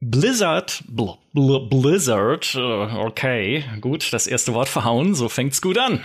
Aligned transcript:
Blizzard, 0.00 0.84
bl 0.86 1.14
bl 1.32 1.68
Blizzard, 1.68 2.54
äh, 2.54 2.60
okay, 2.60 3.64
gut, 3.80 4.12
das 4.12 4.28
erste 4.28 4.54
Wort 4.54 4.68
verhauen, 4.68 5.16
so 5.16 5.28
fängt's 5.28 5.60
gut 5.60 5.76
an. 5.76 6.04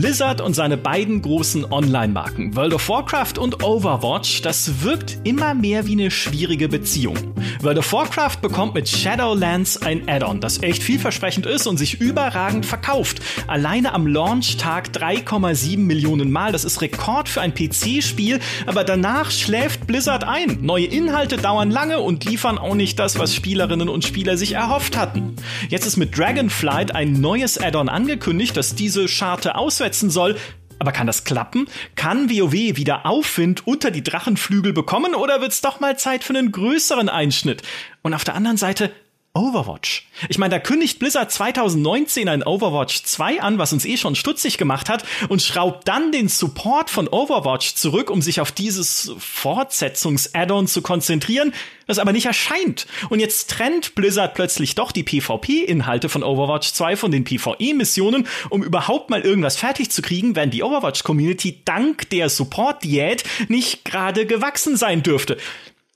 Blizzard 0.00 0.40
und 0.40 0.54
seine 0.54 0.78
beiden 0.78 1.20
großen 1.20 1.70
Online-Marken 1.70 2.56
World 2.56 2.72
of 2.72 2.88
Warcraft 2.88 3.34
und 3.38 3.62
Overwatch, 3.62 4.40
das 4.40 4.82
wirkt 4.82 5.18
immer 5.24 5.52
mehr 5.52 5.86
wie 5.86 5.92
eine 5.92 6.10
schwierige 6.10 6.68
Beziehung. 6.68 7.18
World 7.60 7.76
of 7.76 7.92
Warcraft 7.92 8.36
bekommt 8.40 8.72
mit 8.72 8.88
Shadowlands 8.88 9.82
ein 9.82 10.08
Add-on, 10.08 10.40
das 10.40 10.62
echt 10.62 10.82
vielversprechend 10.82 11.44
ist 11.44 11.66
und 11.66 11.76
sich 11.76 12.00
überragend 12.00 12.64
verkauft. 12.64 13.20
Alleine 13.46 13.92
am 13.92 14.06
Launch-Tag 14.06 14.88
3,7 14.88 15.76
Millionen 15.76 16.30
Mal, 16.30 16.50
das 16.52 16.64
ist 16.64 16.80
Rekord 16.80 17.28
für 17.28 17.42
ein 17.42 17.52
PC-Spiel, 17.52 18.40
aber 18.64 18.84
danach 18.84 19.30
schläft 19.30 19.86
Blizzard 19.86 20.24
ein. 20.24 20.60
Neue 20.62 20.86
Inhalte 20.86 21.36
dauern 21.36 21.70
lange 21.70 22.00
und 22.00 22.24
liefern 22.24 22.56
auch 22.56 22.74
nicht 22.74 22.98
das, 22.98 23.18
was 23.18 23.34
Spielerinnen 23.34 23.90
und 23.90 24.06
Spieler 24.06 24.38
sich 24.38 24.52
erhofft 24.52 24.96
hatten. 24.96 25.36
Jetzt 25.68 25.84
ist 25.84 25.98
mit 25.98 26.16
Dragonflight 26.16 26.94
ein 26.94 27.12
neues 27.12 27.58
Add-on 27.58 27.90
angekündigt, 27.90 28.56
das 28.56 28.74
diese 28.74 29.06
Scharte 29.06 29.56
auswärts 29.56 29.89
umsetzen 29.90 30.10
soll. 30.10 30.36
Aber 30.78 30.92
kann 30.92 31.06
das 31.06 31.24
klappen? 31.24 31.68
Kann 31.94 32.30
WoW 32.30 32.52
wieder 32.52 33.04
Aufwind 33.04 33.66
unter 33.66 33.90
die 33.90 34.02
Drachenflügel 34.02 34.72
bekommen 34.72 35.14
oder 35.14 35.42
wird's 35.42 35.60
doch 35.60 35.78
mal 35.78 35.98
Zeit 35.98 36.24
für 36.24 36.32
einen 36.32 36.52
größeren 36.52 37.10
Einschnitt? 37.10 37.62
Und 38.02 38.14
auf 38.14 38.24
der 38.24 38.34
anderen 38.34 38.56
Seite, 38.56 38.90
Overwatch. 39.32 40.08
Ich 40.28 40.38
meine, 40.38 40.56
da 40.56 40.58
kündigt 40.58 40.98
Blizzard 40.98 41.30
2019 41.30 42.28
ein 42.28 42.42
Overwatch 42.42 43.04
2 43.04 43.40
an, 43.40 43.58
was 43.58 43.72
uns 43.72 43.84
eh 43.84 43.96
schon 43.96 44.16
stutzig 44.16 44.58
gemacht 44.58 44.88
hat, 44.88 45.04
und 45.28 45.40
schraubt 45.40 45.86
dann 45.86 46.10
den 46.10 46.28
Support 46.28 46.90
von 46.90 47.06
Overwatch 47.06 47.74
zurück, 47.74 48.10
um 48.10 48.22
sich 48.22 48.40
auf 48.40 48.50
dieses 48.50 49.12
Fortsetzungs-Add-on 49.18 50.66
zu 50.66 50.82
konzentrieren, 50.82 51.54
das 51.86 52.00
aber 52.00 52.10
nicht 52.10 52.26
erscheint. 52.26 52.88
Und 53.08 53.20
jetzt 53.20 53.50
trennt 53.50 53.94
Blizzard 53.94 54.34
plötzlich 54.34 54.74
doch 54.74 54.90
die 54.90 55.04
PvP-Inhalte 55.04 56.08
von 56.08 56.24
Overwatch 56.24 56.72
2 56.72 56.96
von 56.96 57.12
den 57.12 57.22
PvE-Missionen, 57.22 58.26
um 58.48 58.64
überhaupt 58.64 59.10
mal 59.10 59.20
irgendwas 59.20 59.56
fertig 59.56 59.92
zu 59.92 60.02
kriegen, 60.02 60.34
wenn 60.34 60.50
die 60.50 60.64
Overwatch-Community 60.64 61.62
dank 61.64 62.10
der 62.10 62.30
Support-Diät 62.30 63.22
nicht 63.46 63.84
gerade 63.84 64.26
gewachsen 64.26 64.76
sein 64.76 65.04
dürfte. 65.04 65.36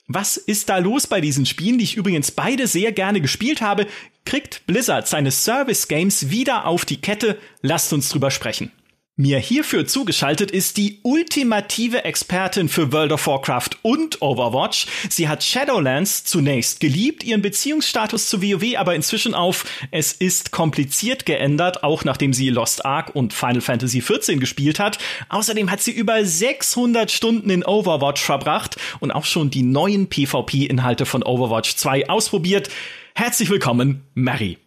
Was 0.07 0.37
ist 0.37 0.69
da 0.69 0.77
los 0.77 1.07
bei 1.07 1.19
diesen 1.19 1.47
Spielen, 1.47 1.79
die 1.79 1.83
ich 1.83 1.97
übrigens 1.97 2.29
beide 2.29 2.67
sehr 2.67 2.91
gerne 2.91 3.21
gespielt 3.21 3.61
habe? 3.61 3.87
Kriegt 4.23 4.67
Blizzard 4.67 5.07
seine 5.07 5.31
Service 5.31 5.87
Games 5.87 6.29
wieder 6.29 6.67
auf 6.67 6.85
die 6.85 7.01
Kette? 7.01 7.39
Lasst 7.61 7.91
uns 7.91 8.09
drüber 8.09 8.29
sprechen. 8.29 8.71
Mir 9.17 9.39
hierfür 9.39 9.87
zugeschaltet 9.87 10.51
ist 10.51 10.75
die 10.75 10.99
ultimative 11.03 12.03
Expertin 12.03 12.67
für 12.67 12.91
World 12.91 13.13
of 13.13 13.27
Warcraft 13.27 13.69
und 13.81 14.21
Overwatch. 14.21 14.87
Sie 15.09 15.29
hat 15.29 15.41
Shadowlands 15.41 16.25
zunächst 16.25 16.81
geliebt, 16.81 17.23
ihren 17.23 17.41
Beziehungsstatus 17.41 18.27
zu 18.27 18.41
WoW 18.41 18.75
aber 18.77 18.93
inzwischen 18.93 19.33
auf 19.33 19.63
es 19.91 20.11
ist 20.11 20.51
kompliziert 20.51 21.25
geändert, 21.25 21.81
auch 21.81 22.03
nachdem 22.03 22.33
sie 22.33 22.49
Lost 22.49 22.85
Ark 22.85 23.15
und 23.15 23.31
Final 23.31 23.61
Fantasy 23.61 24.01
XIV 24.01 24.37
gespielt 24.37 24.79
hat. 24.79 24.97
Außerdem 25.29 25.71
hat 25.71 25.81
sie 25.81 25.91
über 25.91 26.25
600 26.25 27.09
Stunden 27.09 27.49
in 27.49 27.63
Overwatch 27.63 28.21
verbracht 28.21 28.75
und 28.99 29.11
auch 29.11 29.23
schon 29.23 29.49
die 29.49 29.63
neuen 29.63 30.09
PvP-Inhalte 30.09 31.05
von 31.05 31.23
Overwatch 31.23 31.77
2 31.77 32.09
ausprobiert. 32.09 32.67
Herzlich 33.13 33.49
willkommen, 33.49 34.01
Mary. 34.13 34.57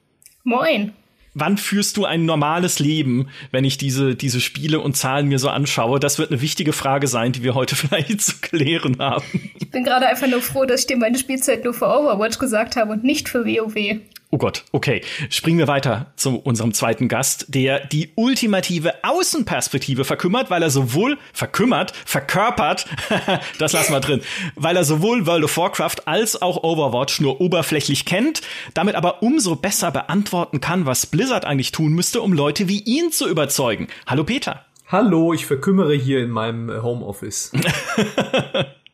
Moin 0.42 0.94
wann 1.34 1.56
führst 1.56 1.96
du 1.96 2.04
ein 2.04 2.24
normales 2.24 2.78
Leben, 2.78 3.28
wenn 3.50 3.64
ich 3.64 3.78
diese, 3.78 4.14
diese 4.14 4.40
Spiele 4.40 4.80
und 4.80 4.96
Zahlen 4.96 5.28
mir 5.28 5.38
so 5.38 5.48
anschaue? 5.48 6.00
Das 6.00 6.18
wird 6.18 6.30
eine 6.30 6.40
wichtige 6.40 6.72
Frage 6.72 7.06
sein, 7.06 7.32
die 7.32 7.42
wir 7.42 7.54
heute 7.54 7.76
vielleicht 7.76 8.20
zu 8.20 8.36
klären 8.40 8.98
haben. 8.98 9.24
Ich 9.58 9.70
bin 9.70 9.84
gerade 9.84 10.06
einfach 10.06 10.28
nur 10.28 10.42
froh, 10.42 10.64
dass 10.64 10.82
ich 10.82 10.86
dir 10.86 10.96
meine 10.96 11.18
Spielzeit 11.18 11.64
nur 11.64 11.74
für 11.74 11.86
Overwatch 11.86 12.38
gesagt 12.38 12.76
habe 12.76 12.92
und 12.92 13.04
nicht 13.04 13.28
für 13.28 13.44
WoW. 13.44 14.00
Oh 14.30 14.36
Gott, 14.36 14.64
okay. 14.72 15.00
Springen 15.30 15.58
wir 15.58 15.68
weiter 15.68 16.12
zu 16.16 16.36
unserem 16.36 16.74
zweiten 16.74 17.08
Gast, 17.08 17.46
der 17.48 17.86
die 17.86 18.10
ultimative 18.14 18.92
Außenperspektive 19.02 20.04
verkümmert, 20.04 20.50
weil 20.50 20.62
er 20.62 20.68
sowohl 20.68 21.16
verkümmert, 21.32 21.92
verkörpert, 22.04 22.84
das 23.58 23.72
lassen 23.72 23.94
wir 23.94 24.00
drin, 24.00 24.20
weil 24.54 24.76
er 24.76 24.84
sowohl 24.84 25.26
World 25.26 25.44
of 25.44 25.56
Warcraft 25.56 26.06
als 26.06 26.42
auch 26.42 26.62
Overwatch 26.62 27.22
nur 27.22 27.40
oberflächlich 27.40 28.04
kennt, 28.04 28.42
damit 28.74 28.96
aber 28.96 29.22
umso 29.22 29.56
besser 29.56 29.90
beantworten 29.92 30.60
kann, 30.60 30.84
was 30.84 31.06
Blizzard 31.06 31.46
eigentlich 31.46 31.72
tun 31.72 31.94
müsste, 31.94 32.20
um 32.20 32.34
Leute 32.34 32.68
wie 32.68 32.80
ihn 32.80 33.10
zu 33.10 33.26
überzeugen. 33.30 33.88
Hallo 34.06 34.24
Peter. 34.24 34.66
Hallo, 34.88 35.32
ich 35.32 35.46
verkümmere 35.46 35.94
hier 35.94 36.22
in 36.22 36.30
meinem 36.30 36.82
Homeoffice. 36.82 37.52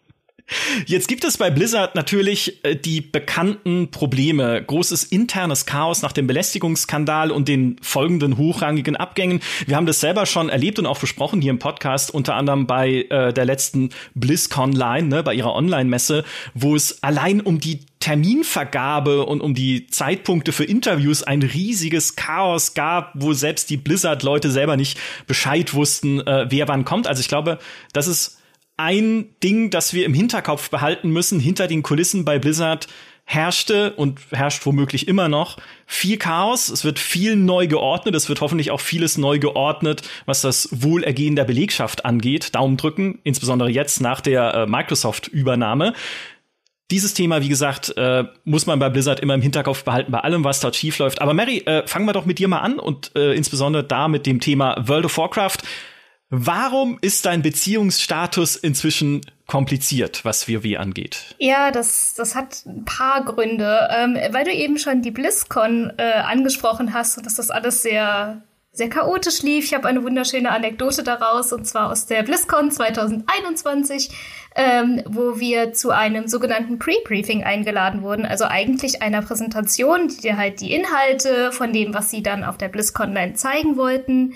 Jetzt 0.86 1.08
gibt 1.08 1.24
es 1.24 1.38
bei 1.38 1.50
Blizzard 1.50 1.94
natürlich 1.94 2.62
äh, 2.64 2.76
die 2.76 3.00
bekannten 3.00 3.90
Probleme. 3.90 4.62
Großes 4.62 5.04
internes 5.04 5.64
Chaos 5.64 6.02
nach 6.02 6.12
dem 6.12 6.26
Belästigungsskandal 6.26 7.30
und 7.30 7.48
den 7.48 7.76
folgenden 7.80 8.36
hochrangigen 8.36 8.94
Abgängen. 8.96 9.40
Wir 9.66 9.76
haben 9.76 9.86
das 9.86 10.00
selber 10.00 10.26
schon 10.26 10.50
erlebt 10.50 10.78
und 10.78 10.86
auch 10.86 10.98
besprochen 10.98 11.40
hier 11.40 11.50
im 11.50 11.58
Podcast, 11.58 12.12
unter 12.12 12.34
anderem 12.34 12.66
bei 12.66 13.06
äh, 13.08 13.32
der 13.32 13.46
letzten 13.46 13.88
BlizzCon 14.14 14.72
Line, 14.72 15.08
ne, 15.08 15.22
bei 15.22 15.34
ihrer 15.34 15.54
Online-Messe, 15.54 16.24
wo 16.52 16.76
es 16.76 17.02
allein 17.02 17.40
um 17.40 17.58
die 17.58 17.80
Terminvergabe 18.00 19.24
und 19.24 19.40
um 19.40 19.54
die 19.54 19.86
Zeitpunkte 19.86 20.52
für 20.52 20.64
Interviews 20.64 21.22
ein 21.22 21.42
riesiges 21.42 22.16
Chaos 22.16 22.74
gab, 22.74 23.12
wo 23.14 23.32
selbst 23.32 23.70
die 23.70 23.78
Blizzard-Leute 23.78 24.50
selber 24.50 24.76
nicht 24.76 24.98
Bescheid 25.26 25.72
wussten, 25.72 26.20
äh, 26.20 26.46
wer 26.50 26.68
wann 26.68 26.84
kommt. 26.84 27.06
Also 27.06 27.20
ich 27.20 27.28
glaube, 27.28 27.58
das 27.94 28.08
ist 28.08 28.38
ein 28.76 29.34
Ding, 29.42 29.70
das 29.70 29.94
wir 29.94 30.04
im 30.04 30.14
Hinterkopf 30.14 30.70
behalten 30.70 31.10
müssen, 31.10 31.40
hinter 31.40 31.66
den 31.68 31.82
Kulissen 31.82 32.24
bei 32.24 32.38
Blizzard 32.38 32.88
herrschte 33.26 33.94
und 33.94 34.20
herrscht 34.32 34.66
womöglich 34.66 35.08
immer 35.08 35.28
noch 35.28 35.56
viel 35.86 36.18
Chaos. 36.18 36.68
Es 36.68 36.84
wird 36.84 36.98
viel 36.98 37.36
neu 37.36 37.66
geordnet. 37.66 38.14
Es 38.14 38.28
wird 38.28 38.40
hoffentlich 38.40 38.70
auch 38.70 38.80
vieles 38.80 39.16
neu 39.16 39.38
geordnet, 39.38 40.02
was 40.26 40.42
das 40.42 40.68
Wohlergehen 40.72 41.36
der 41.36 41.44
Belegschaft 41.44 42.04
angeht. 42.04 42.54
Daumen 42.54 42.76
drücken, 42.76 43.20
insbesondere 43.24 43.70
jetzt 43.70 44.00
nach 44.00 44.20
der 44.20 44.54
äh, 44.54 44.66
Microsoft-Übernahme. 44.66 45.94
Dieses 46.90 47.14
Thema, 47.14 47.40
wie 47.40 47.48
gesagt, 47.48 47.96
äh, 47.96 48.24
muss 48.44 48.66
man 48.66 48.78
bei 48.78 48.90
Blizzard 48.90 49.20
immer 49.20 49.34
im 49.34 49.40
Hinterkopf 49.40 49.84
behalten, 49.84 50.12
bei 50.12 50.20
allem, 50.20 50.44
was 50.44 50.60
dort 50.60 50.76
schief 50.76 50.98
läuft. 50.98 51.22
Aber 51.22 51.32
Mary, 51.32 51.62
äh, 51.64 51.86
fangen 51.86 52.04
wir 52.04 52.12
doch 52.12 52.26
mit 52.26 52.38
dir 52.38 52.48
mal 52.48 52.58
an 52.58 52.78
und 52.78 53.12
äh, 53.16 53.32
insbesondere 53.32 53.84
da 53.84 54.06
mit 54.06 54.26
dem 54.26 54.38
Thema 54.38 54.76
World 54.86 55.06
of 55.06 55.16
Warcraft. 55.16 55.58
Warum 56.36 56.98
ist 57.00 57.26
dein 57.26 57.42
Beziehungsstatus 57.42 58.56
inzwischen 58.56 59.20
kompliziert, 59.46 60.24
was 60.24 60.48
WoW 60.48 60.76
angeht? 60.78 61.36
Ja, 61.38 61.70
das, 61.70 62.14
das 62.14 62.34
hat 62.34 62.66
ein 62.66 62.84
paar 62.84 63.24
Gründe. 63.24 63.88
Ähm, 63.96 64.18
weil 64.32 64.44
du 64.44 64.50
eben 64.50 64.76
schon 64.78 65.00
die 65.00 65.12
BlizzCon 65.12 65.92
äh, 65.96 66.02
angesprochen 66.02 66.92
hast 66.92 67.16
und 67.16 67.26
dass 67.26 67.36
das 67.36 67.50
alles 67.50 67.82
sehr, 67.82 68.42
sehr 68.72 68.88
chaotisch 68.88 69.42
lief. 69.42 69.66
Ich 69.66 69.74
habe 69.74 69.86
eine 69.86 70.02
wunderschöne 70.02 70.50
Anekdote 70.50 71.04
daraus 71.04 71.52
und 71.52 71.68
zwar 71.68 71.92
aus 71.92 72.06
der 72.06 72.24
BlizzCon 72.24 72.72
2021, 72.72 74.10
ähm, 74.56 75.02
wo 75.06 75.38
wir 75.38 75.72
zu 75.72 75.90
einem 75.90 76.26
sogenannten 76.26 76.80
Pre-Briefing 76.80 77.44
eingeladen 77.44 78.02
wurden. 78.02 78.26
Also 78.26 78.46
eigentlich 78.46 79.02
einer 79.02 79.22
Präsentation, 79.22 80.08
die 80.08 80.22
dir 80.22 80.36
halt 80.36 80.60
die 80.60 80.74
Inhalte 80.74 81.52
von 81.52 81.72
dem, 81.72 81.94
was 81.94 82.10
sie 82.10 82.24
dann 82.24 82.42
auf 82.42 82.58
der 82.58 82.70
BlizzCon 82.70 83.36
zeigen 83.36 83.76
wollten, 83.76 84.34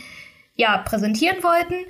ja, 0.59 0.77
präsentieren 0.79 1.43
wollten. 1.43 1.87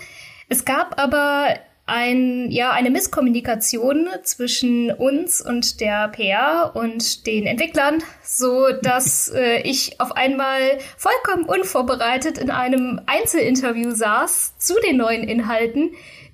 Es 0.49 0.65
gab 0.65 1.01
aber 1.01 1.57
ein, 1.87 2.51
ja, 2.51 2.71
eine 2.71 2.91
Misskommunikation 2.91 4.09
zwischen 4.23 4.93
uns 4.93 5.41
und 5.41 5.81
der 5.81 6.09
PR 6.09 6.73
und 6.75 7.27
den 7.27 7.47
Entwicklern, 7.47 8.03
so 8.23 8.69
dass 8.83 9.29
äh, 9.35 9.63
ich 9.63 9.99
auf 10.01 10.13
einmal 10.13 10.61
vollkommen 10.97 11.45
unvorbereitet 11.47 12.37
in 12.37 12.51
einem 12.51 13.01
Einzelinterview 13.07 13.93
saß 13.93 14.59
zu 14.59 14.75
den 14.87 14.99
neuen 14.99 15.25
Inhalten, 15.25 15.93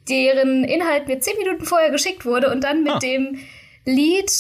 deren 0.09 0.65
Inhalt 0.65 1.07
mir 1.07 1.21
zehn 1.21 1.39
Minuten 1.39 1.65
vorher 1.65 1.91
geschickt 1.91 2.27
wurde 2.27 2.51
und 2.51 2.65
dann 2.65 2.83
mit 2.83 2.93
ah. 2.95 2.99
dem 2.99 3.39
Lead, 3.85 4.33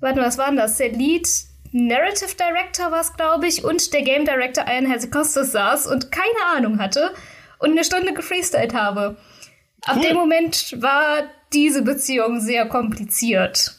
warte, 0.00 0.20
was 0.20 0.38
war 0.38 0.46
denn 0.46 0.56
das? 0.56 0.78
Der 0.78 0.92
Lead 0.92 1.28
Narrative 1.72 2.34
Director 2.36 2.90
war 2.90 3.00
es, 3.00 3.14
glaube 3.14 3.46
ich, 3.48 3.64
und 3.64 3.92
der 3.94 4.02
Game 4.02 4.24
Director 4.24 4.66
Ian 4.68 4.86
Herzikostas 4.86 5.52
saß 5.52 5.86
und 5.86 6.12
keine 6.12 6.56
Ahnung 6.56 6.78
hatte 6.78 7.12
und 7.58 7.70
eine 7.70 7.84
Stunde 7.84 8.12
gefreestylt 8.12 8.74
habe. 8.74 9.16
Ab 9.84 9.96
cool. 9.96 10.06
dem 10.06 10.16
Moment 10.16 10.76
war 10.80 11.24
diese 11.52 11.82
Beziehung 11.82 12.40
sehr 12.40 12.66
kompliziert. 12.66 13.76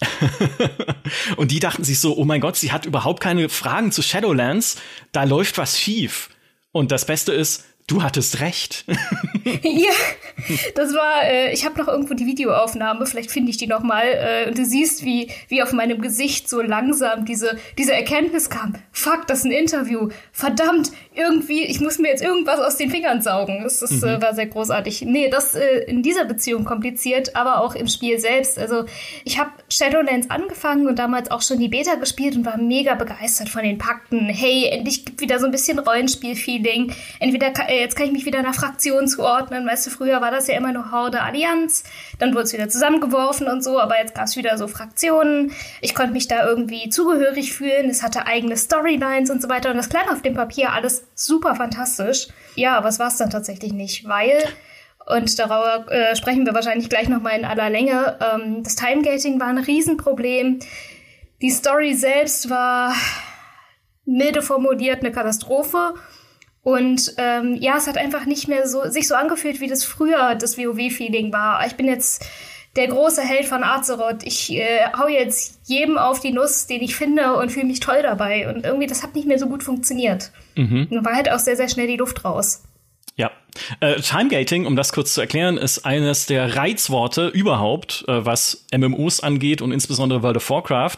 und 1.38 1.52
die 1.52 1.60
dachten 1.60 1.84
sich 1.84 2.00
so, 2.00 2.18
oh 2.18 2.26
mein 2.26 2.42
Gott, 2.42 2.56
sie 2.56 2.72
hat 2.72 2.86
überhaupt 2.86 3.22
keine 3.22 3.48
Fragen 3.50 3.92
zu 3.92 4.02
Shadowlands, 4.02 4.78
da 5.12 5.24
läuft 5.24 5.58
was 5.58 5.80
schief. 5.80 6.30
Und 6.72 6.92
das 6.92 7.06
Beste 7.06 7.32
ist, 7.32 7.66
Du 7.86 8.02
hattest 8.02 8.40
recht. 8.40 8.86
ja, 9.44 9.92
das 10.76 10.94
war, 10.94 11.24
äh, 11.24 11.52
ich 11.52 11.66
habe 11.66 11.78
noch 11.78 11.90
irgendwo 11.90 12.14
die 12.14 12.26
Videoaufnahme, 12.26 13.06
vielleicht 13.06 13.30
finde 13.30 13.50
ich 13.50 13.58
die 13.58 13.68
noch 13.68 13.84
mal. 13.84 14.06
Äh, 14.06 14.48
und 14.48 14.58
du 14.58 14.64
siehst, 14.64 15.04
wie, 15.04 15.30
wie 15.50 15.62
auf 15.62 15.74
meinem 15.74 16.02
Gesicht 16.02 16.50
so 16.50 16.62
langsam 16.62 17.26
diese, 17.26 17.58
diese 17.78 17.94
Erkenntnis 17.94 18.50
kam. 18.50 18.76
Fuck, 18.94 19.28
das 19.28 19.40
ist 19.40 19.46
ein 19.46 19.52
Interview. 19.52 20.08
Verdammt, 20.32 20.92
irgendwie, 21.14 21.66
ich 21.66 21.82
muss 21.82 22.00
mir 22.00 22.08
jetzt 22.08 22.24
irgendwas 22.24 22.60
aus 22.62 22.78
den 22.78 22.90
Fingern 22.90 23.22
saugen. 23.22 23.64
Das, 23.64 23.80
das 23.80 23.92
äh, 23.92 23.96
mhm. 23.96 24.04
äh, 24.04 24.22
war 24.22 24.34
sehr 24.34 24.48
großartig. 24.48 25.02
Nee, 25.02 25.30
das 25.30 25.54
äh, 25.54 25.80
in 25.86 26.04
dieser 26.04 26.24
Beziehung 26.24 26.64
kompliziert, 26.64 27.36
aber 27.36 27.60
auch 27.60 27.76
im 27.76 27.90
Spiel 27.90 28.18
selbst. 28.18 28.58
Also 28.58 28.86
ich 29.26 29.40
habe 29.40 29.52
Shadowlands 29.70 30.30
angefangen 30.30 30.88
und 30.88 31.00
damals 31.00 31.32
auch 31.32 31.42
schon 31.42 31.60
die 31.60 31.68
Beta 31.68 31.96
gespielt 31.96 32.38
und 32.38 32.46
war 32.46 32.58
mega 32.58 32.96
begeistert 32.96 33.50
von 33.50 33.64
den 33.64 33.78
Pakten. 33.78 34.30
Hey, 34.30 34.70
endlich 34.72 35.04
gibt 35.04 35.20
wieder 35.20 35.40
so 35.40 35.46
ein 35.46 35.52
bisschen 35.52 35.80
Rollenspiel-Feeling. 35.80 36.94
Entweder 37.20 37.52
äh, 37.68 37.73
jetzt 37.80 37.96
kann 37.96 38.08
ich 38.08 38.12
mich 38.12 38.26
wieder 38.26 38.40
einer 38.40 38.54
Fraktion 38.54 39.08
zuordnen. 39.08 39.66
Weißt 39.68 39.86
du, 39.86 39.90
früher 39.90 40.22
war 40.22 40.32
das 40.32 40.48
ja 40.48 40.56
immer 40.56 40.72
nur 40.72 40.92
Horde 40.92 41.22
Allianz, 41.22 41.84
dann 42.20 42.34
wurde 42.34 42.44
es 42.44 42.54
wieder 42.54 42.70
zusammengeworfen 42.70 43.48
und 43.48 43.64
so, 43.64 43.80
aber 43.80 44.00
jetzt 44.00 44.16
gab 44.16 44.26
es 44.26 44.36
wieder 44.36 44.58
so 44.58 44.68
Fraktionen. 44.68 45.52
Ich 45.82 45.96
konnte 45.96 46.14
mich 46.14 46.28
da 46.28 46.46
irgendwie 46.48 46.90
zugehörig 46.90 47.54
fühlen. 47.54 47.90
Es 47.90 48.04
hatte 48.04 48.28
eigene 48.28 48.58
Storylines 48.58 49.30
und 49.30 49.42
so 49.42 49.50
weiter. 49.50 49.72
Und 49.72 49.78
das 49.78 49.90
klang 49.90 50.10
auf 50.10 50.22
dem 50.22 50.34
Papier 50.34 50.72
alles 50.72 51.08
super 51.16 51.56
fantastisch. 51.56 52.28
Ja, 52.56 52.78
aber 52.78 52.90
es 52.90 53.00
war 53.00 53.08
es 53.08 53.18
dann 53.18 53.30
tatsächlich 53.30 53.74
nicht, 53.74 54.08
weil 54.08 54.38
und 55.06 55.38
darüber 55.38 55.92
äh, 55.92 56.16
sprechen 56.16 56.46
wir 56.46 56.54
wahrscheinlich 56.54 56.90
gleich 56.90 57.10
nochmal 57.10 57.38
in 57.38 57.46
aller 57.46 57.70
Länge. 57.70 58.18
Ähm, 58.22 58.64
das 58.64 58.76
Timegating 58.76 59.40
war 59.40 59.48
ein 59.48 59.58
Riesenproblem. 59.58 60.60
Die 61.42 61.50
Story 61.50 61.94
selbst 61.94 62.50
war 62.50 62.94
milde 64.06 64.42
formuliert 64.42 65.02
eine 65.02 65.12
Katastrophe. 65.12 65.96
Und 66.64 67.14
ähm, 67.18 67.56
ja, 67.60 67.76
es 67.78 67.88
hat 67.88 67.98
einfach 67.98 68.26
nicht 68.26 68.48
mehr 68.48 68.68
so 68.68 68.90
sich 68.90 69.08
so 69.08 69.16
angefühlt, 69.16 69.60
wie 69.60 69.68
das 69.68 69.84
früher 69.84 70.36
das 70.36 70.58
WoW-Feeling 70.58 71.34
war. 71.34 71.66
Ich 71.68 71.76
bin 71.76 71.88
jetzt 71.88 72.26
der 72.76 72.88
große 72.88 73.22
Held 73.22 73.46
von 73.46 73.64
Azeroth. 73.64 74.24
Ich 74.24 74.52
äh, 74.54 74.80
hau 74.98 75.08
jetzt 75.08 75.60
jedem 75.66 75.98
auf 75.98 76.22
die 76.22 76.32
Nuss, 76.32 76.66
den 76.66 76.82
ich 76.82 76.96
finde 76.96 77.36
und 77.36 77.52
fühle 77.52 77.66
mich 77.66 77.82
toll 77.82 78.02
dabei. 78.02 78.50
Und 78.50 78.64
irgendwie, 78.64 78.88
das 78.88 79.04
hat 79.04 79.14
nicht 79.14 79.28
mehr 79.28 79.40
so 79.40 79.48
gut 79.48 79.62
funktioniert. 79.62 80.32
Mhm. 80.56 80.88
Und 80.90 81.06
war 81.06 81.16
halt 81.16 81.30
auch 81.30 81.40
sehr, 81.40 81.58
sehr 81.58 81.70
schnell 81.70 81.88
die 81.88 81.98
Luft 81.98 82.24
raus. 82.24 82.64
Ja. 83.16 83.30
Äh, 83.80 84.02
Timegating, 84.02 84.66
um 84.66 84.76
das 84.76 84.92
kurz 84.94 85.14
zu 85.14 85.22
erklären, 85.22 85.58
ist 85.58 85.86
eines 85.86 86.26
der 86.26 86.56
Reizworte 86.56 87.28
überhaupt, 87.28 88.06
äh, 88.08 88.26
was 88.26 88.66
MMOs 88.76 89.20
angeht 89.20 89.62
und 89.62 89.72
insbesondere 89.72 90.24
World 90.24 90.38
of 90.38 90.50
Warcraft. 90.50 90.98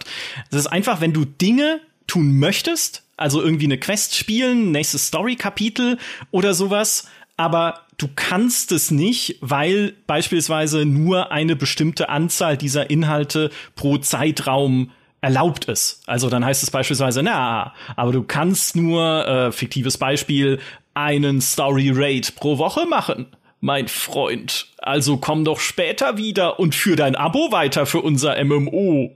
Es 0.51 0.57
ist 0.57 0.67
einfach, 0.67 1.01
wenn 1.01 1.11
du 1.11 1.25
Dinge 1.25 1.81
tun 2.07 2.39
möchtest, 2.39 3.04
also 3.17 3.41
irgendwie 3.41 3.65
eine 3.65 3.77
Quest 3.77 4.15
spielen, 4.15 4.71
nächstes 4.71 5.07
Story-Kapitel 5.07 5.97
oder 6.31 6.53
sowas, 6.53 7.07
aber 7.37 7.81
du 7.97 8.07
kannst 8.15 8.71
es 8.71 8.91
nicht, 8.91 9.37
weil 9.41 9.93
beispielsweise 10.07 10.85
nur 10.85 11.31
eine 11.31 11.55
bestimmte 11.55 12.09
Anzahl 12.09 12.57
dieser 12.57 12.89
Inhalte 12.89 13.51
pro 13.75 13.97
Zeitraum 13.97 14.91
erlaubt 15.21 15.65
ist. 15.65 16.03
Also 16.05 16.29
dann 16.29 16.45
heißt 16.45 16.61
es 16.61 16.71
beispielsweise, 16.71 17.23
na, 17.23 17.73
aber 17.95 18.11
du 18.11 18.23
kannst 18.23 18.75
nur, 18.75 19.27
äh, 19.27 19.51
fiktives 19.51 19.97
Beispiel, 19.97 20.59
einen 20.93 21.41
Story 21.41 21.91
Raid 21.93 22.35
pro 22.35 22.57
Woche 22.57 22.85
machen. 22.85 23.27
Mein 23.59 23.87
Freund, 23.87 24.67
also 24.77 25.17
komm 25.17 25.43
doch 25.43 25.59
später 25.59 26.17
wieder 26.17 26.59
und 26.59 26.75
führ 26.75 26.95
dein 26.95 27.15
Abo 27.15 27.51
weiter 27.51 27.85
für 27.85 28.01
unser 28.01 28.41
MMO. 28.43 29.11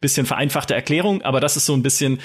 Bisschen 0.00 0.26
vereinfachte 0.26 0.74
Erklärung, 0.74 1.22
aber 1.22 1.40
das 1.40 1.56
ist 1.56 1.66
so 1.66 1.74
ein 1.74 1.82
bisschen 1.82 2.18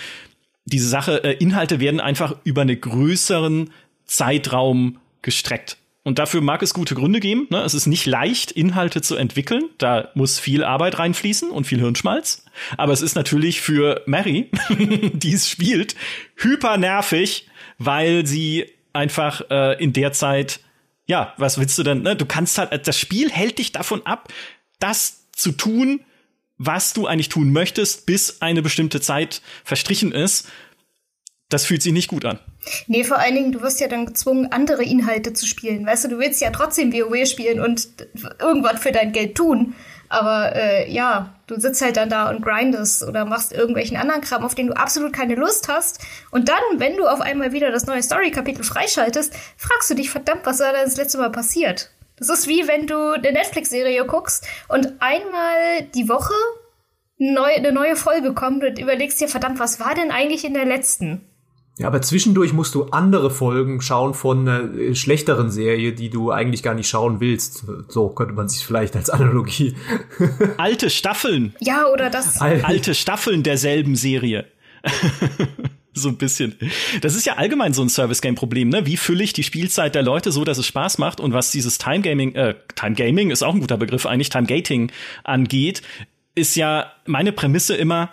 diese 0.66 0.88
Sache, 0.88 1.24
äh, 1.24 1.34
Inhalte 1.34 1.80
werden 1.80 2.00
einfach 2.00 2.36
über 2.44 2.62
einen 2.62 2.80
größeren 2.80 3.72
Zeitraum 4.06 5.00
gestreckt. 5.22 5.78
Und 6.04 6.18
dafür 6.18 6.42
mag 6.42 6.64
es 6.64 6.74
gute 6.74 6.96
Gründe 6.96 7.20
geben. 7.20 7.48
Ne? 7.52 7.62
Es 7.62 7.76
ist 7.76 7.86
nicht 7.86 8.08
leicht, 8.08 8.52
Inhalte 8.52 9.02
zu 9.02 9.16
entwickeln. 9.16 9.66
Da 9.78 10.10
muss 10.16 10.40
viel 10.40 10.64
Arbeit 10.64 10.98
reinfließen 10.98 11.52
und 11.52 11.68
viel 11.68 11.80
Hirnschmalz. 11.80 12.44
Aber 12.76 12.92
es 12.92 13.04
ist 13.04 13.16
natürlich 13.16 13.62
für 13.62 14.02
Mary, 14.08 14.50
die 15.14 15.34
es 15.34 15.48
spielt, 15.48 15.96
hyper 16.36 16.78
nervig, 16.78 17.48
weil 17.78 18.26
sie 18.26 18.66
einfach 18.94 19.44
äh, 19.52 19.82
in 19.82 19.94
der 19.94 20.12
Zeit, 20.12 20.60
ja, 21.06 21.34
was 21.38 21.60
willst 21.60 21.78
du 21.78 21.84
denn? 21.84 22.02
Ne? 22.02 22.16
Du 22.16 22.26
kannst 22.26 22.58
halt, 22.58 22.88
das 22.88 22.98
Spiel 22.98 23.30
hält 23.32 23.60
dich 23.60 23.72
davon 23.72 24.04
ab, 24.06 24.30
das 24.80 25.30
zu 25.34 25.52
tun, 25.52 26.02
was 26.64 26.94
du 26.94 27.08
eigentlich 27.08 27.30
tun 27.30 27.52
möchtest, 27.52 28.06
bis 28.06 28.42
eine 28.42 28.62
bestimmte 28.62 29.02
Zeit 29.02 29.42
verstrichen 29.64 30.12
ist. 30.12 30.48
Das 31.50 31.66
fühlt 31.66 31.82
sich 31.82 31.92
nicht 31.92 32.08
gut 32.08 32.24
an. 32.24 32.40
Nee, 32.88 33.04
vor 33.04 33.18
allen 33.18 33.36
Dingen, 33.36 33.52
du 33.52 33.62
wirst 33.62 33.80
ja 33.80 33.88
dann 33.88 34.06
gezwungen, 34.06 34.52
andere 34.52 34.84
Inhalte 34.84 35.34
zu 35.34 35.48
spielen. 35.48 35.86
Weißt 35.86 36.06
du, 36.06 36.10
du 36.10 36.20
willst 36.20 36.40
ja 36.40 36.52
trotzdem 36.52 36.94
WoW 36.94 37.28
spielen 37.28 37.60
und 37.60 37.90
irgendwas 38.40 38.80
für 38.80 38.92
dein 38.92 39.12
Geld 39.12 39.36
tun. 39.36 39.74
Aber 40.08 40.56
äh, 40.56 40.92
ja, 40.92 41.34
du 41.48 41.60
sitzt 41.60 41.82
halt 41.82 41.98
dann 41.98 42.10
da 42.10 42.30
und 42.30 42.44
grindest 42.44 43.04
oder 43.04 43.26
machst 43.26 43.54
irgendwelchen 43.54 43.98
anderen 43.98 44.22
Kram, 44.22 44.44
auf 44.44 44.56
den 44.56 44.68
du 44.68 44.74
absolut 44.74 45.14
keine 45.14 45.36
Lust 45.36 45.68
hast. 45.68 46.00
Und 46.30 46.48
dann, 46.48 46.62
wenn 46.78 46.96
du 46.96 47.08
auf 47.08 47.22
einmal 47.22 47.54
wieder 47.54 47.72
das 47.72 47.88
neue 47.88 48.04
Story-Kapitel 48.04 48.64
freischaltest, 48.64 49.34
fragst 49.58 49.90
du 49.90 49.96
dich, 49.96 50.12
verdammt, 50.12 50.46
was 50.46 50.60
war 50.60 50.74
da 50.74 50.84
das 50.84 50.98
letzte 50.98 51.18
Mal 51.18 51.32
passiert? 51.32 51.90
Das 52.22 52.30
ist 52.30 52.48
wie 52.48 52.68
wenn 52.68 52.86
du 52.86 53.14
eine 53.14 53.32
Netflix-Serie 53.32 54.06
guckst 54.06 54.48
und 54.68 54.86
einmal 55.00 55.82
die 55.96 56.08
Woche 56.08 56.36
neu, 57.18 57.50
eine 57.56 57.72
neue 57.72 57.96
Folge 57.96 58.36
kommt 58.36 58.64
und 58.64 58.78
überlegst 58.78 59.20
dir, 59.20 59.28
verdammt, 59.28 59.60
was 59.60 59.80
war 59.80 59.96
denn 59.96 60.12
eigentlich 60.12 60.46
in 60.46 60.54
der 60.54 60.66
letzten? 60.66 61.22
Ja, 61.80 61.88
aber 61.88 62.00
zwischendurch 62.04 62.54
musst 62.54 62.76
du 62.76 62.84
andere 62.92 63.32
Folgen 63.32 63.82
schauen 63.82 64.14
von 64.14 64.48
einer 64.48 64.72
äh, 64.76 64.94
schlechteren 64.94 65.50
Serie, 65.50 65.94
die 65.94 66.12
du 66.12 66.30
eigentlich 66.30 66.62
gar 66.62 66.76
nicht 66.76 66.90
schauen 66.90 67.22
willst. 67.22 67.66
So 67.88 68.10
könnte 68.10 68.36
man 68.36 68.48
sich 68.48 68.68
vielleicht 68.68 68.96
als 68.96 69.10
Analogie. 69.10 69.76
Alte 70.58 70.92
Staffeln. 70.92 71.56
Ja, 71.60 71.88
oder 71.88 72.12
das. 72.12 72.40
Alte 72.40 72.94
Staffeln 72.94 73.42
derselben 73.42 73.96
Serie. 73.96 74.46
so 75.94 76.10
ein 76.10 76.18
bisschen. 76.18 76.56
Das 77.02 77.16
ist 77.16 77.26
ja 77.26 77.34
allgemein 77.38 77.74
so 77.74 77.82
ein 77.82 77.90
Service-Game-Problem, 77.90 78.70
ne? 78.70 78.86
Wie 78.86 78.98
fülle 78.98 79.24
ich 79.24 79.34
die 79.34 79.44
Spielzeit 79.44 79.96
der 79.96 80.04
Leute 80.04 80.32
so, 80.32 80.44
dass 80.44 80.58
es 80.58 80.68
Spaß 80.68 80.98
macht? 80.98 81.20
Und 81.20 81.34
was 81.34 81.52
dieses 81.52 81.78
Time-Gaming, 81.78 82.36
äh, 82.36 82.56
Time-Gaming 82.76 83.32
ist 83.32 83.44
auch 83.44 83.54
ein 83.54 83.60
guter 83.60 83.78
Begriff 83.78 84.06
eigentlich, 84.06 84.30
Time-Gating 84.30 84.92
angeht, 85.24 85.82
ist 86.36 86.56
ja 86.56 86.92
meine 87.06 87.32
Prämisse 87.32 87.76
immer, 87.76 88.12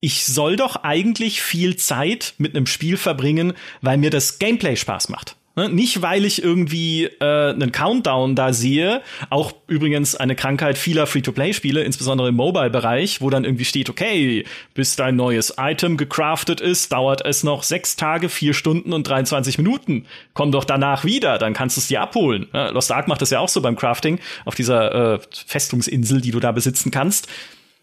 ich 0.00 0.24
soll 0.24 0.56
doch 0.56 0.76
eigentlich 0.76 1.42
viel 1.42 1.76
Zeit 1.76 2.34
mit 2.38 2.54
einem 2.54 2.66
Spiel 2.66 2.96
verbringen, 2.96 3.54
weil 3.80 3.98
mir 3.98 4.10
das 4.10 4.38
Gameplay 4.38 4.76
Spaß 4.76 5.08
macht. 5.08 5.37
Ne? 5.58 5.68
Nicht, 5.68 6.02
weil 6.02 6.24
ich 6.24 6.40
irgendwie 6.40 7.06
äh, 7.06 7.50
einen 7.50 7.72
Countdown 7.72 8.36
da 8.36 8.52
sehe, 8.52 9.02
auch 9.28 9.52
übrigens 9.66 10.14
eine 10.14 10.36
Krankheit 10.36 10.78
vieler 10.78 11.08
Free-to-Play-Spiele, 11.08 11.82
insbesondere 11.82 12.28
im 12.28 12.36
Mobile-Bereich, 12.36 13.20
wo 13.20 13.28
dann 13.28 13.44
irgendwie 13.44 13.64
steht, 13.64 13.90
okay, 13.90 14.44
bis 14.74 14.94
dein 14.94 15.16
neues 15.16 15.54
Item 15.58 15.96
gecraftet 15.96 16.60
ist, 16.60 16.92
dauert 16.92 17.26
es 17.26 17.42
noch 17.42 17.64
sechs 17.64 17.96
Tage, 17.96 18.28
vier 18.28 18.54
Stunden 18.54 18.92
und 18.92 19.08
23 19.08 19.58
Minuten. 19.58 20.06
Komm 20.32 20.52
doch 20.52 20.64
danach 20.64 21.04
wieder, 21.04 21.38
dann 21.38 21.54
kannst 21.54 21.76
du 21.76 21.80
es 21.80 21.88
dir 21.88 22.02
abholen. 22.02 22.46
Ja, 22.54 22.68
Lost 22.68 22.92
Ark 22.92 23.08
macht 23.08 23.20
das 23.20 23.30
ja 23.30 23.40
auch 23.40 23.48
so 23.48 23.60
beim 23.60 23.74
Crafting 23.74 24.20
auf 24.44 24.54
dieser 24.54 25.14
äh, 25.14 25.18
Festungsinsel, 25.44 26.20
die 26.20 26.30
du 26.30 26.38
da 26.38 26.52
besitzen 26.52 26.92
kannst. 26.92 27.26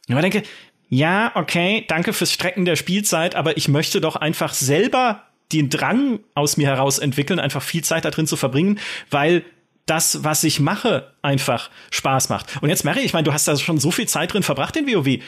Ich 0.08 0.16
denke, 0.16 0.44
ja, 0.88 1.34
okay, 1.36 1.84
danke 1.90 2.14
fürs 2.14 2.32
Strecken 2.32 2.64
der 2.64 2.78
Spielzeit, 2.78 3.36
aber 3.36 3.58
ich 3.58 3.68
möchte 3.68 4.00
doch 4.00 4.16
einfach 4.16 4.54
selber 4.54 5.24
den 5.52 5.70
Drang 5.70 6.20
aus 6.34 6.58
mir 6.58 6.68
heraus 6.68 7.00
entwickeln, 7.00 7.40
einfach 7.40 7.62
viel 7.62 7.84
Zeit 7.84 8.06
da 8.06 8.12
drin 8.12 8.28
zu 8.28 8.36
verbringen, 8.36 8.80
weil 9.10 9.44
das, 9.86 10.24
was 10.24 10.44
ich 10.44 10.60
mache, 10.60 11.14
einfach 11.22 11.70
Spaß 11.92 12.30
macht. 12.30 12.62
Und 12.62 12.70
jetzt, 12.70 12.86
Mary, 12.86 13.02
ich 13.02 13.14
meine, 13.14 13.24
du 13.24 13.34
hast 13.34 13.48
da 13.48 13.56
schon 13.56 13.80
so 13.80 13.92
viel 13.92 14.08
Zeit 14.08 14.34
drin 14.34 14.44
verbracht 14.44 14.76
in 14.78 14.88
WoW. 14.88 15.20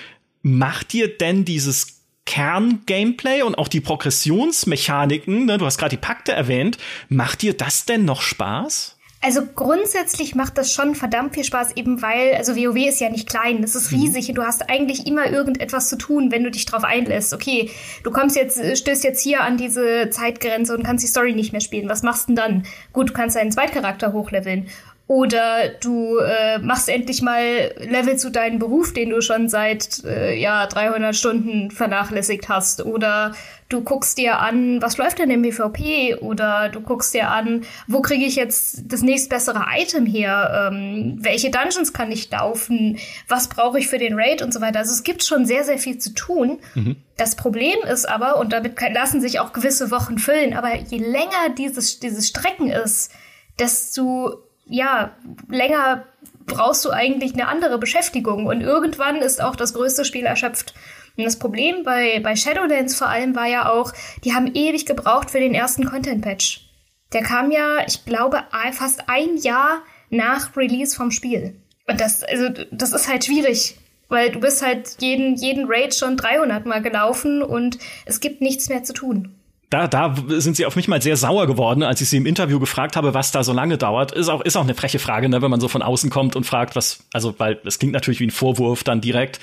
Macht 0.41 0.93
dir 0.93 1.15
denn 1.15 1.45
dieses 1.45 1.97
Kern-Gameplay 2.25 3.43
und 3.43 3.57
auch 3.57 3.67
die 3.67 3.81
Progressionsmechaniken, 3.81 5.45
ne, 5.45 5.57
du 5.57 5.65
hast 5.65 5.77
gerade 5.77 5.95
die 5.95 6.01
Pakte 6.01 6.33
erwähnt, 6.33 6.77
macht 7.09 7.41
dir 7.41 7.55
das 7.55 7.86
denn 7.86 8.05
noch 8.05 8.21
Spaß? 8.21 8.97
Also 9.19 9.41
grundsätzlich 9.55 10.36
macht 10.36 10.59
das 10.59 10.71
schon 10.71 10.93
verdammt 10.93 11.33
viel 11.33 11.43
Spaß, 11.43 11.75
eben 11.75 12.03
weil, 12.03 12.36
also 12.36 12.55
WoW 12.55 12.88
ist 12.88 13.00
ja 13.00 13.09
nicht 13.09 13.27
klein, 13.27 13.63
das 13.63 13.74
ist 13.74 13.91
mhm. 13.91 14.00
riesig 14.00 14.25
mhm. 14.25 14.29
und 14.29 14.36
du 14.36 14.43
hast 14.43 14.69
eigentlich 14.69 15.07
immer 15.07 15.25
irgendetwas 15.27 15.89
zu 15.89 15.97
tun, 15.97 16.31
wenn 16.31 16.43
du 16.43 16.51
dich 16.51 16.65
drauf 16.65 16.83
einlässt. 16.83 17.33
Okay, 17.33 17.71
du 18.03 18.12
kommst 18.12 18.36
jetzt, 18.36 18.59
stößt 18.77 19.03
jetzt 19.03 19.24
hier 19.24 19.41
an 19.41 19.57
diese 19.57 20.12
Zeitgrenze 20.12 20.77
und 20.77 20.83
kannst 20.83 21.03
die 21.03 21.07
Story 21.09 21.33
nicht 21.33 21.51
mehr 21.51 21.62
spielen. 21.62 21.89
Was 21.89 22.03
machst 22.03 22.29
du 22.29 22.33
denn 22.33 22.36
dann? 22.36 22.63
Gut, 22.93 23.09
du 23.09 23.13
kannst 23.13 23.36
deinen 23.36 23.51
Zweitcharakter 23.51 24.13
hochleveln. 24.13 24.67
Oder 25.08 25.70
du 25.70 26.18
äh, 26.18 26.60
machst 26.60 26.90
endlich 26.90 27.22
mal 27.22 27.72
Level 27.78 28.18
zu 28.18 28.30
deinem 28.30 28.60
Beruf, 28.60 28.92
den 28.92 29.10
du 29.10 29.22
schon 29.22 29.48
seit 29.48 30.04
äh, 30.04 30.38
ja 30.38 30.68
300 30.68 31.16
Stunden 31.16 31.72
vernachlässigt 31.72 32.50
hast. 32.50 32.86
Oder 32.86 33.34
du 33.70 33.82
guckst 33.82 34.18
dir 34.18 34.40
an, 34.40 34.82
was 34.82 34.98
läuft 34.98 35.20
denn 35.20 35.30
im 35.30 35.44
PvP? 35.44 36.16
Oder 36.16 36.68
du 36.68 36.82
guckst 36.82 37.14
dir 37.14 37.30
an, 37.30 37.64
wo 37.88 38.02
kriege 38.02 38.26
ich 38.26 38.36
jetzt 38.36 38.82
das 38.92 39.02
nächstbessere 39.02 39.68
Item 39.78 40.06
her? 40.06 40.70
Ähm, 40.74 41.18
welche 41.22 41.52
Dungeons 41.52 41.94
kann 41.94 42.12
ich 42.12 42.30
laufen? 42.30 42.98
Was 43.30 43.48
brauche 43.48 43.80
ich 43.80 43.88
für 43.88 44.00
den 44.00 44.20
Raid 44.20 44.42
und 44.42 44.54
so 44.54 44.60
weiter? 44.60 44.80
Also 44.80 44.92
es 44.92 45.04
gibt 45.04 45.24
schon 45.24 45.46
sehr, 45.46 45.64
sehr 45.64 45.78
viel 45.78 46.00
zu 46.00 46.14
tun. 46.14 46.60
Mhm. 46.76 46.98
Das 47.16 47.38
Problem 47.38 47.78
ist 47.90 48.10
aber, 48.10 48.40
und 48.40 48.52
damit 48.52 48.76
lassen 48.94 49.22
sich 49.22 49.40
auch 49.40 49.54
gewisse 49.54 49.90
Wochen 49.90 50.20
füllen, 50.20 50.54
aber 50.54 50.76
je 50.76 50.98
länger 50.98 51.56
dieses, 51.58 52.00
dieses 52.00 52.28
Strecken 52.28 52.70
ist, 52.70 53.12
desto 53.58 54.44
ja, 54.69 55.12
länger 55.50 56.05
brauchst 56.45 56.86
du 56.86 56.91
eigentlich 56.91 57.33
eine 57.33 57.47
andere 57.47 57.77
Beschäftigung 57.77 58.45
und 58.45 58.62
irgendwann 58.62 59.17
ist 59.17 59.41
auch 59.41 59.55
das 59.55 59.74
größte 59.74 60.05
Spiel 60.05 60.25
erschöpft. 60.25 60.74
Und 61.17 61.24
das 61.24 61.39
Problem 61.39 61.83
bei, 61.83 62.19
bei 62.24 62.36
Shadowlands 62.36 62.95
vor 62.95 63.09
allem 63.09 63.36
war 63.36 63.47
ja 63.47 63.69
auch, 63.69 63.91
die 64.24 64.33
haben 64.33 64.53
ewig 64.53 64.86
gebraucht 64.86 65.31
für 65.31 65.39
den 65.39 65.53
ersten 65.53 65.86
Content-Patch. 65.86 66.69
Der 67.13 67.24
kam 67.24 67.51
ja, 67.51 67.79
ich 67.88 68.05
glaube, 68.05 68.43
fast 68.71 69.09
ein 69.09 69.38
Jahr 69.38 69.81
nach 70.09 70.55
Release 70.55 70.95
vom 70.95 71.12
Spiel. 71.12 71.55
Und 71.88 72.00
das, 72.00 72.24
also, 72.24 72.50
das 72.71 72.93
ist 72.93 73.07
halt 73.07 73.25
schwierig, 73.25 73.77
weil 74.09 74.31
du 74.31 74.39
bist 74.39 74.62
halt 74.62 74.97
jeden, 75.00 75.36
jeden 75.36 75.65
Raid 75.67 75.95
schon 75.95 76.17
300 76.17 76.65
Mal 76.65 76.81
gelaufen 76.81 77.41
und 77.41 77.77
es 78.05 78.19
gibt 78.19 78.41
nichts 78.41 78.69
mehr 78.69 78.83
zu 78.83 78.93
tun 78.93 79.37
da, 79.69 79.88
da 79.88 80.15
sind 80.27 80.55
sie 80.55 80.65
auf 80.65 80.75
mich 80.75 80.88
mal 80.88 81.01
sehr 81.01 81.17
sauer 81.17 81.45
geworden, 81.45 81.83
als 81.83 82.00
ich 82.00 82.09
sie 82.09 82.17
im 82.17 82.25
Interview 82.25 82.59
gefragt 82.59 82.95
habe, 82.95 83.13
was 83.13 83.31
da 83.31 83.43
so 83.43 83.51
lange 83.51 83.77
dauert. 83.77 84.13
Ist 84.13 84.29
auch, 84.29 84.41
ist 84.41 84.55
auch 84.55 84.63
eine 84.63 84.75
freche 84.75 85.00
Frage, 85.00 85.27
ne, 85.27 85.41
wenn 85.41 85.51
man 85.51 85.59
so 85.59 85.67
von 85.67 85.81
außen 85.81 86.09
kommt 86.09 86.36
und 86.36 86.45
fragt, 86.45 86.75
was, 86.75 87.03
also, 87.12 87.36
weil 87.38 87.59
es 87.65 87.77
klingt 87.77 87.93
natürlich 87.93 88.19
wie 88.19 88.27
ein 88.27 88.31
Vorwurf 88.31 88.83
dann 88.83 89.01
direkt. 89.01 89.39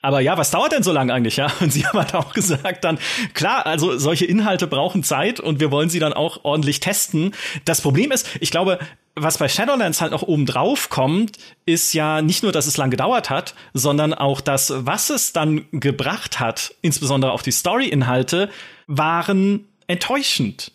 Aber 0.00 0.20
ja, 0.20 0.38
was 0.38 0.52
dauert 0.52 0.72
denn 0.72 0.84
so 0.84 0.92
lange 0.92 1.12
eigentlich, 1.12 1.36
ja? 1.36 1.50
Und 1.60 1.72
sie 1.72 1.86
haben 1.86 1.98
halt 1.98 2.14
auch 2.14 2.32
gesagt 2.32 2.84
dann, 2.84 2.98
klar, 3.34 3.66
also 3.66 3.98
solche 3.98 4.26
Inhalte 4.26 4.66
brauchen 4.66 5.02
Zeit 5.02 5.40
und 5.40 5.60
wir 5.60 5.70
wollen 5.70 5.90
sie 5.90 5.98
dann 5.98 6.12
auch 6.12 6.44
ordentlich 6.44 6.80
testen. 6.80 7.34
Das 7.64 7.80
Problem 7.80 8.12
ist, 8.12 8.28
ich 8.40 8.50
glaube, 8.50 8.78
was 9.14 9.38
bei 9.38 9.48
Shadowlands 9.48 10.00
halt 10.00 10.12
noch 10.12 10.22
oben 10.22 10.46
drauf 10.46 10.90
kommt, 10.90 11.38
ist 11.66 11.92
ja 11.92 12.22
nicht 12.22 12.42
nur, 12.42 12.52
dass 12.52 12.66
es 12.66 12.76
lang 12.76 12.90
gedauert 12.90 13.30
hat, 13.30 13.54
sondern 13.74 14.14
auch 14.14 14.40
das, 14.40 14.72
was 14.76 15.10
es 15.10 15.32
dann 15.32 15.66
gebracht 15.72 16.38
hat, 16.38 16.74
insbesondere 16.82 17.32
auch 17.32 17.42
die 17.42 17.50
Story-Inhalte, 17.50 18.50
waren 18.86 19.67
enttäuschend. 19.88 20.72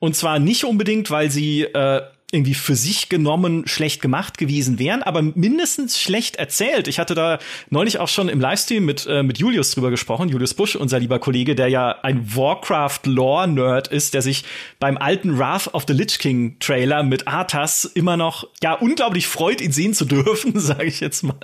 Und 0.00 0.16
zwar 0.16 0.38
nicht 0.38 0.64
unbedingt, 0.64 1.10
weil 1.10 1.30
sie 1.30 1.62
äh, 1.62 2.02
irgendwie 2.34 2.54
für 2.54 2.74
sich 2.74 3.08
genommen 3.08 3.66
schlecht 3.66 4.02
gemacht 4.02 4.36
gewesen 4.36 4.78
wären, 4.78 5.02
aber 5.02 5.22
mindestens 5.22 6.00
schlecht 6.00 6.36
erzählt. 6.36 6.88
Ich 6.88 6.98
hatte 6.98 7.14
da 7.14 7.38
neulich 7.70 7.98
auch 7.98 8.08
schon 8.08 8.28
im 8.28 8.40
Livestream 8.40 8.84
mit, 8.84 9.06
äh, 9.06 9.22
mit 9.22 9.38
Julius 9.38 9.70
drüber 9.70 9.90
gesprochen, 9.90 10.28
Julius 10.28 10.52
Busch, 10.52 10.74
unser 10.74 10.98
lieber 10.98 11.20
Kollege, 11.20 11.54
der 11.54 11.68
ja 11.68 12.00
ein 12.02 12.34
Warcraft-Lore-Nerd 12.34 13.88
ist, 13.88 14.14
der 14.14 14.22
sich 14.22 14.44
beim 14.80 14.98
alten 14.98 15.38
Wrath 15.38 15.72
of 15.72 15.84
the 15.86 15.94
Lich 15.94 16.18
King 16.18 16.58
Trailer 16.58 17.04
mit 17.04 17.28
Arthas 17.28 17.84
immer 17.84 18.16
noch, 18.16 18.48
ja, 18.62 18.74
unglaublich 18.74 19.28
freut, 19.28 19.60
ihn 19.60 19.72
sehen 19.72 19.94
zu 19.94 20.04
dürfen, 20.04 20.52
sage 20.58 20.86
ich 20.86 21.00
jetzt 21.00 21.22
mal. 21.22 21.38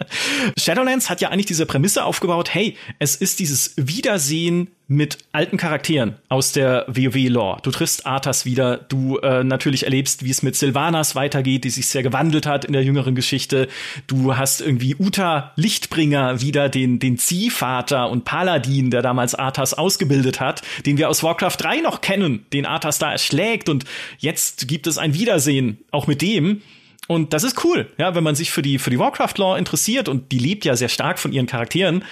Shadowlands 0.59 1.09
hat 1.09 1.21
ja 1.21 1.29
eigentlich 1.29 1.47
diese 1.47 1.67
Prämisse 1.67 2.05
aufgebaut, 2.05 2.53
hey, 2.53 2.77
es 2.99 3.15
ist 3.15 3.39
dieses 3.39 3.75
Wiedersehen 3.77 4.71
mit 4.91 5.19
alten 5.31 5.57
Charakteren 5.57 6.17
aus 6.29 6.51
der 6.51 6.85
WoW-Lore. 6.89 7.61
Du 7.63 7.71
triffst 7.71 8.07
Arthas 8.07 8.45
wieder, 8.45 8.77
du 8.77 9.19
äh, 9.19 9.45
natürlich 9.45 9.85
erlebst, 9.85 10.25
wie 10.25 10.31
es 10.31 10.43
mit 10.43 10.57
Sylvanas 10.57 11.15
weitergeht, 11.15 11.63
die 11.63 11.71
sich 11.71 11.87
sehr 11.87 12.03
gewandelt 12.03 12.45
hat 12.45 12.65
in 12.65 12.73
der 12.73 12.83
jüngeren 12.83 13.15
Geschichte. 13.15 13.69
Du 14.09 14.37
hast 14.37 14.61
irgendwie 14.61 14.97
Uta 14.99 15.53
Lichtbringer 15.55 16.41
wieder, 16.41 16.69
den, 16.69 16.99
den 16.99 17.19
Ziehvater 17.19 18.11
und 18.11 18.25
Paladin, 18.25 18.91
der 18.91 19.01
damals 19.01 19.37
Arthas 19.37 19.75
ausgebildet 19.75 20.41
hat, 20.41 20.63
den 20.87 20.99
wir 20.99 21.09
aus 21.09 21.23
Warcraft 21.23 21.59
3 21.61 21.83
noch 21.83 22.01
kennen, 22.01 22.45
den 22.53 22.67
Arthas 22.67 22.99
da 22.99 23.13
erschlägt 23.13 23.69
und 23.69 23.85
jetzt 24.19 24.67
gibt 24.67 24.89
es 24.89 24.99
ein 24.99 25.15
Wiedersehen, 25.15 25.79
auch 25.93 26.09
mit 26.09 26.21
dem. 26.21 26.63
Und 27.07 27.33
das 27.33 27.45
ist 27.45 27.65
cool, 27.65 27.89
ja, 27.97 28.17
wenn 28.17 28.25
man 28.25 28.35
sich 28.35 28.51
für 28.51 28.63
die, 28.63 28.81
für 28.81 28.91
die 28.91 28.99
Warcraft-Lore 28.99 29.57
interessiert 29.57 30.09
und 30.09 30.33
die 30.33 30.39
lebt 30.41 30.65
ja 30.65 30.75
sehr 30.75 30.89
stark 30.89 31.21
von 31.21 31.33
ihren 31.33 31.47
Charakteren 31.47 32.03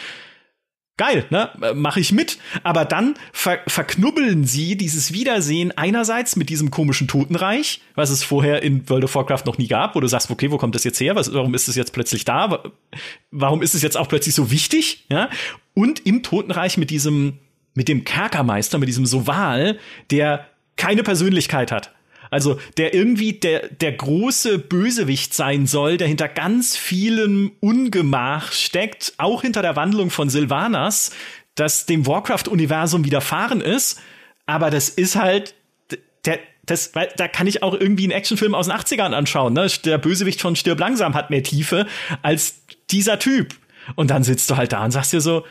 geil, 0.98 1.24
ne? 1.30 1.50
Mache 1.74 2.00
ich 2.00 2.12
mit. 2.12 2.38
Aber 2.62 2.84
dann 2.84 3.14
ver 3.32 3.60
verknubbeln 3.66 4.44
sie 4.44 4.76
dieses 4.76 5.12
Wiedersehen 5.12 5.72
einerseits 5.76 6.36
mit 6.36 6.50
diesem 6.50 6.70
komischen 6.70 7.08
Totenreich, 7.08 7.80
was 7.94 8.10
es 8.10 8.22
vorher 8.22 8.62
in 8.62 8.86
World 8.90 9.04
of 9.04 9.14
Warcraft 9.14 9.44
noch 9.46 9.56
nie 9.56 9.68
gab, 9.68 9.94
wo 9.94 10.00
du 10.00 10.06
sagst, 10.06 10.30
okay, 10.30 10.50
wo 10.50 10.58
kommt 10.58 10.74
das 10.74 10.84
jetzt 10.84 11.00
her? 11.00 11.16
Was, 11.16 11.32
warum 11.32 11.54
ist 11.54 11.68
es 11.68 11.76
jetzt 11.76 11.92
plötzlich 11.94 12.26
da? 12.26 12.62
Warum 13.30 13.62
ist 13.62 13.74
es 13.74 13.82
jetzt 13.82 13.96
auch 13.96 14.08
plötzlich 14.08 14.34
so 14.34 14.50
wichtig? 14.50 15.06
Ja? 15.08 15.30
Und 15.72 16.04
im 16.04 16.22
Totenreich 16.22 16.76
mit 16.76 16.90
diesem, 16.90 17.38
mit 17.74 17.88
dem 17.88 18.04
Kerkermeister, 18.04 18.78
mit 18.78 18.88
diesem 18.88 19.06
Soval, 19.06 19.78
der 20.10 20.46
keine 20.76 21.02
Persönlichkeit 21.02 21.72
hat. 21.72 21.94
Also 22.30 22.60
der 22.76 22.94
irgendwie 22.94 23.34
der, 23.34 23.68
der 23.68 23.92
große 23.92 24.58
Bösewicht 24.58 25.34
sein 25.34 25.66
soll, 25.66 25.96
der 25.96 26.08
hinter 26.08 26.28
ganz 26.28 26.76
vielem 26.76 27.52
Ungemach 27.60 28.52
steckt, 28.52 29.14
auch 29.18 29.42
hinter 29.42 29.62
der 29.62 29.76
Wandlung 29.76 30.10
von 30.10 30.28
Sylvanas, 30.28 31.12
das 31.54 31.86
dem 31.86 32.06
Warcraft-Universum 32.06 33.04
widerfahren 33.04 33.60
ist. 33.60 34.00
Aber 34.46 34.70
das 34.70 34.88
ist 34.88 35.16
halt 35.16 35.54
der, 36.24 36.38
das, 36.64 36.94
weil 36.94 37.08
da 37.16 37.28
kann 37.28 37.46
ich 37.46 37.62
auch 37.62 37.74
irgendwie 37.74 38.04
einen 38.04 38.12
Actionfilm 38.12 38.54
aus 38.54 38.66
den 38.66 38.76
80ern 38.76 39.12
anschauen. 39.12 39.54
Ne? 39.54 39.66
Der 39.84 39.98
Bösewicht 39.98 40.40
von 40.40 40.56
Stirb 40.56 40.78
langsam 40.78 41.14
hat 41.14 41.30
mehr 41.30 41.42
Tiefe 41.42 41.86
als 42.22 42.62
dieser 42.90 43.18
Typ. 43.18 43.56
Und 43.94 44.10
dann 44.10 44.22
sitzt 44.22 44.50
du 44.50 44.56
halt 44.56 44.72
da 44.72 44.84
und 44.84 44.90
sagst 44.90 45.12
dir 45.12 45.20
so, 45.20 45.44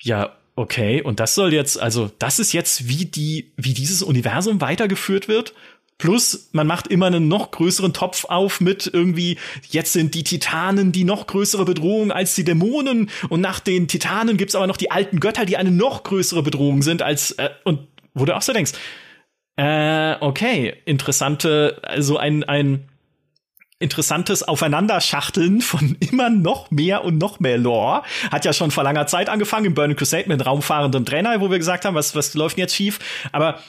ja, 0.00 0.36
okay, 0.56 1.02
und 1.02 1.20
das 1.20 1.34
soll 1.34 1.52
jetzt, 1.52 1.80
also 1.80 2.10
das 2.18 2.38
ist 2.38 2.52
jetzt, 2.52 2.88
wie 2.88 3.06
die, 3.06 3.52
wie 3.56 3.74
dieses 3.74 4.02
Universum 4.02 4.60
weitergeführt 4.60 5.28
wird. 5.28 5.54
Plus, 6.00 6.48
man 6.52 6.66
macht 6.66 6.86
immer 6.86 7.06
einen 7.06 7.28
noch 7.28 7.50
größeren 7.50 7.92
Topf 7.92 8.24
auf 8.24 8.62
mit 8.62 8.90
irgendwie, 8.90 9.36
jetzt 9.68 9.92
sind 9.92 10.14
die 10.14 10.24
Titanen 10.24 10.92
die 10.92 11.04
noch 11.04 11.26
größere 11.26 11.66
Bedrohung 11.66 12.10
als 12.10 12.34
die 12.34 12.42
Dämonen 12.42 13.10
und 13.28 13.42
nach 13.42 13.60
den 13.60 13.86
Titanen 13.86 14.38
gibt's 14.38 14.54
aber 14.54 14.66
noch 14.66 14.78
die 14.78 14.90
alten 14.90 15.20
Götter, 15.20 15.44
die 15.44 15.58
eine 15.58 15.70
noch 15.70 16.02
größere 16.02 16.42
Bedrohung 16.42 16.80
sind 16.80 17.02
als, 17.02 17.32
äh, 17.32 17.50
und 17.64 17.80
wo 18.14 18.24
du 18.24 18.34
auch 18.34 18.40
so 18.40 18.54
denkst, 18.54 18.72
äh, 19.56 20.16
okay, 20.20 20.74
interessante, 20.86 21.78
also 21.82 22.16
ein, 22.16 22.44
ein 22.44 22.88
interessantes 23.78 24.42
Aufeinanderschachteln 24.42 25.60
von 25.60 25.98
immer 26.00 26.30
noch 26.30 26.70
mehr 26.70 27.04
und 27.04 27.18
noch 27.18 27.40
mehr 27.40 27.58
Lore. 27.58 28.04
Hat 28.32 28.46
ja 28.46 28.54
schon 28.54 28.70
vor 28.70 28.84
langer 28.84 29.06
Zeit 29.06 29.28
angefangen 29.28 29.66
im 29.66 29.74
Burning 29.74 29.98
Crusade 29.98 30.30
mit 30.30 30.46
raumfahrendem 30.46 31.04
Trainer, 31.04 31.42
wo 31.42 31.50
wir 31.50 31.58
gesagt 31.58 31.84
haben, 31.84 31.94
was, 31.94 32.14
was 32.14 32.32
läuft 32.32 32.56
denn 32.56 32.62
jetzt 32.62 32.74
schief? 32.74 33.00
Aber 33.32 33.60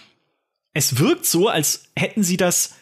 es 0.74 1.00
wirkt 1.00 1.26
so, 1.26 1.48
als 1.48 1.92
hätten 1.96 2.24
sie 2.24 2.38
das 2.38 2.76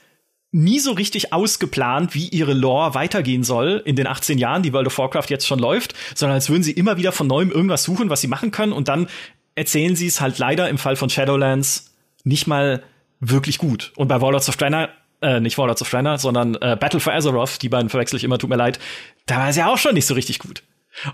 nie 0.51 0.79
so 0.79 0.93
richtig 0.93 1.31
ausgeplant, 1.31 2.15
wie 2.15 2.27
ihre 2.27 2.53
Lore 2.53 2.95
weitergehen 2.95 3.43
soll 3.43 3.81
in 3.85 3.95
den 3.95 4.07
18 4.07 4.37
Jahren, 4.37 4.63
die 4.63 4.73
World 4.73 4.87
of 4.87 4.97
Warcraft 4.97 5.27
jetzt 5.29 5.47
schon 5.47 5.59
läuft, 5.59 5.93
sondern 6.15 6.35
als 6.35 6.49
würden 6.49 6.63
sie 6.63 6.71
immer 6.71 6.97
wieder 6.97 7.11
von 7.11 7.27
neuem 7.27 7.51
irgendwas 7.51 7.83
suchen, 7.83 8.09
was 8.09 8.21
sie 8.21 8.27
machen 8.27 8.51
können 8.51 8.73
und 8.73 8.87
dann 8.87 9.07
erzählen 9.55 9.95
sie 9.95 10.07
es 10.07 10.21
halt 10.21 10.39
leider 10.39 10.69
im 10.69 10.77
Fall 10.77 10.95
von 10.95 11.09
Shadowlands 11.09 11.93
nicht 12.23 12.47
mal 12.47 12.83
wirklich 13.19 13.57
gut. 13.57 13.91
Und 13.95 14.07
bei 14.07 14.21
Warlords 14.21 14.49
of 14.49 14.57
Draenor, 14.57 14.89
äh, 15.21 15.39
nicht 15.39 15.57
Warlords 15.57 15.81
of 15.81 15.89
Draenor, 15.89 16.17
sondern 16.17 16.55
äh, 16.55 16.77
Battle 16.79 16.99
for 16.99 17.13
Azeroth, 17.13 17.61
die 17.61 17.69
beiden 17.69 17.89
verwechsel 17.89 18.17
ich 18.17 18.23
immer, 18.23 18.39
tut 18.39 18.49
mir 18.49 18.55
leid, 18.55 18.79
da 19.25 19.37
war 19.37 19.49
es 19.49 19.55
ja 19.55 19.67
auch 19.67 19.77
schon 19.77 19.93
nicht 19.93 20.05
so 20.05 20.13
richtig 20.15 20.39
gut. 20.39 20.63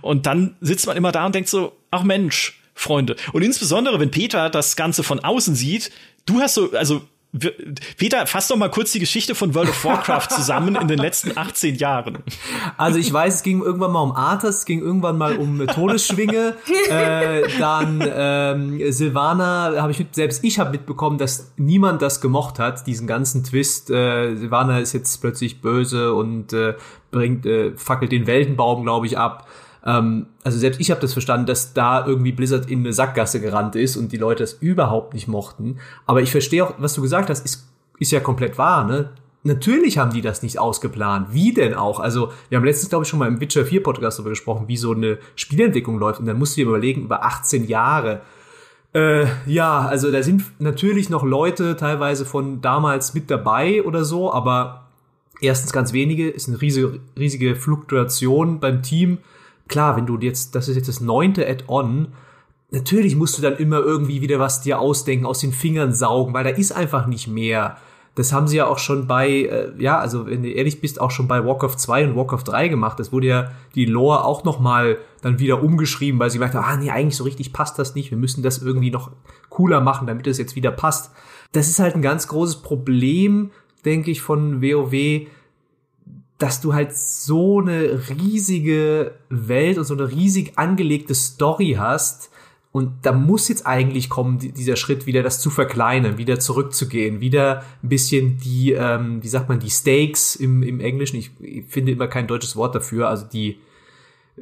Und 0.01 0.25
dann 0.25 0.55
sitzt 0.61 0.87
man 0.87 0.95
immer 0.95 1.11
da 1.11 1.25
und 1.25 1.35
denkt 1.35 1.49
so, 1.49 1.73
ach 1.91 2.03
Mensch, 2.03 2.61
Freunde. 2.73 3.15
Und 3.33 3.41
insbesondere, 3.41 3.99
wenn 3.99 4.11
Peter 4.11 4.49
das 4.49 4.75
Ganze 4.75 5.03
von 5.03 5.21
außen 5.21 5.55
sieht, 5.55 5.91
du 6.25 6.39
hast 6.39 6.55
so, 6.55 6.71
also 6.71 7.01
Peter, 7.97 8.25
fass 8.27 8.47
doch 8.47 8.55
mal 8.55 8.69
kurz 8.69 8.91
die 8.91 8.99
Geschichte 8.99 9.35
von 9.35 9.53
World 9.55 9.69
of 9.69 9.83
Warcraft 9.83 10.29
zusammen 10.29 10.75
in 10.75 10.87
den 10.87 10.99
letzten 10.99 11.37
18 11.37 11.75
Jahren. 11.75 12.19
Also 12.77 12.97
ich 12.97 13.11
weiß, 13.11 13.35
es 13.35 13.43
ging 13.43 13.61
irgendwann 13.61 13.91
mal 13.91 14.01
um 14.01 14.13
Arthas, 14.13 14.59
es 14.59 14.65
ging 14.65 14.81
irgendwann 14.81 15.17
mal 15.17 15.37
um 15.37 15.65
Todesschwinge, 15.67 16.55
äh, 16.89 17.43
dann 17.59 18.01
ähm, 18.05 18.91
Silvana, 18.91 19.73
habe 19.81 19.91
ich 19.91 19.99
mit, 19.99 20.15
selbst 20.15 20.43
ich 20.43 20.59
habe 20.59 20.71
mitbekommen, 20.71 21.17
dass 21.17 21.51
niemand 21.57 22.01
das 22.01 22.21
gemocht 22.21 22.59
hat, 22.59 22.87
diesen 22.87 23.07
ganzen 23.07 23.43
Twist. 23.43 23.89
Äh, 23.89 24.35
Silvana 24.35 24.79
ist 24.79 24.93
jetzt 24.93 25.19
plötzlich 25.19 25.61
böse 25.61 26.13
und 26.13 26.53
äh, 26.53 26.75
bringt, 27.11 27.45
äh, 27.45 27.75
fackelt 27.75 28.11
den 28.11 28.27
Weltenbaum, 28.27 28.83
glaube 28.83 29.07
ich, 29.07 29.17
ab. 29.17 29.47
Ähm, 29.85 30.27
also 30.43 30.57
selbst 30.57 30.79
ich 30.81 30.91
habe 30.91 31.01
das 31.01 31.13
verstanden, 31.13 31.45
dass 31.45 31.73
da 31.73 32.05
irgendwie 32.05 32.31
Blizzard 32.31 32.69
in 32.69 32.79
eine 32.79 32.93
Sackgasse 32.93 33.39
gerannt 33.39 33.75
ist 33.75 33.97
und 33.97 34.11
die 34.11 34.17
Leute 34.17 34.43
das 34.43 34.53
überhaupt 34.53 35.13
nicht 35.13 35.27
mochten. 35.27 35.77
Aber 36.05 36.21
ich 36.21 36.31
verstehe 36.31 36.65
auch, 36.65 36.73
was 36.77 36.93
du 36.93 37.01
gesagt 37.01 37.29
hast, 37.29 37.45
ist, 37.45 37.67
ist 37.99 38.11
ja 38.11 38.19
komplett 38.19 38.57
wahr, 38.57 38.85
ne? 38.85 39.09
Natürlich 39.43 39.99
haben 39.99 40.11
die 40.11 40.21
das 40.21 40.41
nicht 40.41 40.57
ausgeplant. 40.57 41.27
Wie 41.29 41.53
denn 41.53 41.75
auch? 41.75 41.99
Also, 41.99 42.31
wir 42.49 42.57
haben 42.57 42.65
letztens, 42.65 42.89
glaube 42.89 43.03
ich, 43.03 43.09
schon 43.09 43.19
mal 43.19 43.27
im 43.27 43.39
Witcher 43.39 43.63
4 43.63 43.83
Podcast 43.83 44.17
darüber 44.17 44.31
gesprochen, 44.31 44.67
wie 44.67 44.75
so 44.75 44.91
eine 44.91 45.19
Spielentwicklung 45.35 45.99
läuft. 45.99 46.19
Und 46.19 46.25
dann 46.25 46.39
musst 46.39 46.57
du 46.57 46.61
dir 46.61 46.67
überlegen, 46.69 47.03
über 47.03 47.23
18 47.23 47.67
Jahre. 47.67 48.21
Äh, 48.95 49.27
ja, 49.45 49.81
also 49.81 50.11
da 50.11 50.23
sind 50.23 50.45
natürlich 50.57 51.11
noch 51.11 51.23
Leute 51.23 51.75
teilweise 51.75 52.25
von 52.25 52.61
damals 52.61 53.13
mit 53.13 53.29
dabei 53.29 53.83
oder 53.83 54.03
so, 54.03 54.33
aber 54.33 54.87
erstens 55.41 55.71
ganz 55.71 55.93
wenige, 55.93 56.27
ist 56.27 56.47
eine 56.47 56.59
riesige, 56.59 56.99
riesige 57.15 57.55
Fluktuation 57.55 58.59
beim 58.59 58.81
Team. 58.81 59.19
Klar, 59.67 59.95
wenn 59.97 60.05
du 60.05 60.17
jetzt, 60.19 60.55
das 60.55 60.67
ist 60.67 60.75
jetzt 60.75 60.87
das 60.87 61.01
neunte 61.01 61.47
Add-on, 61.47 62.09
natürlich 62.71 63.15
musst 63.15 63.37
du 63.37 63.41
dann 63.41 63.57
immer 63.57 63.79
irgendwie 63.79 64.21
wieder 64.21 64.39
was 64.39 64.61
dir 64.61 64.79
ausdenken, 64.79 65.25
aus 65.25 65.39
den 65.39 65.51
Fingern 65.51 65.93
saugen, 65.93 66.33
weil 66.33 66.43
da 66.43 66.51
ist 66.51 66.71
einfach 66.71 67.07
nicht 67.07 67.27
mehr. 67.27 67.77
Das 68.15 68.31
haben 68.31 68.47
sie 68.47 68.57
ja 68.57 68.67
auch 68.67 68.79
schon 68.79 69.07
bei, 69.07 69.29
äh, 69.29 69.73
ja, 69.77 69.99
also 69.99 70.27
wenn 70.27 70.43
du 70.43 70.49
ehrlich 70.49 70.79
bist, 70.79 71.01
auch 71.01 71.11
schon 71.11 71.27
bei 71.27 71.43
Walk 71.43 71.63
of 71.63 71.75
2 71.75 72.05
und 72.05 72.15
Walk 72.15 72.31
of 72.31 72.45
3 72.45 72.69
gemacht. 72.69 72.97
Das 72.97 73.11
wurde 73.11 73.27
ja 73.27 73.51
die 73.75 73.85
Lore 73.85 74.23
auch 74.23 74.45
noch 74.45 74.59
mal 74.59 74.97
dann 75.21 75.39
wieder 75.39 75.61
umgeschrieben, 75.61 76.19
weil 76.19 76.29
sie 76.29 76.37
gemerkt 76.37 76.55
haben, 76.55 76.65
ah 76.65 76.77
nee, 76.77 76.91
eigentlich 76.91 77.17
so 77.17 77.25
richtig 77.25 77.51
passt 77.51 77.77
das 77.77 77.93
nicht. 77.93 78.11
Wir 78.11 78.17
müssen 78.17 78.41
das 78.41 78.59
irgendwie 78.59 78.91
noch 78.91 79.11
cooler 79.49 79.81
machen, 79.81 80.07
damit 80.07 80.27
es 80.27 80.37
jetzt 80.37 80.55
wieder 80.55 80.71
passt. 80.71 81.11
Das 81.51 81.67
ist 81.67 81.79
halt 81.79 81.95
ein 81.95 82.01
ganz 82.01 82.27
großes 82.27 82.61
Problem, 82.61 83.51
denke 83.83 84.11
ich, 84.11 84.21
von 84.21 84.61
WoW, 84.61 85.27
dass 86.37 86.61
du 86.61 86.73
halt 86.73 86.95
so 86.95 87.61
eine 87.61 88.01
riesige 88.09 89.13
Welt 89.29 89.77
und 89.77 89.85
so 89.85 89.93
eine 89.93 90.11
riesig 90.11 90.57
angelegte 90.57 91.15
Story 91.15 91.75
hast, 91.79 92.31
und 92.75 92.91
da 93.03 93.13
muss 93.13 93.47
jetzt 93.47 93.65
eigentlich 93.65 94.09
kommen, 94.09 94.37
dieser 94.37 94.75
Schritt 94.75 95.05
wieder, 95.05 95.23
das 95.23 95.39
zu 95.39 95.49
verkleinern, 95.49 96.17
wieder 96.17 96.41
zurückzugehen, 96.41 97.21
wieder 97.21 97.63
ein 97.81 97.87
bisschen 97.87 98.37
die, 98.37 98.73
ähm, 98.73 99.23
wie 99.23 99.29
sagt 99.29 99.47
man, 99.47 99.61
die 99.61 99.69
Stakes 99.69 100.35
im, 100.35 100.61
im 100.61 100.81
Englischen, 100.81 101.15
ich, 101.15 101.31
ich 101.39 101.63
finde 101.69 101.93
immer 101.93 102.09
kein 102.09 102.27
deutsches 102.27 102.57
Wort 102.57 102.75
dafür, 102.75 103.07
also 103.07 103.25
die, 103.31 103.61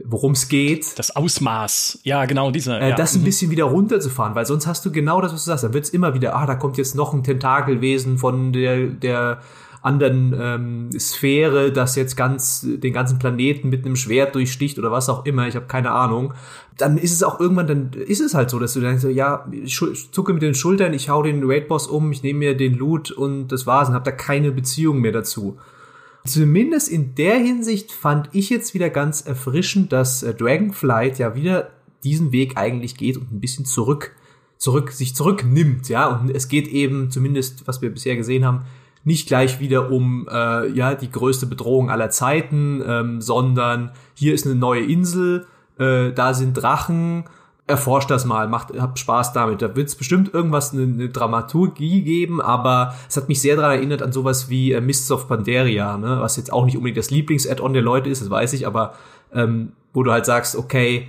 worum 0.04 0.32
es 0.32 0.48
geht. 0.48 0.98
Das 0.98 1.16
Ausmaß, 1.16 2.00
ja, 2.02 2.26
genau, 2.26 2.50
dieser. 2.50 2.82
Äh, 2.82 2.90
ja. 2.90 2.96
Das 2.96 3.14
ein 3.14 3.22
mhm. 3.22 3.26
bisschen 3.26 3.52
wieder 3.52 3.66
runterzufahren, 3.66 4.34
weil 4.34 4.48
sonst 4.48 4.66
hast 4.66 4.84
du 4.84 4.92
genau 4.92 5.22
das, 5.22 5.32
was 5.32 5.44
du 5.44 5.52
sagst. 5.52 5.66
Dann 5.66 5.76
wird's 5.76 5.90
immer 5.90 6.16
wieder, 6.16 6.36
ah, 6.36 6.48
da 6.48 6.56
kommt 6.56 6.80
jetzt 6.80 6.96
noch 6.96 7.14
ein 7.14 7.24
Tentakelwesen 7.24 8.18
von 8.18 8.52
der, 8.52 8.88
der 8.88 9.42
anderen 9.84 10.34
ähm, 10.40 10.90
Sphäre, 10.98 11.72
das 11.72 11.96
jetzt 11.98 12.16
ganz 12.16 12.66
den 12.66 12.94
ganzen 12.94 13.20
Planeten 13.20 13.70
mit 13.70 13.86
einem 13.86 13.98
Schwert 13.98 14.34
durchsticht 14.34 14.80
oder 14.80 14.92
was 14.92 15.10
auch 15.10 15.26
immer, 15.26 15.48
ich 15.48 15.58
habe 15.58 15.66
keine 15.66 15.92
Ahnung, 15.92 16.34
dann 16.78 16.98
ist 16.98 17.12
es 17.12 17.22
auch 17.22 17.40
irgendwann, 17.40 17.68
dann 17.68 17.92
ist 17.92 18.22
es 18.22 18.34
halt 18.34 18.50
so, 18.50 18.60
dass 18.60 18.74
du 18.74 18.80
denkst, 18.80 19.04
ja, 19.04 19.46
ich 19.52 19.78
zucke 20.12 20.34
mit 20.34 20.42
den 20.42 20.56
Schultern, 20.56 20.94
ich 20.94 21.10
hau 21.10 21.22
den 21.22 21.44
Raid-Boss 21.44 21.88
um, 21.88 22.14
ich 22.14 22.24
nehme 22.24 22.40
mir 22.40 22.58
den 22.58 22.76
Loot 22.76 23.12
und 23.12 23.50
das 23.50 23.68
war's 23.68 23.90
und 23.90 23.94
habe 23.94 24.06
da 24.06 24.12
keine 24.12 24.54
Beziehung 24.54 25.02
mehr 25.02 25.12
dazu. 25.12 25.58
Zumindest 26.26 26.88
in 26.88 27.16
der 27.16 27.36
Hinsicht 27.36 27.92
fand 27.92 28.30
ich 28.32 28.50
jetzt 28.50 28.74
wieder 28.74 28.90
ganz 28.90 29.22
erfrischend, 29.22 29.92
dass 29.92 30.24
äh, 30.24 30.34
Dragonflight 30.34 31.20
ja 31.20 31.36
wieder 31.36 31.72
diesen 32.06 32.32
Weg 32.32 32.56
eigentlich 32.56 32.96
geht 32.96 33.18
und 33.18 33.34
ein 33.34 33.42
bisschen 33.42 33.66
zurück, 33.66 34.16
zurück, 34.58 34.92
sich 34.92 35.14
zurücknimmt, 35.14 35.90
ja, 35.90 36.08
und 36.08 36.30
es 36.30 36.48
geht 36.48 36.70
eben, 36.70 37.12
zumindest 37.12 37.68
was 37.68 37.82
wir 37.82 37.90
bisher 37.90 38.16
gesehen 38.16 38.46
haben, 38.46 38.62
nicht 39.04 39.28
gleich 39.28 39.60
wieder 39.60 39.92
um 39.92 40.28
äh, 40.32 40.70
ja 40.70 40.96
die 40.96 41.12
größte 41.12 41.46
Bedrohung 41.46 41.90
aller 41.90 42.10
Zeiten, 42.10 42.82
ähm, 42.86 43.22
sondern 43.22 43.92
hier 44.14 44.34
ist 44.34 44.46
eine 44.46 44.56
neue 44.56 44.86
Insel, 44.86 45.46
äh, 45.78 46.12
da 46.12 46.34
sind 46.34 46.54
Drachen, 46.54 47.26
erforscht 47.68 48.12
das 48.12 48.26
mal, 48.26 48.48
macht 48.48 48.70
habt 48.78 49.00
Spaß 49.00 49.34
damit. 49.34 49.62
Da 49.62 49.76
wird 49.76 49.88
es 49.88 49.96
bestimmt 49.96 50.34
irgendwas 50.34 50.74
eine, 50.74 50.84
eine 50.84 51.10
Dramaturgie 51.10 52.02
geben, 52.02 52.42
aber 52.42 52.94
es 53.08 53.18
hat 53.18 53.30
mich 53.30 53.42
sehr 53.42 53.56
daran 53.56 53.72
erinnert 53.72 54.02
an 54.02 54.12
sowas 54.12 54.50
wie 54.50 54.72
äh, 54.72 54.82
Mists 54.82 55.12
of 55.12 55.28
Pandaria, 55.28 55.98
ne? 55.98 56.18
was 56.20 56.38
jetzt 56.38 56.52
auch 56.52 56.66
nicht 56.66 56.76
unbedingt 56.76 56.98
das 56.98 57.12
Lieblings-Add-on 57.12 57.74
der 57.74 57.82
Leute 57.82 58.10
ist, 58.10 58.22
das 58.22 58.30
weiß 58.30 58.54
ich, 58.54 58.68
aber 58.68 58.94
ähm, 59.34 59.74
wo 59.94 60.04
du 60.04 60.12
halt 60.12 60.26
sagst, 60.26 60.56
okay, 60.56 61.08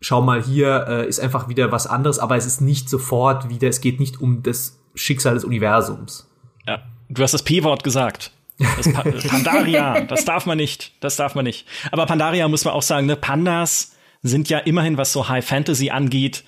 schau 0.00 0.20
mal 0.20 0.42
hier, 0.42 0.86
äh, 0.88 1.08
ist 1.08 1.20
einfach 1.20 1.48
wieder 1.48 1.72
was 1.72 1.86
anderes, 1.86 2.18
aber 2.18 2.36
es 2.36 2.46
ist 2.46 2.60
nicht 2.60 2.88
sofort 2.88 3.48
wieder, 3.48 3.68
es 3.68 3.80
geht 3.80 4.00
nicht 4.00 4.20
um 4.20 4.42
das 4.42 4.78
Schicksal 4.94 5.34
des 5.34 5.44
Universums. 5.44 6.28
Ja. 7.08 7.14
Du 7.14 7.22
hast 7.22 7.34
das 7.34 7.42
P-Wort 7.42 7.84
gesagt. 7.84 8.32
Das 8.58 8.92
pa 8.92 9.02
Pandaria, 9.28 10.00
das 10.02 10.24
darf 10.24 10.46
man 10.46 10.56
nicht, 10.56 10.92
das 11.00 11.16
darf 11.16 11.34
man 11.34 11.44
nicht. 11.44 11.66
Aber 11.90 12.06
Pandaria 12.06 12.46
muss 12.48 12.64
man 12.64 12.74
auch 12.74 12.82
sagen, 12.82 13.06
ne, 13.06 13.16
Pandas 13.16 13.96
sind 14.22 14.48
ja 14.48 14.58
immerhin, 14.58 14.96
was 14.96 15.12
so 15.12 15.28
High 15.28 15.44
Fantasy 15.44 15.90
angeht, 15.90 16.44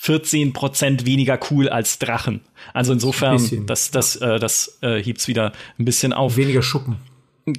14% 0.00 1.06
weniger 1.06 1.38
cool 1.50 1.68
als 1.68 1.98
Drachen. 1.98 2.40
Also 2.72 2.92
insofern, 2.92 3.66
das, 3.66 3.90
das, 3.90 4.16
äh, 4.16 4.38
das 4.38 4.78
äh, 4.82 5.02
hebt's 5.02 5.28
wieder 5.28 5.52
ein 5.78 5.84
bisschen 5.84 6.12
auf. 6.12 6.36
Weniger 6.36 6.62
Schuppen. 6.62 6.98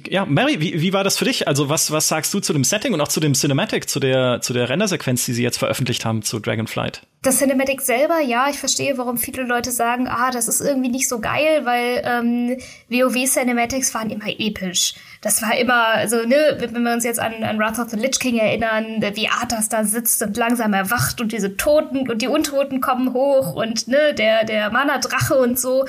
Ja, 0.08 0.24
Mary, 0.24 0.60
wie, 0.60 0.80
wie 0.80 0.92
war 0.92 1.04
das 1.04 1.16
für 1.16 1.26
dich? 1.26 1.46
Also 1.46 1.68
was, 1.68 1.92
was 1.92 2.08
sagst 2.08 2.34
du 2.34 2.40
zu 2.40 2.52
dem 2.52 2.64
Setting 2.64 2.92
und 2.92 3.00
auch 3.00 3.08
zu 3.08 3.20
dem 3.20 3.34
Cinematic, 3.34 3.88
zu 3.88 4.00
der, 4.00 4.40
zu 4.40 4.52
der 4.52 4.68
Rendersequenz, 4.68 5.24
die 5.26 5.32
sie 5.32 5.44
jetzt 5.44 5.58
veröffentlicht 5.58 6.04
haben 6.04 6.22
zu 6.22 6.40
Dragonflight? 6.40 7.02
Das 7.22 7.38
Cinematic 7.38 7.80
selber, 7.80 8.20
ja, 8.20 8.48
ich 8.50 8.58
verstehe, 8.58 8.98
warum 8.98 9.16
viele 9.16 9.44
Leute 9.44 9.70
sagen, 9.70 10.08
ah, 10.08 10.32
das 10.32 10.48
ist 10.48 10.60
irgendwie 10.60 10.88
nicht 10.88 11.08
so 11.08 11.20
geil, 11.20 11.64
weil 11.64 12.02
ähm, 12.04 12.56
WoW-Cinematics 12.88 13.94
waren 13.94 14.10
immer 14.10 14.28
episch. 14.28 14.94
Das 15.22 15.40
war 15.42 15.56
immer, 15.56 15.86
also, 15.86 16.24
ne, 16.26 16.56
wenn 16.58 16.82
wir 16.82 16.92
uns 16.92 17.04
jetzt 17.04 17.18
an, 17.20 17.42
an 17.42 17.58
Wrath 17.58 17.78
of 17.78 17.90
the 17.90 17.96
Lich 17.96 18.18
King 18.18 18.38
erinnern, 18.38 19.02
wie 19.14 19.28
Arthas 19.28 19.68
da 19.68 19.84
sitzt 19.84 20.22
und 20.22 20.36
langsam 20.36 20.72
erwacht 20.72 21.20
und 21.20 21.32
diese 21.32 21.56
Toten 21.56 22.08
und 22.08 22.22
die 22.22 22.28
Untoten 22.28 22.80
kommen 22.80 23.12
hoch 23.12 23.54
und 23.54 23.88
ne, 23.88 24.14
der, 24.14 24.44
der 24.44 24.70
Mana-Drache 24.70 25.34
und 25.34 25.58
so 25.58 25.84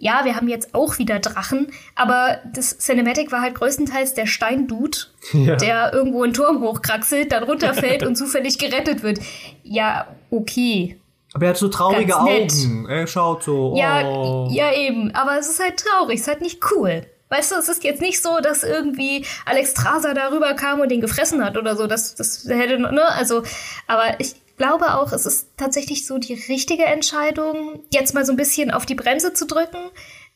ja, 0.00 0.24
wir 0.24 0.34
haben 0.34 0.48
jetzt 0.48 0.74
auch 0.74 0.98
wieder 0.98 1.18
Drachen, 1.18 1.66
aber 1.94 2.38
das 2.54 2.78
Cinematic 2.78 3.30
war 3.32 3.42
halt 3.42 3.54
größtenteils 3.54 4.14
der 4.14 4.26
Steindude, 4.26 4.98
ja. 5.32 5.56
der 5.56 5.92
irgendwo 5.92 6.22
einen 6.22 6.32
Turm 6.32 6.62
hochkraxelt, 6.62 7.30
dann 7.32 7.44
runterfällt 7.44 8.02
und 8.06 8.16
zufällig 8.16 8.58
gerettet 8.58 9.02
wird. 9.02 9.20
Ja, 9.62 10.08
okay. 10.30 10.98
Aber 11.34 11.44
er 11.44 11.50
hat 11.50 11.58
so 11.58 11.68
traurige 11.68 12.18
Augen. 12.18 12.86
Er 12.88 13.06
schaut 13.06 13.44
so. 13.44 13.74
Ja, 13.76 14.04
oh. 14.08 14.48
ja, 14.50 14.72
eben. 14.72 15.14
Aber 15.14 15.38
es 15.38 15.48
ist 15.48 15.62
halt 15.62 15.76
traurig, 15.78 16.16
es 16.16 16.22
ist 16.22 16.28
halt 16.28 16.40
nicht 16.40 16.60
cool. 16.72 17.06
Weißt 17.28 17.52
du, 17.52 17.56
es 17.56 17.68
ist 17.68 17.84
jetzt 17.84 18.00
nicht 18.00 18.20
so, 18.20 18.40
dass 18.40 18.64
irgendwie 18.64 19.24
Alex 19.44 19.74
Traser 19.74 20.14
darüber 20.14 20.54
kam 20.54 20.80
und 20.80 20.88
den 20.88 21.00
gefressen 21.00 21.44
hat 21.44 21.56
oder 21.56 21.76
so. 21.76 21.86
Das, 21.86 22.16
das 22.16 22.44
hätte, 22.48 22.80
ne? 22.80 23.04
Also, 23.06 23.44
aber 23.86 24.18
ich, 24.18 24.34
glaube 24.60 24.94
auch, 24.94 25.10
es 25.12 25.24
ist 25.24 25.48
tatsächlich 25.56 26.06
so 26.06 26.18
die 26.18 26.34
richtige 26.34 26.84
Entscheidung, 26.84 27.82
jetzt 27.90 28.12
mal 28.12 28.26
so 28.26 28.32
ein 28.34 28.36
bisschen 28.36 28.70
auf 28.70 28.84
die 28.84 28.94
Bremse 28.94 29.32
zu 29.32 29.46
drücken 29.46 29.78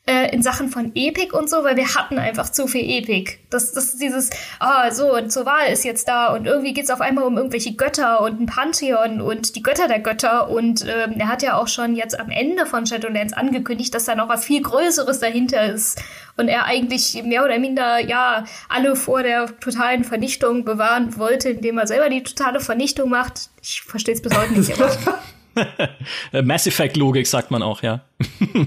äh, 0.06 0.34
in 0.34 0.42
Sachen 0.42 0.68
von 0.68 0.92
Epic 0.94 1.34
und 1.34 1.48
so, 1.48 1.64
weil 1.64 1.76
wir 1.76 1.94
hatten 1.94 2.18
einfach 2.18 2.50
zu 2.50 2.66
viel 2.66 2.82
Epic. 2.82 3.38
Das, 3.48 3.72
das 3.72 3.94
ist 3.94 4.02
dieses, 4.02 4.30
ah, 4.58 4.90
so, 4.90 5.14
und 5.16 5.32
zur 5.32 5.46
Wahl 5.46 5.72
ist 5.72 5.84
jetzt 5.84 6.08
da 6.08 6.34
und 6.34 6.46
irgendwie 6.46 6.74
geht's 6.74 6.90
auf 6.90 7.00
einmal 7.00 7.24
um 7.24 7.38
irgendwelche 7.38 7.74
Götter 7.74 8.20
und 8.20 8.38
ein 8.38 8.46
Pantheon 8.46 9.22
und 9.22 9.56
die 9.56 9.62
Götter 9.62 9.88
der 9.88 10.00
Götter 10.00 10.50
und 10.50 10.82
ähm, 10.82 11.14
er 11.18 11.28
hat 11.28 11.42
ja 11.42 11.56
auch 11.56 11.68
schon 11.68 11.94
jetzt 11.94 12.20
am 12.20 12.30
Ende 12.30 12.66
von 12.66 12.86
Shadowlands 12.86 13.32
angekündigt, 13.32 13.94
dass 13.94 14.04
da 14.04 14.14
noch 14.14 14.28
was 14.28 14.44
viel 14.44 14.60
Größeres 14.60 15.20
dahinter 15.20 15.64
ist 15.72 16.02
und 16.36 16.48
er 16.48 16.66
eigentlich 16.66 17.22
mehr 17.24 17.42
oder 17.42 17.58
minder 17.58 17.98
ja 17.98 18.44
alle 18.68 18.96
vor 18.96 19.22
der 19.22 19.58
totalen 19.58 20.04
Vernichtung 20.04 20.64
bewahren 20.64 21.16
wollte, 21.16 21.50
indem 21.50 21.78
er 21.78 21.86
selber 21.86 22.10
die 22.10 22.22
totale 22.22 22.60
Vernichtung 22.60 23.08
macht. 23.08 23.48
Ich 23.62 23.82
verstehe 23.82 24.14
es 24.14 24.20
bis 24.20 24.36
heute 24.36 24.52
nicht. 24.52 24.74
Mass 26.42 26.66
Effect 26.66 26.96
Logik 26.96 27.26
sagt 27.26 27.50
man 27.50 27.62
auch, 27.62 27.82
ja. 27.82 28.00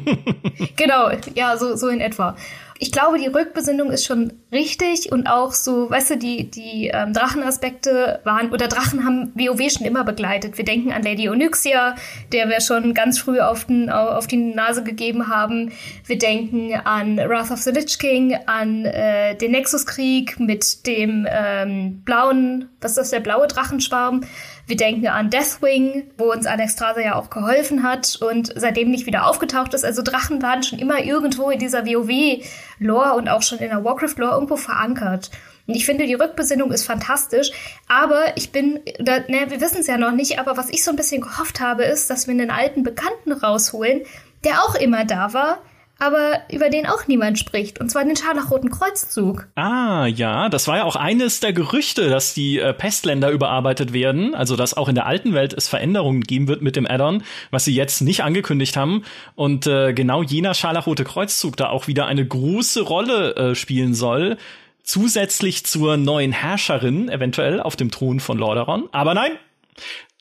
genau, 0.76 1.10
ja, 1.36 1.58
so, 1.58 1.76
so 1.76 1.88
in 1.88 2.02
etwa 2.02 2.36
ich 2.80 2.92
glaube, 2.92 3.18
die 3.18 3.28
Rückbesinnung 3.28 3.92
ist 3.92 4.06
schon 4.06 4.34
richtig 4.52 5.12
und 5.12 5.28
auch 5.28 5.52
so, 5.52 5.90
weißt 5.90 6.12
du, 6.12 6.18
die, 6.18 6.50
die 6.50 6.92
ähm, 6.94 7.14
Drachenaspekte 7.14 8.20
waren, 8.24 8.52
oder 8.52 8.68
Drachen 8.68 9.04
haben 9.04 9.32
WoW 9.36 9.72
schon 9.72 9.86
immer 9.86 10.04
begleitet. 10.04 10.58
Wir 10.58 10.66
denken 10.66 10.92
an 10.92 11.02
Lady 11.02 11.30
Onyxia, 11.30 11.96
der 12.32 12.50
wir 12.50 12.62
schon 12.62 12.94
ganz 12.94 13.20
früh 13.20 13.40
auf, 13.40 13.66
den, 13.66 13.90
auf 13.90 14.28
die 14.28 14.38
Nase 14.38 14.84
gegeben 14.84 15.28
haben. 15.28 15.72
Wir 16.06 16.18
denken 16.18 16.74
an 16.74 17.18
Wrath 17.18 17.52
of 17.52 17.62
the 17.62 17.72
Lich 17.72 17.98
King, 17.98 18.38
an 18.46 18.86
äh, 18.86 19.36
den 19.36 19.52
Nexuskrieg 19.52 20.40
mit 20.40 20.86
dem 20.86 21.28
ähm, 21.30 22.02
blauen, 22.04 22.70
was 22.82 22.92
ist 22.92 22.98
das, 22.98 23.10
der 23.10 23.22
blaue 23.22 23.48
Drachenschwarm. 23.48 24.22
Wir 24.68 24.76
denken 24.76 25.08
an 25.08 25.30
Deathwing, 25.30 26.12
wo 26.18 26.30
uns 26.30 26.46
Alex 26.46 26.74
Strasser 26.74 27.02
ja 27.02 27.16
auch 27.16 27.30
geholfen 27.30 27.84
hat 27.84 28.18
und 28.22 28.52
seitdem 28.54 28.92
nicht 28.92 29.06
wieder 29.06 29.26
aufgetaucht 29.26 29.74
ist. 29.74 29.86
Also 29.86 30.02
Drachen 30.02 30.42
waren 30.42 30.62
schon 30.62 30.78
immer 30.78 31.00
irgendwo 31.00 31.50
in 31.50 31.58
dieser 31.58 31.86
WoW-Lore 31.86 33.14
und 33.14 33.30
auch 33.30 33.42
schon 33.42 33.60
in 33.60 33.70
der 33.70 33.86
Warcraft-Lore 33.86 34.34
irgendwo 34.34 34.58
verankert. 34.58 35.32
Und 35.68 35.76
ich 35.76 35.86
finde, 35.86 36.06
die 36.06 36.16
Rückbesinnung 36.16 36.74
ist 36.74 36.84
fantastisch. 36.84 37.52
Aber 37.88 38.36
ich 38.36 38.52
bin, 38.52 38.82
da, 39.00 39.20
ne, 39.30 39.50
wir 39.50 39.62
wissen 39.62 39.80
es 39.80 39.88
ja 39.88 39.98
noch 39.98 40.12
nicht, 40.12 40.38
aber 40.38 40.58
was 40.58 40.70
ich 40.70 40.84
so 40.84 40.92
ein 40.92 40.98
bisschen 40.98 41.22
gehofft 41.22 41.62
habe, 41.62 41.86
ist, 41.86 42.10
dass 42.10 42.28
wir 42.28 42.34
einen 42.34 42.52
alten 42.52 42.84
Bekannten 42.84 43.32
rausholen, 43.32 44.02
der 44.44 44.64
auch 44.64 44.76
immer 44.76 45.06
da 45.06 45.32
war, 45.34 45.60
aber 46.00 46.42
über 46.52 46.70
den 46.70 46.86
auch 46.86 47.08
niemand 47.08 47.40
spricht, 47.40 47.80
und 47.80 47.90
zwar 47.90 48.04
den 48.04 48.16
Scharlachroten 48.16 48.70
Kreuzzug. 48.70 49.48
Ah, 49.56 50.06
ja, 50.08 50.50
das 50.50 50.68
war 50.68 50.78
ja 50.78 50.84
auch 50.84 50.96
eines 50.96 51.40
der 51.40 51.54
Gerüchte, 51.54 52.10
dass 52.10 52.34
die 52.34 52.60
äh, 52.60 52.74
Pestländer 52.74 53.32
überarbeitet 53.32 53.94
werden, 53.94 54.36
also 54.36 54.56
dass 54.56 54.76
auch 54.76 54.90
in 54.90 54.96
der 54.96 55.06
alten 55.06 55.34
Welt 55.34 55.54
es 55.54 55.68
Veränderungen 55.68 56.22
geben 56.22 56.48
wird 56.48 56.62
mit 56.62 56.76
dem 56.76 56.86
Addon, 56.86 57.24
was 57.52 57.66
sie 57.66 57.76
jetzt 57.76 58.02
nicht 58.02 58.24
angekündigt 58.24 58.78
haben. 58.78 59.04
Und 59.36 59.68
äh, 59.68 59.94
genau 59.94 60.22
jener 60.22 60.54
Scharlachrote 60.54 61.04
Kreuzzug 61.04 61.58
da 61.58 61.70
auch 61.70 61.88
wieder 61.88 62.06
eine 62.06 62.26
große 62.26 62.82
Rolle 62.82 63.36
äh, 63.36 63.56
spielen 63.56 63.94
soll, 63.94 64.38
zusätzlich 64.84 65.66
zur 65.66 65.98
neuen 65.98 66.32
Herrscherin 66.32 67.10
eventuell 67.10 67.60
auf 67.60 67.76
dem 67.76 67.92
Thron 67.92 68.20
von 68.20 68.38
Lordaeron. 68.38 68.88
Aber 68.92 69.14
nein, 69.14 69.32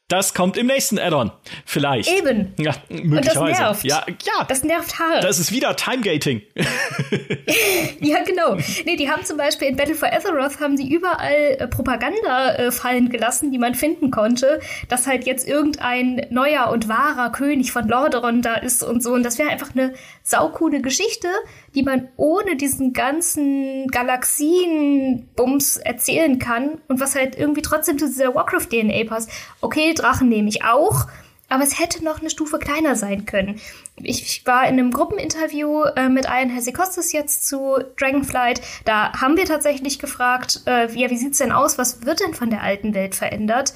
Das 0.08 0.34
kommt 0.34 0.56
im 0.56 0.68
nächsten 0.68 1.00
Add-on. 1.00 1.32
Vielleicht. 1.64 2.08
Eben. 2.08 2.54
Ja, 2.60 2.74
möglicherweise. 2.88 3.40
Und 3.40 3.50
das 3.50 3.58
nervt. 3.58 3.84
Ja, 3.84 4.06
ja. 4.06 4.44
Das 4.44 4.62
nervt 4.62 4.98
hart. 5.00 5.24
Das 5.24 5.40
ist 5.40 5.50
wieder 5.50 5.74
Timegating. 5.74 6.42
ja, 8.00 8.22
genau. 8.22 8.56
Nee, 8.84 8.94
die 8.94 9.10
haben 9.10 9.24
zum 9.24 9.36
Beispiel 9.36 9.66
in 9.66 9.74
Battle 9.74 9.96
for 9.96 10.12
Azeroth 10.12 10.60
haben 10.60 10.76
die 10.76 10.94
überall 10.94 11.56
äh, 11.58 11.66
Propaganda 11.66 12.54
äh, 12.54 12.70
fallen 12.70 13.08
gelassen, 13.08 13.50
die 13.50 13.58
man 13.58 13.74
finden 13.74 14.12
konnte, 14.12 14.60
dass 14.88 15.08
halt 15.08 15.26
jetzt 15.26 15.48
irgendein 15.48 16.24
neuer 16.30 16.70
und 16.70 16.88
wahrer 16.88 17.32
König 17.32 17.72
von 17.72 17.88
Lordaeron 17.88 18.42
da 18.42 18.54
ist 18.54 18.84
und 18.84 19.02
so. 19.02 19.12
Und 19.12 19.24
das 19.24 19.38
wäre 19.38 19.50
einfach 19.50 19.74
eine 19.74 19.92
saukoole 20.22 20.82
Geschichte, 20.82 21.28
die 21.76 21.82
man 21.82 22.08
ohne 22.16 22.56
diesen 22.56 22.94
ganzen 22.94 23.86
Galaxien-Bums 23.88 25.76
erzählen 25.76 26.38
kann 26.38 26.78
und 26.88 27.00
was 27.00 27.14
halt 27.14 27.38
irgendwie 27.38 27.60
trotzdem 27.60 27.98
zu 27.98 28.06
dieser 28.06 28.34
Warcraft-DNA 28.34 29.04
passt. 29.04 29.30
Okay, 29.60 29.92
Drachen 29.92 30.30
nehme 30.30 30.48
ich 30.48 30.64
auch. 30.64 31.06
Aber 31.48 31.62
es 31.62 31.78
hätte 31.78 32.02
noch 32.02 32.18
eine 32.18 32.30
Stufe 32.30 32.58
kleiner 32.58 32.96
sein 32.96 33.24
können. 33.24 33.60
Ich, 34.02 34.22
ich 34.22 34.46
war 34.46 34.64
in 34.64 34.80
einem 34.80 34.90
Gruppeninterview 34.90 35.84
äh, 35.94 36.08
mit 36.08 36.24
Ian 36.24 36.50
Hesikostas 36.50 37.12
jetzt 37.12 37.46
zu 37.46 37.76
Dragonflight. 37.96 38.60
Da 38.84 39.12
haben 39.12 39.36
wir 39.36 39.44
tatsächlich 39.44 40.00
gefragt, 40.00 40.62
äh, 40.66 40.92
ja, 40.92 41.08
wie 41.08 41.16
sieht's 41.16 41.38
denn 41.38 41.52
aus? 41.52 41.78
Was 41.78 42.04
wird 42.04 42.18
denn 42.18 42.34
von 42.34 42.50
der 42.50 42.62
alten 42.62 42.94
Welt 42.94 43.14
verändert? 43.14 43.74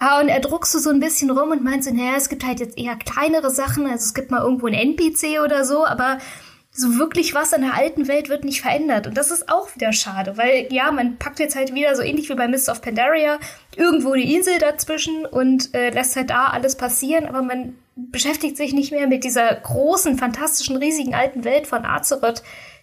Ah, 0.00 0.20
und 0.20 0.28
er 0.28 0.40
druckste 0.40 0.80
so 0.80 0.90
ein 0.90 1.00
bisschen 1.00 1.30
rum 1.30 1.50
und 1.50 1.64
meinte, 1.64 1.92
naja, 1.94 2.12
es 2.16 2.28
gibt 2.28 2.44
halt 2.44 2.60
jetzt 2.60 2.76
eher 2.76 2.96
kleinere 2.96 3.50
Sachen. 3.50 3.86
Also 3.86 4.04
es 4.04 4.14
gibt 4.14 4.30
mal 4.30 4.42
irgendwo 4.42 4.66
ein 4.66 4.74
NPC 4.74 5.40
oder 5.42 5.64
so, 5.64 5.86
aber 5.86 6.18
so 6.70 6.98
wirklich 6.98 7.34
was 7.34 7.52
in 7.52 7.62
der 7.62 7.74
alten 7.74 8.08
Welt 8.08 8.28
wird 8.28 8.44
nicht 8.44 8.60
verändert. 8.60 9.06
Und 9.06 9.16
das 9.16 9.30
ist 9.30 9.48
auch 9.48 9.74
wieder 9.74 9.92
schade, 9.92 10.36
weil 10.36 10.68
ja, 10.70 10.92
man 10.92 11.16
packt 11.16 11.40
jetzt 11.40 11.56
halt 11.56 11.74
wieder 11.74 11.96
so 11.96 12.02
ähnlich 12.02 12.28
wie 12.28 12.34
bei 12.34 12.46
Mists 12.46 12.68
of 12.68 12.82
Pandaria 12.82 13.38
irgendwo 13.76 14.12
eine 14.12 14.22
Insel 14.22 14.58
dazwischen 14.58 15.26
und 15.26 15.74
äh, 15.74 15.90
lässt 15.90 16.14
halt 16.16 16.30
da 16.30 16.46
alles 16.46 16.76
passieren, 16.76 17.26
aber 17.26 17.42
man 17.42 17.74
beschäftigt 17.96 18.56
sich 18.56 18.72
nicht 18.72 18.92
mehr 18.92 19.08
mit 19.08 19.24
dieser 19.24 19.52
großen, 19.54 20.18
fantastischen, 20.18 20.76
riesigen 20.76 21.14
alten 21.14 21.44
Welt 21.44 21.66
von 21.66 21.84
Azeroth, 21.84 22.42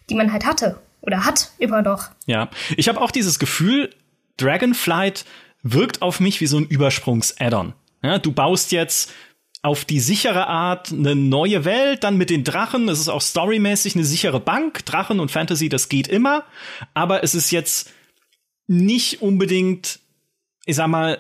die 0.09 0.15
man 0.15 0.33
halt 0.33 0.45
hatte 0.45 0.79
oder 1.01 1.25
hat 1.25 1.51
immer 1.57 1.81
noch. 1.81 2.09
Ja, 2.25 2.49
ich 2.75 2.89
habe 2.89 2.99
auch 2.99 3.11
dieses 3.11 3.39
Gefühl, 3.39 3.91
Dragonflight 4.37 5.25
wirkt 5.63 6.01
auf 6.01 6.19
mich 6.19 6.41
wie 6.41 6.47
so 6.47 6.57
ein 6.57 6.65
Übersprungs-Add-on. 6.65 7.73
Ja, 8.03 8.19
du 8.19 8.31
baust 8.31 8.71
jetzt 8.71 9.11
auf 9.65 9.83
die 9.83 9.99
sichere 9.99 10.45
Art 10.45 10.91
eine 10.91 11.15
neue 11.15 11.65
Welt, 11.65 12.03
dann 12.03 12.17
mit 12.17 12.29
den 12.29 12.43
Drachen. 12.43 12.87
Es 12.87 12.99
ist 12.99 13.09
auch 13.09 13.21
storymäßig 13.21 13.95
eine 13.95 14.05
sichere 14.05 14.39
Bank. 14.39 14.85
Drachen 14.85 15.19
und 15.19 15.31
Fantasy, 15.31 15.69
das 15.69 15.89
geht 15.89 16.07
immer. 16.07 16.43
Aber 16.93 17.23
es 17.23 17.33
ist 17.33 17.49
jetzt 17.49 17.91
nicht 18.67 19.23
unbedingt, 19.23 19.99
ich 20.67 20.75
sag 20.75 20.87
mal, 20.87 21.17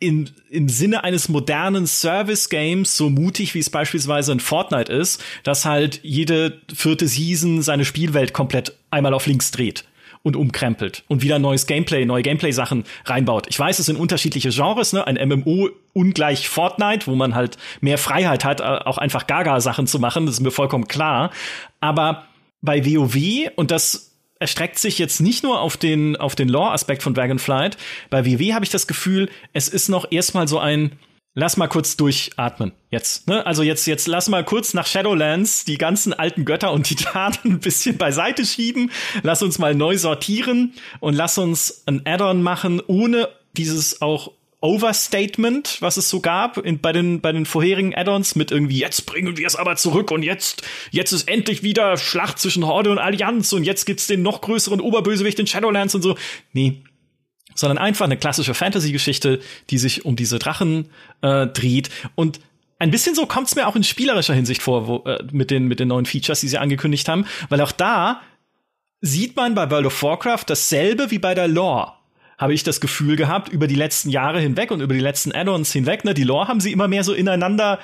in, 0.00 0.30
im 0.48 0.68
Sinne 0.68 1.04
eines 1.04 1.28
modernen 1.28 1.86
Service-Games 1.86 2.96
so 2.96 3.08
mutig, 3.08 3.54
wie 3.54 3.60
es 3.60 3.70
beispielsweise 3.70 4.32
in 4.32 4.40
Fortnite 4.40 4.92
ist, 4.92 5.22
dass 5.44 5.64
halt 5.64 6.00
jede 6.02 6.60
vierte 6.74 7.06
Season 7.06 7.62
seine 7.62 7.84
Spielwelt 7.84 8.32
komplett 8.32 8.76
einmal 8.90 9.14
auf 9.14 9.26
links 9.26 9.52
dreht 9.52 9.84
und 10.22 10.36
umkrempelt 10.36 11.04
und 11.08 11.22
wieder 11.22 11.38
neues 11.38 11.66
Gameplay, 11.66 12.04
neue 12.04 12.22
Gameplay-Sachen 12.22 12.84
reinbaut. 13.06 13.46
Ich 13.48 13.58
weiß, 13.58 13.78
es 13.78 13.86
sind 13.86 13.96
unterschiedliche 13.96 14.50
Genres, 14.50 14.92
ne? 14.92 15.06
Ein 15.06 15.16
MMO 15.28 15.70
ungleich 15.92 16.48
Fortnite, 16.48 17.06
wo 17.06 17.14
man 17.14 17.34
halt 17.34 17.56
mehr 17.80 17.98
Freiheit 17.98 18.44
hat, 18.44 18.60
äh, 18.60 18.64
auch 18.64 18.98
einfach 18.98 19.26
Gaga-Sachen 19.26 19.86
zu 19.86 19.98
machen, 19.98 20.26
das 20.26 20.36
ist 20.36 20.40
mir 20.40 20.50
vollkommen 20.50 20.88
klar. 20.88 21.30
Aber 21.80 22.24
bei 22.60 22.84
WoW, 22.84 23.50
und 23.56 23.70
das 23.70 24.10
erstreckt 24.38 24.78
sich 24.78 24.98
jetzt 24.98 25.20
nicht 25.20 25.42
nur 25.42 25.60
auf 25.60 25.76
den, 25.76 26.16
auf 26.16 26.34
den 26.34 26.48
Lore-Aspekt 26.48 27.02
von 27.02 27.14
Dragonflight, 27.14 27.76
bei 28.10 28.26
WoW 28.26 28.52
habe 28.52 28.64
ich 28.64 28.70
das 28.70 28.86
Gefühl, 28.86 29.30
es 29.52 29.68
ist 29.68 29.88
noch 29.88 30.10
erstmal 30.10 30.48
so 30.48 30.58
ein, 30.58 30.92
lass 31.34 31.56
mal 31.56 31.68
kurz 31.68 31.96
durchatmen 31.96 32.72
jetzt. 32.90 33.28
Ne? 33.28 33.44
Also 33.46 33.62
jetzt, 33.62 33.86
jetzt 33.86 34.08
lass 34.08 34.28
mal 34.28 34.44
kurz 34.44 34.74
nach 34.74 34.86
Shadowlands 34.86 35.64
die 35.64 35.78
ganzen 35.78 36.12
alten 36.12 36.44
Götter 36.44 36.72
und 36.72 36.84
Titanen 36.84 37.38
ein 37.44 37.60
bisschen 37.60 37.96
beiseite 37.96 38.44
schieben. 38.44 38.90
Lass 39.22 39.42
uns 39.42 39.58
mal 39.58 39.74
neu 39.74 39.96
sortieren 39.96 40.74
und 41.00 41.14
lass 41.14 41.38
uns 41.38 41.82
ein 41.86 42.02
Add-on 42.04 42.42
machen, 42.42 42.82
ohne 42.86 43.28
dieses 43.56 44.02
auch 44.02 44.32
Overstatement, 44.62 45.78
was 45.80 45.96
es 45.96 46.10
so 46.10 46.20
gab 46.20 46.58
in, 46.58 46.80
bei 46.80 46.92
den 46.92 47.22
bei 47.22 47.32
den 47.32 47.46
vorherigen 47.46 47.94
Add-ons 47.94 48.34
mit 48.34 48.50
irgendwie 48.50 48.78
jetzt 48.78 49.06
bringen 49.06 49.38
wir 49.38 49.46
es 49.46 49.56
aber 49.56 49.76
zurück 49.76 50.10
und 50.10 50.22
jetzt 50.22 50.62
jetzt 50.90 51.12
ist 51.12 51.28
endlich 51.28 51.62
wieder 51.62 51.96
Schlacht 51.96 52.38
zwischen 52.38 52.66
Horde 52.66 52.90
und 52.90 52.98
Allianz 52.98 53.54
und 53.54 53.64
jetzt 53.64 53.86
gibt's 53.86 54.06
den 54.06 54.20
noch 54.20 54.42
größeren 54.42 54.82
Oberbösewicht 54.82 55.38
in 55.38 55.46
Shadowlands 55.46 55.94
und 55.94 56.02
so. 56.02 56.14
Nee, 56.52 56.82
sondern 57.54 57.78
einfach 57.78 58.04
eine 58.04 58.16
klassische 58.16 58.54
Fantasy-Geschichte, 58.54 59.40
die 59.70 59.78
sich 59.78 60.04
um 60.04 60.16
diese 60.16 60.38
Drachen 60.38 60.90
äh, 61.22 61.46
dreht. 61.46 61.90
Und 62.14 62.40
ein 62.78 62.90
bisschen 62.90 63.14
so 63.14 63.26
kommt's 63.26 63.54
mir 63.54 63.68
auch 63.68 63.76
in 63.76 63.84
spielerischer 63.84 64.34
Hinsicht 64.34 64.62
vor, 64.62 64.86
wo, 64.86 65.04
äh, 65.04 65.22
mit, 65.32 65.50
den, 65.50 65.68
mit 65.68 65.80
den 65.80 65.88
neuen 65.88 66.06
Features, 66.06 66.40
die 66.40 66.48
sie 66.48 66.58
angekündigt 66.58 67.08
haben, 67.08 67.26
weil 67.48 67.60
auch 67.60 67.72
da 67.72 68.22
sieht 69.00 69.36
man 69.36 69.54
bei 69.54 69.70
World 69.70 69.86
of 69.86 70.02
Warcraft 70.02 70.44
dasselbe 70.46 71.10
wie 71.10 71.18
bei 71.18 71.34
der 71.34 71.48
Lore. 71.48 71.92
Habe 72.38 72.54
ich 72.54 72.62
das 72.62 72.80
Gefühl 72.80 73.16
gehabt, 73.16 73.50
über 73.50 73.66
die 73.66 73.74
letzten 73.74 74.08
Jahre 74.08 74.40
hinweg 74.40 74.70
und 74.70 74.80
über 74.80 74.94
die 74.94 75.00
letzten 75.00 75.32
Add-ons 75.32 75.72
hinweg. 75.72 76.04
Ne, 76.04 76.14
die 76.14 76.24
Lore 76.24 76.48
haben 76.48 76.60
sie 76.60 76.72
immer 76.72 76.88
mehr 76.88 77.04
so 77.04 77.12
ineinander 77.12 77.78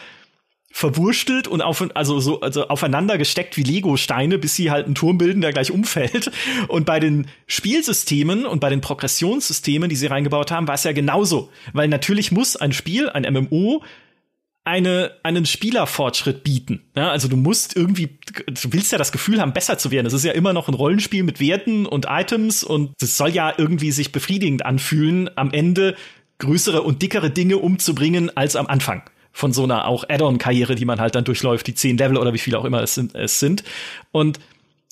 verwurstelt 0.77 1.49
und 1.49 1.63
auf, 1.63 1.83
also 1.95 2.21
so 2.21 2.41
also 2.41 2.69
aufeinander 2.69 3.17
gesteckt 3.17 3.57
wie 3.57 3.63
Lego-Steine, 3.63 4.37
bis 4.37 4.57
sie 4.57 4.71
halt 4.71 4.85
einen 4.85 4.95
Turm 4.95 5.17
bilden, 5.17 5.41
der 5.41 5.55
gleich 5.55 5.71
umfällt. 5.71 6.31
Und 6.69 6.85
bei 6.85 7.01
den 7.01 7.29
Spielsystemen 7.47 8.45
und 8.45 8.61
bei 8.61 8.69
den 8.69 8.83
Progressionssystemen, 8.83 9.89
die 9.89 9.97
sie 9.97 10.09
reingebaut 10.09 10.51
haben, 10.51 10.69
war 10.69 10.75
es 10.75 10.85
ja 10.85 10.93
genauso. 10.93 11.49
Weil 11.73 11.89
natürlich 11.89 12.31
muss 12.31 12.57
ein 12.57 12.75
Spiel, 12.75 13.09
ein 13.09 13.23
MMO, 13.23 13.83
eine, 14.65 15.13
einen 15.23 15.47
Spielerfortschritt 15.47 16.45
bieten. 16.45 16.83
Ja, 16.95 17.11
also 17.11 17.29
du 17.29 17.39
musst 17.39 17.75
irgendwie, 17.75 18.19
du 18.47 18.73
willst 18.75 18.93
ja 18.93 18.99
das 18.99 19.13
Gefühl 19.13 19.41
haben, 19.41 19.55
besser 19.55 19.79
zu 19.79 19.91
werden. 19.91 20.07
Es 20.07 20.13
ist 20.13 20.27
ja 20.27 20.33
immer 20.33 20.53
noch 20.53 20.69
ein 20.69 20.75
Rollenspiel 20.75 21.23
mit 21.23 21.41
Werten 21.41 21.87
und 21.87 22.05
Items 22.07 22.63
und 22.63 22.93
es 23.01 23.17
soll 23.17 23.31
ja 23.31 23.55
irgendwie 23.57 23.93
sich 23.93 24.13
befriedigend 24.13 24.67
anfühlen, 24.67 25.31
am 25.37 25.53
Ende 25.53 25.97
größere 26.37 26.83
und 26.83 27.01
dickere 27.01 27.31
Dinge 27.31 27.57
umzubringen 27.57 28.37
als 28.37 28.57
am 28.57 28.67
Anfang 28.67 29.03
von 29.37 29.53
so 29.53 29.65
einer 29.65 29.87
auch 29.87 30.05
Add-on-Karriere, 30.09 30.77
die 30.77 30.87
man 30.87 30.99
halt 30.99 31.15
dann 31.15 31.25
durchläuft, 31.25 31.67
die 31.67 31.75
zehn 31.75 31.99
Level 31.99 32.17
oder 32.17 32.33
wie 32.33 32.39
viele 32.39 32.59
auch 32.59 32.65
immer 32.65 32.83
es 32.83 32.95
sind. 32.95 33.15
Es. 33.15 33.45
Und 34.11 34.41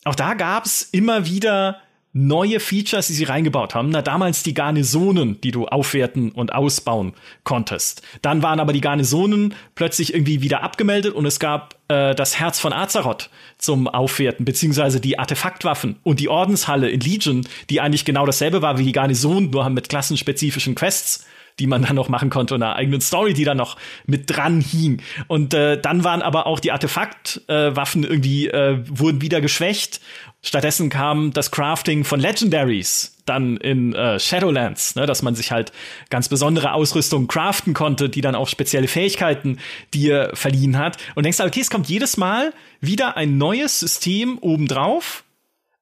auch 0.04 0.14
da 0.14 0.35
gab's 0.35 0.87
immer 0.92 1.24
wieder 1.24 1.78
neue 2.12 2.61
Features, 2.61 3.07
die 3.07 3.14
sie 3.14 3.24
reingebaut 3.24 3.74
haben. 3.74 3.88
Na, 3.88 4.02
damals 4.02 4.42
die 4.42 4.52
Garnisonen, 4.52 5.40
die 5.40 5.50
du 5.50 5.64
aufwerten 5.66 6.30
und 6.30 6.52
ausbauen 6.52 7.14
konntest. 7.42 8.02
Dann 8.20 8.42
waren 8.42 8.61
aber 8.61 8.74
die 8.74 8.83
Garnisonen 8.83 9.54
plötzlich 9.76 10.12
irgendwie 10.12 10.42
wieder 10.42 10.62
abgemeldet 10.62 11.14
und 11.14 11.24
es 11.24 11.40
gab 11.40 11.76
äh, 11.88 12.14
das 12.14 12.38
Herz 12.38 12.61
von 12.61 12.74
Azeroth 12.74 13.30
zum 13.57 13.88
Aufwerten, 13.88 14.44
beziehungsweise 14.44 15.00
die 15.00 15.18
Artefaktwaffen 15.18 15.96
und 16.02 16.20
die 16.20 16.28
Ordenshalle 16.28 16.90
in 16.90 17.00
Legion, 17.00 17.48
die 17.70 17.80
eigentlich 17.80 18.04
genau 18.04 18.26
dasselbe 18.26 18.61
war 18.61 18.78
wie 18.78 18.85
die 18.85 18.92
Garnison, 18.92 19.48
nur 19.48 19.64
haben 19.64 19.74
mit 19.74 19.88
klassenspezifischen 19.88 20.74
Quests 20.74 21.24
die 21.59 21.67
man 21.67 21.83
dann 21.83 21.97
noch 21.97 22.09
machen 22.09 22.31
konnte 22.31 22.55
und 22.55 22.62
einer 22.62 22.77
eigenen 22.77 23.01
Story, 23.01 23.33
die 23.33 23.45
dann 23.45 23.57
noch 23.57 23.77
mit 24.07 24.35
dran 24.35 24.61
hing. 24.61 25.01
Und 25.29 25.55
äh, 25.55 25.81
dann 25.81 26.05
waren 26.05 26.23
aber 26.23 26.47
auch 26.47 26.61
die 26.61 26.73
Artefaktwaffen 26.73 28.05
äh, 28.05 28.07
irgendwie 28.07 28.49
äh, 28.49 28.79
wurden 28.88 29.21
wieder 29.21 29.40
geschwächt. 29.40 30.01
Stattdessen 30.43 30.90
kam 30.90 31.33
das 31.33 31.51
Crafting 31.51 32.05
von 32.05 32.21
Legendaries 32.21 33.14
dann 33.25 33.57
in 33.57 33.95
äh, 33.95 34.21
Shadowlands, 34.21 34.97
ne, 34.97 35.07
dass 35.07 35.23
man 35.23 35.35
sich 35.35 35.51
halt 35.51 35.73
ganz 36.11 36.29
besondere 36.29 36.73
Ausrüstung 36.73 37.27
craften 37.27 37.73
konnte, 37.73 38.11
die 38.11 38.21
dann 38.21 38.35
auch 38.35 38.49
spezielle 38.49 38.88
Fähigkeiten 38.88 39.59
dir 39.95 40.31
verliehen 40.35 40.77
hat. 40.77 40.99
Und 41.14 41.25
denkst 41.25 41.38
du, 41.38 41.45
okay, 41.45 41.61
es 41.61 41.71
kommt 41.71 41.88
jedes 41.88 42.17
Mal 42.17 42.53
wieder 42.81 43.17
ein 43.17 43.38
neues 43.38 43.81
System 43.81 44.38
obendrauf 44.38 45.23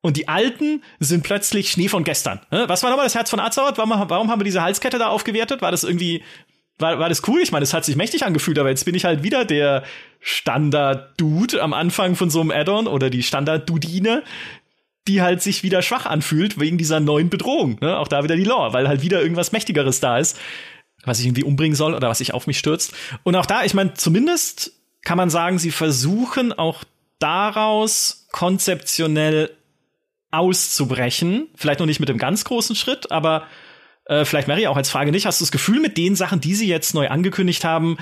und 0.03 0.17
die 0.17 0.29
alten 0.29 0.83
sind 0.99 1.23
plötzlich 1.23 1.71
Schnee 1.71 1.89
von 1.89 2.05
gestern. 2.05 2.41
Was 2.51 2.83
war 2.83 2.91
nochmal 2.91 3.07
das 3.07 3.15
Herz 3.15 3.31
von 3.31 3.41
Azeroth? 3.41 3.79
Warum, 3.79 3.91
warum 4.09 4.31
haben 4.31 4.41
wir 4.41 4.45
diese 4.45 4.63
Halskette 4.63 4.99
da 4.99 5.07
aufgewertet? 5.07 5.63
War 5.63 5.71
das 5.71 5.85
irgendwie, 5.85 6.23
war, 6.79 6.99
war 6.99 7.09
das 7.09 7.27
cool? 7.29 7.41
Ich 7.41 7.53
meine, 7.53 7.63
es 7.63 7.73
hat 7.73 7.85
sich 7.85 7.97
mächtig 7.97 8.25
angefühlt, 8.25 8.59
aber 8.59 8.69
jetzt 8.69 8.85
bin 8.85 8.97
ich 8.97 9.05
halt 9.05 9.23
wieder 9.23 9.45
der 9.45 9.85
Standard-Dude 10.21 11.63
am 11.63 11.73
Anfang 11.73 12.17
von 12.17 12.31
so 12.31 12.41
einem 12.41 12.51
Add-on 12.51 12.89
oder 12.89 13.11
die 13.11 13.23
Standard-Dudine, 13.23 14.25
die 15.07 15.23
halt 15.23 15.41
sich 15.41 15.63
wieder 15.63 15.83
schwach 15.83 16.07
anfühlt 16.07 16.59
wegen 16.59 16.79
dieser 16.79 16.99
neuen 16.99 17.31
Bedrohung. 17.31 17.79
Ne? 17.81 17.97
Auch 17.97 18.09
da 18.09 18.25
wieder 18.25 18.37
die 18.37 18.45
Lore, 18.45 18.73
weil 18.73 18.89
halt 18.89 19.03
wieder 19.03 19.23
irgendwas 19.23 19.53
Mächtigeres 19.53 20.01
da 20.01 20.19
ist, 20.19 20.37
was 21.05 21.21
ich 21.21 21.27
irgendwie 21.27 21.45
umbringen 21.45 21.77
soll 21.77 21.95
oder 21.95 22.09
was 22.09 22.19
sich 22.19 22.35
auf 22.35 22.49
mich 22.49 22.59
stürzt. 22.59 22.93
Und 23.23 23.37
auch 23.37 23.47
da, 23.47 23.65
ich 23.65 23.75
meine, 23.75 23.95
zumindest 23.95 24.73
kann 25.03 25.17
man 25.17 25.31
sagen, 25.31 25.59
sie 25.59 25.71
versuchen 25.71 26.53
auch 26.53 26.83
daraus 27.21 28.27
konzeptionell 28.33 29.51
auszubrechen. 30.33 31.49
Vielleicht 31.55 31.81
noch 31.81 31.87
nicht 31.87 32.01
mit 32.01 32.11
einem 32.11 32.19
ganz 32.19 32.45
großen 32.45 32.75
Schritt, 32.75 33.13
aber 33.13 33.47
äh, 34.07 34.25
vielleicht 34.25 34.49
Mary 34.49 34.67
auch 34.67 34.77
als 34.77 34.91
Frage 34.91 35.13
nicht. 35.13 35.27
Hast 35.27 35.41
du 35.41 35.45
das 35.45 35.53
Gefühl, 35.53 35.81
mit 35.81 35.97
den 35.97 36.17
Sachen, 36.17 36.41
die 36.41 36.55
sie 36.55 36.69
jetzt 36.69 36.95
neu 36.95 37.09
angekündigt 37.09 37.65
haben, 37.65 37.99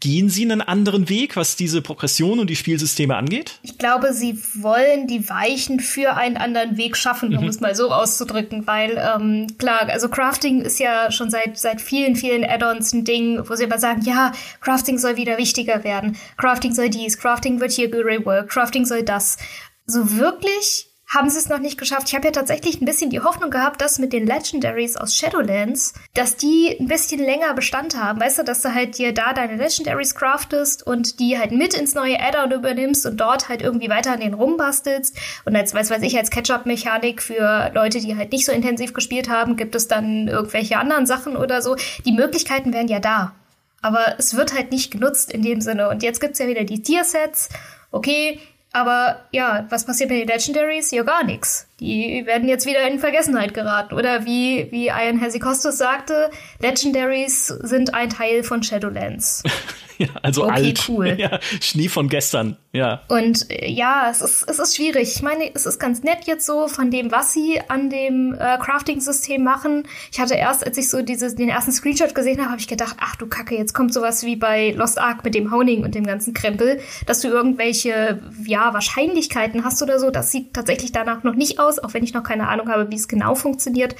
Gehen 0.00 0.30
Sie 0.30 0.44
einen 0.44 0.62
anderen 0.62 1.10
Weg, 1.10 1.36
was 1.36 1.56
diese 1.56 1.82
Progression 1.82 2.38
und 2.38 2.48
die 2.48 2.56
Spielsysteme 2.56 3.16
angeht? 3.16 3.58
Ich 3.62 3.76
glaube, 3.76 4.14
Sie 4.14 4.38
wollen 4.54 5.06
die 5.06 5.28
Weichen 5.28 5.78
für 5.78 6.14
einen 6.14 6.38
anderen 6.38 6.78
Weg 6.78 6.96
schaffen, 6.96 7.36
um 7.36 7.44
mhm. 7.44 7.50
es 7.50 7.60
mal 7.60 7.74
so 7.74 7.90
auszudrücken, 7.90 8.66
weil 8.66 8.92
ähm, 8.96 9.46
klar, 9.58 9.86
also 9.90 10.08
Crafting 10.08 10.62
ist 10.62 10.80
ja 10.80 11.12
schon 11.12 11.28
seit 11.28 11.58
seit 11.58 11.82
vielen 11.82 12.16
vielen 12.16 12.44
Add-ons 12.44 12.94
ein 12.94 13.04
Ding, 13.04 13.46
wo 13.46 13.54
Sie 13.56 13.64
immer 13.64 13.78
sagen, 13.78 14.00
ja, 14.06 14.32
Crafting 14.62 14.96
soll 14.96 15.18
wieder 15.18 15.36
wichtiger 15.36 15.84
werden, 15.84 16.16
Crafting 16.38 16.72
soll 16.72 16.88
dies, 16.88 17.18
Crafting 17.18 17.60
wird 17.60 17.72
hier 17.72 17.90
gereworked, 17.90 18.48
Crafting 18.48 18.86
soll 18.86 19.02
das. 19.02 19.36
So 19.84 20.16
wirklich 20.16 20.93
haben 21.06 21.28
sie 21.28 21.38
es 21.38 21.48
noch 21.48 21.58
nicht 21.58 21.78
geschafft. 21.78 22.08
Ich 22.08 22.14
habe 22.14 22.26
ja 22.26 22.32
tatsächlich 22.32 22.80
ein 22.80 22.86
bisschen 22.86 23.10
die 23.10 23.20
Hoffnung 23.20 23.50
gehabt, 23.50 23.80
dass 23.80 23.98
mit 23.98 24.12
den 24.12 24.26
Legendaries 24.26 24.96
aus 24.96 25.14
Shadowlands, 25.14 25.94
dass 26.14 26.36
die 26.36 26.76
ein 26.78 26.88
bisschen 26.88 27.20
länger 27.20 27.54
Bestand 27.54 27.96
haben. 27.96 28.20
Weißt 28.20 28.38
du, 28.38 28.42
dass 28.42 28.62
du 28.62 28.74
halt 28.74 28.98
dir 28.98 29.12
da 29.12 29.32
deine 29.32 29.56
Legendaries 29.56 30.14
craftest 30.14 30.86
und 30.86 31.20
die 31.20 31.38
halt 31.38 31.52
mit 31.52 31.74
ins 31.74 31.94
neue 31.94 32.18
Add-on 32.18 32.52
übernimmst 32.52 33.06
und 33.06 33.18
dort 33.18 33.48
halt 33.48 33.62
irgendwie 33.62 33.90
weiter 33.90 34.12
an 34.12 34.20
den 34.20 34.34
rumbastelst. 34.34 35.16
Und 35.44 35.54
als, 35.54 35.74
weiß 35.74 35.90
weiß 35.90 36.02
ich, 36.02 36.16
als 36.16 36.30
Catch-up-Mechanik 36.30 37.22
für 37.22 37.70
Leute, 37.74 38.00
die 38.00 38.16
halt 38.16 38.32
nicht 38.32 38.46
so 38.46 38.52
intensiv 38.52 38.92
gespielt 38.92 39.28
haben, 39.28 39.56
gibt 39.56 39.74
es 39.74 39.88
dann 39.88 40.28
irgendwelche 40.28 40.78
anderen 40.78 41.06
Sachen 41.06 41.36
oder 41.36 41.62
so. 41.62 41.76
Die 42.04 42.12
Möglichkeiten 42.12 42.72
wären 42.72 42.88
ja 42.88 43.00
da. 43.00 43.34
Aber 43.82 44.14
es 44.18 44.34
wird 44.34 44.54
halt 44.54 44.72
nicht 44.72 44.90
genutzt 44.90 45.30
in 45.30 45.42
dem 45.42 45.60
Sinne. 45.60 45.90
Und 45.90 46.02
jetzt 46.02 46.20
gibt's 46.20 46.38
ja 46.38 46.48
wieder 46.48 46.64
die 46.64 46.82
Tier-Sets. 46.82 47.50
Okay, 47.90 48.40
aber 48.74 49.20
ja, 49.30 49.66
was 49.70 49.86
passiert 49.86 50.10
mit 50.10 50.20
den 50.20 50.28
Legendaries? 50.28 50.90
Ja, 50.90 51.04
gar 51.04 51.22
nichts. 51.22 51.68
Die 51.84 52.24
werden 52.24 52.48
jetzt 52.48 52.64
wieder 52.64 52.88
in 52.88 52.98
Vergessenheit 52.98 53.52
geraten. 53.52 53.94
Oder 53.94 54.24
wie, 54.24 54.68
wie 54.70 54.86
Ian 54.86 55.18
Hesikostos 55.18 55.76
sagte, 55.76 56.30
Legendaries 56.60 57.48
sind 57.48 57.92
ein 57.92 58.08
Teil 58.08 58.42
von 58.42 58.62
Shadowlands. 58.62 59.42
ja, 59.98 60.08
also 60.22 60.44
okay, 60.44 60.52
alt. 60.52 60.88
cool. 60.88 61.04
Ja, 61.24 61.38
Schnee 61.60 61.88
von 61.88 62.08
gestern, 62.08 62.56
ja. 62.72 63.02
Und 63.08 63.50
äh, 63.50 63.68
ja, 63.68 64.08
es 64.10 64.20
ist, 64.20 64.48
es 64.48 64.58
ist 64.58 64.76
schwierig. 64.76 65.14
Ich 65.14 65.22
meine, 65.22 65.54
es 65.54 65.64
ist 65.64 65.78
ganz 65.78 66.02
nett 66.02 66.24
jetzt 66.26 66.44
so 66.44 66.66
von 66.66 66.90
dem, 66.90 67.12
was 67.12 67.32
sie 67.32 67.60
an 67.68 67.88
dem 67.88 68.34
äh, 68.34 68.58
Crafting-System 68.58 69.42
machen. 69.42 69.84
Ich 70.12 70.18
hatte 70.18 70.34
erst, 70.34 70.66
als 70.66 70.76
ich 70.76 70.90
so 70.90 71.02
dieses, 71.02 71.36
den 71.36 71.48
ersten 71.48 71.72
Screenshot 71.72 72.14
gesehen 72.14 72.40
habe, 72.40 72.50
habe 72.50 72.60
ich 72.60 72.68
gedacht, 72.68 72.96
ach 73.00 73.16
du 73.16 73.26
Kacke, 73.26 73.56
jetzt 73.56 73.74
kommt 73.74 73.94
sowas 73.94 74.24
wie 74.24 74.36
bei 74.36 74.72
Lost 74.72 74.98
Ark 74.98 75.24
mit 75.24 75.34
dem 75.34 75.52
Honing 75.52 75.84
und 75.84 75.94
dem 75.94 76.04
ganzen 76.04 76.34
Krempel, 76.34 76.80
dass 77.06 77.20
du 77.20 77.28
irgendwelche, 77.28 78.20
ja, 78.44 78.74
Wahrscheinlichkeiten 78.74 79.64
hast 79.64 79.82
oder 79.82 79.98
so. 79.98 80.10
Das 80.10 80.32
sieht 80.32 80.52
tatsächlich 80.54 80.92
danach 80.92 81.22
noch 81.22 81.34
nicht 81.34 81.58
aus, 81.60 81.73
auch 81.82 81.94
wenn 81.94 82.04
ich 82.04 82.14
noch 82.14 82.22
keine 82.22 82.48
Ahnung 82.48 82.68
habe, 82.68 82.90
wie 82.90 82.96
es 82.96 83.08
genau 83.08 83.34
funktioniert. 83.34 83.96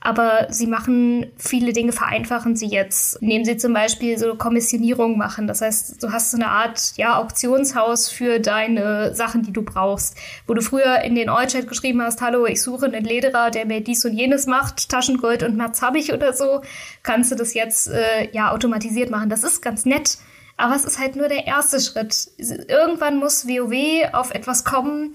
Aber 0.00 0.46
sie 0.48 0.68
machen 0.68 1.26
viele 1.36 1.72
Dinge, 1.72 1.90
vereinfachen 1.90 2.54
sie 2.54 2.68
jetzt, 2.68 3.16
indem 3.20 3.44
sie 3.44 3.56
zum 3.56 3.72
Beispiel 3.74 4.16
so 4.16 4.36
Kommissionierung 4.36 5.18
machen. 5.18 5.48
Das 5.48 5.60
heißt, 5.60 6.00
du 6.00 6.12
hast 6.12 6.30
so 6.30 6.36
eine 6.36 6.48
Art 6.48 6.92
ja, 6.96 7.18
Auktionshaus 7.18 8.08
für 8.08 8.38
deine 8.38 9.12
Sachen, 9.16 9.42
die 9.42 9.52
du 9.52 9.62
brauchst. 9.62 10.16
Wo 10.46 10.54
du 10.54 10.62
früher 10.62 11.00
in 11.00 11.16
den 11.16 11.28
All-Chat 11.28 11.66
geschrieben 11.66 12.00
hast, 12.00 12.20
hallo, 12.22 12.46
ich 12.46 12.62
suche 12.62 12.86
einen 12.86 13.04
Lederer, 13.04 13.50
der 13.50 13.66
mir 13.66 13.80
dies 13.80 14.04
und 14.04 14.12
jenes 14.14 14.46
macht, 14.46 14.88
Taschengold 14.88 15.42
und 15.42 15.56
Mats 15.56 15.82
habe 15.82 15.98
ich 15.98 16.12
oder 16.12 16.32
so, 16.32 16.62
kannst 17.02 17.32
du 17.32 17.34
das 17.34 17.54
jetzt 17.54 17.88
äh, 17.88 18.30
ja 18.30 18.52
automatisiert 18.52 19.10
machen. 19.10 19.30
Das 19.30 19.42
ist 19.42 19.62
ganz 19.62 19.84
nett. 19.84 20.18
Aber 20.56 20.76
es 20.76 20.84
ist 20.84 20.98
halt 20.98 21.16
nur 21.16 21.28
der 21.28 21.46
erste 21.46 21.80
Schritt. 21.80 22.30
Irgendwann 22.38 23.16
muss 23.16 23.48
WoW 23.48 24.12
auf 24.12 24.32
etwas 24.32 24.64
kommen, 24.64 25.12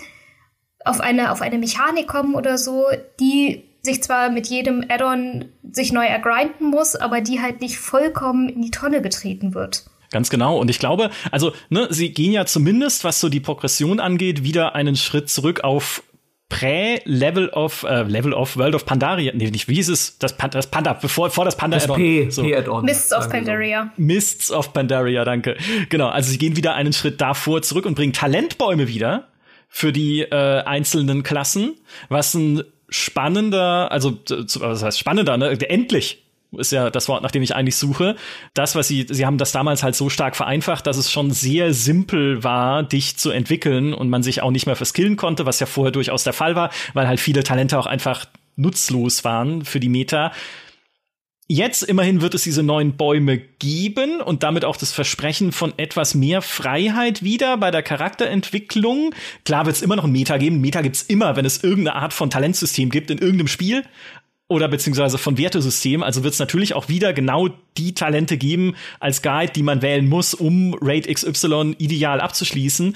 auf 0.85 1.01
eine, 1.01 1.31
auf 1.31 1.41
eine 1.41 1.57
Mechanik 1.57 2.07
kommen 2.07 2.35
oder 2.35 2.57
so, 2.57 2.85
die 3.19 3.63
sich 3.81 4.01
zwar 4.01 4.29
mit 4.29 4.47
jedem 4.47 4.85
Add-on 4.87 5.45
sich 5.71 5.91
neu 5.91 6.05
ergrinden 6.05 6.69
muss, 6.69 6.95
aber 6.95 7.21
die 7.21 7.41
halt 7.41 7.61
nicht 7.61 7.77
vollkommen 7.77 8.49
in 8.49 8.61
die 8.61 8.71
Tonne 8.71 9.01
getreten 9.01 9.53
wird. 9.53 9.85
Ganz 10.09 10.29
genau. 10.29 10.57
Und 10.57 10.69
ich 10.69 10.79
glaube, 10.79 11.09
also, 11.31 11.53
ne, 11.69 11.87
sie 11.89 12.13
gehen 12.13 12.31
ja 12.31 12.45
zumindest, 12.45 13.03
was 13.03 13.19
so 13.19 13.29
die 13.29 13.39
Progression 13.39 13.99
angeht, 13.99 14.43
wieder 14.43 14.75
einen 14.75 14.95
Schritt 14.95 15.29
zurück 15.29 15.63
auf 15.63 16.03
Prä-Level 16.49 17.49
of 17.49 17.83
äh, 17.83 18.03
Level 18.03 18.31
of 18.31 18.55
World 18.57 18.75
of 18.75 18.85
Pandaria. 18.85 19.31
Nee, 19.33 19.49
nicht 19.49 19.67
wie 19.67 19.73
hieß 19.73 19.89
es? 19.89 20.19
Das, 20.19 20.37
Pan 20.37 20.51
das 20.51 20.67
Panda, 20.67 20.93
bevor 20.93 21.31
vor 21.31 21.45
das 21.45 21.57
Panda 21.57 21.77
das 21.77 21.85
Add-on. 21.85 21.97
P, 21.97 22.29
so. 22.29 22.43
P 22.43 22.55
Add-on. 22.55 22.85
Mists 22.85 23.11
of 23.11 23.27
Pandaria. 23.27 23.91
So. 23.97 24.03
Mists 24.03 24.51
of 24.51 24.71
Pandaria, 24.71 25.25
danke. 25.25 25.57
Genau, 25.89 26.09
also 26.09 26.29
sie 26.29 26.37
gehen 26.37 26.55
wieder 26.55 26.75
einen 26.75 26.93
Schritt 26.93 27.19
davor 27.19 27.63
zurück 27.63 27.87
und 27.87 27.95
bringen 27.95 28.13
Talentbäume 28.13 28.87
wieder 28.87 29.29
für 29.75 29.91
die 29.91 30.21
äh, 30.21 30.61
einzelnen 30.61 31.23
Klassen, 31.23 31.73
was 32.07 32.35
ein 32.35 32.61
spannender, 32.89 33.91
also 33.91 34.19
was 34.29 34.83
heißt 34.83 34.99
spannender, 34.99 35.35
ne? 35.35 35.49
Endlich 35.67 36.23
ist 36.51 36.71
ja 36.71 36.91
das 36.91 37.09
Wort, 37.09 37.23
nach 37.23 37.31
dem 37.31 37.41
ich 37.41 37.55
eigentlich 37.55 37.75
suche. 37.75 38.15
Das, 38.53 38.75
was 38.75 38.87
sie, 38.87 39.07
sie 39.09 39.25
haben 39.25 39.39
das 39.39 39.51
damals 39.51 39.81
halt 39.81 39.95
so 39.95 40.09
stark 40.09 40.35
vereinfacht, 40.35 40.85
dass 40.85 40.97
es 40.97 41.11
schon 41.11 41.31
sehr 41.31 41.73
simpel 41.73 42.43
war, 42.43 42.83
dich 42.83 43.17
zu 43.17 43.31
entwickeln 43.31 43.95
und 43.95 44.11
man 44.11 44.21
sich 44.21 44.43
auch 44.43 44.51
nicht 44.51 44.67
mehr 44.67 44.75
verskillen 44.75 45.17
konnte, 45.17 45.47
was 45.47 45.59
ja 45.59 45.65
vorher 45.65 45.91
durchaus 45.91 46.23
der 46.23 46.33
Fall 46.33 46.55
war, 46.55 46.69
weil 46.93 47.07
halt 47.07 47.19
viele 47.19 47.43
Talente 47.43 47.79
auch 47.79 47.87
einfach 47.87 48.27
nutzlos 48.55 49.23
waren 49.23 49.65
für 49.65 49.79
die 49.79 49.89
Meta. 49.89 50.33
Jetzt 51.47 51.83
immerhin 51.83 52.21
wird 52.21 52.35
es 52.35 52.43
diese 52.43 52.63
neuen 52.63 52.95
Bäume 52.95 53.37
geben 53.37 54.21
und 54.21 54.43
damit 54.43 54.63
auch 54.63 54.77
das 54.77 54.93
Versprechen 54.93 55.51
von 55.51 55.73
etwas 55.77 56.15
mehr 56.15 56.41
Freiheit 56.41 57.21
wieder 57.21 57.57
bei 57.57 57.69
der 57.69 57.83
Charakterentwicklung. 57.83 59.13
Klar 59.43 59.65
wird 59.65 59.75
es 59.75 59.81
immer 59.81 59.97
noch 59.97 60.05
ein 60.05 60.11
Meta 60.11 60.37
geben. 60.37 60.61
Meta 60.61 60.81
gibt's 60.81 61.01
immer, 61.01 61.35
wenn 61.35 61.45
es 61.45 61.61
irgendeine 61.61 61.97
Art 61.97 62.13
von 62.13 62.29
Talentsystem 62.29 62.89
gibt 62.89 63.11
in 63.11 63.17
irgendeinem 63.17 63.49
Spiel 63.49 63.83
oder 64.47 64.69
beziehungsweise 64.69 65.17
von 65.17 65.37
Wertesystem. 65.37 66.01
Also 66.01 66.23
wird 66.23 66.33
es 66.33 66.39
natürlich 66.39 66.75
auch 66.75 66.87
wieder 66.87 67.11
genau 67.11 67.49
die 67.77 67.93
Talente 67.93 68.37
geben 68.37 68.75
als 69.01 69.21
Guide, 69.21 69.51
die 69.51 69.63
man 69.63 69.81
wählen 69.81 70.07
muss, 70.07 70.33
um 70.33 70.77
Raid 70.79 71.13
XY 71.13 71.75
ideal 71.77 72.21
abzuschließen 72.21 72.95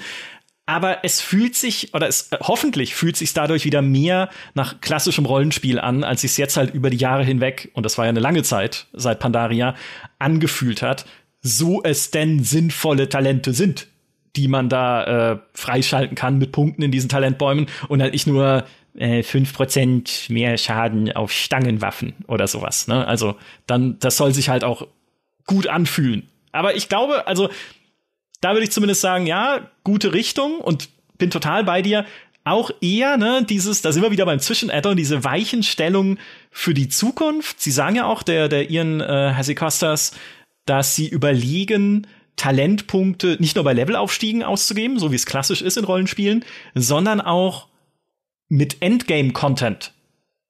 aber 0.68 0.98
es 1.02 1.22
fühlt 1.22 1.56
sich 1.56 1.94
oder 1.94 2.08
es 2.08 2.30
äh, 2.30 2.36
hoffentlich 2.42 2.94
fühlt 2.94 3.16
sich 3.16 3.32
dadurch 3.32 3.64
wieder 3.64 3.80
mehr 3.80 4.28
nach 4.52 4.82
klassischem 4.82 5.24
Rollenspiel 5.24 5.80
an, 5.80 6.04
als 6.04 6.24
es 6.24 6.36
jetzt 6.36 6.58
halt 6.58 6.74
über 6.74 6.90
die 6.90 6.98
Jahre 6.98 7.24
hinweg 7.24 7.70
und 7.72 7.84
das 7.84 7.96
war 7.96 8.04
ja 8.04 8.10
eine 8.10 8.20
lange 8.20 8.42
Zeit 8.42 8.86
seit 8.92 9.18
Pandaria 9.18 9.74
angefühlt 10.18 10.82
hat, 10.82 11.06
so 11.40 11.82
es 11.82 12.10
denn 12.10 12.44
sinnvolle 12.44 13.08
Talente 13.08 13.54
sind, 13.54 13.88
die 14.36 14.46
man 14.46 14.68
da 14.68 15.32
äh, 15.32 15.38
freischalten 15.54 16.14
kann 16.14 16.36
mit 16.36 16.52
Punkten 16.52 16.82
in 16.82 16.90
diesen 16.90 17.08
Talentbäumen 17.08 17.66
und 17.88 18.02
halt 18.02 18.12
nicht 18.12 18.26
nur 18.26 18.66
äh, 18.94 19.20
5% 19.20 20.30
mehr 20.30 20.58
Schaden 20.58 21.10
auf 21.12 21.32
Stangenwaffen 21.32 22.12
oder 22.26 22.46
sowas. 22.46 22.88
Ne? 22.88 23.06
Also 23.06 23.36
dann, 23.66 23.98
das 24.00 24.18
soll 24.18 24.34
sich 24.34 24.50
halt 24.50 24.64
auch 24.64 24.86
gut 25.46 25.66
anfühlen. 25.66 26.28
Aber 26.52 26.76
ich 26.76 26.90
glaube, 26.90 27.26
also 27.26 27.48
da 28.40 28.52
würde 28.52 28.64
ich 28.64 28.70
zumindest 28.70 29.00
sagen, 29.00 29.26
ja, 29.26 29.70
gute 29.84 30.12
Richtung 30.12 30.58
und 30.58 30.88
bin 31.18 31.30
total 31.30 31.64
bei 31.64 31.82
dir. 31.82 32.04
Auch 32.44 32.70
eher, 32.80 33.16
ne, 33.16 33.44
dieses, 33.48 33.82
da 33.82 33.92
sind 33.92 34.02
wir 34.02 34.10
wieder 34.10 34.24
beim 34.24 34.38
Zwischen-Addon, 34.38 34.96
diese 34.96 35.24
Weichenstellung 35.24 36.18
für 36.50 36.72
die 36.72 36.88
Zukunft. 36.88 37.60
Sie 37.60 37.70
sagen 37.70 37.96
ja 37.96 38.06
auch, 38.06 38.22
der, 38.22 38.48
der 38.48 38.70
Ian 38.70 39.00
äh, 39.00 39.34
Hasikostas, 39.34 40.12
dass 40.64 40.94
sie 40.94 41.08
überlegen, 41.08 42.06
Talentpunkte 42.36 43.36
nicht 43.40 43.56
nur 43.56 43.64
bei 43.64 43.72
Levelaufstiegen 43.74 44.42
auszugeben, 44.42 44.98
so 44.98 45.10
wie 45.10 45.16
es 45.16 45.26
klassisch 45.26 45.60
ist 45.60 45.76
in 45.76 45.84
Rollenspielen, 45.84 46.44
sondern 46.74 47.20
auch 47.20 47.68
mit 48.48 48.80
Endgame-Content. 48.80 49.92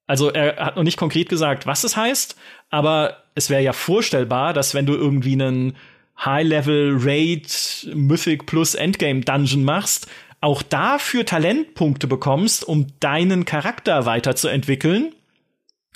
Also 0.07 0.29
er 0.31 0.65
hat 0.65 0.75
noch 0.75 0.83
nicht 0.83 0.97
konkret 0.97 1.29
gesagt, 1.29 1.67
was 1.67 1.83
es 1.83 1.97
heißt, 1.97 2.35
aber 2.69 3.23
es 3.35 3.49
wäre 3.49 3.61
ja 3.61 3.73
vorstellbar, 3.73 4.53
dass 4.53 4.73
wenn 4.73 4.85
du 4.85 4.93
irgendwie 4.93 5.33
einen 5.33 5.75
High-Level 6.23 6.97
Raid 6.99 7.87
Mythic 7.93 8.45
plus 8.45 8.75
Endgame 8.75 9.21
Dungeon 9.21 9.63
machst, 9.63 10.07
auch 10.41 10.61
dafür 10.61 11.25
Talentpunkte 11.25 12.07
bekommst, 12.07 12.67
um 12.67 12.87
deinen 12.99 13.45
Charakter 13.45 14.05
weiterzuentwickeln. 14.05 15.13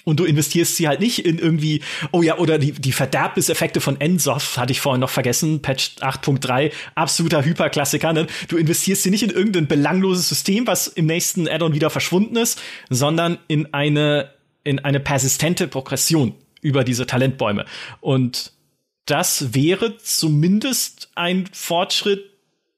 Und 0.06 0.20
du 0.20 0.26
investierst 0.26 0.76
sie 0.76 0.90
halt 0.90 1.00
nicht 1.00 1.26
in 1.26 1.40
irgendwie, 1.40 1.82
oh 2.12 2.22
ja, 2.22 2.38
oder 2.38 2.58
die, 2.58 2.74
die 2.74 2.92
Verderbniseffekte 2.92 3.80
von 3.80 4.02
Ensoft, 4.02 4.58
hatte 4.58 4.74
ich 4.74 4.82
vorhin 4.82 5.00
noch 5.00 5.10
vergessen, 5.10 5.62
Patch 5.62 5.96
8.3, 6.02 6.74
absoluter 6.94 7.46
Hyperklassiker. 7.46 8.12
Ne? 8.12 8.28
Du 8.50 8.58
investierst 8.58 9.04
sie 9.04 9.12
nicht 9.12 9.24
in 9.24 9.30
irgendein 9.30 9.68
belangloses 9.68 10.28
System, 10.28 10.68
was 10.68 10.88
im 10.88 11.06
nächsten 11.06 11.48
Addon 11.48 11.74
wieder 11.74 11.90
verschwunden 11.90 12.36
ist, 12.36 12.62
sondern 12.90 13.38
in 13.48 13.74
eine, 13.74 14.32
in 14.66 14.80
eine 14.80 15.00
persistente 15.00 15.70
Progression 15.70 16.36
über 16.62 16.84
diese 16.84 17.06
Talentbäume. 17.06 17.66
Und 18.02 18.52
das 19.06 19.54
wäre 19.54 19.98
zumindest 19.98 21.10
ein 21.16 21.48
Fortschritt, 21.52 22.30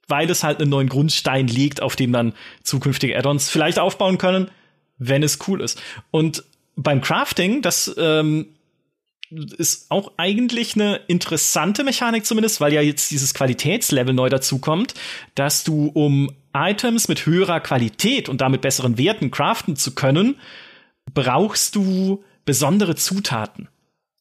weil 0.08 0.30
es 0.30 0.44
halt 0.44 0.60
einen 0.60 0.70
neuen 0.70 0.90
Grundstein 0.90 1.48
legt, 1.48 1.82
auf 1.82 1.96
dem 1.96 2.12
dann 2.12 2.34
zukünftige 2.64 3.18
Add-ons 3.18 3.50
vielleicht 3.50 3.80
aufbauen 3.80 4.18
können, 4.18 4.50
wenn 4.98 5.24
es 5.24 5.40
cool 5.48 5.62
ist. 5.62 5.82
Und 6.12 6.44
beim 6.76 7.02
Crafting, 7.02 7.62
das 7.62 7.94
ähm, 7.98 8.48
ist 9.30 9.90
auch 9.90 10.14
eigentlich 10.18 10.76
eine 10.76 10.98
interessante 11.08 11.84
Mechanik 11.84 12.26
zumindest, 12.26 12.62
weil 12.62 12.74
ja 12.74 12.82
jetzt 12.82 13.12
dieses 13.12 13.34
Qualitätslevel 13.34 14.14
neu 14.14 14.30
dazukommt, 14.30 14.94
dass 15.34 15.64
du, 15.64 15.88
um 15.88 16.32
Items 16.54 17.08
mit 17.08 17.26
höherer 17.26 17.60
Qualität 17.60 18.30
und 18.30 18.42
damit 18.42 18.62
besseren 18.62 18.98
Werten 18.98 19.32
craften 19.32 19.76
zu 19.76 19.96
können, 19.96 20.36
brauchst 21.14 21.76
du 21.76 22.24
besondere 22.46 22.96
Zutaten. 22.96 23.68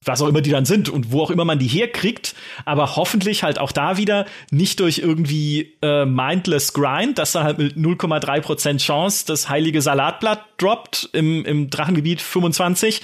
Was 0.05 0.21
auch 0.23 0.29
immer 0.29 0.41
die 0.41 0.51
dann 0.51 0.65
sind 0.65 0.89
und 0.89 1.13
wo 1.13 1.23
auch 1.23 1.31
immer 1.31 1.45
man 1.45 1.59
die 1.59 1.67
herkriegt, 1.67 2.35
aber 2.65 2.97
hoffentlich 2.97 3.43
halt 3.43 3.59
auch 3.59 3.73
da 3.73 3.97
wieder 3.97 4.27
nicht 4.51 4.81
durch 4.81 4.99
irgendwie 4.99 5.75
äh, 5.83 6.05
mindless 6.05 6.73
Grind, 6.73 7.19
dass 7.19 7.33
dann 7.33 7.45
halt 7.45 7.59
mit 7.59 7.77
0,3% 7.77 8.79
Chance 8.79 9.25
das 9.27 9.49
heilige 9.49 9.83
Salatblatt 9.83 10.45
droppt 10.59 11.11
im, 11.13 11.45
im 11.45 11.71
Drachengebiet 11.71 12.21
25, 12.21 13.03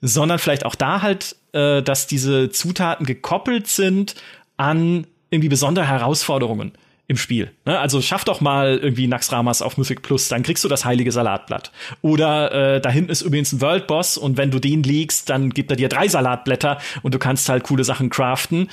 sondern 0.00 0.38
vielleicht 0.38 0.64
auch 0.64 0.74
da 0.74 1.02
halt, 1.02 1.36
äh, 1.52 1.82
dass 1.82 2.06
diese 2.06 2.50
Zutaten 2.50 3.06
gekoppelt 3.06 3.66
sind 3.66 4.14
an 4.56 5.06
irgendwie 5.30 5.48
besondere 5.48 5.86
Herausforderungen 5.86 6.72
im 7.10 7.16
Spiel. 7.16 7.50
Ne? 7.66 7.76
Also 7.76 8.00
schaff 8.00 8.24
doch 8.24 8.40
mal 8.40 8.78
irgendwie 8.78 9.08
Naxramas 9.08 9.62
auf 9.62 9.76
Mythic 9.76 10.02
Plus, 10.02 10.28
dann 10.28 10.44
kriegst 10.44 10.62
du 10.62 10.68
das 10.68 10.84
heilige 10.84 11.10
Salatblatt. 11.10 11.72
Oder 12.02 12.76
äh, 12.76 12.80
da 12.80 12.88
hinten 12.88 13.10
ist 13.10 13.22
übrigens 13.22 13.52
ein 13.52 13.60
World 13.60 13.88
Boss 13.88 14.16
und 14.16 14.36
wenn 14.36 14.52
du 14.52 14.60
den 14.60 14.84
legst, 14.84 15.28
dann 15.28 15.50
gibt 15.50 15.72
er 15.72 15.76
dir 15.76 15.88
drei 15.88 16.06
Salatblätter 16.06 16.78
und 17.02 17.12
du 17.12 17.18
kannst 17.18 17.48
halt 17.48 17.64
coole 17.64 17.82
Sachen 17.82 18.10
craften, 18.10 18.70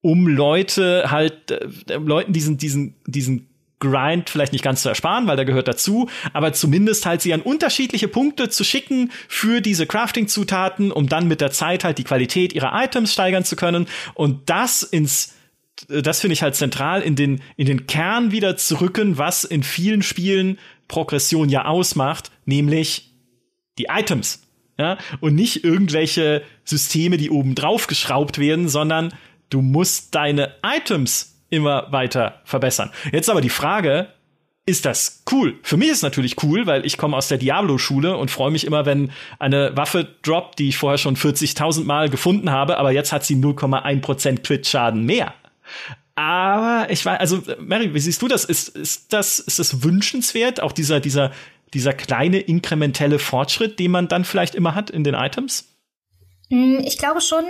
um 0.00 0.26
Leute 0.26 1.10
halt 1.10 1.50
äh, 1.50 1.96
Leuten 1.96 2.32
diesen 2.32 2.56
diesen 2.56 2.94
diesen 3.06 3.46
Grind 3.78 4.30
vielleicht 4.30 4.54
nicht 4.54 4.64
ganz 4.64 4.80
zu 4.80 4.88
ersparen, 4.88 5.26
weil 5.26 5.36
der 5.36 5.44
gehört 5.44 5.68
dazu, 5.68 6.08
aber 6.32 6.54
zumindest 6.54 7.04
halt 7.04 7.20
sie 7.20 7.34
an 7.34 7.42
unterschiedliche 7.42 8.08
Punkte 8.08 8.48
zu 8.48 8.64
schicken 8.64 9.10
für 9.28 9.60
diese 9.60 9.86
Crafting-Zutaten, 9.86 10.92
um 10.92 11.10
dann 11.10 11.28
mit 11.28 11.42
der 11.42 11.50
Zeit 11.50 11.84
halt 11.84 11.98
die 11.98 12.04
Qualität 12.04 12.54
ihrer 12.54 12.72
Items 12.82 13.12
steigern 13.12 13.44
zu 13.44 13.54
können 13.54 13.86
und 14.14 14.48
das 14.48 14.82
ins 14.82 15.34
das 15.88 16.20
finde 16.20 16.34
ich 16.34 16.42
halt 16.42 16.54
zentral 16.54 17.02
in 17.02 17.16
den, 17.16 17.40
in 17.56 17.66
den 17.66 17.86
Kern 17.86 18.32
wieder 18.32 18.56
zurücken, 18.56 19.18
was 19.18 19.44
in 19.44 19.62
vielen 19.62 20.02
Spielen 20.02 20.58
Progression 20.88 21.48
ja 21.48 21.64
ausmacht, 21.64 22.30
nämlich 22.44 23.12
die 23.78 23.86
Items. 23.90 24.42
Ja, 24.78 24.96
und 25.20 25.34
nicht 25.34 25.64
irgendwelche 25.64 26.42
Systeme, 26.64 27.18
die 27.18 27.30
oben 27.30 27.54
drauf 27.54 27.86
geschraubt 27.86 28.38
werden, 28.38 28.68
sondern 28.68 29.12
du 29.50 29.60
musst 29.60 30.14
deine 30.14 30.54
Items 30.64 31.44
immer 31.50 31.92
weiter 31.92 32.40
verbessern. 32.44 32.90
Jetzt 33.12 33.28
aber 33.28 33.42
die 33.42 33.50
Frage, 33.50 34.08
ist 34.64 34.86
das 34.86 35.24
cool? 35.30 35.58
Für 35.62 35.76
mich 35.76 35.90
ist 35.90 36.02
natürlich 36.02 36.42
cool, 36.42 36.66
weil 36.66 36.86
ich 36.86 36.96
komme 36.96 37.16
aus 37.16 37.28
der 37.28 37.38
Diablo-Schule 37.38 38.16
und 38.16 38.30
freue 38.30 38.50
mich 38.50 38.64
immer, 38.64 38.86
wenn 38.86 39.10
eine 39.38 39.76
Waffe 39.76 40.08
droppt, 40.22 40.58
die 40.58 40.68
ich 40.68 40.78
vorher 40.78 40.98
schon 40.98 41.16
40.000 41.16 41.84
Mal 41.84 42.08
gefunden 42.08 42.50
habe, 42.50 42.78
aber 42.78 42.92
jetzt 42.92 43.12
hat 43.12 43.24
sie 43.24 43.34
0,1% 43.34 44.42
Crit-Schaden 44.42 45.04
mehr. 45.04 45.34
Aber 46.14 46.90
ich 46.90 47.04
war, 47.06 47.20
also 47.20 47.42
Mary, 47.58 47.94
wie 47.94 48.00
siehst 48.00 48.20
du 48.20 48.28
das? 48.28 48.44
Ist, 48.44 48.68
ist 48.70 49.12
das, 49.12 49.38
ist 49.38 49.58
das 49.58 49.82
wünschenswert? 49.82 50.60
Auch 50.60 50.72
dieser, 50.72 51.00
dieser, 51.00 51.32
dieser 51.72 51.94
kleine 51.94 52.38
inkrementelle 52.38 53.18
Fortschritt, 53.18 53.78
den 53.78 53.90
man 53.90 54.08
dann 54.08 54.24
vielleicht 54.24 54.54
immer 54.54 54.74
hat 54.74 54.90
in 54.90 55.04
den 55.04 55.14
Items? 55.14 55.71
Hm, 56.52 56.80
ich 56.84 56.98
glaube 56.98 57.22
schon, 57.22 57.44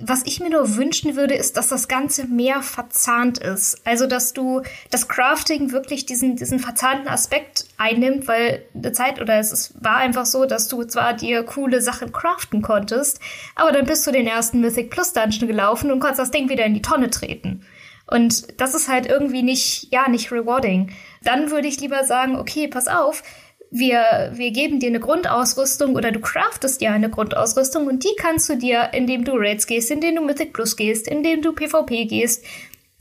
was 0.00 0.22
ich 0.24 0.40
mir 0.40 0.48
nur 0.48 0.76
wünschen 0.76 1.14
würde, 1.14 1.34
ist, 1.34 1.58
dass 1.58 1.68
das 1.68 1.88
Ganze 1.88 2.26
mehr 2.26 2.62
verzahnt 2.62 3.36
ist. 3.36 3.86
Also, 3.86 4.06
dass 4.06 4.32
du 4.32 4.62
das 4.90 5.08
Crafting 5.08 5.72
wirklich 5.72 6.06
diesen, 6.06 6.36
diesen 6.36 6.58
verzahnten 6.58 7.06
Aspekt 7.06 7.66
einnimmt, 7.76 8.28
weil 8.28 8.64
eine 8.74 8.92
Zeit 8.92 9.20
oder 9.20 9.38
es 9.38 9.52
ist, 9.52 9.84
war 9.84 9.98
einfach 9.98 10.24
so, 10.24 10.46
dass 10.46 10.68
du 10.68 10.84
zwar 10.84 11.12
dir 11.12 11.42
coole 11.42 11.82
Sachen 11.82 12.12
craften 12.12 12.62
konntest, 12.62 13.20
aber 13.56 13.72
dann 13.72 13.84
bist 13.84 14.06
du 14.06 14.10
den 14.10 14.26
ersten 14.26 14.62
Mythic 14.62 14.88
Plus 14.88 15.12
Dungeon 15.12 15.48
gelaufen 15.48 15.92
und 15.92 16.00
konntest 16.00 16.20
das 16.20 16.30
Ding 16.30 16.48
wieder 16.48 16.64
in 16.64 16.72
die 16.72 16.80
Tonne 16.80 17.10
treten. 17.10 17.62
Und 18.06 18.58
das 18.58 18.74
ist 18.74 18.88
halt 18.88 19.04
irgendwie 19.04 19.42
nicht, 19.42 19.88
ja, 19.92 20.08
nicht 20.08 20.32
rewarding. 20.32 20.92
Dann 21.22 21.50
würde 21.50 21.68
ich 21.68 21.80
lieber 21.80 22.04
sagen, 22.04 22.36
okay, 22.36 22.68
pass 22.68 22.88
auf, 22.88 23.22
wir, 23.70 24.30
wir 24.34 24.50
geben 24.52 24.80
dir 24.80 24.88
eine 24.88 25.00
Grundausrüstung 25.00 25.96
oder 25.96 26.12
du 26.12 26.20
craftest 26.20 26.80
dir 26.80 26.92
eine 26.92 27.10
Grundausrüstung 27.10 27.86
und 27.86 28.04
die 28.04 28.14
kannst 28.16 28.48
du 28.48 28.56
dir, 28.56 28.90
indem 28.92 29.24
du 29.24 29.32
Raids 29.34 29.66
gehst, 29.66 29.90
indem 29.90 30.16
du 30.16 30.22
Mythic 30.22 30.52
Plus 30.52 30.76
gehst, 30.76 31.08
indem 31.08 31.42
du 31.42 31.52
PvP 31.52 32.06
gehst, 32.06 32.44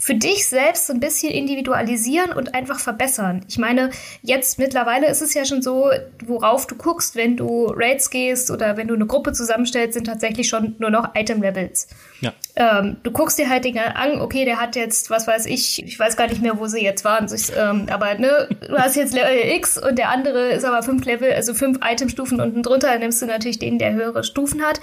für 0.05 0.13
dich 0.13 0.45
selbst 0.45 0.85
so 0.85 0.93
ein 0.93 0.99
bisschen 0.99 1.31
individualisieren 1.31 2.31
und 2.31 2.53
einfach 2.53 2.79
verbessern. 2.79 3.43
Ich 3.47 3.57
meine, 3.57 3.89
jetzt 4.21 4.59
mittlerweile 4.59 5.07
ist 5.07 5.23
es 5.23 5.33
ja 5.33 5.45
schon 5.45 5.63
so, 5.63 5.89
worauf 6.23 6.67
du 6.67 6.75
guckst, 6.75 7.15
wenn 7.15 7.35
du 7.35 7.73
Raids 7.75 8.11
gehst 8.11 8.51
oder 8.51 8.77
wenn 8.77 8.87
du 8.87 8.93
eine 8.93 9.07
Gruppe 9.07 9.31
zusammenstellst, 9.31 9.95
sind 9.95 10.03
tatsächlich 10.03 10.47
schon 10.47 10.75
nur 10.77 10.91
noch 10.91 11.15
Item-Levels. 11.15 11.87
Ja. 12.21 12.33
Ähm, 12.55 12.97
du 13.01 13.09
guckst 13.09 13.39
dir 13.39 13.49
halt 13.49 13.65
Dinge 13.65 13.95
an, 13.95 14.21
okay, 14.21 14.45
der 14.45 14.61
hat 14.61 14.75
jetzt, 14.75 15.09
was 15.09 15.25
weiß 15.25 15.47
ich, 15.47 15.83
ich 15.83 15.97
weiß 15.97 16.15
gar 16.17 16.27
nicht 16.27 16.43
mehr, 16.43 16.59
wo 16.59 16.67
sie 16.67 16.83
jetzt 16.83 17.03
waren, 17.03 17.27
ähm, 17.57 17.87
aber 17.89 18.13
ne, 18.13 18.47
du 18.61 18.77
hast 18.77 18.95
jetzt 18.95 19.15
Level 19.15 19.55
X 19.55 19.79
und 19.79 19.97
der 19.97 20.09
andere 20.09 20.49
ist 20.51 20.65
aber 20.65 20.83
fünf 20.83 21.03
Level, 21.05 21.33
also 21.33 21.55
fünf 21.55 21.79
Itemstufen 21.83 22.39
unten 22.39 22.61
drunter, 22.61 22.89
dann 22.89 22.99
nimmst 22.99 23.23
du 23.23 23.25
natürlich 23.25 23.57
den, 23.57 23.79
der 23.79 23.93
höhere 23.93 24.23
Stufen 24.23 24.61
hat. 24.61 24.79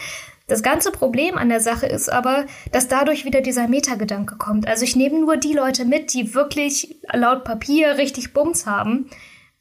Das 0.53 0.63
ganze 0.63 0.93
Problem 0.93 1.39
an 1.39 1.49
der 1.49 1.61
Sache 1.61 1.87
ist 1.87 2.13
aber, 2.13 2.45
dass 2.73 2.87
dadurch 2.87 3.25
wieder 3.25 3.41
dieser 3.41 3.69
Metagedanke 3.69 4.37
kommt. 4.37 4.69
Also 4.69 4.85
ich 4.85 4.97
nehme 4.97 5.19
nur 5.19 5.39
die 5.39 5.55
Leute 5.55 5.87
mit, 5.87 6.13
die 6.13 6.35
wirklich 6.35 6.97
laut 7.11 7.45
Papier 7.45 7.97
richtig 7.97 8.35
Bums 8.35 8.67
haben, 8.67 9.09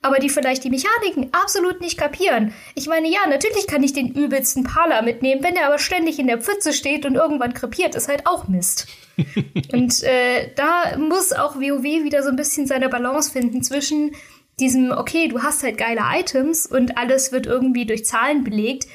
aber 0.02 0.18
die 0.18 0.28
vielleicht 0.28 0.66
die 0.66 0.70
Mechaniken 0.70 1.30
absolut 1.32 1.80
nicht 1.80 1.98
kapieren. 1.98 2.54
Ich 2.76 2.90
meine, 2.90 3.08
ja, 3.08 3.22
natürlich 3.30 3.68
kann 3.68 3.84
ich 3.84 3.94
den 3.94 4.10
übelsten 4.10 4.66
Parler 4.66 5.02
mitnehmen, 5.02 5.42
wenn 5.46 5.56
der 5.56 5.68
aber 5.68 5.80
ständig 5.80 6.20
in 6.20 6.28
der 6.28 6.42
Pfütze 6.42 6.74
steht 6.74 7.06
und 7.06 7.16
irgendwann 7.16 7.54
krepiert, 7.54 7.96
ist 7.96 8.10
halt 8.10 8.28
auch 8.28 8.50
Mist. 8.50 8.88
und 9.72 10.04
äh, 10.04 10.50
da 10.58 10.98
muss 10.98 11.32
auch 11.32 11.56
WoW 11.56 12.04
wieder 12.04 12.22
so 12.22 12.28
ein 12.28 12.36
bisschen 12.36 12.68
seine 12.68 12.90
Balance 12.90 13.32
finden 13.32 13.64
zwischen 13.64 14.12
diesem, 14.60 14.92
okay, 14.92 15.30
du 15.30 15.42
hast 15.42 15.64
halt 15.64 15.78
geile 15.78 16.02
Items 16.20 16.66
und 16.66 16.98
alles 16.98 17.32
wird 17.32 17.46
irgendwie 17.46 17.86
durch 17.86 18.04
Zahlen 18.04 18.44
belegt 18.44 18.88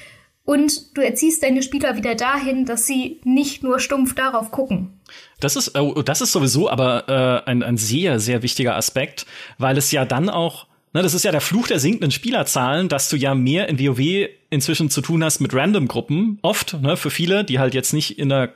und 0.47 0.97
du 0.97 1.03
erziehst 1.03 1.43
deine 1.43 1.63
Spieler 1.63 1.97
wieder 1.97 2.15
dahin, 2.15 2.65
dass 2.65 2.87
sie 2.87 3.21
nicht 3.25 3.63
nur 3.63 3.81
stumpf 3.81 4.15
darauf 4.15 4.51
gucken. 4.51 4.93
Das 5.41 5.57
ist, 5.57 5.79
oh, 5.79 6.01
das 6.03 6.23
ist 6.23 6.33
sowieso 6.33 6.71
aber 6.71 7.45
äh, 7.45 7.51
ein, 7.51 7.63
ein 7.63 7.77
sehr, 7.77 8.19
sehr 8.21 8.43
wichtiger 8.43 8.77
Aspekt, 8.77 9.27
weil 9.59 9.77
es 9.77 9.91
ja 9.91 10.05
dann 10.05 10.31
auch, 10.31 10.67
ne, 10.95 11.03
das 11.03 11.15
ist 11.15 11.25
ja 11.25 11.33
der 11.33 11.41
Fluch 11.41 11.67
der 11.67 11.81
sinkenden 11.81 12.13
Spielerzahlen, 12.13 12.89
dass 12.89 13.09
du 13.11 13.17
ja 13.17 13.35
mehr 13.35 13.69
in 13.69 13.79
WoW 13.79 14.29
inzwischen 14.49 14.89
zu 14.89 15.03
tun 15.03 15.23
hast 15.23 15.41
mit 15.41 15.53
Random-Gruppen, 15.53 16.39
oft, 16.43 16.81
ne, 16.81 16.97
für 16.97 17.11
viele, 17.11 17.45
die 17.45 17.59
halt 17.59 17.75
jetzt 17.75 17.93
nicht 17.93 18.19
in 18.19 18.33
einer 18.33 18.53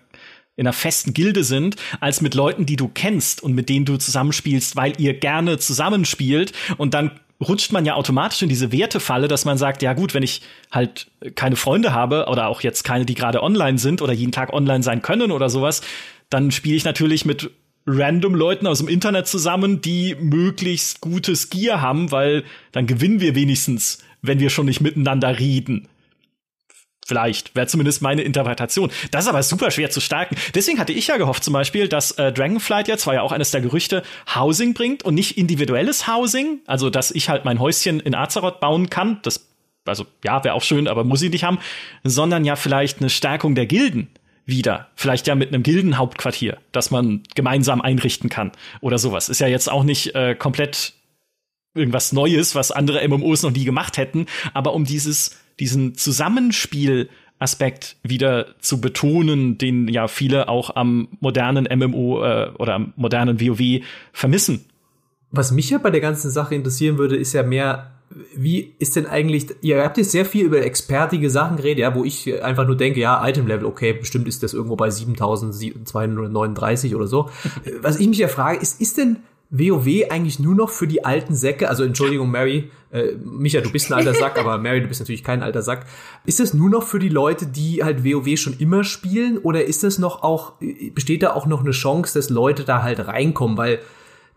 in 0.56 0.66
einer 0.66 0.74
festen 0.74 1.14
Gilde 1.14 1.42
sind, 1.42 1.76
als 2.00 2.20
mit 2.20 2.34
Leuten, 2.34 2.66
die 2.66 2.76
du 2.76 2.88
kennst 2.88 3.42
und 3.42 3.54
mit 3.54 3.70
denen 3.70 3.86
du 3.86 3.96
zusammenspielst, 3.96 4.76
weil 4.76 4.92
ihr 5.00 5.14
gerne 5.14 5.58
zusammenspielt 5.58 6.52
und 6.76 6.92
dann 6.92 7.12
rutscht 7.46 7.72
man 7.72 7.86
ja 7.86 7.94
automatisch 7.94 8.42
in 8.42 8.48
diese 8.48 8.72
Wertefalle, 8.72 9.28
dass 9.28 9.44
man 9.44 9.58
sagt, 9.58 9.82
ja 9.82 9.94
gut, 9.94 10.14
wenn 10.14 10.22
ich 10.22 10.42
halt 10.70 11.10
keine 11.34 11.56
Freunde 11.56 11.92
habe 11.92 12.26
oder 12.26 12.48
auch 12.48 12.60
jetzt 12.60 12.84
keine, 12.84 13.06
die 13.06 13.14
gerade 13.14 13.42
online 13.42 13.78
sind 13.78 14.02
oder 14.02 14.12
jeden 14.12 14.32
Tag 14.32 14.52
online 14.52 14.82
sein 14.82 15.02
können 15.02 15.30
oder 15.30 15.48
sowas, 15.48 15.80
dann 16.28 16.50
spiele 16.50 16.76
ich 16.76 16.84
natürlich 16.84 17.24
mit 17.24 17.50
random 17.86 18.34
Leuten 18.34 18.66
aus 18.66 18.78
dem 18.78 18.88
Internet 18.88 19.26
zusammen, 19.26 19.80
die 19.80 20.14
möglichst 20.20 21.00
gutes 21.00 21.50
Gear 21.50 21.80
haben, 21.80 22.12
weil 22.12 22.44
dann 22.72 22.86
gewinnen 22.86 23.20
wir 23.20 23.34
wenigstens, 23.34 23.98
wenn 24.22 24.38
wir 24.38 24.50
schon 24.50 24.66
nicht 24.66 24.80
miteinander 24.80 25.38
reden. 25.38 25.88
Vielleicht, 27.10 27.56
wäre 27.56 27.66
zumindest 27.66 28.02
meine 28.02 28.22
Interpretation. 28.22 28.88
Das 29.10 29.24
ist 29.24 29.28
aber 29.28 29.42
super 29.42 29.72
schwer 29.72 29.90
zu 29.90 30.00
starken. 30.00 30.36
Deswegen 30.54 30.78
hatte 30.78 30.92
ich 30.92 31.08
ja 31.08 31.16
gehofft 31.16 31.42
zum 31.42 31.52
Beispiel, 31.52 31.88
dass 31.88 32.12
äh, 32.12 32.32
Dragonflight 32.32 32.86
jetzt, 32.86 33.04
war 33.04 33.14
ja 33.14 33.22
auch 33.22 33.32
eines 33.32 33.50
der 33.50 33.60
Gerüchte, 33.60 34.04
Housing 34.32 34.74
bringt 34.74 35.02
und 35.02 35.16
nicht 35.16 35.36
individuelles 35.36 36.06
Housing. 36.06 36.60
Also, 36.68 36.88
dass 36.88 37.10
ich 37.10 37.28
halt 37.28 37.44
mein 37.44 37.58
Häuschen 37.58 37.98
in 37.98 38.14
Azeroth 38.14 38.60
bauen 38.60 38.90
kann. 38.90 39.18
Das, 39.22 39.48
also, 39.84 40.06
ja, 40.24 40.44
wäre 40.44 40.54
auch 40.54 40.62
schön, 40.62 40.86
aber 40.86 41.02
muss 41.02 41.20
ich 41.20 41.32
nicht 41.32 41.42
haben. 41.42 41.58
Sondern 42.04 42.44
ja 42.44 42.54
vielleicht 42.54 43.00
eine 43.00 43.10
Stärkung 43.10 43.56
der 43.56 43.66
Gilden 43.66 44.06
wieder. 44.46 44.86
Vielleicht 44.94 45.26
ja 45.26 45.34
mit 45.34 45.48
einem 45.48 45.64
Gildenhauptquartier, 45.64 46.58
das 46.70 46.92
man 46.92 47.24
gemeinsam 47.34 47.80
einrichten 47.80 48.30
kann 48.30 48.52
oder 48.80 48.98
sowas. 48.98 49.28
Ist 49.28 49.40
ja 49.40 49.48
jetzt 49.48 49.68
auch 49.68 49.82
nicht 49.82 50.14
äh, 50.14 50.36
komplett 50.36 50.92
irgendwas 51.74 52.12
Neues, 52.12 52.54
was 52.54 52.70
andere 52.70 53.06
MMOs 53.08 53.42
noch 53.42 53.50
nie 53.50 53.64
gemacht 53.64 53.96
hätten, 53.96 54.26
aber 54.54 54.74
um 54.74 54.84
dieses 54.84 55.40
diesen 55.60 55.94
Zusammenspiel-Aspekt 55.94 57.96
wieder 58.02 58.46
zu 58.60 58.80
betonen, 58.80 59.58
den 59.58 59.86
ja 59.88 60.08
viele 60.08 60.48
auch 60.48 60.74
am 60.74 61.06
modernen 61.20 61.68
MMO 61.72 62.24
äh, 62.24 62.50
oder 62.58 62.74
am 62.74 62.92
modernen 62.96 63.40
WoW 63.40 63.84
vermissen. 64.12 64.64
Was 65.30 65.52
mich 65.52 65.70
ja 65.70 65.78
bei 65.78 65.90
der 65.90 66.00
ganzen 66.00 66.28
Sache 66.30 66.56
interessieren 66.56 66.98
würde, 66.98 67.16
ist 67.16 67.32
ja 67.34 67.44
mehr, 67.44 67.92
wie 68.34 68.74
ist 68.80 68.96
denn 68.96 69.06
eigentlich, 69.06 69.46
ihr 69.60 69.84
habt 69.84 69.96
jetzt 69.96 70.10
sehr 70.10 70.24
viel 70.24 70.44
über 70.44 70.64
expertige 70.64 71.30
Sachen 71.30 71.58
geredet, 71.58 71.78
ja, 71.78 71.94
wo 71.94 72.04
ich 72.04 72.42
einfach 72.42 72.66
nur 72.66 72.76
denke, 72.76 72.98
ja, 72.98 73.24
Item 73.28 73.46
Level, 73.46 73.66
okay, 73.66 73.92
bestimmt 73.92 74.26
ist 74.26 74.42
das 74.42 74.54
irgendwo 74.54 74.74
bei 74.74 74.90
7239 74.90 76.96
oder 76.96 77.06
so. 77.06 77.30
Was 77.80 78.00
ich 78.00 78.08
mich 78.08 78.18
ja 78.18 78.26
frage, 78.26 78.58
ist, 78.58 78.80
ist 78.80 78.98
denn 78.98 79.18
WoW 79.50 80.10
eigentlich 80.10 80.38
nur 80.38 80.54
noch 80.54 80.70
für 80.70 80.86
die 80.86 81.04
alten 81.04 81.34
Säcke, 81.34 81.68
also 81.68 81.82
Entschuldigung, 81.82 82.30
Mary, 82.30 82.70
äh, 82.92 83.12
Micha, 83.16 83.60
du 83.60 83.70
bist 83.70 83.90
ein 83.90 83.98
alter 83.98 84.14
Sack, 84.14 84.38
aber 84.38 84.58
Mary, 84.58 84.80
du 84.80 84.86
bist 84.86 85.00
natürlich 85.00 85.24
kein 85.24 85.42
alter 85.42 85.62
Sack. 85.62 85.86
Ist 86.24 86.38
das 86.38 86.54
nur 86.54 86.70
noch 86.70 86.84
für 86.84 87.00
die 87.00 87.08
Leute, 87.08 87.46
die 87.46 87.82
halt 87.82 88.04
WoW 88.04 88.38
schon 88.38 88.56
immer 88.58 88.84
spielen, 88.84 89.38
oder 89.38 89.64
ist 89.64 89.82
das 89.82 89.98
noch 89.98 90.22
auch, 90.22 90.54
besteht 90.94 91.24
da 91.24 91.32
auch 91.32 91.46
noch 91.46 91.60
eine 91.60 91.72
Chance, 91.72 92.16
dass 92.18 92.30
Leute 92.30 92.64
da 92.64 92.82
halt 92.82 93.06
reinkommen? 93.06 93.56
Weil 93.56 93.80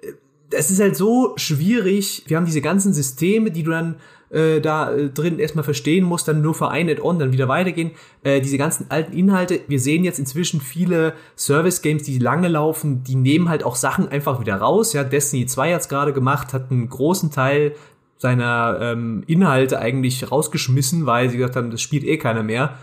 äh, 0.02 0.13
es 0.49 0.71
ist 0.71 0.80
halt 0.80 0.95
so 0.95 1.34
schwierig, 1.38 2.23
wir 2.28 2.38
haben 2.38 2.45
diese 2.45 2.62
ganzen 2.62 2.91
Systeme, 2.91 3.52
die 3.52 3.63
du 3.63 3.69
dann 3.69 3.97
äh, 4.33 4.59
da 4.59 4.91
äh, 4.91 5.09
drin 5.09 5.39
erstmal 5.39 5.63
verstehen 5.63 6.03
muss, 6.03 6.23
dann 6.23 6.41
nur 6.41 6.53
für 6.53 6.69
ein 6.69 6.89
Add-on, 6.89 7.19
dann 7.19 7.31
wieder 7.31 7.47
weitergehen. 7.47 7.91
Äh, 8.23 8.41
diese 8.41 8.57
ganzen 8.57 8.87
alten 8.89 9.13
Inhalte, 9.13 9.61
wir 9.67 9.79
sehen 9.79 10.03
jetzt 10.03 10.19
inzwischen 10.19 10.59
viele 10.59 11.13
Service-Games, 11.37 12.03
die 12.03 12.19
lange 12.19 12.47
laufen, 12.47 13.03
die 13.03 13.15
nehmen 13.15 13.49
halt 13.49 13.63
auch 13.63 13.75
Sachen 13.75 14.07
einfach 14.09 14.39
wieder 14.39 14.55
raus. 14.55 14.93
Ja, 14.93 15.03
Destiny 15.03 15.45
2 15.45 15.73
hat's 15.73 15.89
gerade 15.89 16.13
gemacht, 16.13 16.53
hat 16.53 16.71
einen 16.71 16.89
großen 16.89 17.31
Teil 17.31 17.75
seiner 18.17 18.77
ähm, 18.81 19.23
Inhalte 19.27 19.79
eigentlich 19.79 20.31
rausgeschmissen, 20.31 21.05
weil 21.05 21.29
sie 21.29 21.37
gesagt 21.37 21.55
haben, 21.55 21.71
das 21.71 21.81
spielt 21.81 22.03
eh 22.03 22.17
keiner 22.17 22.41
mehr. 22.43 22.77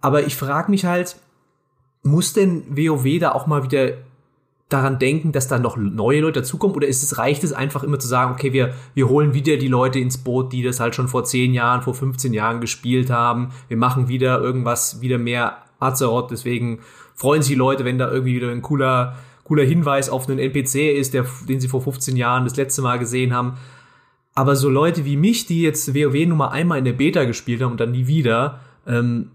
Aber 0.00 0.26
ich 0.26 0.36
frage 0.36 0.70
mich 0.70 0.84
halt, 0.84 1.16
muss 2.02 2.34
denn 2.34 2.64
WoW 2.68 3.18
da 3.18 3.32
auch 3.32 3.46
mal 3.46 3.64
wieder 3.64 3.94
daran 4.74 4.98
denken, 4.98 5.32
dass 5.32 5.48
da 5.48 5.58
noch 5.58 5.76
neue 5.76 6.20
Leute 6.20 6.40
dazukommen? 6.40 6.76
Oder 6.76 6.88
ist 6.88 7.02
es, 7.02 7.18
reicht 7.18 7.44
es 7.44 7.52
einfach 7.52 7.82
immer 7.82 7.98
zu 7.98 8.08
sagen, 8.08 8.32
okay, 8.32 8.52
wir, 8.52 8.74
wir 8.94 9.08
holen 9.08 9.32
wieder 9.34 9.56
die 9.56 9.68
Leute 9.68 9.98
ins 9.98 10.18
Boot, 10.18 10.52
die 10.52 10.62
das 10.62 10.80
halt 10.80 10.94
schon 10.94 11.08
vor 11.08 11.24
10 11.24 11.54
Jahren, 11.54 11.82
vor 11.82 11.94
15 11.94 12.32
Jahren 12.32 12.60
gespielt 12.60 13.10
haben. 13.10 13.50
Wir 13.68 13.76
machen 13.76 14.08
wieder 14.08 14.40
irgendwas, 14.40 15.00
wieder 15.00 15.18
mehr 15.18 15.58
Azeroth. 15.80 16.30
Deswegen 16.30 16.80
freuen 17.14 17.42
sich 17.42 17.52
die 17.52 17.58
Leute, 17.58 17.84
wenn 17.84 17.98
da 17.98 18.10
irgendwie 18.10 18.34
wieder 18.34 18.50
ein 18.50 18.62
cooler, 18.62 19.16
cooler 19.44 19.64
Hinweis 19.64 20.10
auf 20.10 20.28
einen 20.28 20.38
NPC 20.38 20.96
ist, 20.96 21.14
der, 21.14 21.24
den 21.48 21.60
sie 21.60 21.68
vor 21.68 21.80
15 21.80 22.16
Jahren 22.16 22.44
das 22.44 22.56
letzte 22.56 22.82
Mal 22.82 22.98
gesehen 22.98 23.32
haben. 23.32 23.54
Aber 24.34 24.56
so 24.56 24.68
Leute 24.68 25.04
wie 25.04 25.16
mich, 25.16 25.46
die 25.46 25.62
jetzt 25.62 25.94
WoW 25.94 26.26
nur 26.26 26.36
mal 26.36 26.48
einmal 26.48 26.78
in 26.78 26.84
der 26.84 26.92
Beta 26.92 27.24
gespielt 27.24 27.62
haben 27.62 27.72
und 27.72 27.80
dann 27.80 27.92
nie 27.92 28.08
wieder, 28.08 28.60
ähm, 28.86 29.30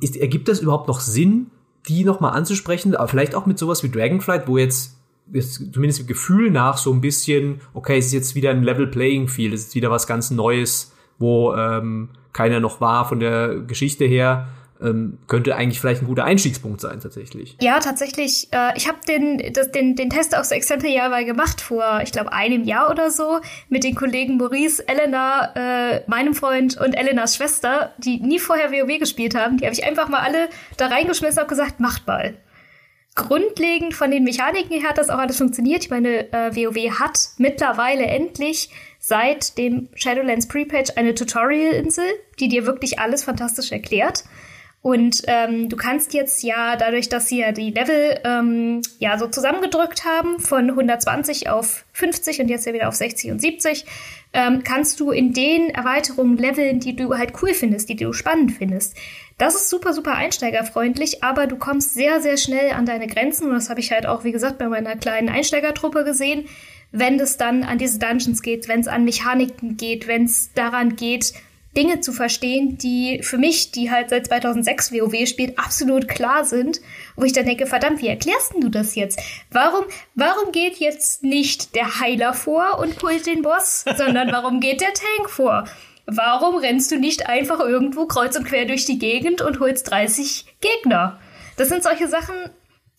ist, 0.00 0.16
ergibt 0.16 0.48
das 0.48 0.60
überhaupt 0.60 0.88
noch 0.88 1.00
Sinn, 1.00 1.50
die 1.88 2.04
nochmal 2.04 2.32
anzusprechen, 2.32 2.94
aber 2.94 3.08
vielleicht 3.08 3.34
auch 3.34 3.46
mit 3.46 3.58
sowas 3.58 3.82
wie 3.82 3.90
Dragonflight, 3.90 4.48
wo 4.48 4.58
jetzt, 4.58 4.98
jetzt 5.32 5.72
zumindest 5.72 6.00
im 6.00 6.06
Gefühl 6.06 6.50
nach 6.50 6.78
so 6.78 6.92
ein 6.92 7.00
bisschen, 7.00 7.60
okay, 7.74 7.98
es 7.98 8.06
ist 8.06 8.12
jetzt 8.12 8.34
wieder 8.34 8.50
ein 8.50 8.62
Level 8.62 8.86
Playing 8.86 9.28
Field, 9.28 9.54
es 9.54 9.68
ist 9.68 9.74
wieder 9.74 9.90
was 9.90 10.06
ganz 10.06 10.30
Neues, 10.30 10.94
wo 11.18 11.54
ähm, 11.54 12.10
keiner 12.32 12.60
noch 12.60 12.80
war 12.80 13.08
von 13.08 13.20
der 13.20 13.60
Geschichte 13.60 14.04
her 14.04 14.48
ähm, 14.80 15.18
könnte 15.26 15.54
eigentlich 15.56 15.80
vielleicht 15.80 16.02
ein 16.02 16.06
guter 16.06 16.24
Einstiegspunkt 16.24 16.80
sein 16.80 17.00
tatsächlich. 17.00 17.56
Ja, 17.60 17.80
tatsächlich. 17.80 18.48
Äh, 18.52 18.76
ich 18.76 18.88
habe 18.88 18.98
den, 19.06 19.38
den, 19.74 19.96
den 19.96 20.10
Test 20.10 20.36
aus 20.36 20.50
Example 20.50 20.90
ja 20.90 21.08
mal 21.08 21.24
gemacht 21.24 21.60
vor, 21.60 22.00
ich 22.02 22.12
glaube, 22.12 22.32
einem 22.32 22.64
Jahr 22.64 22.90
oder 22.90 23.10
so 23.10 23.40
mit 23.68 23.84
den 23.84 23.94
Kollegen 23.94 24.36
Maurice, 24.36 24.86
Elena, 24.86 25.52
äh, 25.54 26.02
meinem 26.06 26.34
Freund 26.34 26.76
und 26.76 26.94
Elenas 26.94 27.36
Schwester, 27.36 27.92
die 27.98 28.20
nie 28.20 28.38
vorher 28.38 28.70
WoW 28.70 28.98
gespielt 28.98 29.34
haben. 29.34 29.58
Die 29.58 29.64
habe 29.64 29.74
ich 29.74 29.84
einfach 29.84 30.08
mal 30.08 30.20
alle 30.20 30.48
da 30.76 30.86
reingeschmissen 30.86 31.42
und 31.42 31.48
gesagt, 31.48 31.80
macht 31.80 32.06
mal. 32.06 32.34
Grundlegend 33.14 33.94
von 33.94 34.10
den 34.10 34.24
Mechaniken 34.24 34.78
her 34.78 34.90
hat 34.90 34.98
das 34.98 35.08
auch 35.08 35.18
alles 35.18 35.38
funktioniert. 35.38 35.84
Ich 35.84 35.90
meine, 35.90 36.30
äh, 36.32 36.54
WoW 36.54 36.98
hat 36.98 37.30
mittlerweile 37.38 38.04
endlich 38.04 38.70
seit 38.98 39.56
dem 39.56 39.88
Shadowlands 39.94 40.48
Prepatch 40.48 40.92
eine 40.96 41.14
Tutorial-Insel, 41.14 42.04
die 42.40 42.48
dir 42.48 42.66
wirklich 42.66 42.98
alles 42.98 43.24
fantastisch 43.24 43.72
erklärt. 43.72 44.24
Und 44.86 45.22
ähm, 45.26 45.68
du 45.68 45.74
kannst 45.74 46.14
jetzt 46.14 46.44
ja, 46.44 46.76
dadurch, 46.76 47.08
dass 47.08 47.26
sie 47.26 47.40
ja 47.40 47.50
die 47.50 47.72
Level 47.72 48.20
ähm, 48.22 48.82
ja 49.00 49.18
so 49.18 49.26
zusammengedrückt 49.26 50.04
haben, 50.04 50.38
von 50.38 50.70
120 50.70 51.50
auf 51.50 51.84
50 51.92 52.40
und 52.42 52.46
jetzt 52.46 52.66
ja 52.66 52.72
wieder 52.72 52.86
auf 52.86 52.94
60 52.94 53.32
und 53.32 53.40
70, 53.40 53.84
ähm, 54.32 54.62
kannst 54.62 55.00
du 55.00 55.10
in 55.10 55.32
den 55.32 55.70
Erweiterungen 55.70 56.36
leveln, 56.36 56.78
die 56.78 56.94
du 56.94 57.18
halt 57.18 57.32
cool 57.42 57.52
findest, 57.52 57.88
die 57.88 57.96
du 57.96 58.12
spannend 58.12 58.52
findest. 58.52 58.96
Das 59.38 59.56
ist 59.56 59.70
super, 59.70 59.92
super 59.92 60.14
einsteigerfreundlich, 60.14 61.24
aber 61.24 61.48
du 61.48 61.56
kommst 61.56 61.94
sehr, 61.94 62.20
sehr 62.20 62.36
schnell 62.36 62.70
an 62.70 62.86
deine 62.86 63.08
Grenzen. 63.08 63.48
Und 63.48 63.54
das 63.54 63.68
habe 63.68 63.80
ich 63.80 63.90
halt 63.90 64.06
auch, 64.06 64.22
wie 64.22 64.30
gesagt, 64.30 64.56
bei 64.56 64.68
meiner 64.68 64.94
kleinen 64.94 65.28
Einsteigertruppe 65.28 66.04
gesehen. 66.04 66.46
Wenn 66.92 67.18
es 67.18 67.36
dann 67.36 67.64
an 67.64 67.78
diese 67.78 67.98
Dungeons 67.98 68.40
geht, 68.40 68.68
wenn 68.68 68.78
es 68.78 68.86
an 68.86 69.04
Mechaniken 69.04 69.76
geht, 69.76 70.06
wenn 70.06 70.26
es 70.26 70.52
daran 70.54 70.94
geht, 70.94 71.32
Dinge 71.76 72.00
zu 72.00 72.12
verstehen, 72.12 72.78
die 72.78 73.20
für 73.22 73.38
mich, 73.38 73.70
die 73.70 73.90
halt 73.90 74.10
seit 74.10 74.26
2006 74.26 74.92
WoW 74.92 75.26
spielt, 75.26 75.58
absolut 75.58 76.08
klar 76.08 76.44
sind, 76.44 76.80
wo 77.16 77.24
ich 77.24 77.32
dann 77.32 77.44
denke, 77.44 77.66
verdammt, 77.66 78.00
wie 78.00 78.08
erklärst 78.08 78.54
du 78.58 78.68
das 78.68 78.94
jetzt? 78.94 79.20
Warum, 79.50 79.84
warum 80.14 80.52
geht 80.52 80.78
jetzt 80.78 81.22
nicht 81.22 81.74
der 81.74 82.00
Heiler 82.00 82.34
vor 82.34 82.78
und 82.78 82.96
pullt 82.96 83.26
den 83.26 83.42
Boss, 83.42 83.84
sondern 83.96 84.32
warum 84.32 84.60
geht 84.60 84.80
der 84.80 84.94
Tank 84.94 85.30
vor? 85.30 85.64
Warum 86.06 86.56
rennst 86.56 86.92
du 86.92 86.96
nicht 86.98 87.28
einfach 87.28 87.60
irgendwo 87.60 88.06
kreuz 88.06 88.36
und 88.36 88.46
quer 88.46 88.64
durch 88.64 88.84
die 88.84 88.98
Gegend 88.98 89.42
und 89.42 89.60
holst 89.60 89.90
30 89.90 90.46
Gegner? 90.60 91.20
Das 91.56 91.68
sind 91.68 91.82
solche 91.82 92.08
Sachen, 92.08 92.34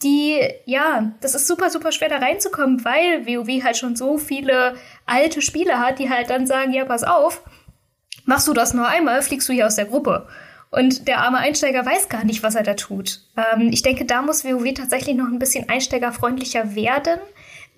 die, 0.03 0.39
ja, 0.65 1.13
das 1.21 1.33
ist 1.33 1.47
super, 1.47 1.69
super 1.69 1.91
schwer 1.91 2.09
da 2.09 2.17
reinzukommen, 2.17 2.83
weil 2.85 3.25
WoW 3.25 3.63
halt 3.63 3.77
schon 3.77 3.95
so 3.95 4.17
viele 4.17 4.75
alte 5.05 5.41
Spiele 5.41 5.79
hat, 5.79 5.99
die 5.99 6.09
halt 6.09 6.29
dann 6.29 6.45
sagen, 6.45 6.73
ja, 6.73 6.85
pass 6.85 7.03
auf, 7.03 7.41
Machst 8.27 8.45
du 8.45 8.53
das 8.53 8.73
nur 8.73 8.85
einmal, 8.85 9.21
fliegst 9.21 9.47
du 9.47 9.53
hier 9.53 9.65
aus 9.65 9.75
der 9.75 9.85
Gruppe. 9.85 10.27
Und 10.69 11.07
der 11.07 11.19
arme 11.19 11.37
Einsteiger 11.37 11.85
weiß 11.85 12.09
gar 12.09 12.25
nicht, 12.25 12.43
was 12.43 12.55
er 12.55 12.63
da 12.63 12.73
tut. 12.73 13.21
Ähm, 13.37 13.69
ich 13.71 13.83
denke, 13.83 14.03
da 14.03 14.21
muss 14.21 14.43
WoW 14.43 14.73
tatsächlich 14.73 15.15
noch 15.15 15.27
ein 15.27 15.39
bisschen 15.39 15.69
einsteigerfreundlicher 15.69 16.75
werden, 16.75 17.21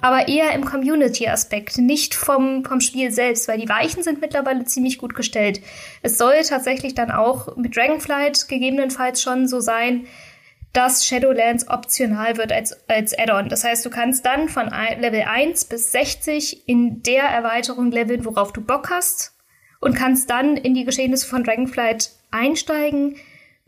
aber 0.01 0.27
eher 0.27 0.53
im 0.53 0.65
Community-Aspekt, 0.65 1.77
nicht 1.77 2.15
vom, 2.15 2.65
vom 2.65 2.81
Spiel 2.81 3.11
selbst, 3.11 3.47
weil 3.47 3.59
die 3.59 3.69
Weichen 3.69 4.01
sind 4.01 4.21
mittlerweile 4.21 4.65
ziemlich 4.65 4.97
gut 4.97 5.13
gestellt. 5.13 5.61
Es 6.01 6.17
soll 6.17 6.41
tatsächlich 6.41 6.95
dann 6.95 7.11
auch 7.11 7.55
mit 7.55 7.75
Dragonflight 7.75 8.47
gegebenenfalls 8.47 9.21
schon 9.21 9.47
so 9.47 9.59
sein, 9.59 10.07
dass 10.73 11.05
Shadowlands 11.05 11.67
optional 11.67 12.37
wird 12.37 12.51
als, 12.51 12.89
als 12.89 13.15
Add-on. 13.15 13.49
Das 13.49 13.63
heißt, 13.63 13.85
du 13.85 13.91
kannst 13.91 14.25
dann 14.25 14.49
von 14.49 14.71
Level 14.99 15.21
1 15.29 15.65
bis 15.65 15.91
60 15.91 16.67
in 16.67 17.03
der 17.03 17.25
Erweiterung 17.25 17.91
leveln, 17.91 18.25
worauf 18.25 18.51
du 18.51 18.61
Bock 18.61 18.89
hast 18.89 19.35
und 19.79 19.95
kannst 19.95 20.29
dann 20.29 20.57
in 20.57 20.73
die 20.73 20.85
Geschehnisse 20.85 21.27
von 21.27 21.43
Dragonflight 21.43 22.11
einsteigen, 22.31 23.15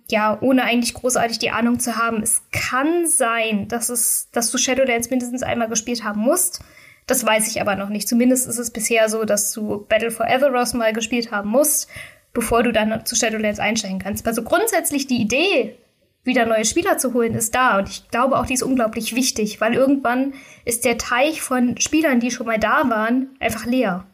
ja, 0.09 0.37
ohne 0.41 0.63
eigentlich 0.63 0.93
großartig 0.93 1.39
die 1.39 1.51
Ahnung 1.51 1.79
zu 1.79 1.95
haben. 1.95 2.21
Es 2.21 2.41
kann 2.51 3.07
sein, 3.07 3.67
dass 3.67 3.89
es, 3.89 4.29
dass 4.31 4.51
du 4.51 4.57
Shadowlands 4.57 5.09
mindestens 5.09 5.43
einmal 5.43 5.69
gespielt 5.69 6.03
haben 6.03 6.21
musst. 6.21 6.61
Das 7.07 7.25
weiß 7.25 7.47
ich 7.49 7.61
aber 7.61 7.75
noch 7.75 7.89
nicht. 7.89 8.07
Zumindest 8.07 8.47
ist 8.47 8.59
es 8.59 8.71
bisher 8.71 9.09
so, 9.09 9.23
dass 9.23 9.51
du 9.53 9.85
Battle 9.87 10.11
for 10.11 10.27
Azeroth 10.27 10.73
mal 10.73 10.93
gespielt 10.93 11.31
haben 11.31 11.49
musst, 11.49 11.89
bevor 12.33 12.63
du 12.63 12.71
dann 12.71 13.05
zu 13.05 13.15
Shadowlands 13.15 13.59
einsteigen 13.59 13.99
kannst. 13.99 14.27
Also 14.27 14.43
grundsätzlich 14.43 15.07
die 15.07 15.21
Idee, 15.21 15.77
wieder 16.23 16.45
neue 16.45 16.65
Spieler 16.65 16.97
zu 16.97 17.13
holen, 17.13 17.33
ist 17.33 17.55
da. 17.55 17.79
Und 17.79 17.89
ich 17.89 18.07
glaube 18.09 18.37
auch, 18.37 18.45
die 18.45 18.53
ist 18.53 18.63
unglaublich 18.63 19.15
wichtig, 19.15 19.59
weil 19.59 19.73
irgendwann 19.73 20.33
ist 20.65 20.85
der 20.85 20.97
Teich 20.97 21.41
von 21.41 21.77
Spielern, 21.79 22.19
die 22.19 22.31
schon 22.31 22.45
mal 22.45 22.59
da 22.59 22.89
waren, 22.89 23.29
einfach 23.39 23.65
leer. 23.65 24.05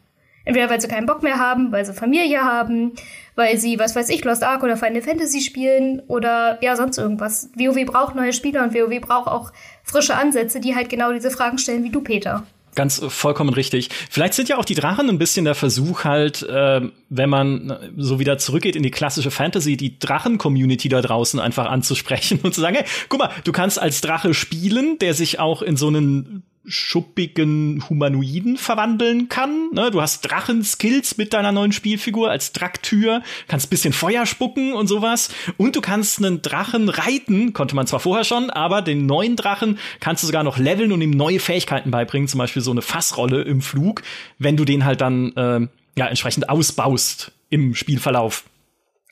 Entweder 0.47 0.69
weil 0.69 0.79
sie 0.79 0.87
keinen 0.87 1.05
Bock 1.05 1.23
mehr 1.23 1.39
haben, 1.39 1.73
weil 1.73 1.83
sie 1.83 1.93
Familie 1.93 2.39
haben, 2.39 2.93
weil 3.35 3.57
sie, 3.57 3.79
was 3.79 3.97
weiß 3.97 4.07
ich, 4.07 4.23
Lost 4.23 4.45
Ark 4.45 4.63
oder 4.63 4.77
Final 4.77 5.01
Fantasy 5.01 5.41
spielen 5.41 6.01
oder 6.07 6.57
ja, 6.61 6.77
sonst 6.77 6.97
irgendwas. 6.97 7.49
WoW 7.57 7.85
braucht 7.85 8.15
neue 8.15 8.31
Spieler 8.31 8.63
und 8.63 8.73
WoW 8.73 9.01
braucht 9.01 9.27
auch 9.27 9.51
frische 9.83 10.15
Ansätze, 10.15 10.61
die 10.61 10.73
halt 10.73 10.87
genau 10.87 11.11
diese 11.11 11.31
Fragen 11.31 11.57
stellen 11.57 11.83
wie 11.83 11.89
du, 11.89 11.99
Peter. 11.99 12.43
Ganz 12.75 13.01
äh, 13.01 13.09
vollkommen 13.09 13.53
richtig. 13.53 13.89
Vielleicht 14.09 14.35
sind 14.35 14.47
ja 14.47 14.57
auch 14.57 14.63
die 14.63 14.73
Drachen 14.73 15.09
ein 15.09 15.17
bisschen 15.17 15.43
der 15.43 15.53
Versuch 15.53 16.05
halt, 16.05 16.43
äh, 16.43 16.79
wenn 17.09 17.29
man 17.29 17.69
äh, 17.69 17.89
so 17.97 18.17
wieder 18.17 18.37
zurückgeht 18.37 18.77
in 18.77 18.83
die 18.83 18.91
klassische 18.91 19.31
Fantasy, 19.31 19.75
die 19.75 19.99
Drachen-Community 19.99 20.87
da 20.87 21.01
draußen 21.01 21.41
einfach 21.41 21.65
anzusprechen 21.65 22.39
und 22.43 22.55
zu 22.55 22.61
sagen, 22.61 22.77
hey, 22.77 22.85
guck 23.09 23.19
mal, 23.19 23.31
du 23.43 23.51
kannst 23.51 23.81
als 23.81 23.99
Drache 23.99 24.33
spielen, 24.33 24.97
der 24.99 25.13
sich 25.13 25.39
auch 25.39 25.61
in 25.61 25.75
so 25.75 25.87
einen 25.87 26.43
schuppigen 26.67 27.83
Humanoiden 27.89 28.57
verwandeln 28.57 29.29
kann. 29.29 29.69
Ne? 29.71 29.89
Du 29.89 30.01
hast 30.01 30.21
Drachen-Skills 30.21 31.17
mit 31.17 31.33
deiner 31.33 31.51
neuen 31.51 31.71
Spielfigur 31.71 32.29
als 32.29 32.51
Draktür, 32.51 33.23
kannst 33.47 33.69
bisschen 33.69 33.93
Feuer 33.93 34.25
spucken 34.25 34.73
und 34.73 34.87
sowas. 34.87 35.29
Und 35.55 35.75
du 35.75 35.81
kannst 35.81 36.19
einen 36.19 36.41
Drachen 36.41 36.89
reiten, 36.89 37.53
konnte 37.53 37.75
man 37.75 37.87
zwar 37.87 37.99
vorher 37.99 38.25
schon, 38.25 38.49
aber 38.49 38.81
den 38.81 39.05
neuen 39.05 39.35
Drachen 39.35 39.79
kannst 39.99 40.23
du 40.23 40.27
sogar 40.27 40.43
noch 40.43 40.57
leveln 40.57 40.91
und 40.91 41.01
ihm 41.01 41.11
neue 41.11 41.39
Fähigkeiten 41.39 41.91
beibringen, 41.91 42.27
zum 42.27 42.39
Beispiel 42.39 42.61
so 42.61 42.71
eine 42.71 42.81
Fassrolle 42.81 43.41
im 43.43 43.61
Flug, 43.61 44.03
wenn 44.37 44.57
du 44.57 44.65
den 44.65 44.85
halt 44.85 45.01
dann 45.01 45.31
äh, 45.35 45.67
ja 45.97 46.07
entsprechend 46.07 46.49
ausbaust 46.49 47.31
im 47.49 47.75
Spielverlauf. 47.75 48.43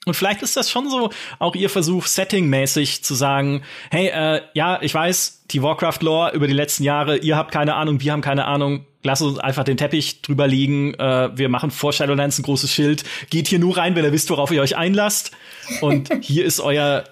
Und 0.06 0.14
vielleicht 0.14 0.42
ist 0.42 0.56
das 0.56 0.70
schon 0.70 0.88
so 0.88 1.10
auch 1.40 1.56
ihr 1.56 1.68
Versuch, 1.68 2.06
settingmäßig 2.06 3.02
zu 3.02 3.14
sagen, 3.14 3.62
hey, 3.90 4.06
äh, 4.06 4.40
ja, 4.54 4.80
ich 4.80 4.94
weiß, 4.94 5.42
die 5.50 5.62
Warcraft-Lore 5.62 6.32
über 6.32 6.46
die 6.46 6.52
letzten 6.52 6.84
Jahre, 6.84 7.18
ihr 7.18 7.36
habt 7.36 7.50
keine 7.50 7.74
Ahnung, 7.74 8.00
wir 8.00 8.12
haben 8.12 8.20
keine 8.20 8.44
Ahnung, 8.44 8.86
lasst 9.02 9.22
uns 9.22 9.40
einfach 9.40 9.64
den 9.64 9.76
Teppich 9.76 10.22
drüber 10.22 10.46
liegen, 10.46 10.94
äh, 10.94 11.36
wir 11.36 11.48
machen 11.48 11.72
vor 11.72 11.92
Shadowlands 11.92 12.38
ein 12.38 12.44
großes 12.44 12.70
Schild, 12.70 13.02
geht 13.30 13.48
hier 13.48 13.58
nur 13.58 13.76
rein, 13.76 13.96
wenn 13.96 14.04
ihr 14.04 14.12
wisst, 14.12 14.30
worauf 14.30 14.52
ihr 14.52 14.62
euch 14.62 14.76
einlasst. 14.76 15.32
Und 15.80 16.08
hier 16.22 16.44
ist 16.44 16.60
euer 16.60 17.02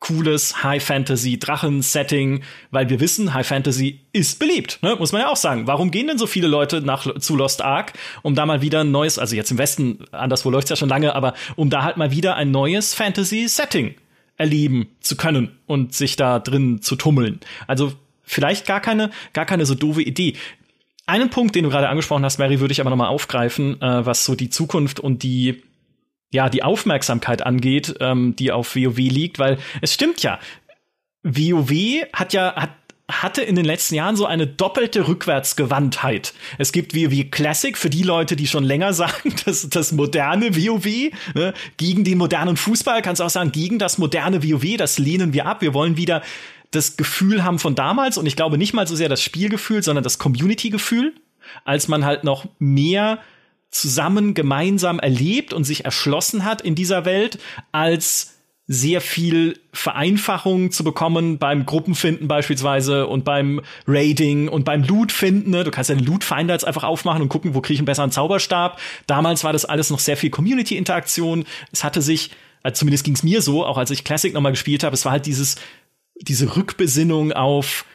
cooles 0.00 0.62
High 0.62 0.82
Fantasy 0.82 1.38
Drachen 1.38 1.82
Setting, 1.82 2.42
weil 2.70 2.88
wir 2.88 3.00
wissen, 3.00 3.34
High 3.34 3.46
Fantasy 3.46 4.00
ist 4.12 4.38
beliebt, 4.38 4.78
ne? 4.82 4.96
muss 4.96 5.12
man 5.12 5.22
ja 5.22 5.28
auch 5.28 5.36
sagen. 5.36 5.66
Warum 5.66 5.90
gehen 5.90 6.06
denn 6.06 6.18
so 6.18 6.26
viele 6.26 6.46
Leute 6.46 6.80
nach 6.80 7.18
zu 7.18 7.36
Lost 7.36 7.62
Ark, 7.62 7.92
um 8.22 8.34
da 8.34 8.46
mal 8.46 8.62
wieder 8.62 8.80
ein 8.80 8.90
neues, 8.90 9.18
also 9.18 9.34
jetzt 9.34 9.50
im 9.50 9.58
Westen, 9.58 10.04
anderswo 10.12 10.50
läuft's 10.50 10.70
ja 10.70 10.76
schon 10.76 10.88
lange, 10.88 11.14
aber 11.14 11.34
um 11.56 11.70
da 11.70 11.82
halt 11.82 11.96
mal 11.96 12.10
wieder 12.10 12.36
ein 12.36 12.50
neues 12.50 12.94
Fantasy 12.94 13.48
Setting 13.48 13.94
erleben 14.36 14.88
zu 15.00 15.16
können 15.16 15.58
und 15.66 15.94
sich 15.94 16.16
da 16.16 16.38
drin 16.38 16.80
zu 16.80 16.96
tummeln. 16.96 17.40
Also 17.66 17.92
vielleicht 18.22 18.66
gar 18.66 18.80
keine 18.80 19.10
gar 19.32 19.46
keine 19.46 19.66
so 19.66 19.74
doofe 19.74 20.02
Idee. 20.02 20.34
Einen 21.06 21.30
Punkt, 21.30 21.54
den 21.54 21.64
du 21.64 21.70
gerade 21.70 21.88
angesprochen 21.88 22.24
hast, 22.24 22.38
Mary, 22.38 22.60
würde 22.60 22.72
ich 22.72 22.80
aber 22.80 22.90
noch 22.90 22.96
mal 22.96 23.08
aufgreifen, 23.08 23.80
äh, 23.80 24.06
was 24.06 24.24
so 24.24 24.34
die 24.34 24.50
Zukunft 24.50 25.00
und 25.00 25.22
die 25.22 25.62
ja 26.32 26.48
die 26.48 26.62
Aufmerksamkeit 26.62 27.44
angeht, 27.44 27.94
ähm, 28.00 28.36
die 28.36 28.52
auf 28.52 28.76
WoW 28.76 28.96
liegt, 28.96 29.38
weil 29.38 29.58
es 29.80 29.94
stimmt 29.94 30.22
ja, 30.22 30.38
WoW 31.22 32.06
hat 32.12 32.32
ja 32.32 32.54
hat 32.54 32.70
hatte 33.10 33.40
in 33.40 33.56
den 33.56 33.64
letzten 33.64 33.94
Jahren 33.94 34.16
so 34.16 34.26
eine 34.26 34.46
doppelte 34.46 35.08
Rückwärtsgewandtheit. 35.08 36.34
Es 36.58 36.72
gibt 36.72 36.94
WoW 36.94 37.30
Classic 37.30 37.76
für 37.76 37.88
die 37.88 38.02
Leute, 38.02 38.36
die 38.36 38.46
schon 38.46 38.64
länger 38.64 38.92
sagen, 38.92 39.34
dass 39.46 39.68
das 39.68 39.92
moderne 39.92 40.54
WoW 40.56 41.10
ne, 41.34 41.54
gegen 41.78 42.04
den 42.04 42.18
modernen 42.18 42.56
Fußball, 42.56 43.00
kannst 43.00 43.22
auch 43.22 43.30
sagen, 43.30 43.50
gegen 43.50 43.78
das 43.78 43.98
moderne 43.98 44.44
WoW, 44.44 44.76
das 44.76 44.98
lehnen 44.98 45.32
wir 45.32 45.46
ab. 45.46 45.62
Wir 45.62 45.72
wollen 45.72 45.96
wieder 45.96 46.22
das 46.70 46.98
Gefühl 46.98 47.44
haben 47.44 47.58
von 47.58 47.74
damals 47.74 48.18
und 48.18 48.26
ich 48.26 48.36
glaube 48.36 48.58
nicht 48.58 48.74
mal 48.74 48.86
so 48.86 48.94
sehr 48.94 49.08
das 49.08 49.22
Spielgefühl, 49.22 49.82
sondern 49.82 50.04
das 50.04 50.18
Community-Gefühl, 50.18 51.14
als 51.64 51.88
man 51.88 52.04
halt 52.04 52.24
noch 52.24 52.46
mehr 52.58 53.20
zusammen 53.70 54.34
gemeinsam 54.34 54.98
erlebt 54.98 55.52
und 55.52 55.64
sich 55.64 55.84
erschlossen 55.84 56.44
hat 56.44 56.62
in 56.62 56.74
dieser 56.74 57.04
Welt, 57.04 57.38
als 57.72 58.38
sehr 58.70 59.00
viel 59.00 59.58
Vereinfachung 59.72 60.70
zu 60.70 60.84
bekommen 60.84 61.38
beim 61.38 61.64
Gruppenfinden 61.64 62.28
beispielsweise 62.28 63.06
und 63.06 63.24
beim 63.24 63.62
Raiding 63.86 64.48
und 64.48 64.64
beim 64.64 64.82
Loot-Finden. 64.82 65.50
Ne? 65.50 65.64
Du 65.64 65.70
kannst 65.70 65.88
ja 65.88 65.96
den 65.96 66.04
Loot-Finder 66.04 66.52
jetzt 66.52 66.66
einfach 66.66 66.84
aufmachen 66.84 67.22
und 67.22 67.30
gucken, 67.30 67.54
wo 67.54 67.62
kriege 67.62 67.74
ich 67.74 67.80
einen 67.80 67.86
besseren 67.86 68.10
Zauberstab. 68.10 68.78
Damals 69.06 69.42
war 69.42 69.54
das 69.54 69.64
alles 69.64 69.88
noch 69.88 69.98
sehr 69.98 70.18
viel 70.18 70.28
Community-Interaktion. 70.28 71.46
Es 71.72 71.82
hatte 71.82 72.02
sich, 72.02 72.30
also 72.62 72.80
zumindest 72.80 73.04
ging 73.04 73.14
es 73.14 73.22
mir 73.22 73.40
so, 73.40 73.64
auch 73.64 73.78
als 73.78 73.90
ich 73.90 74.04
Classic 74.04 74.34
nochmal 74.34 74.52
gespielt 74.52 74.84
habe, 74.84 74.92
es 74.92 75.06
war 75.06 75.12
halt 75.12 75.24
dieses, 75.24 75.56
diese 76.20 76.54
Rückbesinnung 76.54 77.32
auf 77.32 77.86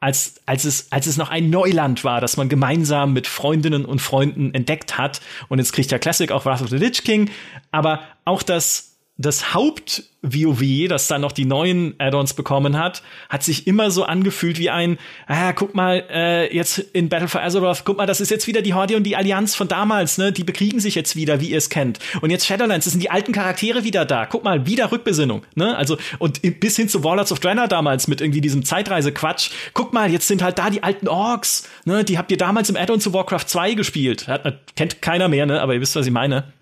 als, 0.00 0.40
als, 0.46 0.64
es, 0.64 0.90
als 0.90 1.06
es 1.06 1.18
noch 1.18 1.30
ein 1.30 1.50
Neuland 1.50 2.04
war, 2.04 2.20
das 2.22 2.38
man 2.38 2.48
gemeinsam 2.48 3.12
mit 3.12 3.26
Freundinnen 3.26 3.84
und 3.84 4.00
Freunden 4.00 4.54
entdeckt 4.54 4.96
hat. 4.96 5.20
Und 5.48 5.58
jetzt 5.58 5.72
kriegt 5.72 5.90
ja 5.90 5.98
Classic 5.98 6.32
auch 6.32 6.46
Wrath 6.46 6.62
of 6.62 6.70
the 6.70 6.76
Lich 6.76 7.04
King. 7.04 7.30
Aber 7.70 8.00
auch 8.24 8.42
das 8.42 8.89
das 9.20 9.52
Haupt-WoW, 9.54 10.88
das 10.88 11.06
dann 11.06 11.20
noch 11.20 11.32
die 11.32 11.44
neuen 11.44 11.94
Add-ons 11.98 12.34
bekommen 12.34 12.78
hat, 12.78 13.02
hat 13.28 13.42
sich 13.42 13.66
immer 13.66 13.90
so 13.90 14.04
angefühlt 14.04 14.58
wie 14.58 14.70
ein, 14.70 14.98
ah, 15.26 15.52
guck 15.52 15.74
mal, 15.74 16.04
äh, 16.10 16.54
jetzt 16.54 16.78
in 16.78 17.08
Battle 17.10 17.28
for 17.28 17.42
Azeroth, 17.42 17.84
guck 17.84 17.98
mal, 17.98 18.06
das 18.06 18.20
ist 18.20 18.30
jetzt 18.30 18.46
wieder 18.46 18.62
die 18.62 18.72
Horde 18.72 18.96
und 18.96 19.02
die 19.02 19.16
Allianz 19.16 19.54
von 19.54 19.68
damals, 19.68 20.16
ne? 20.16 20.32
Die 20.32 20.44
bekriegen 20.44 20.80
sich 20.80 20.94
jetzt 20.94 21.16
wieder, 21.16 21.40
wie 21.40 21.50
ihr 21.50 21.58
es 21.58 21.68
kennt. 21.68 21.98
Und 22.22 22.30
jetzt 22.30 22.46
Shadowlands, 22.46 22.86
das 22.86 22.92
sind 22.92 23.02
die 23.02 23.10
alten 23.10 23.32
Charaktere 23.32 23.84
wieder 23.84 24.06
da. 24.06 24.24
Guck 24.24 24.42
mal, 24.42 24.66
wieder 24.66 24.90
Rückbesinnung, 24.90 25.42
ne? 25.54 25.76
Also, 25.76 25.98
und 26.18 26.40
bis 26.60 26.76
hin 26.76 26.88
zu 26.88 27.04
Warlords 27.04 27.30
of 27.30 27.40
Draenor 27.40 27.68
damals 27.68 28.08
mit 28.08 28.22
irgendwie 28.22 28.40
diesem 28.40 28.64
Zeitreise-Quatsch. 28.64 29.50
Guck 29.74 29.92
mal, 29.92 30.10
jetzt 30.10 30.28
sind 30.28 30.42
halt 30.42 30.58
da 30.58 30.70
die 30.70 30.82
alten 30.82 31.08
Orks, 31.08 31.68
ne? 31.84 32.04
Die 32.04 32.16
habt 32.16 32.30
ihr 32.30 32.38
damals 32.38 32.70
im 32.70 32.76
Add-on 32.76 33.00
zu 33.00 33.12
Warcraft 33.12 33.46
2 33.46 33.74
gespielt. 33.74 34.28
Hat, 34.28 34.74
kennt 34.76 35.02
keiner 35.02 35.28
mehr, 35.28 35.44
ne? 35.44 35.60
Aber 35.60 35.74
ihr 35.74 35.80
wisst, 35.80 35.96
was 35.96 36.06
ich 36.06 36.12
meine. 36.12 36.52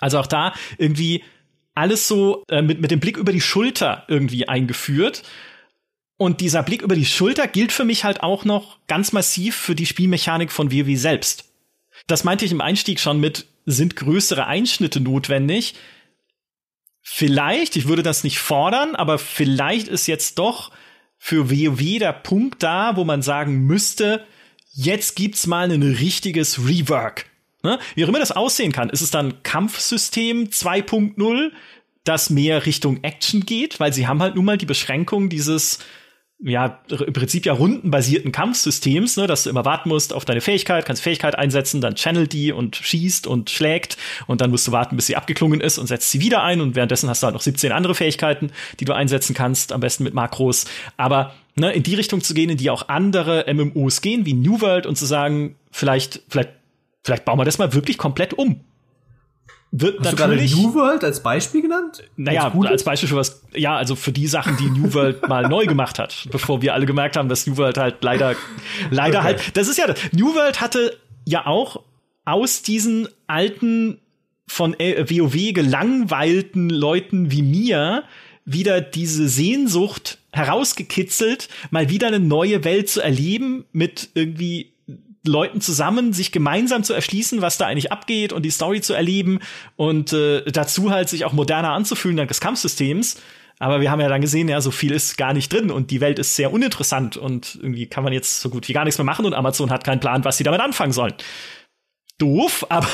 Also 0.00 0.18
auch 0.18 0.26
da 0.26 0.54
irgendwie 0.78 1.22
alles 1.80 2.06
so 2.06 2.44
äh, 2.48 2.60
mit, 2.60 2.80
mit 2.80 2.90
dem 2.90 3.00
Blick 3.00 3.16
über 3.16 3.32
die 3.32 3.40
Schulter 3.40 4.04
irgendwie 4.06 4.46
eingeführt. 4.46 5.22
Und 6.18 6.42
dieser 6.42 6.62
Blick 6.62 6.82
über 6.82 6.94
die 6.94 7.06
Schulter 7.06 7.48
gilt 7.48 7.72
für 7.72 7.86
mich 7.86 8.04
halt 8.04 8.22
auch 8.22 8.44
noch 8.44 8.78
ganz 8.86 9.12
massiv 9.12 9.56
für 9.56 9.74
die 9.74 9.86
Spielmechanik 9.86 10.52
von 10.52 10.70
WoW 10.70 10.98
selbst. 10.98 11.46
Das 12.06 12.24
meinte 12.24 12.44
ich 12.44 12.52
im 12.52 12.60
Einstieg 12.60 13.00
schon 13.00 13.20
mit, 13.20 13.46
sind 13.64 13.96
größere 13.96 14.46
Einschnitte 14.46 15.00
notwendig? 15.00 15.74
Vielleicht, 17.00 17.76
ich 17.76 17.88
würde 17.88 18.02
das 18.02 18.22
nicht 18.22 18.38
fordern, 18.38 18.94
aber 18.94 19.18
vielleicht 19.18 19.88
ist 19.88 20.06
jetzt 20.06 20.38
doch 20.38 20.72
für 21.16 21.50
WoW 21.50 21.98
der 21.98 22.12
Punkt 22.12 22.62
da, 22.62 22.96
wo 22.96 23.04
man 23.04 23.22
sagen 23.22 23.64
müsste, 23.64 24.26
jetzt 24.72 25.16
gibt's 25.16 25.46
mal 25.46 25.70
ein 25.70 25.82
richtiges 25.82 26.66
Rework. 26.66 27.29
Ne? 27.62 27.78
Wie 27.94 28.04
auch 28.04 28.08
immer 28.08 28.18
das 28.18 28.32
aussehen 28.32 28.72
kann, 28.72 28.90
ist 28.90 29.00
es 29.00 29.10
dann 29.10 29.42
Kampfsystem 29.42 30.48
2.0, 30.48 31.50
das 32.04 32.30
mehr 32.30 32.64
Richtung 32.66 33.02
Action 33.02 33.44
geht, 33.44 33.78
weil 33.80 33.92
sie 33.92 34.06
haben 34.06 34.22
halt 34.22 34.34
nun 34.34 34.44
mal 34.44 34.56
die 34.56 34.66
Beschränkung 34.66 35.28
dieses 35.28 35.78
ja, 36.42 36.80
im 36.88 37.12
Prinzip 37.12 37.44
ja 37.44 37.52
rundenbasierten 37.52 38.32
Kampfsystems, 38.32 39.18
ne, 39.18 39.26
dass 39.26 39.44
du 39.44 39.50
immer 39.50 39.66
warten 39.66 39.90
musst 39.90 40.14
auf 40.14 40.24
deine 40.24 40.40
Fähigkeit, 40.40 40.86
kannst 40.86 41.02
Fähigkeit 41.02 41.36
einsetzen, 41.36 41.82
dann 41.82 41.96
channelt 41.96 42.32
die 42.32 42.52
und 42.52 42.76
schießt 42.76 43.26
und 43.26 43.50
schlägt 43.50 43.98
und 44.26 44.40
dann 44.40 44.50
musst 44.50 44.66
du 44.66 44.72
warten, 44.72 44.96
bis 44.96 45.06
sie 45.06 45.16
abgeklungen 45.16 45.60
ist 45.60 45.76
und 45.76 45.86
setzt 45.86 46.10
sie 46.10 46.20
wieder 46.20 46.42
ein 46.42 46.62
und 46.62 46.76
währenddessen 46.76 47.10
hast 47.10 47.22
du 47.22 47.26
halt 47.26 47.34
noch 47.34 47.42
17 47.42 47.72
andere 47.72 47.94
Fähigkeiten, 47.94 48.52
die 48.80 48.86
du 48.86 48.94
einsetzen 48.94 49.34
kannst, 49.34 49.72
am 49.72 49.80
besten 49.80 50.04
mit 50.04 50.14
Makros. 50.14 50.64
Aber 50.96 51.34
ne, 51.56 51.72
in 51.72 51.82
die 51.82 51.94
Richtung 51.94 52.22
zu 52.22 52.32
gehen, 52.32 52.48
in 52.48 52.56
die 52.56 52.70
auch 52.70 52.88
andere 52.88 53.44
MMOs 53.52 54.00
gehen, 54.00 54.24
wie 54.24 54.32
New 54.32 54.62
World 54.62 54.86
und 54.86 54.96
zu 54.96 55.04
sagen, 55.04 55.56
vielleicht, 55.70 56.22
vielleicht 56.28 56.59
Vielleicht 57.04 57.24
bauen 57.24 57.38
wir 57.38 57.44
das 57.44 57.58
mal 57.58 57.72
wirklich 57.72 57.98
komplett 57.98 58.34
um. 58.34 58.60
Wird 59.72 60.00
Hast 60.00 60.18
natürlich, 60.18 60.50
du 60.50 60.56
gerade 60.56 60.68
New 60.68 60.74
World 60.74 61.04
als 61.04 61.22
Beispiel 61.22 61.62
genannt? 61.62 62.02
Naja, 62.16 62.52
als, 62.52 62.66
als 62.66 62.84
Beispiel 62.84 63.08
für 63.08 63.16
was, 63.16 63.42
ja, 63.54 63.76
also 63.76 63.94
für 63.94 64.10
die 64.10 64.26
Sachen, 64.26 64.56
die 64.56 64.68
New 64.68 64.92
World 64.94 65.28
mal 65.28 65.48
neu 65.48 65.66
gemacht 65.66 66.00
hat, 66.00 66.26
bevor 66.32 66.60
wir 66.60 66.74
alle 66.74 66.86
gemerkt 66.86 67.16
haben, 67.16 67.28
dass 67.28 67.46
New 67.46 67.56
World 67.56 67.78
halt 67.78 68.02
leider, 68.02 68.34
leider 68.90 69.18
okay. 69.18 69.26
halt, 69.26 69.56
das 69.56 69.68
ist 69.68 69.78
ja, 69.78 69.86
New 70.12 70.34
World 70.34 70.60
hatte 70.60 70.98
ja 71.24 71.46
auch 71.46 71.84
aus 72.24 72.62
diesen 72.62 73.08
alten, 73.28 74.00
von 74.48 74.72
WoW 74.72 75.52
gelangweilten 75.52 76.70
Leuten 76.70 77.30
wie 77.30 77.42
mir 77.42 78.02
wieder 78.44 78.80
diese 78.80 79.28
Sehnsucht 79.28 80.18
herausgekitzelt, 80.32 81.48
mal 81.70 81.88
wieder 81.88 82.08
eine 82.08 82.18
neue 82.18 82.64
Welt 82.64 82.88
zu 82.88 83.00
erleben 83.00 83.64
mit 83.72 84.08
irgendwie 84.14 84.72
Leuten 85.26 85.60
zusammen, 85.60 86.12
sich 86.12 86.32
gemeinsam 86.32 86.82
zu 86.82 86.94
erschließen, 86.94 87.42
was 87.42 87.58
da 87.58 87.66
eigentlich 87.66 87.92
abgeht 87.92 88.32
und 88.32 88.42
die 88.42 88.50
Story 88.50 88.80
zu 88.80 88.94
erleben 88.94 89.40
und 89.76 90.12
äh, 90.12 90.42
dazu 90.50 90.90
halt 90.90 91.08
sich 91.08 91.24
auch 91.24 91.32
moderner 91.32 91.72
anzufühlen 91.72 92.16
dank 92.16 92.28
des 92.28 92.40
Kampfsystems. 92.40 93.16
Aber 93.58 93.82
wir 93.82 93.90
haben 93.90 94.00
ja 94.00 94.08
dann 94.08 94.22
gesehen, 94.22 94.48
ja, 94.48 94.62
so 94.62 94.70
viel 94.70 94.92
ist 94.92 95.18
gar 95.18 95.34
nicht 95.34 95.52
drin 95.52 95.70
und 95.70 95.90
die 95.90 96.00
Welt 96.00 96.18
ist 96.18 96.34
sehr 96.34 96.50
uninteressant 96.50 97.18
und 97.18 97.58
irgendwie 97.60 97.86
kann 97.86 98.02
man 98.02 98.14
jetzt 98.14 98.40
so 98.40 98.48
gut 98.48 98.66
wie 98.68 98.72
gar 98.72 98.84
nichts 98.84 98.96
mehr 98.96 99.04
machen 99.04 99.26
und 99.26 99.34
Amazon 99.34 99.70
hat 99.70 99.84
keinen 99.84 100.00
Plan, 100.00 100.24
was 100.24 100.38
sie 100.38 100.44
damit 100.44 100.62
anfangen 100.62 100.92
sollen. 100.92 101.12
Doof, 102.16 102.64
aber 102.70 102.88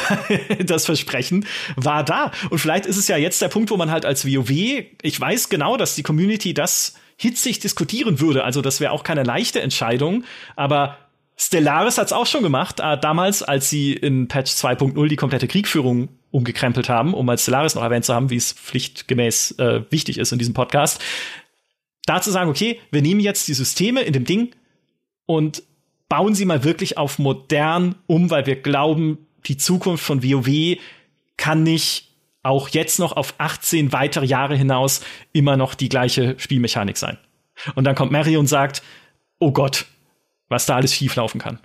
das 0.64 0.84
Versprechen 0.86 1.46
war 1.76 2.02
da. 2.02 2.32
Und 2.50 2.58
vielleicht 2.58 2.86
ist 2.86 2.96
es 2.96 3.06
ja 3.06 3.16
jetzt 3.16 3.40
der 3.40 3.48
Punkt, 3.48 3.70
wo 3.70 3.76
man 3.76 3.92
halt 3.92 4.04
als 4.04 4.26
WoW, 4.26 4.50
ich 4.50 5.20
weiß 5.20 5.48
genau, 5.48 5.76
dass 5.76 5.94
die 5.94 6.02
Community 6.02 6.52
das 6.52 6.94
hitzig 7.16 7.60
diskutieren 7.60 8.18
würde. 8.18 8.42
Also 8.42 8.60
das 8.60 8.80
wäre 8.80 8.90
auch 8.90 9.04
keine 9.04 9.22
leichte 9.22 9.60
Entscheidung, 9.62 10.24
aber 10.56 10.98
Stellaris 11.38 11.98
hat 11.98 12.06
es 12.06 12.12
auch 12.12 12.26
schon 12.26 12.42
gemacht, 12.42 12.80
äh, 12.80 12.98
damals, 12.98 13.42
als 13.42 13.68
sie 13.68 13.92
in 13.92 14.26
Patch 14.26 14.52
2.0 14.52 15.08
die 15.08 15.16
komplette 15.16 15.46
Kriegführung 15.46 16.08
umgekrempelt 16.30 16.88
haben, 16.88 17.12
um 17.12 17.28
als 17.28 17.42
Stellaris 17.42 17.74
noch 17.74 17.82
erwähnt 17.82 18.06
zu 18.06 18.14
haben, 18.14 18.30
wie 18.30 18.36
es 18.36 18.52
pflichtgemäß 18.52 19.52
äh, 19.58 19.82
wichtig 19.90 20.18
ist 20.18 20.32
in 20.32 20.38
diesem 20.38 20.54
Podcast. 20.54 21.02
Da 22.06 22.22
zu 22.22 22.30
sagen, 22.30 22.48
okay, 22.48 22.80
wir 22.90 23.02
nehmen 23.02 23.20
jetzt 23.20 23.48
die 23.48 23.54
Systeme 23.54 24.02
in 24.02 24.12
dem 24.14 24.24
Ding 24.24 24.54
und 25.26 25.62
bauen 26.08 26.34
sie 26.34 26.44
mal 26.46 26.64
wirklich 26.64 26.96
auf 26.96 27.18
modern 27.18 27.96
um, 28.06 28.30
weil 28.30 28.46
wir 28.46 28.56
glauben, 28.56 29.26
die 29.46 29.56
Zukunft 29.56 30.04
von 30.04 30.22
WoW 30.22 30.78
kann 31.36 31.62
nicht 31.62 32.14
auch 32.42 32.68
jetzt 32.68 32.98
noch 32.98 33.16
auf 33.16 33.34
18 33.38 33.92
weitere 33.92 34.24
Jahre 34.24 34.56
hinaus 34.56 35.02
immer 35.32 35.56
noch 35.56 35.74
die 35.74 35.88
gleiche 35.88 36.36
Spielmechanik 36.38 36.96
sein. 36.96 37.18
Und 37.74 37.84
dann 37.84 37.96
kommt 37.96 38.12
Mary 38.12 38.36
und 38.36 38.46
sagt, 38.46 38.82
oh 39.40 39.50
Gott, 39.50 39.86
was 40.48 40.66
da 40.66 40.76
alles 40.76 40.94
schieflaufen 40.94 41.40
kann. 41.40 41.58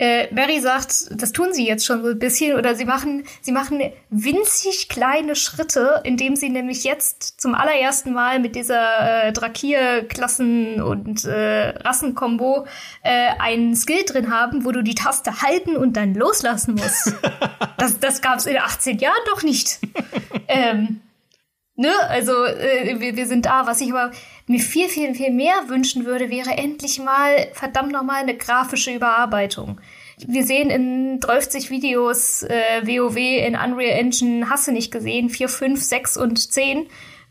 Äh, 0.00 0.32
Mary 0.32 0.60
sagt, 0.60 1.08
das 1.10 1.32
tun 1.32 1.52
sie 1.52 1.66
jetzt 1.66 1.84
schon 1.84 2.02
so 2.02 2.08
ein 2.08 2.18
bisschen 2.18 2.56
oder 2.56 2.74
sie 2.74 2.86
machen, 2.86 3.24
sie 3.42 3.52
machen 3.52 3.82
winzig 4.08 4.88
kleine 4.88 5.36
Schritte, 5.36 6.00
indem 6.04 6.36
sie 6.36 6.48
nämlich 6.48 6.84
jetzt 6.84 7.38
zum 7.38 7.54
allerersten 7.54 8.14
Mal 8.14 8.38
mit 8.38 8.56
dieser 8.56 9.26
äh, 9.26 9.32
Drakir-Klassen- 9.34 10.80
und 10.80 11.26
äh, 11.26 11.68
Rassenkombo 11.80 12.66
äh, 13.02 13.28
einen 13.38 13.76
Skill 13.76 14.04
drin 14.06 14.32
haben, 14.32 14.64
wo 14.64 14.72
du 14.72 14.82
die 14.82 14.94
Taste 14.94 15.42
halten 15.42 15.76
und 15.76 15.98
dann 15.98 16.14
loslassen 16.14 16.76
musst. 16.76 17.12
das 17.76 18.00
das 18.00 18.22
gab 18.22 18.38
es 18.38 18.46
in 18.46 18.56
18 18.56 19.00
Jahren 19.00 19.22
doch 19.26 19.42
nicht. 19.42 19.80
ähm, 20.48 21.02
ne, 21.76 21.92
also 22.08 22.46
äh, 22.46 22.98
wir, 23.00 23.16
wir 23.16 23.26
sind 23.26 23.44
da. 23.44 23.66
Was 23.66 23.82
ich 23.82 23.92
aber 23.92 24.12
mir 24.50 24.60
viel, 24.60 24.88
viel, 24.88 25.14
viel 25.14 25.30
mehr 25.30 25.68
wünschen 25.68 26.04
würde, 26.04 26.28
wäre 26.28 26.50
endlich 26.50 26.98
mal 26.98 27.48
verdammt 27.52 27.92
nochmal 27.92 28.22
eine 28.22 28.36
grafische 28.36 28.92
Überarbeitung. 28.92 29.80
Wir 30.26 30.44
sehen 30.44 30.70
in 30.70 31.20
30 31.20 31.70
Videos 31.70 32.42
äh, 32.42 32.82
WoW 32.82 33.16
in 33.16 33.54
Unreal 33.54 33.98
Engine, 33.98 34.50
hast 34.50 34.66
du 34.66 34.72
nicht 34.72 34.90
gesehen, 34.90 35.30
4, 35.30 35.48
5, 35.48 35.80
6 35.80 36.16
und 36.16 36.52
10. 36.52 36.88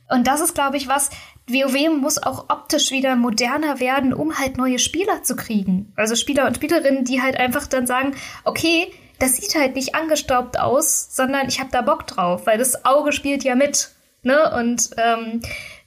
Und 0.09 0.27
das 0.27 0.39
ist, 0.39 0.55
glaube 0.55 0.77
ich, 0.77 0.87
was, 0.87 1.09
WoW 1.47 1.89
muss 1.99 2.23
auch 2.23 2.49
optisch 2.49 2.89
wieder 2.91 3.17
moderner 3.17 3.81
werden, 3.81 4.13
um 4.13 4.39
halt 4.39 4.57
neue 4.57 4.79
Spieler 4.79 5.21
zu 5.21 5.35
kriegen. 5.35 5.91
Also 5.97 6.15
Spieler 6.15 6.47
und 6.47 6.55
Spielerinnen, 6.55 7.03
die 7.03 7.21
halt 7.21 7.37
einfach 7.37 7.67
dann 7.67 7.85
sagen, 7.85 8.15
okay, 8.45 8.87
das 9.19 9.35
sieht 9.35 9.55
halt 9.55 9.75
nicht 9.75 9.93
angestaubt 9.93 10.57
aus, 10.57 11.13
sondern 11.13 11.49
ich 11.49 11.59
habe 11.59 11.69
da 11.71 11.81
Bock 11.81 12.07
drauf, 12.07 12.47
weil 12.47 12.57
das 12.57 12.85
Auge 12.85 13.11
spielt 13.11 13.43
ja 13.43 13.55
mit. 13.55 13.89
Ne? 14.23 14.53
Und 14.57 14.91
ähm, 14.97 15.41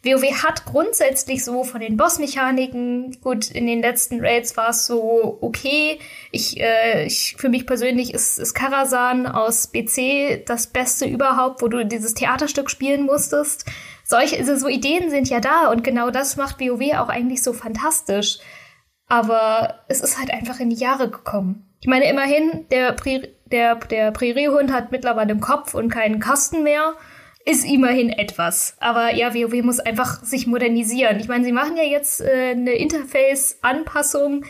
WoW 0.05 0.43
hat 0.43 0.65
grundsätzlich 0.65 1.45
so 1.45 1.63
von 1.63 1.81
den 1.81 1.97
Bossmechaniken, 1.97 3.21
gut, 3.21 3.51
in 3.51 3.67
den 3.67 3.83
letzten 3.83 4.21
Raids 4.21 4.57
war 4.57 4.71
es 4.71 4.87
so 4.87 5.39
okay. 5.41 6.01
Ich, 6.33 6.61
äh, 6.61 7.07
ich, 7.07 7.37
für 7.39 7.49
mich 7.49 7.67
persönlich 7.67 8.13
ist, 8.13 8.39
ist 8.39 8.55
Karasan 8.55 9.27
aus 9.27 9.69
BC 9.69 10.45
das 10.45 10.67
Beste 10.67 11.07
überhaupt, 11.07 11.63
wo 11.63 11.69
du 11.69 11.87
dieses 11.87 12.15
Theaterstück 12.15 12.69
spielen 12.69 13.07
musstest. 13.07 13.65
Solche, 14.05 14.39
also 14.39 14.57
so 14.57 14.67
Ideen 14.67 15.09
sind 15.09 15.29
ja 15.29 15.39
da 15.39 15.71
und 15.71 15.85
genau 15.85 16.11
das 16.11 16.37
macht 16.37 16.59
WoW 16.59 16.99
auch 16.99 17.09
eigentlich 17.09 17.43
so 17.43 17.53
fantastisch. 17.53 18.41
Aber 19.07 19.85
es 19.89 20.01
ist 20.01 20.19
halt 20.19 20.33
einfach 20.33 20.59
in 20.59 20.71
die 20.71 20.77
Jahre 20.77 21.11
gekommen. 21.11 21.69
Ich 21.81 21.87
meine, 21.87 22.09
immerhin, 22.09 22.67
der, 22.71 22.93
Pri 22.93 23.29
der, 23.47 23.77
der 23.77 24.11
Präriehund 24.11 24.73
hat 24.73 24.91
mittlerweile 24.91 25.31
einen 25.31 25.41
Kopf 25.41 25.75
und 25.75 25.91
keinen 25.91 26.19
Kasten 26.19 26.65
mehr 26.65 26.95
ist 27.45 27.65
immerhin 27.65 28.11
etwas. 28.11 28.77
Aber 28.81 29.15
ja, 29.15 29.35
WoW 29.35 29.63
muss 29.63 29.81
einfach 29.81 30.23
sich 30.23 30.47
modernisieren. 30.47 31.19
Ich 31.21 31.29
meine, 31.29 31.45
sie 31.45 31.53
machen 31.53 31.77
ja 31.77 31.85
jetzt 31.85 32.21
äh, 32.21 32.51
eine 32.53 32.73
Interface-Anpassung, 32.73 34.45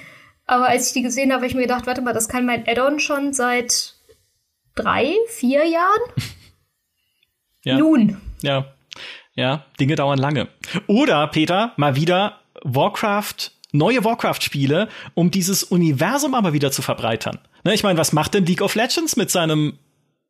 aber 0.46 0.68
als 0.68 0.88
ich 0.88 0.92
die 0.92 1.02
gesehen 1.02 1.30
habe, 1.30 1.42
habe 1.42 1.46
ich 1.46 1.54
mir 1.54 1.62
gedacht, 1.62 1.86
warte 1.86 2.02
mal, 2.02 2.12
das 2.12 2.28
kann 2.28 2.46
mein 2.46 2.66
Add-on 2.66 3.00
schon 3.00 3.32
seit 3.32 3.94
drei, 4.74 5.14
vier 5.28 5.66
Jahren? 5.66 6.00
Ja. 7.64 7.78
Nun. 7.78 8.20
Ja. 8.42 8.72
Ja, 9.34 9.66
Dinge 9.78 9.94
dauern 9.94 10.18
lange. 10.18 10.48
Oder, 10.88 11.26
Peter, 11.28 11.74
mal 11.76 11.94
wieder 11.94 12.40
Warcraft, 12.62 13.52
neue 13.70 14.04
Warcraft-Spiele, 14.04 14.88
um 15.14 15.30
dieses 15.30 15.62
Universum 15.62 16.34
aber 16.34 16.52
wieder 16.52 16.72
zu 16.72 16.82
verbreitern. 16.82 17.38
Ne, 17.62 17.72
ich 17.72 17.84
meine, 17.84 17.98
was 17.98 18.12
macht 18.12 18.34
denn 18.34 18.44
League 18.44 18.62
of 18.62 18.74
Legends 18.74 19.14
mit 19.14 19.30
seinem 19.30 19.78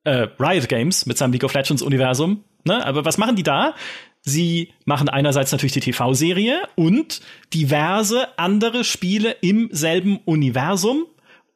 äh, 0.05 0.29
Riot 0.39 0.69
Games, 0.69 1.07
mit 1.07 1.17
seinem 1.17 1.33
League 1.33 1.45
of 1.45 1.55
Legends-Universum? 1.55 2.45
Ne? 2.65 2.85
Aber 2.85 3.05
was 3.05 3.19
machen 3.19 3.37
die 3.37 3.43
da? 3.43 3.75
Sie 4.25 4.71
machen 4.85 5.09
einerseits 5.09 5.51
natürlich 5.51 5.73
die 5.73 5.81
TV-Serie 5.81 6.63
und 6.77 7.21
diverse 7.53 8.39
andere 8.39 8.85
Spiele 8.85 9.33
im 9.41 9.69
selben 9.73 10.19
Universum, 10.25 11.07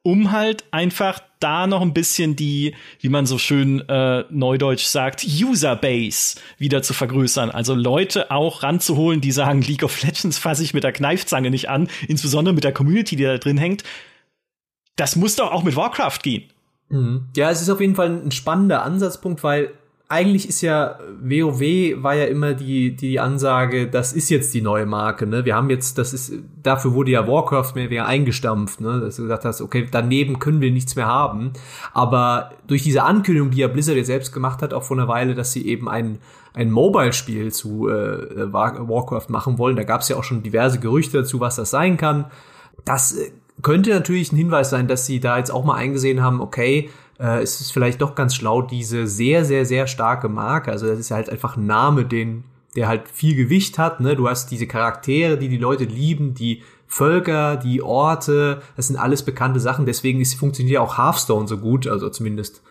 um 0.02 0.32
halt 0.32 0.64
einfach 0.72 1.20
da 1.38 1.66
noch 1.66 1.82
ein 1.82 1.94
bisschen 1.94 2.34
die, 2.34 2.74
wie 3.00 3.08
man 3.08 3.26
so 3.26 3.38
schön 3.38 3.88
äh, 3.88 4.24
neudeutsch 4.30 4.84
sagt, 4.84 5.24
User-Base 5.24 6.40
wieder 6.58 6.82
zu 6.82 6.92
vergrößern. 6.92 7.50
Also 7.50 7.74
Leute 7.74 8.30
auch 8.30 8.64
ranzuholen, 8.64 9.20
die 9.20 9.32
sagen, 9.32 9.62
League 9.62 9.84
of 9.84 10.02
Legends 10.02 10.38
fasse 10.38 10.64
ich 10.64 10.74
mit 10.74 10.82
der 10.82 10.92
Kneifzange 10.92 11.50
nicht 11.50 11.68
an, 11.68 11.88
insbesondere 12.08 12.54
mit 12.54 12.64
der 12.64 12.72
Community, 12.72 13.14
die 13.16 13.24
da 13.24 13.38
drin 13.38 13.58
hängt. 13.58 13.84
Das 14.96 15.14
muss 15.14 15.36
doch 15.36 15.52
auch 15.52 15.62
mit 15.62 15.76
Warcraft 15.76 16.20
gehen. 16.22 16.44
Mhm. 16.88 17.28
Ja, 17.36 17.50
es 17.50 17.60
ist 17.60 17.68
auf 17.68 17.80
jeden 17.80 17.94
Fall 17.94 18.10
ein 18.10 18.32
spannender 18.32 18.82
Ansatzpunkt, 18.82 19.44
weil 19.44 19.72
eigentlich 20.08 20.48
ist 20.48 20.60
ja 20.60 20.98
WoW 21.20 21.60
war 22.02 22.14
ja 22.14 22.26
immer 22.26 22.54
die 22.54 22.94
die 22.94 23.18
Ansage, 23.18 23.88
das 23.88 24.12
ist 24.12 24.28
jetzt 24.30 24.54
die 24.54 24.62
neue 24.62 24.86
Marke, 24.86 25.26
ne? 25.26 25.44
Wir 25.44 25.56
haben 25.56 25.68
jetzt, 25.68 25.98
das 25.98 26.12
ist 26.12 26.32
dafür 26.62 26.94
wurde 26.94 27.10
ja 27.10 27.26
Warcraft 27.26 27.72
mehr 27.74 27.90
wieder 27.90 28.06
eingestampft, 28.06 28.80
ne? 28.80 29.00
Dass 29.00 29.16
du 29.16 29.22
gesagt 29.22 29.44
hast, 29.44 29.60
okay, 29.60 29.88
daneben 29.90 30.38
können 30.38 30.60
wir 30.60 30.70
nichts 30.70 30.94
mehr 30.94 31.06
haben, 31.06 31.52
aber 31.92 32.52
durch 32.68 32.84
diese 32.84 33.02
Ankündigung, 33.02 33.50
die 33.50 33.58
ja 33.58 33.68
Blizzard 33.68 33.96
jetzt 33.96 34.06
selbst 34.06 34.32
gemacht 34.32 34.62
hat, 34.62 34.72
auch 34.72 34.84
vor 34.84 34.96
einer 34.96 35.08
Weile, 35.08 35.34
dass 35.34 35.52
sie 35.52 35.66
eben 35.66 35.88
ein 35.88 36.18
ein 36.54 36.70
Mobile-Spiel 36.70 37.52
zu 37.52 37.88
äh, 37.88 38.50
Warcraft 38.52 39.28
machen 39.28 39.58
wollen, 39.58 39.76
da 39.76 39.82
gab 39.82 40.00
es 40.00 40.08
ja 40.08 40.16
auch 40.16 40.24
schon 40.24 40.42
diverse 40.42 40.80
Gerüchte 40.80 41.18
dazu, 41.18 41.38
was 41.38 41.56
das 41.56 41.70
sein 41.70 41.98
kann. 41.98 42.26
Das 42.86 43.12
äh, 43.12 43.30
könnte 43.62 43.90
natürlich 43.90 44.32
ein 44.32 44.36
Hinweis 44.36 44.70
sein, 44.70 44.88
dass 44.88 45.04
sie 45.04 45.20
da 45.20 45.36
jetzt 45.36 45.50
auch 45.50 45.64
mal 45.64 45.74
eingesehen 45.74 46.22
haben, 46.22 46.40
okay, 46.40 46.88
äh, 47.20 47.42
ist 47.42 47.60
es 47.60 47.70
vielleicht 47.70 48.00
doch 48.00 48.14
ganz 48.14 48.34
schlau, 48.34 48.62
diese 48.62 49.06
sehr, 49.06 49.44
sehr, 49.44 49.64
sehr 49.64 49.86
starke 49.86 50.28
Marke, 50.28 50.70
also 50.70 50.86
das 50.86 50.98
ist 50.98 51.10
halt 51.10 51.30
einfach 51.30 51.56
ein 51.56 51.66
Name, 51.66 52.04
den, 52.04 52.44
der 52.74 52.88
halt 52.88 53.08
viel 53.08 53.34
Gewicht 53.34 53.78
hat, 53.78 54.00
ne? 54.00 54.16
Du 54.16 54.28
hast 54.28 54.50
diese 54.50 54.66
Charaktere, 54.66 55.38
die 55.38 55.48
die 55.48 55.58
Leute 55.58 55.84
lieben, 55.84 56.34
die 56.34 56.62
Völker, 56.86 57.56
die 57.56 57.82
Orte, 57.82 58.62
das 58.76 58.88
sind 58.88 58.96
alles 58.96 59.24
bekannte 59.24 59.60
Sachen, 59.60 59.86
deswegen 59.86 60.20
ist, 60.20 60.34
funktioniert 60.34 60.74
ja 60.74 60.80
auch 60.80 60.98
Hearthstone 60.98 61.48
so 61.48 61.58
gut, 61.58 61.86
also 61.86 62.08
zumindest 62.10 62.62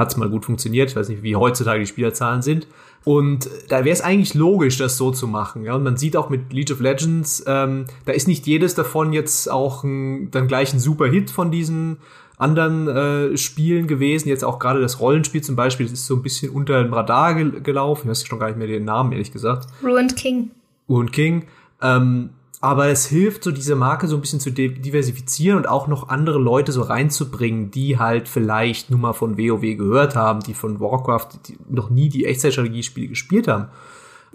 hat 0.00 0.08
es 0.10 0.16
mal 0.16 0.30
gut 0.30 0.46
funktioniert. 0.46 0.90
Ich 0.90 0.96
weiß 0.96 1.10
nicht, 1.10 1.22
wie 1.22 1.36
heutzutage 1.36 1.80
die 1.80 1.86
Spielerzahlen 1.86 2.40
sind. 2.40 2.66
Und 3.04 3.48
da 3.68 3.84
wäre 3.84 3.92
es 3.92 4.00
eigentlich 4.00 4.34
logisch, 4.34 4.78
das 4.78 4.96
so 4.96 5.10
zu 5.10 5.28
machen. 5.28 5.62
Ja? 5.64 5.74
Und 5.74 5.84
man 5.84 5.96
sieht 5.96 6.16
auch 6.16 6.30
mit 6.30 6.52
League 6.52 6.70
of 6.70 6.80
Legends, 6.80 7.44
ähm, 7.46 7.84
da 8.06 8.12
ist 8.12 8.26
nicht 8.26 8.46
jedes 8.46 8.74
davon 8.74 9.12
jetzt 9.12 9.50
auch 9.50 9.84
ein, 9.84 10.30
dann 10.30 10.48
gleich 10.48 10.72
ein 10.72 10.80
super 10.80 11.06
Hit 11.06 11.30
von 11.30 11.50
diesen 11.50 11.98
anderen 12.40 12.88
äh, 12.88 13.36
Spielen 13.36 13.86
gewesen. 13.86 14.28
Jetzt 14.28 14.44
auch 14.44 14.58
gerade 14.58 14.80
das 14.80 15.00
Rollenspiel 15.00 15.42
zum 15.42 15.56
Beispiel, 15.56 15.86
das 15.86 15.92
ist 15.92 16.06
so 16.06 16.16
ein 16.16 16.22
bisschen 16.22 16.50
unter 16.50 16.82
dem 16.82 16.92
Radar 16.92 17.34
gel 17.34 17.60
gelaufen. 17.60 18.06
Ich 18.06 18.10
weiß 18.10 18.26
schon 18.26 18.38
gar 18.38 18.48
nicht 18.48 18.58
mehr 18.58 18.66
den 18.66 18.84
Namen, 18.84 19.12
ehrlich 19.12 19.32
gesagt. 19.32 19.66
Ruined 19.84 20.16
King. 20.16 20.50
Ruined 20.88 21.12
King. 21.12 21.46
Ähm, 21.82 22.30
aber 22.62 22.88
es 22.88 23.06
hilft, 23.06 23.44
so 23.44 23.52
diese 23.52 23.74
Marke 23.74 24.06
so 24.06 24.16
ein 24.16 24.20
bisschen 24.20 24.40
zu 24.40 24.50
diversifizieren 24.50 25.56
und 25.56 25.66
auch 25.66 25.86
noch 25.86 26.10
andere 26.10 26.38
Leute 26.38 26.72
so 26.72 26.82
reinzubringen, 26.82 27.70
die 27.70 27.98
halt 27.98 28.28
vielleicht 28.28 28.90
nur 28.90 29.00
mal 29.00 29.14
von 29.14 29.38
WoW 29.38 29.76
gehört 29.76 30.14
haben, 30.14 30.40
die 30.40 30.52
von 30.52 30.78
Warcraft 30.78 31.28
die 31.48 31.56
noch 31.70 31.88
nie 31.88 32.10
die 32.10 32.26
Echtzeitstrategiespiele 32.26 33.08
gespielt 33.08 33.48
haben. 33.48 33.68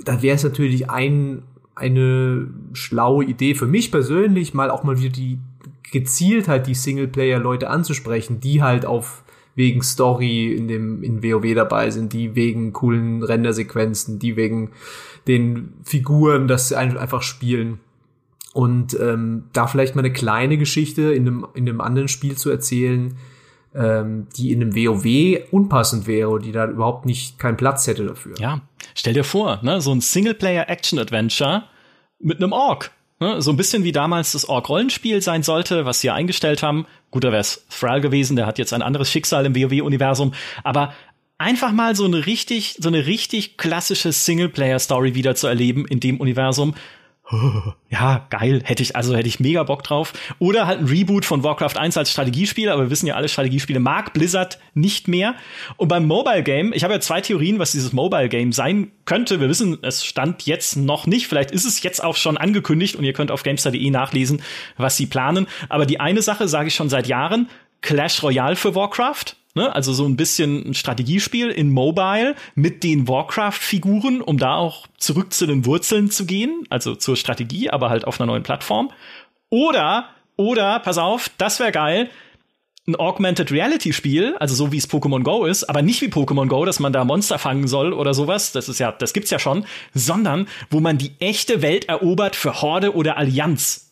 Da 0.04 0.24
wäre 0.24 0.36
es 0.36 0.44
natürlich 0.44 0.90
ein, 0.90 1.44
eine 1.76 2.48
schlaue 2.74 3.26
Idee 3.26 3.54
für 3.54 3.68
mich 3.68 3.92
persönlich, 3.92 4.56
mal 4.56 4.72
auch 4.72 4.84
mal 4.84 5.00
wieder 5.00 5.12
die 5.12 5.38
gezielt 5.92 6.48
halt 6.48 6.68
die 6.68 6.76
Singleplayer-Leute 6.76 7.70
anzusprechen, 7.70 8.40
die 8.40 8.62
halt 8.62 8.86
auf 8.86 9.24
wegen 9.56 9.82
Story 9.82 10.54
in 10.54 10.68
dem 10.68 11.02
in 11.04 11.24
WoW 11.24 11.56
dabei 11.56 11.90
sind, 11.90 12.12
die 12.14 12.36
wegen 12.36 12.74
coolen 12.74 13.24
Rendersequenzen, 13.24 14.20
die 14.20 14.36
wegen 14.36 14.72
den 15.28 15.74
Figuren 15.84 16.48
das 16.48 16.74
einfach 16.74 17.22
spielen 17.22 17.80
und 18.56 18.98
ähm, 19.00 19.50
da 19.52 19.68
vielleicht 19.68 19.96
mal 19.96 20.02
eine 20.02 20.14
kleine 20.14 20.58
Geschichte 20.58 21.14
in 21.14 21.28
einem, 21.28 21.48
in 21.56 21.68
einem 21.68 21.82
anderen 21.82 22.08
Spiel 22.08 22.38
zu 22.38 22.50
erzählen, 22.50 23.18
ähm, 23.74 24.28
die 24.38 24.54
in 24.54 24.62
einem 24.62 24.76
WoW 24.76 25.52
unpassend 25.52 26.08
wäre, 26.08 26.40
die 26.40 26.54
da 26.54 26.66
überhaupt 26.66 27.06
nicht 27.06 27.38
keinen 27.38 27.58
Platz 27.58 27.86
hätte 27.88 28.06
dafür. 28.06 28.36
Ja, 28.40 28.62
stell 28.94 29.14
dir 29.14 29.26
vor, 29.26 29.60
ne, 29.62 29.82
so 29.82 29.92
ein 29.92 30.00
Singleplayer-Action-Adventure 30.00 31.64
mit 32.20 32.38
einem 32.38 32.54
Ork. 32.54 32.92
Ne, 33.20 33.42
so 33.42 33.50
ein 33.52 33.56
bisschen 33.56 33.86
wie 33.86 33.94
damals 33.94 34.34
das 34.34 34.50
Ork-Rollenspiel 34.50 35.22
sein 35.22 35.42
sollte, 35.42 35.86
was 35.86 36.02
sie 36.02 36.10
eingestellt 36.10 36.62
haben. 36.62 36.86
Gut, 37.12 37.24
da 37.24 37.32
wäre 37.32 37.40
es 37.40 37.66
Thrall 37.70 38.02
gewesen, 38.02 38.36
der 38.36 38.46
hat 38.46 38.58
jetzt 38.58 38.74
ein 38.74 38.82
anderes 38.82 39.10
Schicksal 39.10 39.46
im 39.46 39.56
WoW-Universum. 39.56 40.34
Aber 40.64 40.94
einfach 41.38 41.72
mal 41.72 41.96
so 41.96 42.04
eine 42.04 42.26
richtig, 42.26 42.76
so 42.78 42.90
eine 42.90 43.06
richtig 43.06 43.58
klassische 43.58 44.12
Singleplayer-Story 44.12 45.16
wieder 45.16 45.34
zu 45.36 45.48
erleben 45.48 45.86
in 45.88 46.02
dem 46.02 46.20
Universum, 46.20 46.76
ja, 47.90 48.28
geil, 48.30 48.62
hätte 48.64 48.84
ich, 48.84 48.96
also 48.96 49.16
hätte 49.16 49.28
ich 49.28 49.40
mega 49.40 49.64
Bock 49.64 49.84
drauf. 49.84 50.14
Oder 50.38 50.68
halt 50.68 50.80
ein 50.80 50.86
Reboot 50.86 51.26
von 51.26 51.44
Warcraft 51.44 51.78
1 51.78 51.98
als 51.98 52.12
Strategiespiel, 52.12 52.70
aber 52.70 52.84
wir 52.84 52.90
wissen 52.92 53.08
ja 53.08 53.16
alle, 53.16 53.30
Strategiespiele 53.30 53.80
mag 53.80 54.14
Blizzard 54.14 54.60
nicht 54.76 55.08
mehr. 55.08 55.36
Und 55.78 55.88
beim 55.88 56.06
Mobile 56.06 56.44
Game, 56.44 56.72
ich 56.74 56.84
habe 56.84 56.94
ja 56.94 57.00
zwei 57.00 57.22
Theorien, 57.22 57.58
was 57.58 57.72
dieses 57.72 57.94
Mobile 57.94 58.30
Game 58.30 58.52
sein 58.52 58.92
könnte. 59.06 59.40
Wir 59.40 59.50
wissen, 59.50 59.80
es 59.82 60.06
stand 60.06 60.46
jetzt 60.46 60.76
noch 60.78 61.08
nicht. 61.08 61.28
Vielleicht 61.28 61.52
ist 61.52 61.66
es 61.66 61.82
jetzt 61.82 62.04
auch 62.04 62.16
schon 62.16 62.38
angekündigt 62.38 62.96
und 62.96 63.04
ihr 63.04 63.14
könnt 63.14 63.32
auf 63.32 63.42
gamestar.de 63.42 63.90
nachlesen, 63.90 64.44
was 64.78 64.96
sie 64.96 65.08
planen. 65.08 65.48
Aber 65.68 65.88
die 65.88 66.00
eine 66.00 66.22
Sache 66.22 66.48
sage 66.48 66.68
ich 66.68 66.76
schon 66.76 66.90
seit 66.90 67.08
Jahren, 67.08 67.50
Clash 67.82 68.22
Royale 68.22 68.56
für 68.56 68.76
Warcraft. 68.76 69.36
Ne? 69.56 69.74
Also 69.74 69.94
so 69.94 70.06
ein 70.06 70.18
bisschen 70.18 70.70
ein 70.70 70.74
Strategiespiel 70.74 71.50
in 71.50 71.72
Mobile 71.72 72.36
mit 72.56 72.84
den 72.84 73.08
Warcraft-Figuren, 73.08 74.22
um 74.22 74.38
da 74.38 74.56
auch 74.56 74.86
zurück 74.98 75.34
zu 75.34 75.48
den 75.48 75.66
Wurzeln 75.66 76.12
zu 76.12 76.26
gehen, 76.26 76.66
also 76.70 76.94
zur 76.96 77.16
Strategie, 77.16 77.70
aber 77.70 77.90
halt 77.90 78.06
auf 78.06 78.20
einer 78.20 78.28
neuen 78.28 78.44
Plattform. 78.44 78.92
Oder, 79.50 80.10
oder, 80.36 80.80
pass 80.80 80.98
auf, 80.98 81.32
das 81.38 81.60
wäre 81.60 81.72
geil, 81.72 82.10
ein 82.88 82.96
Augmented 82.96 83.52
Reality 83.52 83.94
Spiel, 83.94 84.36
also 84.38 84.54
so 84.54 84.72
wie 84.72 84.78
es 84.78 84.90
Pokémon 84.90 85.24
Go 85.24 85.46
ist, 85.46 85.64
aber 85.64 85.82
nicht 85.82 86.02
wie 86.02 86.08
Pokémon 86.08 86.48
Go, 86.48 86.66
dass 86.66 86.80
man 86.80 86.94
da 86.94 87.04
Monster 87.04 87.40
fangen 87.40 87.68
soll 87.68 87.94
oder 87.94 88.14
sowas, 88.14 88.52
das 88.52 88.70
ist 88.70 88.80
ja, 88.80 88.92
das 88.92 89.14
gibt's 89.14 89.32
ja 89.32 89.40
schon, 89.40 89.66
sondern 89.94 90.48
wo 90.70 90.82
man 90.82 90.98
die 90.98 91.14
echte 91.20 91.62
Welt 91.62 91.86
erobert 91.86 92.36
für 92.36 92.62
Horde 92.62 92.94
oder 92.94 93.18
Allianz. 93.18 93.85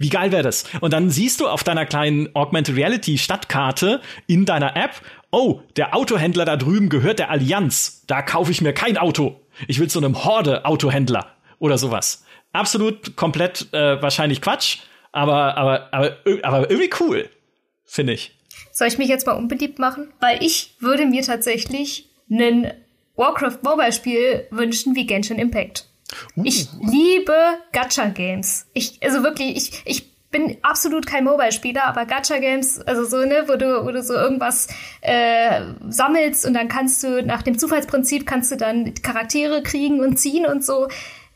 Wie 0.00 0.10
geil 0.10 0.30
wäre 0.30 0.44
das? 0.44 0.64
Und 0.80 0.92
dann 0.92 1.10
siehst 1.10 1.40
du 1.40 1.48
auf 1.48 1.64
deiner 1.64 1.84
kleinen 1.84 2.34
Augmented 2.34 2.76
Reality 2.76 3.18
Stadtkarte 3.18 4.00
in 4.28 4.44
deiner 4.44 4.76
App, 4.76 4.92
oh, 5.32 5.60
der 5.76 5.96
Autohändler 5.96 6.44
da 6.44 6.56
drüben 6.56 6.88
gehört 6.88 7.18
der 7.18 7.30
Allianz. 7.30 8.04
Da 8.06 8.22
kaufe 8.22 8.52
ich 8.52 8.60
mir 8.60 8.72
kein 8.72 8.96
Auto. 8.96 9.40
Ich 9.66 9.80
will 9.80 9.90
zu 9.90 9.98
einem 9.98 10.24
Horde-Autohändler 10.24 11.26
oder 11.58 11.78
sowas. 11.78 12.24
Absolut 12.52 13.16
komplett 13.16 13.72
äh, 13.72 14.00
wahrscheinlich 14.00 14.40
Quatsch, 14.40 14.78
aber, 15.10 15.56
aber, 15.56 15.92
aber, 15.92 16.16
aber 16.42 16.70
irgendwie 16.70 16.90
cool, 17.00 17.28
finde 17.84 18.12
ich. 18.12 18.38
Soll 18.70 18.86
ich 18.86 18.98
mich 18.98 19.08
jetzt 19.08 19.26
mal 19.26 19.32
unbeliebt 19.32 19.80
machen? 19.80 20.12
Weil 20.20 20.44
ich 20.44 20.76
würde 20.78 21.06
mir 21.06 21.22
tatsächlich 21.22 22.08
einen 22.30 22.72
Warcraft 23.16 23.58
Mobile 23.64 23.92
Spiel 23.92 24.46
wünschen 24.52 24.94
wie 24.94 25.06
Genshin 25.06 25.40
Impact. 25.40 25.87
Uh. 26.36 26.42
Ich 26.44 26.68
liebe 26.80 27.34
Gacha-Games. 27.72 28.66
Ich, 28.72 28.98
also 29.02 29.22
wirklich, 29.22 29.56
ich, 29.56 29.82
ich 29.84 30.18
bin 30.30 30.58
absolut 30.62 31.06
kein 31.06 31.24
Mobile-Spieler, 31.24 31.84
aber 31.84 32.04
Gacha-Games, 32.04 32.80
also 32.80 33.04
so, 33.04 33.24
ne, 33.24 33.44
wo 33.46 33.56
du, 33.56 33.84
wo 33.84 33.90
du 33.90 34.02
so 34.02 34.14
irgendwas 34.14 34.68
äh, 35.00 35.62
sammelst 35.88 36.46
und 36.46 36.54
dann 36.54 36.68
kannst 36.68 37.02
du 37.02 37.22
nach 37.22 37.42
dem 37.42 37.58
Zufallsprinzip 37.58 38.26
kannst 38.26 38.50
du 38.52 38.56
dann 38.56 38.94
Charaktere 38.94 39.62
kriegen 39.62 40.00
und 40.00 40.18
ziehen 40.18 40.46
und 40.46 40.64
so. 40.64 40.88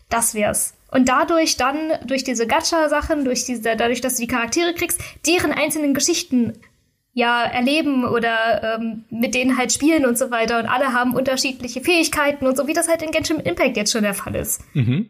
Das 0.09 0.35
wär's. 0.35 0.75
Und 0.91 1.09
dadurch 1.09 1.57
dann, 1.57 1.93
durch 2.05 2.23
diese 2.23 2.47
Gacha-Sachen, 2.47 3.25
durch 3.25 3.47
diese, 3.47 3.77
dadurch, 3.77 4.03
dass 4.03 4.17
du 4.17 4.23
die 4.23 4.27
Charaktere 4.27 4.75
kriegst, 4.75 5.01
deren 5.27 5.53
einzelnen 5.53 5.95
Geschichten 5.95 6.61
ja 7.15 7.45
erleben 7.45 8.05
oder 8.05 8.77
ähm, 8.79 9.05
mit 9.11 9.35
denen 9.35 9.59
halt 9.59 9.73
spielen 9.73 10.07
und 10.07 10.17
so 10.17 10.31
weiter. 10.31 10.59
Und 10.59 10.67
alle 10.67 10.93
haben 10.93 11.15
unterschiedliche 11.15 11.81
Fähigkeiten 11.81 12.47
und 12.47 12.57
so, 12.57 12.67
wie 12.67 12.73
das 12.73 12.89
halt 12.89 13.03
in 13.03 13.11
Genshin 13.11 13.41
Impact 13.41 13.77
jetzt 13.77 13.93
schon 13.93 14.03
der 14.03 14.15
Fall 14.15 14.35
ist. 14.35 14.63
Mhm. 14.75 15.09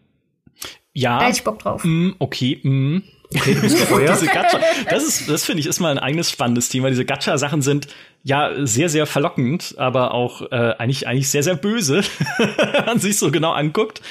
Ja. 0.92 1.18
Da 1.18 1.26
hätte 1.26 1.38
ich 1.38 1.44
Bock 1.44 1.58
drauf. 1.60 1.84
Mm, 1.84 2.10
okay. 2.18 2.60
Mm. 2.62 3.02
Okay. 3.34 3.56
Diese 3.62 4.26
Gacha, 4.26 4.60
das 4.90 5.04
ist, 5.04 5.28
das 5.28 5.44
finde 5.44 5.60
ich, 5.60 5.66
ist 5.66 5.80
mal 5.80 5.90
ein 5.90 5.98
eigenes 5.98 6.30
spannendes 6.30 6.68
Thema. 6.68 6.90
Diese 6.90 7.06
Gacha-Sachen 7.06 7.62
sind 7.62 7.88
ja 8.22 8.50
sehr, 8.66 8.90
sehr 8.90 9.06
verlockend, 9.06 9.74
aber 9.78 10.12
auch 10.12 10.42
äh, 10.52 10.74
eigentlich, 10.78 11.06
eigentlich 11.06 11.30
sehr, 11.30 11.42
sehr 11.42 11.54
böse, 11.54 12.02
wenn 12.36 12.84
man 12.84 12.98
sich 12.98 13.16
so 13.16 13.30
genau 13.30 13.52
anguckt. 13.52 14.02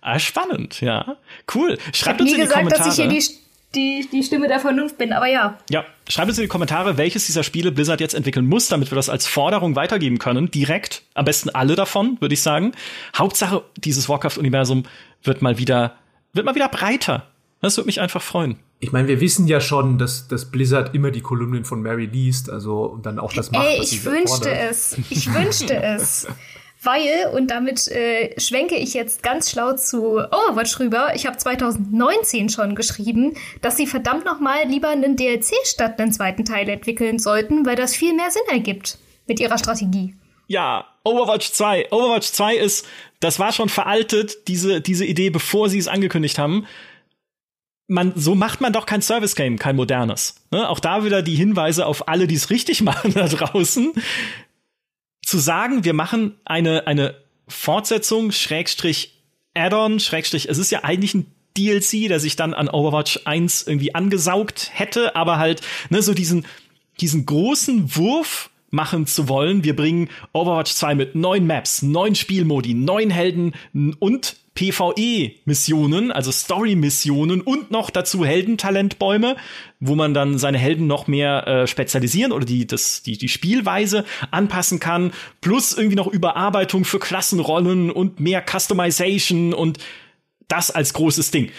Ah, 0.00 0.20
spannend, 0.20 0.80
ja. 0.80 1.16
Cool. 1.52 1.76
Schreibt 1.92 2.20
uns 2.20 2.30
in 2.30 2.36
die 2.36 2.42
gesagt, 2.42 2.60
Kommentare. 2.60 2.88
dass 2.88 2.98
ich 2.98 3.04
hier 3.04 3.12
die, 3.12 4.04
die, 4.04 4.08
die 4.10 4.22
Stimme 4.22 4.46
der 4.46 4.60
Vernunft 4.60 4.96
bin, 4.96 5.12
aber 5.12 5.26
ja. 5.26 5.58
Ja, 5.70 5.84
schreibt 6.08 6.28
uns 6.28 6.38
in 6.38 6.42
die 6.42 6.48
Kommentare, 6.48 6.96
welches 6.96 7.26
dieser 7.26 7.42
Spiele 7.42 7.72
Blizzard 7.72 8.00
jetzt 8.00 8.14
entwickeln 8.14 8.46
muss, 8.46 8.68
damit 8.68 8.90
wir 8.90 8.96
das 8.96 9.08
als 9.08 9.26
Forderung 9.26 9.76
weitergeben 9.76 10.18
können. 10.18 10.50
Direkt. 10.50 11.02
Am 11.14 11.24
besten 11.24 11.50
alle 11.50 11.76
davon, 11.76 12.16
würde 12.20 12.34
ich 12.34 12.42
sagen. 12.42 12.72
Hauptsache, 13.16 13.62
dieses 13.76 14.08
Warcraft-Universum 14.08 14.84
wird 15.22 15.42
mal 15.42 15.58
wieder, 15.58 15.94
wird 16.32 16.46
mal 16.46 16.54
wieder 16.54 16.68
breiter. 16.68 17.26
Das 17.60 17.76
würde 17.76 17.86
mich 17.86 18.00
einfach 18.00 18.22
freuen. 18.22 18.58
Ich 18.80 18.92
meine, 18.92 19.08
wir 19.08 19.20
wissen 19.20 19.48
ja 19.48 19.60
schon, 19.60 19.98
dass, 19.98 20.28
dass 20.28 20.50
Blizzard 20.50 20.94
immer 20.94 21.10
die 21.10 21.20
Kolumnen 21.20 21.64
von 21.64 21.82
Mary 21.82 22.06
liest, 22.06 22.48
also 22.48 22.84
und 22.84 23.06
dann 23.06 23.18
auch 23.18 23.32
das 23.32 23.50
macht, 23.50 23.66
Ey, 23.66 23.82
ich 23.82 24.04
wünschte 24.04 24.50
es. 24.50 24.96
Ich 25.10 25.32
wünschte 25.32 25.82
es. 25.82 26.26
Weil, 26.80 27.30
und 27.34 27.50
damit 27.50 27.88
äh, 27.88 28.38
schwenke 28.40 28.76
ich 28.76 28.94
jetzt 28.94 29.22
ganz 29.24 29.50
schlau 29.50 29.74
zu 29.74 30.18
Overwatch 30.18 30.78
rüber, 30.78 31.12
ich 31.14 31.26
habe 31.26 31.36
2019 31.36 32.50
schon 32.50 32.76
geschrieben, 32.76 33.34
dass 33.62 33.76
sie 33.76 33.86
verdammt 33.86 34.24
nochmal 34.24 34.64
lieber 34.66 34.88
einen 34.88 35.16
DLC 35.16 35.54
statt 35.64 36.00
einen 36.00 36.12
zweiten 36.12 36.44
Teil 36.44 36.68
entwickeln 36.68 37.18
sollten, 37.18 37.66
weil 37.66 37.74
das 37.74 37.96
viel 37.96 38.14
mehr 38.14 38.30
Sinn 38.30 38.42
ergibt 38.48 38.98
mit 39.26 39.40
ihrer 39.40 39.58
Strategie. 39.58 40.14
Ja, 40.46 40.86
Overwatch 41.04 41.50
2. 41.50 41.90
Overwatch 41.90 42.30
2 42.30 42.56
ist, 42.56 42.86
das 43.20 43.40
war 43.40 43.52
schon 43.52 43.68
veraltet, 43.68 44.48
diese, 44.48 44.80
diese 44.80 45.04
Idee, 45.04 45.30
bevor 45.30 45.68
sie 45.68 45.78
es 45.78 45.88
angekündigt 45.88 46.38
haben. 46.38 46.66
Man, 47.88 48.12
so 48.14 48.34
macht 48.34 48.60
man 48.60 48.72
doch 48.72 48.86
kein 48.86 49.02
Service 49.02 49.34
Game, 49.34 49.58
kein 49.58 49.76
modernes. 49.76 50.36
Ne? 50.50 50.68
Auch 50.68 50.78
da 50.78 51.04
wieder 51.04 51.22
die 51.22 51.34
Hinweise 51.34 51.86
auf 51.86 52.06
alle, 52.08 52.26
die 52.26 52.34
es 52.36 52.50
richtig 52.50 52.82
machen 52.82 53.14
da 53.14 53.26
draußen. 53.26 53.92
Zu 55.28 55.36
sagen, 55.36 55.84
wir 55.84 55.92
machen 55.92 56.36
eine, 56.46 56.86
eine 56.86 57.14
Fortsetzung, 57.48 58.32
Schrägstrich 58.32 59.20
Add-on, 59.52 60.00
Schrägstrich, 60.00 60.48
es 60.48 60.56
ist 60.56 60.70
ja 60.70 60.84
eigentlich 60.84 61.12
ein 61.12 61.26
DLC, 61.54 62.08
der 62.08 62.18
sich 62.18 62.34
dann 62.34 62.54
an 62.54 62.70
Overwatch 62.70 63.20
1 63.26 63.66
irgendwie 63.66 63.94
angesaugt 63.94 64.70
hätte, 64.72 65.16
aber 65.16 65.36
halt, 65.36 65.60
ne, 65.90 66.00
so 66.00 66.14
diesen, 66.14 66.46
diesen 66.98 67.26
großen 67.26 67.94
Wurf 67.94 68.48
machen 68.70 69.06
zu 69.06 69.28
wollen. 69.28 69.64
Wir 69.64 69.76
bringen 69.76 70.08
Overwatch 70.32 70.72
2 70.72 70.94
mit 70.94 71.14
neuen 71.14 71.46
Maps, 71.46 71.82
neuen 71.82 72.14
Spielmodi, 72.14 72.72
neuen 72.72 73.10
Helden 73.10 73.52
und 73.98 74.34
PvE-Missionen, 74.58 76.10
also 76.10 76.32
Story-Missionen 76.32 77.42
und 77.42 77.70
noch 77.70 77.90
dazu 77.90 78.24
Heldentalentbäume, 78.24 79.36
wo 79.78 79.94
man 79.94 80.14
dann 80.14 80.36
seine 80.36 80.58
Helden 80.58 80.88
noch 80.88 81.06
mehr 81.06 81.46
äh, 81.46 81.66
spezialisieren 81.68 82.32
oder 82.32 82.44
die, 82.44 82.66
das, 82.66 83.04
die, 83.04 83.16
die 83.16 83.28
Spielweise 83.28 84.04
anpassen 84.32 84.80
kann, 84.80 85.12
plus 85.40 85.74
irgendwie 85.74 85.94
noch 85.94 86.08
Überarbeitung 86.08 86.84
für 86.84 86.98
Klassenrollen 86.98 87.92
und 87.92 88.18
mehr 88.18 88.44
Customization 88.44 89.54
und 89.54 89.78
das 90.48 90.72
als 90.72 90.92
großes 90.92 91.30
Ding. 91.30 91.52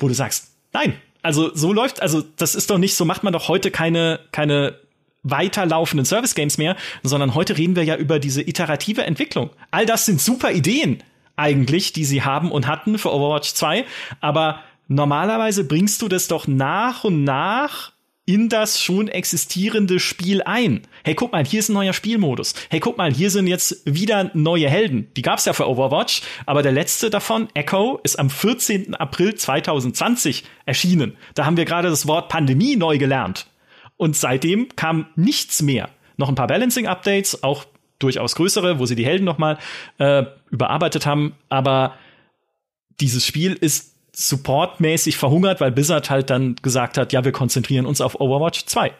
Wo 0.00 0.08
du 0.08 0.14
sagst, 0.14 0.48
nein, 0.72 0.94
also 1.22 1.54
so 1.54 1.72
läuft, 1.72 2.02
also 2.02 2.22
das 2.38 2.56
ist 2.56 2.70
doch 2.70 2.78
nicht, 2.78 2.96
so 2.96 3.04
macht 3.04 3.22
man 3.22 3.32
doch 3.32 3.46
heute 3.46 3.70
keine, 3.70 4.18
keine 4.32 4.80
weiterlaufenden 5.22 6.06
Service 6.06 6.34
Games 6.34 6.58
mehr, 6.58 6.74
sondern 7.04 7.36
heute 7.36 7.56
reden 7.56 7.76
wir 7.76 7.84
ja 7.84 7.94
über 7.94 8.18
diese 8.18 8.42
iterative 8.42 9.04
Entwicklung. 9.04 9.50
All 9.70 9.86
das 9.86 10.06
sind 10.06 10.20
super 10.20 10.50
Ideen 10.50 11.04
eigentlich, 11.36 11.92
die 11.92 12.04
sie 12.04 12.22
haben 12.22 12.50
und 12.50 12.66
hatten 12.66 12.98
für 12.98 13.12
Overwatch 13.12 13.54
2, 13.54 13.84
aber 14.20 14.60
normalerweise 14.88 15.64
bringst 15.64 16.02
du 16.02 16.08
das 16.08 16.28
doch 16.28 16.46
nach 16.46 17.04
und 17.04 17.24
nach 17.24 17.92
in 18.24 18.48
das 18.48 18.80
schon 18.80 19.08
existierende 19.08 19.98
Spiel 19.98 20.42
ein. 20.42 20.82
Hey, 21.02 21.14
guck 21.14 21.32
mal, 21.32 21.44
hier 21.44 21.58
ist 21.58 21.70
ein 21.70 21.74
neuer 21.74 21.92
Spielmodus. 21.92 22.54
Hey, 22.70 22.78
guck 22.78 22.96
mal, 22.96 23.12
hier 23.12 23.30
sind 23.30 23.48
jetzt 23.48 23.82
wieder 23.84 24.30
neue 24.34 24.68
Helden. 24.68 25.08
Die 25.16 25.22
gab's 25.22 25.44
ja 25.44 25.52
für 25.52 25.68
Overwatch, 25.68 26.22
aber 26.46 26.62
der 26.62 26.70
letzte 26.70 27.10
davon, 27.10 27.48
Echo, 27.54 27.98
ist 28.04 28.18
am 28.18 28.30
14. 28.30 28.94
April 28.94 29.34
2020 29.34 30.44
erschienen. 30.66 31.16
Da 31.34 31.46
haben 31.46 31.56
wir 31.56 31.64
gerade 31.64 31.90
das 31.90 32.06
Wort 32.06 32.28
Pandemie 32.28 32.76
neu 32.76 32.96
gelernt. 32.98 33.46
Und 33.96 34.16
seitdem 34.16 34.68
kam 34.76 35.06
nichts 35.16 35.60
mehr. 35.60 35.88
Noch 36.16 36.28
ein 36.28 36.36
paar 36.36 36.46
Balancing-Updates, 36.46 37.42
auch 37.42 37.64
durchaus 37.98 38.36
größere, 38.36 38.78
wo 38.78 38.86
sie 38.86 38.96
die 38.96 39.06
Helden 39.06 39.24
noch 39.24 39.38
mal 39.38 39.58
äh, 39.98 40.24
überarbeitet 40.52 41.04
haben. 41.06 41.34
Aber 41.48 41.96
dieses 43.00 43.26
Spiel 43.26 43.54
ist 43.54 43.96
supportmäßig 44.14 45.16
verhungert, 45.16 45.60
weil 45.60 45.72
Blizzard 45.72 46.10
halt 46.10 46.30
dann 46.30 46.54
gesagt 46.56 46.98
hat, 46.98 47.12
ja, 47.12 47.24
wir 47.24 47.32
konzentrieren 47.32 47.86
uns 47.86 48.00
auf 48.00 48.20
Overwatch 48.20 48.66
2. 48.66 48.92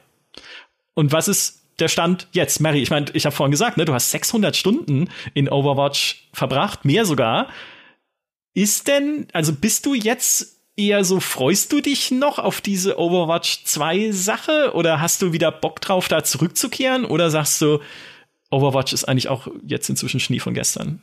Und 0.94 1.12
was 1.12 1.28
ist 1.28 1.62
der 1.78 1.88
Stand 1.88 2.26
jetzt? 2.32 2.60
Mary, 2.60 2.82
ich 2.82 2.90
meine, 2.90 3.06
ich 3.12 3.26
habe 3.26 3.36
vorhin 3.36 3.50
gesagt, 3.50 3.76
ne, 3.76 3.84
du 3.84 3.94
hast 3.94 4.10
600 4.10 4.56
Stunden 4.56 5.08
in 5.34 5.48
Overwatch 5.48 6.28
verbracht, 6.32 6.84
mehr 6.84 7.04
sogar. 7.04 7.48
Ist 8.54 8.88
denn, 8.88 9.28
also 9.32 9.52
bist 9.52 9.86
du 9.86 9.94
jetzt 9.94 10.58
eher 10.76 11.04
so, 11.04 11.20
freust 11.20 11.72
du 11.72 11.80
dich 11.80 12.10
noch 12.10 12.38
auf 12.38 12.62
diese 12.62 12.98
Overwatch 12.98 13.64
2 13.64 14.12
Sache 14.12 14.72
oder 14.74 15.00
hast 15.00 15.20
du 15.20 15.32
wieder 15.32 15.52
Bock 15.52 15.80
drauf, 15.80 16.08
da 16.08 16.24
zurückzukehren 16.24 17.04
oder 17.04 17.30
sagst 17.30 17.60
du, 17.60 17.80
Overwatch 18.50 18.92
ist 18.92 19.04
eigentlich 19.04 19.28
auch 19.28 19.48
jetzt 19.66 19.88
inzwischen 19.88 20.20
Schnee 20.20 20.38
von 20.38 20.54
gestern? 20.54 21.00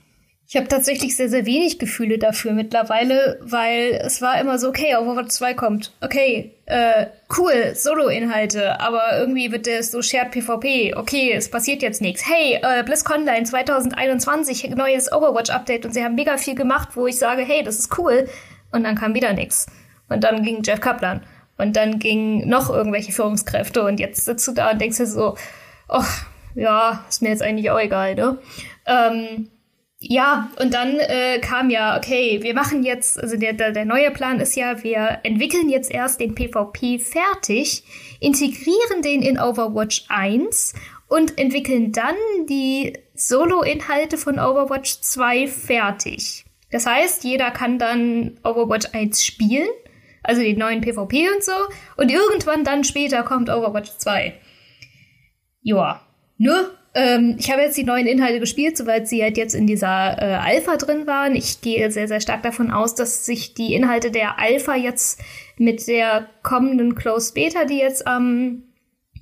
Ich 0.51 0.55
habe 0.55 0.67
tatsächlich 0.67 1.15
sehr, 1.15 1.29
sehr 1.29 1.45
wenig 1.45 1.77
Gefühle 1.77 2.17
dafür 2.17 2.53
mittlerweile, 2.53 3.37
weil 3.39 4.01
es 4.03 4.19
war 4.19 4.41
immer 4.41 4.57
so, 4.57 4.69
okay, 4.69 4.95
Overwatch 4.95 5.29
2 5.29 5.53
kommt. 5.53 5.93
Okay, 6.01 6.55
äh, 6.65 7.05
cool, 7.37 7.75
Solo-Inhalte, 7.75 8.79
aber 8.79 9.19
irgendwie 9.19 9.51
wird 9.51 9.67
der 9.67 9.83
so 9.83 10.01
Shared 10.01 10.31
PvP. 10.31 10.95
Okay, 10.95 11.33
es 11.33 11.51
passiert 11.51 11.83
jetzt 11.83 12.01
nichts. 12.01 12.27
Hey, 12.27 12.59
äh, 12.63 12.81
BlizzConline 12.81 13.43
2021, 13.43 14.71
neues 14.71 15.11
Overwatch-Update 15.11 15.85
und 15.85 15.93
sie 15.93 16.03
haben 16.03 16.15
mega 16.15 16.37
viel 16.37 16.55
gemacht, 16.55 16.89
wo 16.95 17.05
ich 17.05 17.19
sage, 17.19 17.43
hey, 17.43 17.61
das 17.61 17.77
ist 17.77 17.95
cool. 17.99 18.27
Und 18.71 18.85
dann 18.85 18.95
kam 18.95 19.13
wieder 19.13 19.33
nichts. 19.33 19.67
Und 20.09 20.23
dann 20.23 20.41
ging 20.41 20.63
Jeff 20.63 20.81
Kaplan. 20.81 21.21
Und 21.59 21.75
dann 21.75 21.99
ging 21.99 22.49
noch 22.49 22.71
irgendwelche 22.71 23.11
Führungskräfte 23.11 23.83
und 23.83 23.99
jetzt 23.99 24.25
sitzt 24.25 24.47
du 24.47 24.53
da 24.53 24.71
und 24.71 24.81
denkst 24.81 24.97
dir 24.97 25.05
so, 25.05 25.37
oh, 25.89 26.03
ja, 26.55 27.05
ist 27.07 27.21
mir 27.21 27.29
jetzt 27.29 27.43
eigentlich 27.43 27.69
auch 27.69 27.79
egal, 27.79 28.15
ne? 28.15 28.39
Ähm, 28.87 29.49
ja, 30.01 30.49
und 30.61 30.73
dann 30.73 30.97
äh, 30.97 31.39
kam 31.39 31.69
ja, 31.69 31.97
okay, 31.97 32.39
wir 32.41 32.53
machen 32.53 32.83
jetzt, 32.83 33.21
also 33.21 33.35
der, 33.35 33.51
der, 33.51 33.73
der 33.73 33.83
neue 33.83 34.11
Plan 34.11 34.39
ist 34.39 34.55
ja, 34.55 34.81
wir 34.81 35.19
entwickeln 35.23 35.67
jetzt 35.67 35.91
erst 35.91 36.21
den 36.21 36.35
PvP 36.35 36.99
fertig, 36.99 37.83
integrieren 38.21 39.01
den 39.03 39.21
in 39.21 39.37
Overwatch 39.37 40.05
1 40.07 40.73
und 41.09 41.37
entwickeln 41.37 41.91
dann 41.91 42.15
die 42.47 42.97
Solo-Inhalte 43.13 44.17
von 44.17 44.39
Overwatch 44.39 45.01
2 45.01 45.47
fertig. 45.47 46.45
Das 46.71 46.85
heißt, 46.85 47.25
jeder 47.25 47.51
kann 47.51 47.77
dann 47.77 48.39
Overwatch 48.45 48.87
1 48.93 49.25
spielen, 49.25 49.67
also 50.23 50.41
den 50.41 50.59
neuen 50.59 50.79
PvP 50.79 51.27
und 51.35 51.43
so, 51.43 51.51
und 51.97 52.09
irgendwann 52.09 52.63
dann 52.63 52.85
später 52.85 53.23
kommt 53.23 53.49
Overwatch 53.49 53.97
2. 53.97 54.39
Joa, 55.61 55.99
nur 56.37 56.78
ähm, 56.99 57.37
ich 57.39 57.49
habe 57.49 57.61
jetzt 57.61 57.77
die 57.77 57.85
neuen 57.85 58.07
Inhalte 58.07 58.41
gespielt, 58.41 58.75
soweit 58.75 59.07
sie 59.07 59.23
halt 59.23 59.37
jetzt 59.37 59.55
in 59.55 59.67
dieser 59.67 60.17
äh, 60.21 60.35
Alpha 60.35 60.75
drin 60.75 61.07
waren. 61.07 61.33
Ich 61.33 61.61
gehe 61.61 61.89
sehr, 61.91 62.09
sehr 62.09 62.19
stark 62.19 62.43
davon 62.43 62.71
aus, 62.71 62.93
dass 62.93 63.25
sich 63.25 63.53
die 63.53 63.73
Inhalte 63.73 64.11
der 64.11 64.37
Alpha 64.37 64.75
jetzt 64.75 65.21
mit 65.57 65.87
der 65.87 66.29
kommenden 66.43 66.95
Closed 66.95 67.35
Beta, 67.35 67.63
die 67.63 67.77
jetzt 67.77 68.05
am 68.05 68.63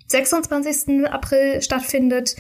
26. 0.07 1.05
April 1.05 1.61
stattfindet, 1.61 2.35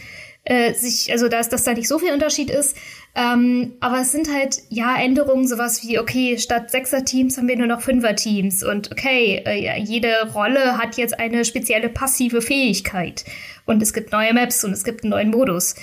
äh, 0.47 0.73
sich, 0.73 1.11
also 1.11 1.27
dass, 1.27 1.49
dass 1.49 1.63
da 1.63 1.73
nicht 1.73 1.89
so 1.89 1.99
viel 1.99 2.13
Unterschied 2.13 2.49
ist. 2.49 2.77
Ähm, 3.15 3.73
aber 3.81 3.99
es 4.01 4.11
sind 4.11 4.33
halt, 4.33 4.59
ja, 4.69 4.95
Änderungen, 4.95 5.47
sowas 5.47 5.83
wie, 5.83 5.99
okay, 5.99 6.37
statt 6.37 6.71
Sechser-Teams 6.71 7.37
haben 7.37 7.49
wir 7.49 7.57
nur 7.57 7.67
noch 7.67 7.81
Fünfer-Teams 7.81 8.63
und 8.63 8.91
okay, 8.91 9.43
äh, 9.45 9.79
jede 9.81 10.31
Rolle 10.33 10.77
hat 10.77 10.95
jetzt 10.95 11.19
eine 11.19 11.43
spezielle 11.43 11.89
passive 11.89 12.41
Fähigkeit. 12.41 13.25
Und 13.65 13.83
es 13.83 13.91
gibt 13.91 14.13
neue 14.13 14.33
Maps 14.33 14.63
und 14.63 14.71
es 14.71 14.85
gibt 14.85 15.03
einen 15.03 15.11
neuen 15.11 15.31
Modus. 15.31 15.75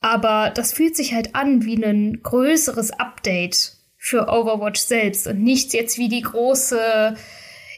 Aber 0.00 0.52
das 0.54 0.72
fühlt 0.72 0.94
sich 0.94 1.12
halt 1.12 1.34
an 1.34 1.64
wie 1.64 1.82
ein 1.82 2.22
größeres 2.22 2.92
Update 2.92 3.72
für 3.96 4.28
Overwatch 4.28 4.80
selbst 4.80 5.26
und 5.26 5.42
nichts 5.42 5.72
jetzt 5.72 5.98
wie 5.98 6.08
die 6.08 6.20
große, 6.22 7.16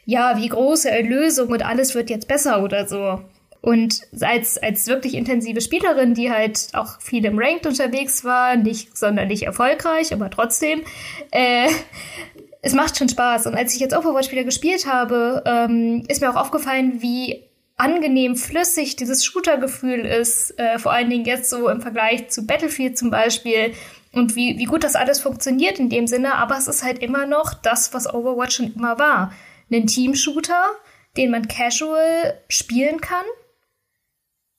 ja, 0.04 0.36
wie 0.36 0.48
große 0.48 0.90
Erlösung 0.90 1.48
und 1.48 1.64
alles 1.64 1.94
wird 1.94 2.10
jetzt 2.10 2.28
besser 2.28 2.62
oder 2.62 2.86
so. 2.86 3.22
Und 3.68 4.00
als, 4.22 4.56
als 4.56 4.86
wirklich 4.86 5.12
intensive 5.12 5.60
Spielerin, 5.60 6.14
die 6.14 6.30
halt 6.32 6.68
auch 6.72 7.02
viel 7.02 7.26
im 7.26 7.38
Ranked 7.38 7.66
unterwegs 7.66 8.24
war, 8.24 8.56
nicht 8.56 8.96
sonderlich 8.96 9.42
erfolgreich, 9.42 10.14
aber 10.14 10.30
trotzdem, 10.30 10.84
äh, 11.32 11.68
es 12.62 12.72
macht 12.72 12.96
schon 12.96 13.10
Spaß. 13.10 13.46
Und 13.46 13.56
als 13.56 13.74
ich 13.74 13.80
jetzt 13.80 13.94
Overwatch 13.94 14.32
wieder 14.32 14.44
gespielt 14.44 14.86
habe, 14.86 15.42
ähm, 15.44 16.02
ist 16.08 16.22
mir 16.22 16.30
auch 16.30 16.40
aufgefallen, 16.40 17.02
wie 17.02 17.44
angenehm 17.76 18.36
flüssig 18.36 18.96
dieses 18.96 19.22
Shooter-Gefühl 19.26 20.00
ist, 20.00 20.58
äh, 20.58 20.78
vor 20.78 20.92
allen 20.92 21.10
Dingen 21.10 21.26
jetzt 21.26 21.50
so 21.50 21.68
im 21.68 21.82
Vergleich 21.82 22.30
zu 22.30 22.46
Battlefield 22.46 22.96
zum 22.96 23.10
Beispiel 23.10 23.74
und 24.12 24.34
wie, 24.34 24.58
wie 24.58 24.64
gut 24.64 24.82
das 24.82 24.96
alles 24.96 25.20
funktioniert 25.20 25.78
in 25.78 25.90
dem 25.90 26.06
Sinne, 26.06 26.36
aber 26.36 26.56
es 26.56 26.68
ist 26.68 26.82
halt 26.82 27.00
immer 27.00 27.26
noch 27.26 27.52
das, 27.52 27.92
was 27.92 28.12
Overwatch 28.14 28.56
schon 28.56 28.74
immer 28.74 28.98
war. 28.98 29.34
Ein 29.70 29.86
Team-Shooter, 29.86 30.70
den 31.18 31.30
man 31.30 31.48
casual 31.48 32.40
spielen 32.48 33.02
kann, 33.02 33.26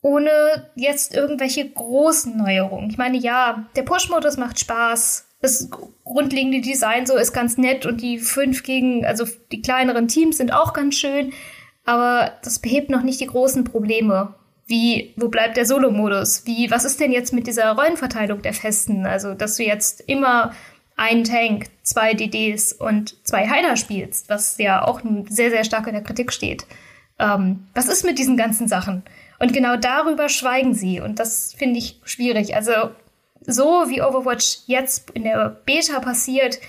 ohne 0.01 0.31
jetzt 0.75 1.13
irgendwelche 1.13 1.69
großen 1.69 2.37
Neuerungen. 2.37 2.89
Ich 2.89 2.97
meine, 2.97 3.17
ja, 3.17 3.65
der 3.75 3.83
Push-Modus 3.83 4.37
macht 4.37 4.59
Spaß. 4.59 5.25
Das 5.41 5.69
grundlegende 6.03 6.61
Design 6.61 7.05
so 7.05 7.15
ist 7.15 7.33
ganz 7.33 7.57
nett 7.57 7.85
und 7.85 8.01
die 8.01 8.19
fünf 8.19 8.63
gegen, 8.63 9.05
also 9.05 9.25
die 9.51 9.61
kleineren 9.61 10.07
Teams 10.07 10.37
sind 10.37 10.53
auch 10.53 10.73
ganz 10.73 10.95
schön, 10.95 11.31
aber 11.85 12.33
das 12.43 12.59
behebt 12.59 12.89
noch 12.89 13.03
nicht 13.03 13.21
die 13.21 13.27
großen 13.27 13.63
Probleme. 13.63 14.35
Wie, 14.67 15.13
wo 15.17 15.29
bleibt 15.29 15.57
der 15.57 15.65
Solo-Modus? 15.65 16.45
Wie, 16.45 16.69
was 16.69 16.85
ist 16.85 16.99
denn 16.99 17.11
jetzt 17.11 17.33
mit 17.33 17.47
dieser 17.47 17.71
Rollenverteilung 17.71 18.41
der 18.41 18.53
Festen? 18.53 19.05
Also, 19.05 19.33
dass 19.33 19.55
du 19.55 19.63
jetzt 19.63 20.01
immer 20.01 20.51
einen 20.95 21.23
Tank, 21.23 21.67
zwei 21.81 22.13
DDs 22.13 22.73
und 22.73 23.15
zwei 23.25 23.49
Heiler 23.49 23.77
spielst, 23.77 24.29
was 24.29 24.57
ja 24.57 24.85
auch 24.85 25.01
sehr, 25.29 25.49
sehr 25.49 25.63
stark 25.63 25.87
in 25.87 25.93
der 25.93 26.03
Kritik 26.03 26.31
steht. 26.31 26.67
Ähm, 27.17 27.67
was 27.73 27.87
ist 27.87 28.05
mit 28.05 28.19
diesen 28.19 28.37
ganzen 28.37 28.67
Sachen? 28.67 29.03
Und 29.39 29.53
genau 29.53 29.77
darüber 29.77 30.29
schweigen 30.29 30.73
sie. 30.73 30.99
Und 30.99 31.19
das 31.19 31.53
finde 31.53 31.79
ich 31.79 31.99
schwierig. 32.03 32.55
Also 32.55 32.71
so 33.45 33.85
wie 33.87 34.01
Overwatch 34.01 34.59
jetzt 34.67 35.09
in 35.11 35.23
der 35.23 35.57
Beta 35.65 35.99
passiert, 35.99 36.59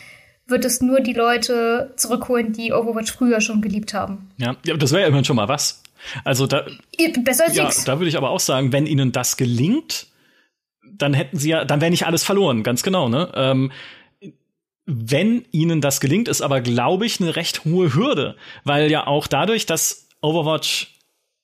wird 0.47 0.65
es 0.65 0.81
nur 0.81 1.01
die 1.01 1.13
Leute 1.13 1.93
zurückholen, 1.97 2.53
die 2.53 2.73
Overwatch 2.73 3.13
früher 3.13 3.41
schon 3.41 3.61
geliebt 3.61 3.95
haben. 3.95 4.31
Ja, 4.37 4.57
ja 4.65 4.77
das 4.77 4.93
wäre 4.93 5.03
ja 5.03 5.09
immerhin 5.09 5.25
schon 5.25 5.37
mal 5.37 5.49
was. 5.49 5.83
Also 6.25 6.47
da, 6.47 6.65
Besser 7.23 7.45
als 7.45 7.57
ja, 7.57 7.65
nix. 7.65 7.85
da 7.85 7.99
würde 7.99 8.09
ich 8.09 8.17
aber 8.17 8.31
auch 8.31 8.41
sagen, 8.41 8.73
wenn 8.73 8.87
ihnen 8.87 9.13
das 9.13 9.37
gelingt, 9.37 10.07
dann 10.83 11.15
hätten 11.15 11.39
sie 11.39 11.51
ja, 11.51 11.65
dann 11.65 11.81
wäre 11.81 11.91
nicht 11.91 12.07
alles 12.07 12.25
verloren, 12.25 12.63
ganz 12.63 12.83
genau, 12.83 13.09
ne? 13.09 13.31
Ähm, 13.35 13.71
wenn 14.87 15.45
ihnen 15.53 15.81
das 15.81 16.01
gelingt, 16.01 16.27
ist 16.27 16.43
aber, 16.43 16.61
glaube 16.61 17.07
ich, 17.07 17.21
eine 17.21 17.37
recht 17.37 17.65
hohe 17.65 17.95
Hürde, 17.95 18.37
weil 18.65 18.91
ja 18.91 19.07
auch 19.07 19.27
dadurch, 19.27 19.67
dass 19.67 20.09
Overwatch 20.21 21.00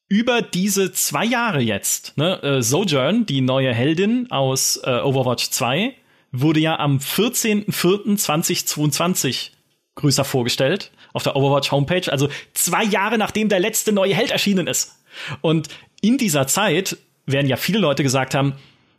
über 0.09 0.43
diese 0.43 0.93
zwei 0.93 1.25
Jahre 1.25 1.61
jetzt, 1.61 2.17
ne, 2.17 2.41
äh, 2.43 2.63
Sojourn, 2.63 3.27
die 3.27 3.41
neue 3.41 3.75
Heldin 3.75 4.31
aus 4.31 4.81
äh, 4.85 5.01
Overwatch 5.01 5.51
2, 5.51 5.93
wurde 6.33 6.61
ja 6.61 6.79
am 6.79 6.99
14.04.2022 6.99 9.51
größer 9.97 10.25
vorgestellt 10.25 10.93
auf 11.13 11.23
der 11.23 11.35
Overwatch 11.35 11.73
Homepage, 11.73 12.13
also 12.13 12.29
zwei 12.53 12.85
Jahre 12.85 13.19
nachdem 13.19 13.49
der 13.49 13.59
letzte 13.59 13.93
neue 13.93 14.15
Held 14.15 14.31
erschienen 14.31 14.67
ist. 14.67 15.03
Und 15.41 15.69
in 16.03 16.19
dieser 16.19 16.47
Zeit 16.47 16.99
werden 17.25 17.49
ja 17.49 17.57
viele 17.57 17.79
Leute 17.79 18.03
gesagt 18.03 18.35
haben, 18.35 18.53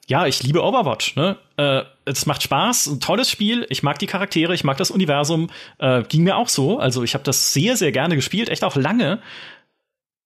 ja, 0.08 0.26
ich 0.26 0.42
liebe 0.42 0.64
Overwatch, 0.64 1.18
ne? 1.18 1.38
Äh, 1.58 1.84
es 2.06 2.26
macht 2.26 2.42
Spaß, 2.42 2.88
ein 2.88 3.00
tolles 3.02 3.30
Spiel, 3.30 3.66
ich 3.70 3.84
mag 3.84 4.00
die 4.00 4.08
Charaktere, 4.08 4.54
ich 4.54 4.64
mag 4.64 4.78
das 4.78 4.90
Universum, 4.90 5.50
äh, 5.80 6.02
ging 6.04 6.24
mir 6.24 6.38
auch 6.38 6.48
so. 6.48 6.80
Also 6.80 7.04
ich 7.04 7.14
habe 7.14 7.26
das 7.26 7.54
sehr, 7.54 7.76
sehr 7.76 7.92
gerne 7.92 8.16
gespielt, 8.16 8.48
echt 8.48 8.64
auch 8.64 8.78
lange. 8.78 9.20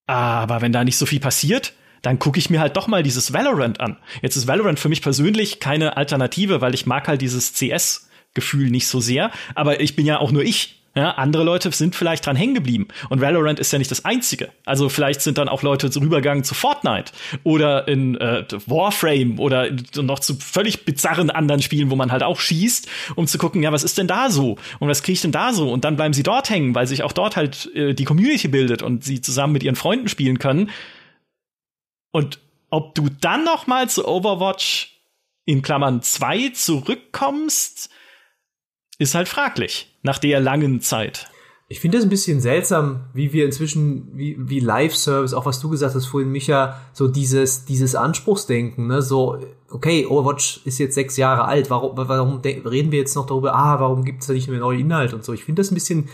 Aber 0.08 0.62
wenn 0.62 0.72
da 0.72 0.84
nicht 0.84 0.98
so 0.98 1.06
viel 1.06 1.20
passiert, 1.20 1.74
dann 2.02 2.20
gucke 2.20 2.40
ich 2.40 2.50
mir 2.50 2.60
halt 2.60 2.76
doch 2.78 2.88
mal 2.88 3.04
dieses 3.04 3.34
Valorant 3.34 3.80
an. 3.80 3.98
Jetzt 4.22 4.36
ist 4.36 4.48
Valorant 4.48 4.80
für 4.80 4.90
mich 4.90 5.02
persönlich 5.02 5.60
keine 5.60 5.98
Alternative, 5.98 6.62
weil 6.62 6.74
ich 6.74 6.86
mag 6.86 7.08
halt 7.08 7.22
dieses 7.22 7.54
CS-Gefühl 7.54 8.70
nicht 8.70 8.88
so 8.88 9.00
sehr. 9.00 9.32
Aber 9.56 9.80
ich 9.80 9.96
bin 9.96 10.06
ja 10.06 10.20
auch 10.20 10.32
nur 10.32 10.44
ich. 10.44 10.81
Ja, 10.94 11.12
andere 11.12 11.46
Leute 11.46 11.72
sind 11.72 11.96
vielleicht 11.96 12.26
dran 12.26 12.36
hängen 12.36 12.54
geblieben. 12.54 12.90
Und 13.10 13.22
Valorant 13.22 13.60
ist 13.60 13.72
ja 13.72 13.80
nicht 13.80 13.92
das 13.92 14.04
einzige. 14.04 14.52
Also 14.66 14.90
vielleicht 14.90 15.22
sind 15.22 15.38
dann 15.38 15.48
auch 15.48 15.64
Leute 15.64 15.88
rübergegangen 15.96 16.44
zu 16.44 16.54
Fortnite 16.54 17.14
oder 17.44 17.88
in 17.88 18.16
äh, 18.16 18.46
Warframe 18.66 19.40
oder 19.40 19.70
noch 19.96 20.20
zu 20.20 20.36
völlig 20.36 20.84
bizarren 20.84 21.30
anderen 21.30 21.62
Spielen, 21.62 21.92
wo 21.92 21.96
man 21.96 22.12
halt 22.12 22.24
auch 22.24 22.42
schießt, 22.42 22.90
um 23.16 23.26
zu 23.26 23.38
gucken, 23.38 23.64
ja, 23.64 23.72
was 23.72 23.86
ist 23.86 23.98
denn 23.98 24.08
da 24.08 24.30
so? 24.30 24.58
Und 24.80 24.90
was 24.90 25.02
kriege 25.02 25.14
ich 25.14 25.22
denn 25.22 25.32
da 25.32 25.54
so? 25.54 25.72
Und 25.72 25.86
dann 25.86 25.96
bleiben 25.96 26.14
sie 26.14 26.24
dort 26.24 26.50
hängen, 26.50 26.76
weil 26.76 26.88
sich 26.88 27.04
auch 27.04 27.14
dort 27.14 27.38
halt 27.38 27.74
äh, 27.74 27.94
die 27.94 28.04
Community 28.04 28.50
bildet 28.50 28.82
und 28.82 29.06
sie 29.06 29.22
zusammen 29.22 29.54
mit 29.54 29.64
ihren 29.64 29.78
Freunden 29.78 30.10
spielen 30.10 30.40
können. 30.40 30.72
Und 32.12 32.40
ob 32.70 32.96
du 32.96 33.08
dann 33.22 33.46
noch 33.46 33.66
mal 33.66 33.88
zu 33.88 34.06
Overwatch 34.06 35.00
in 35.46 35.62
Klammern 35.62 36.02
2 36.02 36.50
zurückkommst, 36.50 37.90
ist 38.98 39.16
halt 39.16 39.30
fraglich 39.30 39.91
nach 40.04 40.18
der 40.18 40.40
langen 40.40 40.82
Zeit. 40.82 41.30
Ich 41.72 41.80
finde 41.80 41.98
das 41.98 42.06
ein 42.06 42.10
bisschen 42.10 42.42
seltsam, 42.42 43.06
wie 43.14 43.32
wir 43.32 43.46
inzwischen, 43.46 44.10
wie, 44.14 44.36
wie 44.38 44.60
Live-Service, 44.60 45.34
auch 45.34 45.46
was 45.46 45.62
du 45.62 45.70
gesagt 45.70 45.96
hast 45.96 46.06
vorhin, 46.06 46.30
Micha, 46.30 46.82
so 46.92 47.08
dieses, 47.08 47.64
dieses 47.64 47.96
Anspruchsdenken, 47.96 48.88
ne, 48.88 49.02
so, 49.02 49.38
okay, 49.70 50.06
Overwatch 50.06 50.60
ist 50.66 50.80
jetzt 50.80 50.96
sechs 50.96 51.16
Jahre 51.16 51.46
alt, 51.46 51.70
warum, 51.70 51.96
warum 51.96 52.42
reden 52.42 52.92
wir 52.92 53.00
jetzt 53.00 53.16
noch 53.16 53.26
darüber, 53.26 53.56
ah, 53.56 53.80
warum 53.80 54.04
gibt 54.04 54.20
es 54.20 54.28
da 54.28 54.34
nicht 54.34 54.50
mehr 54.50 54.60
neue 54.60 54.80
Inhalte 54.80 55.16
und 55.16 55.24
so. 55.24 55.32
Ich 55.32 55.46
finde 55.46 55.62
das 55.62 55.72
ein 55.72 55.76
bisschen, 55.76 56.10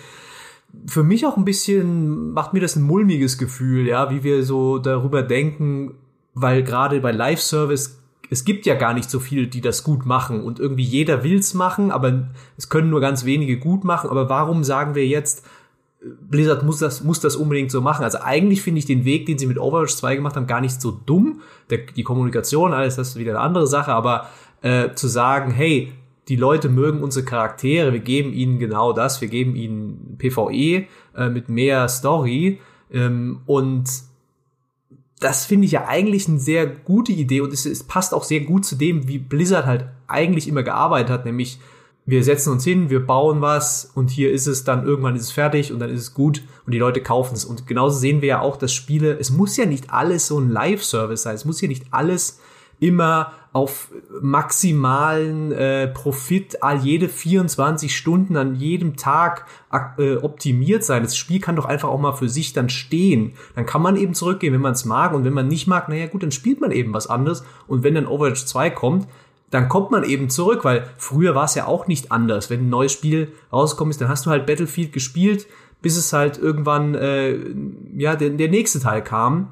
für 0.85 1.01
mich 1.01 1.25
auch 1.25 1.37
ein 1.37 1.45
bisschen, 1.45 2.33
macht 2.33 2.53
mir 2.53 2.59
das 2.59 2.75
ein 2.75 2.83
mulmiges 2.83 3.39
Gefühl, 3.39 3.87
ja, 3.87 4.11
wie 4.11 4.23
wir 4.23 4.43
so 4.43 4.77
darüber 4.77 5.23
denken, 5.23 5.95
weil 6.35 6.61
gerade 6.61 6.99
bei 6.99 7.11
Live-Service 7.11 7.97
es 8.29 8.45
gibt 8.45 8.65
ja 8.65 8.75
gar 8.75 8.93
nicht 8.93 9.09
so 9.09 9.19
viele, 9.19 9.47
die 9.47 9.61
das 9.61 9.83
gut 9.83 10.05
machen 10.05 10.43
und 10.43 10.59
irgendwie 10.59 10.83
jeder 10.83 11.23
will's 11.23 11.53
machen, 11.53 11.91
aber 11.91 12.29
es 12.57 12.69
können 12.69 12.89
nur 12.89 13.01
ganz 13.01 13.25
wenige 13.25 13.57
gut 13.57 13.83
machen. 13.83 14.09
Aber 14.09 14.29
warum 14.29 14.63
sagen 14.63 14.95
wir 14.95 15.07
jetzt, 15.07 15.45
Blizzard 16.01 16.63
muss 16.63 16.79
das, 16.79 17.03
muss 17.03 17.19
das 17.19 17.35
unbedingt 17.35 17.71
so 17.71 17.81
machen? 17.81 18.03
Also 18.03 18.19
eigentlich 18.21 18.61
finde 18.61 18.79
ich 18.79 18.85
den 18.85 19.05
Weg, 19.05 19.25
den 19.25 19.37
sie 19.37 19.47
mit 19.47 19.57
Overwatch 19.57 19.95
2 19.95 20.15
gemacht 20.15 20.35
haben, 20.35 20.47
gar 20.47 20.61
nicht 20.61 20.81
so 20.81 20.91
dumm. 20.91 21.41
Der, 21.69 21.79
die 21.79 22.03
Kommunikation, 22.03 22.73
alles, 22.73 22.95
das 22.95 23.09
ist 23.09 23.15
wieder 23.17 23.31
eine 23.31 23.41
andere 23.41 23.67
Sache, 23.67 23.93
aber 23.93 24.29
äh, 24.61 24.93
zu 24.93 25.07
sagen, 25.07 25.51
hey, 25.51 25.93
die 26.27 26.35
Leute 26.35 26.69
mögen 26.69 27.01
unsere 27.01 27.25
Charaktere, 27.25 27.93
wir 27.93 27.99
geben 27.99 28.33
ihnen 28.33 28.59
genau 28.59 28.91
das, 28.91 29.21
wir 29.21 29.29
geben 29.29 29.55
ihnen 29.55 30.17
PvE 30.17 30.85
äh, 31.15 31.29
mit 31.29 31.47
mehr 31.47 31.87
Story 31.87 32.59
ähm, 32.91 33.39
und 33.45 33.85
das 35.19 35.45
finde 35.45 35.65
ich 35.65 35.71
ja 35.71 35.87
eigentlich 35.87 36.27
eine 36.27 36.39
sehr 36.39 36.67
gute 36.67 37.11
Idee 37.11 37.41
und 37.41 37.51
es, 37.51 37.65
es, 37.65 37.83
passt 37.83 38.13
auch 38.13 38.23
sehr 38.23 38.41
gut 38.41 38.65
zu 38.65 38.75
dem, 38.75 39.07
wie 39.07 39.17
Blizzard 39.17 39.65
halt 39.65 39.85
eigentlich 40.07 40.47
immer 40.47 40.63
gearbeitet 40.63 41.09
hat, 41.09 41.25
nämlich 41.25 41.59
wir 42.05 42.23
setzen 42.23 42.53
uns 42.53 42.63
hin, 42.63 42.89
wir 42.89 43.05
bauen 43.05 43.41
was 43.41 43.91
und 43.93 44.09
hier 44.09 44.31
ist 44.31 44.47
es 44.47 44.63
dann 44.63 44.85
irgendwann 44.85 45.15
ist 45.15 45.23
es 45.23 45.31
fertig 45.31 45.73
und 45.73 45.79
dann 45.79 45.89
ist 45.89 46.01
es 46.01 46.13
gut 46.13 46.41
und 46.65 46.71
die 46.71 46.77
Leute 46.77 47.01
kaufen 47.01 47.35
es. 47.35 47.43
Und 47.43 47.67
genauso 47.67 47.99
sehen 47.99 48.21
wir 48.21 48.29
ja 48.29 48.39
auch, 48.39 48.55
dass 48.55 48.71
Spiele, 48.71 49.19
es 49.19 49.29
muss 49.29 49.57
ja 49.57 49.65
nicht 49.65 49.91
alles 49.91 50.27
so 50.27 50.39
ein 50.39 50.49
Live-Service 50.49 51.23
sein, 51.23 51.35
es 51.35 51.43
muss 51.43 51.59
ja 51.59 51.67
nicht 51.67 51.83
alles 51.91 52.39
immer 52.79 53.33
auf 53.53 53.91
maximalen 54.21 55.51
äh, 55.51 55.87
Profit 55.87 56.61
all 56.61 56.77
jede 56.77 57.09
24 57.09 57.95
Stunden 57.95 58.37
an 58.37 58.55
jedem 58.55 58.97
Tag 58.97 59.47
äh, 59.97 60.17
optimiert 60.17 60.83
sein. 60.83 61.01
Das 61.01 61.17
Spiel 61.17 61.39
kann 61.39 61.55
doch 61.55 61.65
einfach 61.65 61.89
auch 61.89 61.99
mal 61.99 62.13
für 62.13 62.29
sich 62.29 62.53
dann 62.53 62.69
stehen. 62.69 63.33
Dann 63.55 63.65
kann 63.65 63.81
man 63.81 63.95
eben 63.95 64.13
zurückgehen, 64.13 64.53
wenn 64.53 64.61
man 64.61 64.73
es 64.73 64.85
mag 64.85 65.13
und 65.13 65.23
wenn 65.23 65.33
man 65.33 65.47
nicht 65.47 65.65
mag, 65.65 65.89
naja 65.89 66.05
gut, 66.05 66.21
dann 66.21 66.31
spielt 66.31 66.61
man 66.61 66.71
eben 66.71 66.93
was 66.93 67.07
anderes 67.07 67.43
und 67.67 67.83
wenn 67.83 67.95
dann 67.95 68.05
Overwatch 68.05 68.45
2 68.45 68.69
kommt, 68.69 69.07
dann 69.49 69.69
kommt 69.69 69.91
man 69.91 70.03
eben 70.03 70.29
zurück, 70.29 70.63
weil 70.65 70.89
früher 70.97 71.33
war 71.33 71.45
es 71.45 71.55
ja 71.55 71.65
auch 71.65 71.87
nicht 71.87 72.11
anders. 72.11 72.49
Wenn 72.49 72.65
ein 72.65 72.69
neues 72.69 72.91
Spiel 72.91 73.31
rausgekommen 73.51 73.91
ist, 73.91 74.01
dann 74.01 74.09
hast 74.09 74.25
du 74.25 74.29
halt 74.29 74.45
Battlefield 74.45 74.91
gespielt, 74.91 75.47
bis 75.81 75.97
es 75.97 76.11
halt 76.11 76.37
irgendwann 76.37 76.95
äh, 76.95 77.37
ja 77.95 78.15
der, 78.15 78.31
der 78.31 78.49
nächste 78.49 78.79
Teil 78.79 79.03
kam. 79.03 79.51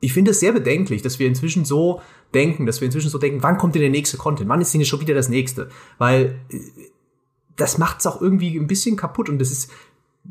Ich 0.00 0.12
finde 0.12 0.30
es 0.30 0.40
sehr 0.40 0.52
bedenklich, 0.52 1.02
dass 1.02 1.18
wir 1.18 1.26
inzwischen 1.26 1.64
so 1.64 2.00
denken, 2.34 2.66
dass 2.66 2.80
wir 2.80 2.86
inzwischen 2.86 3.10
so 3.10 3.18
denken, 3.18 3.42
wann 3.42 3.58
kommt 3.58 3.74
denn 3.74 3.82
der 3.82 3.90
nächste 3.90 4.16
Content? 4.16 4.48
Wann 4.48 4.60
ist 4.60 4.72
denn 4.72 4.84
schon 4.84 5.00
wieder 5.00 5.14
das 5.14 5.28
nächste? 5.28 5.68
Weil 5.98 6.38
äh, 6.50 6.58
das 7.56 7.78
macht 7.78 8.00
es 8.00 8.06
auch 8.06 8.20
irgendwie 8.20 8.56
ein 8.56 8.66
bisschen 8.66 8.96
kaputt 8.96 9.28
und 9.28 9.38
das 9.38 9.50
ist, 9.50 9.70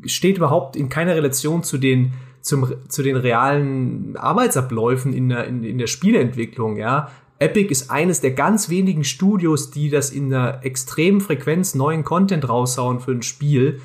steht 0.04 0.36
überhaupt 0.36 0.76
in 0.76 0.88
keiner 0.88 1.14
Relation 1.16 1.62
zu 1.62 1.78
den, 1.78 2.12
zum, 2.40 2.72
zu 2.88 3.02
den 3.02 3.16
realen 3.16 4.16
Arbeitsabläufen 4.16 5.12
in 5.12 5.28
der, 5.28 5.46
in, 5.46 5.64
in 5.64 5.78
der 5.78 5.88
Spieleentwicklung, 5.88 6.76
ja. 6.76 7.10
Epic 7.38 7.70
ist 7.70 7.90
eines 7.90 8.22
der 8.22 8.30
ganz 8.30 8.70
wenigen 8.70 9.04
Studios, 9.04 9.70
die 9.70 9.90
das 9.90 10.10
in 10.10 10.32
einer 10.32 10.64
extremen 10.64 11.20
Frequenz 11.20 11.74
neuen 11.74 12.02
Content 12.02 12.48
raushauen 12.48 13.00
für 13.00 13.10
ein 13.10 13.22
Spiel. 13.22 13.80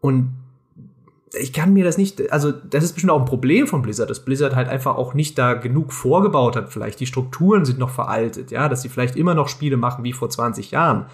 Und 0.00 0.34
ich 1.32 1.52
kann 1.52 1.72
mir 1.72 1.84
das 1.84 1.96
nicht, 1.96 2.32
also 2.32 2.50
das 2.50 2.82
ist 2.82 2.94
bestimmt 2.94 3.12
auch 3.12 3.20
ein 3.20 3.24
Problem 3.24 3.66
von 3.66 3.82
Blizzard, 3.82 4.10
dass 4.10 4.24
Blizzard 4.24 4.56
halt 4.56 4.68
einfach 4.68 4.96
auch 4.96 5.14
nicht 5.14 5.38
da 5.38 5.54
genug 5.54 5.92
vorgebaut 5.92 6.56
hat. 6.56 6.72
Vielleicht 6.72 6.98
die 6.98 7.06
Strukturen 7.06 7.64
sind 7.64 7.78
noch 7.78 7.90
veraltet, 7.90 8.50
ja, 8.50 8.68
dass 8.68 8.82
sie 8.82 8.88
vielleicht 8.88 9.16
immer 9.16 9.34
noch 9.34 9.48
Spiele 9.48 9.76
machen 9.76 10.02
wie 10.02 10.12
vor 10.12 10.28
20 10.28 10.72
Jahren. 10.72 11.06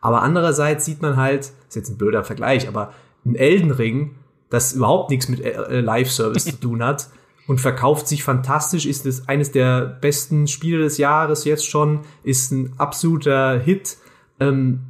Aber 0.00 0.22
andererseits 0.22 0.84
sieht 0.84 1.00
man 1.00 1.16
halt, 1.16 1.52
ist 1.68 1.76
jetzt 1.76 1.90
ein 1.90 1.96
blöder 1.96 2.24
Vergleich, 2.24 2.68
aber 2.68 2.92
ein 3.24 3.34
Elden 3.34 3.70
Ring, 3.70 4.16
das 4.50 4.74
überhaupt 4.74 5.10
nichts 5.10 5.28
mit 5.28 5.40
äh, 5.40 5.80
Live-Service 5.80 6.44
zu 6.44 6.60
tun 6.60 6.82
hat, 6.82 7.08
und 7.46 7.60
verkauft 7.60 8.06
sich 8.06 8.22
fantastisch, 8.22 8.86
ist 8.86 9.04
es 9.04 9.28
eines 9.28 9.50
der 9.50 9.84
besten 9.84 10.46
Spiele 10.46 10.78
des 10.78 10.98
Jahres 10.98 11.44
jetzt 11.44 11.68
schon, 11.68 12.00
ist 12.22 12.52
ein 12.52 12.72
absoluter 12.78 13.58
Hit. 13.58 13.96
Ähm, 14.38 14.80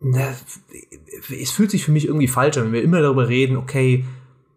na, 0.00 0.32
es 1.28 1.50
fühlt 1.50 1.70
sich 1.70 1.84
für 1.84 1.92
mich 1.92 2.06
irgendwie 2.06 2.28
falsch 2.28 2.56
an, 2.56 2.64
wenn 2.64 2.72
wir 2.72 2.82
immer 2.82 3.00
darüber 3.00 3.28
reden, 3.28 3.56
okay, 3.56 4.04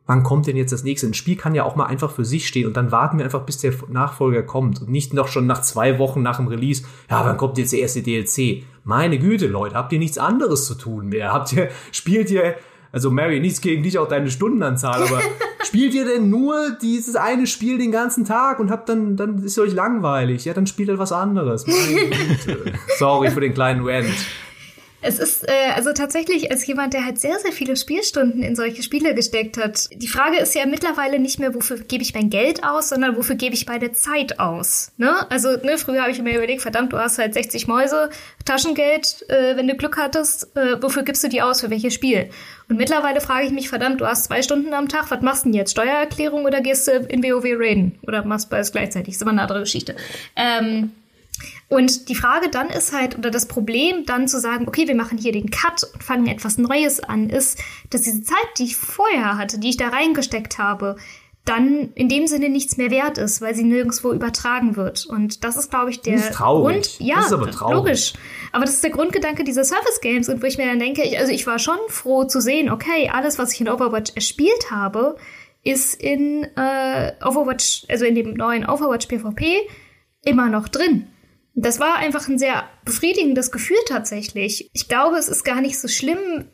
wann 0.06 0.24
kommt 0.24 0.48
denn 0.48 0.58
jetzt 0.58 0.74
das 0.74 0.84
nächste? 0.84 1.08
Ein 1.08 1.14
Spiel 1.14 1.36
kann 1.36 1.56
ja 1.56 1.64
auch 1.64 1.76
mal 1.76 1.86
einfach 1.86 2.12
für 2.12 2.26
sich 2.26 2.48
stehen 2.48 2.68
und 2.68 2.76
dann 2.76 2.92
warten 2.92 3.18
wir 3.18 3.26
einfach, 3.26 3.44
bis 3.44 3.58
der 3.60 3.74
Nachfolger 3.90 4.44
kommt 4.44 4.82
und 4.82 4.90
nicht 4.90 5.14
noch 5.14 5.28
schon 5.28 5.48
nach 5.48 5.62
zwei 5.62 6.00
Wochen 6.00 6.22
nach 6.22 6.38
dem 6.38 6.48
Release, 6.48 6.84
ja, 7.10 7.26
wann 7.26 7.38
kommt 7.38 7.58
jetzt 7.58 7.74
der 7.74 7.80
erste 7.80 8.02
DLC? 8.02 8.64
Meine 8.84 9.18
Güte, 9.18 9.48
Leute, 9.48 9.76
habt 9.76 9.94
ihr 9.94 10.00
nichts 10.00 10.18
anderes 10.18 10.66
zu 10.66 10.76
tun 10.76 11.08
mehr? 11.08 11.32
Habt 11.32 11.54
ihr, 11.54 11.70
spielt 11.92 12.30
ihr, 12.32 12.56
also 12.92 13.12
Mary, 13.12 13.40
nichts 13.40 13.62
gegen 13.62 13.84
dich, 13.84 13.98
auch 13.98 14.08
deine 14.08 14.30
Stundenanzahl, 14.30 15.04
aber 15.04 15.22
spielt 15.64 15.94
ihr 15.94 16.06
denn 16.06 16.30
nur 16.30 16.78
dieses 16.82 17.16
eine 17.16 17.48
Spiel 17.48 17.78
den 17.78 17.92
ganzen 17.92 18.26
Tag 18.26 18.60
und 18.60 18.70
habt 18.70 18.90
dann, 18.90 19.16
dann 19.16 19.44
ist 19.44 19.58
euch 19.58 19.74
langweilig? 19.74 20.44
Ja, 20.44 20.54
dann 20.54 20.68
spielt 20.68 20.90
etwas 20.90 21.14
anderes. 21.14 21.66
Meine 21.66 22.10
Güte. 22.10 22.74
Sorry 23.00 23.32
für 23.32 23.42
den 23.42 23.54
kleinen 23.54 23.88
Rant. 23.88 24.14
Es 25.04 25.20
ist 25.20 25.48
äh, 25.48 25.72
also 25.76 25.92
tatsächlich 25.92 26.50
als 26.50 26.66
jemand, 26.66 26.94
der 26.94 27.06
halt 27.06 27.20
sehr, 27.20 27.38
sehr 27.40 27.52
viele 27.52 27.76
Spielstunden 27.76 28.42
in 28.42 28.56
solche 28.56 28.84
Spiele 28.84 29.14
gesteckt 29.14 29.58
hat. 29.58 29.90
Die 29.94 30.08
Frage 30.08 30.38
ist 30.38 30.56
ja 30.56 30.66
mittlerweile 30.66 31.20
nicht 31.20 31.40
mehr, 31.40 31.54
wofür 31.54 31.78
gebe 31.78 32.04
ich 32.04 32.14
mein 32.14 32.30
Geld 32.30 32.64
aus, 32.64 32.90
sondern 32.90 33.18
wofür 33.18 33.36
gebe 33.36 33.54
ich 33.54 33.68
meine 33.68 33.92
Zeit 33.92 34.40
aus. 34.40 34.94
Ne? 34.98 35.14
Also 35.30 35.50
ne, 35.58 35.78
früher 35.78 36.02
habe 36.02 36.12
ich 36.12 36.22
mir 36.22 36.36
überlegt, 36.36 36.62
verdammt, 36.62 36.94
du 36.94 36.98
hast 36.98 37.18
halt 37.18 37.34
60 37.34 37.68
Mäuse, 37.68 38.10
Taschengeld, 38.46 39.30
äh, 39.30 39.58
wenn 39.58 39.68
du 39.68 39.76
Glück 39.76 39.98
hattest, 39.98 40.56
äh, 40.56 40.82
wofür 40.82 41.04
gibst 41.04 41.24
du 41.24 41.28
die 41.28 41.42
aus, 41.42 41.60
für 41.60 41.70
welches 41.70 41.94
Spiel? 41.94 42.30
Und 42.70 42.78
mittlerweile 42.78 43.20
frage 43.20 43.46
ich 43.46 43.52
mich, 43.52 43.68
verdammt, 43.68 44.00
du 44.00 44.08
hast 44.08 44.26
zwei 44.26 44.42
Stunden 44.42 44.74
am 44.74 44.88
Tag, 44.88 45.12
was 45.12 45.22
machst 45.22 45.44
du 45.44 45.50
denn 45.50 45.60
jetzt? 45.60 45.72
Steuererklärung 45.72 46.46
oder 46.46 46.62
gehst 46.62 46.88
du 46.88 46.92
in 46.92 47.22
WoW 47.22 47.44
raiden? 47.60 48.00
Oder 48.08 48.24
machst 48.24 48.50
beides 48.50 48.72
gleichzeitig? 48.72 49.16
ist 49.16 49.22
immer 49.22 49.32
eine 49.32 49.42
andere 49.42 49.60
Geschichte. 49.60 49.96
Ähm, 50.38 50.92
und 51.74 52.10
die 52.10 52.16
Frage 52.16 52.50
dann 52.50 52.70
ist 52.70 52.94
halt, 52.94 53.18
oder 53.18 53.32
das 53.32 53.48
Problem 53.48 54.06
dann 54.06 54.28
zu 54.28 54.40
sagen, 54.40 54.68
okay, 54.68 54.88
wir 54.88 54.96
machen 54.96 55.18
hier 55.18 55.32
den 55.32 55.50
Cut 55.50 55.84
und 55.94 56.04
fangen 56.04 56.28
etwas 56.28 56.58
Neues 56.58 57.00
an, 57.00 57.30
ist, 57.30 57.60
dass 57.90 58.04
diese 58.04 58.24
Zeit, 58.24 58.48
die 58.58 58.66
ich 58.66 58.76
vorher 58.76 59.38
hatte, 59.38 59.60
die 59.60 59.70
ich 59.70 59.78
da 59.78 59.90
reingesteckt 59.90 60.58
habe, 60.58 60.98
dann 61.46 61.92
in 61.96 62.08
dem 62.08 62.28
Sinne 62.28 62.50
nichts 62.50 62.78
mehr 62.78 62.90
wert 62.90 63.18
ist, 63.18 63.42
weil 63.42 63.54
sie 63.54 63.64
nirgendwo 63.64 64.12
übertragen 64.14 64.78
wird. 64.78 65.06
Und 65.06 65.44
das 65.44 65.58
ist, 65.58 65.70
glaube 65.70 65.90
ich, 65.90 66.00
der 66.02 66.16
das 66.16 66.30
ist 66.30 66.36
traurig. 66.36 66.74
Grund. 66.74 67.00
Ja, 67.00 67.16
das 67.16 67.26
ist 67.26 67.34
aber 67.34 67.52
traurig. 67.52 67.76
logisch. 67.76 68.14
Aber 68.54 68.66
das 68.66 68.76
ist 68.76 68.84
der 68.84 68.92
Grundgedanke 68.92 69.44
dieser 69.44 69.66
Surface 69.66 70.00
Games 70.00 70.30
und 70.30 70.42
wo 70.42 70.46
ich 70.46 70.58
mir 70.58 70.68
dann 70.68 70.80
denke, 70.80 71.04
ich, 71.04 71.20
also 71.20 71.34
ich 71.34 71.46
war 71.46 71.60
schon 71.60 71.78
froh 71.90 72.24
zu 72.24 72.40
sehen, 72.40 72.70
okay, 72.70 73.10
alles, 73.12 73.40
was 73.40 73.52
ich 73.52 73.60
in 73.60 73.68
Overwatch 73.68 74.14
erspielt 74.16 74.72
habe, 74.72 75.18
ist 75.64 76.02
in 76.02 76.44
äh, 76.56 77.14
Overwatch, 77.26 77.86
also 77.90 78.06
in 78.06 78.16
dem 78.16 78.36
neuen 78.36 78.66
Overwatch 78.66 79.08
PvP 79.08 79.58
immer 80.24 80.50
noch 80.50 80.70
drin. 80.70 81.08
Das 81.56 81.80
war 81.80 81.98
einfach 81.98 82.28
ein 82.28 82.40
sehr 82.40 82.64
befriedigendes 82.84 83.52
Gefühl 83.52 83.78
tatsächlich. 83.88 84.70
Ich 84.74 84.88
glaube, 84.88 85.18
es 85.18 85.28
ist 85.28 85.44
gar 85.44 85.62
nicht 85.62 85.80
so 85.80 85.88
schlimm, 85.88 86.46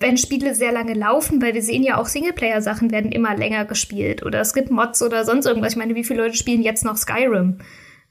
wenn 0.00 0.16
Spiele 0.16 0.54
sehr 0.54 0.72
lange 0.72 0.94
laufen, 0.94 1.40
weil 1.40 1.54
wir 1.54 1.62
sehen 1.62 1.82
ja 1.82 1.98
auch 1.98 2.06
Singleplayer-Sachen 2.06 2.90
werden 2.90 3.12
immer 3.12 3.36
länger 3.36 3.66
gespielt 3.66 4.24
oder 4.24 4.40
es 4.40 4.54
gibt 4.54 4.70
Mods 4.70 5.02
oder 5.02 5.24
sonst 5.24 5.46
irgendwas. 5.46 5.74
Ich 5.74 5.78
meine, 5.78 5.94
wie 5.94 6.04
viele 6.04 6.22
Leute 6.22 6.36
spielen 6.36 6.62
jetzt 6.62 6.84
noch 6.84 6.96
Skyrim? 6.96 7.58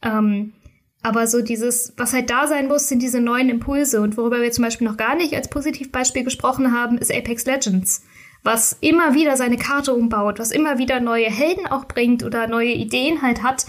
Ähm, 0.02 0.54
aber 1.02 1.28
so 1.28 1.42
dieses, 1.42 1.94
was 1.98 2.14
halt 2.14 2.30
da 2.30 2.48
sein 2.48 2.68
muss, 2.68 2.88
sind 2.88 3.02
diese 3.02 3.22
neuen 3.22 3.50
Impulse. 3.50 4.02
Und 4.02 4.18
worüber 4.18 4.42
wir 4.42 4.52
zum 4.52 4.66
Beispiel 4.66 4.88
noch 4.88 4.98
gar 4.98 5.16
nicht 5.16 5.34
als 5.34 5.50
Positivbeispiel 5.50 6.24
gesprochen 6.24 6.74
haben, 6.74 6.98
ist 6.98 7.14
Apex 7.14 7.46
Legends. 7.46 8.04
Was 8.44 8.78
immer 8.82 9.14
wieder 9.16 9.36
seine 9.36 9.58
Karte 9.58 9.94
umbaut, 9.94 10.40
was 10.40 10.52
immer 10.52 10.78
wieder 10.78 11.00
neue 11.00 11.30
Helden 11.30 11.68
auch 11.68 11.86
bringt 11.86 12.24
oder 12.24 12.48
neue 12.48 12.72
Ideen 12.72 13.22
halt 13.22 13.44
hat, 13.44 13.66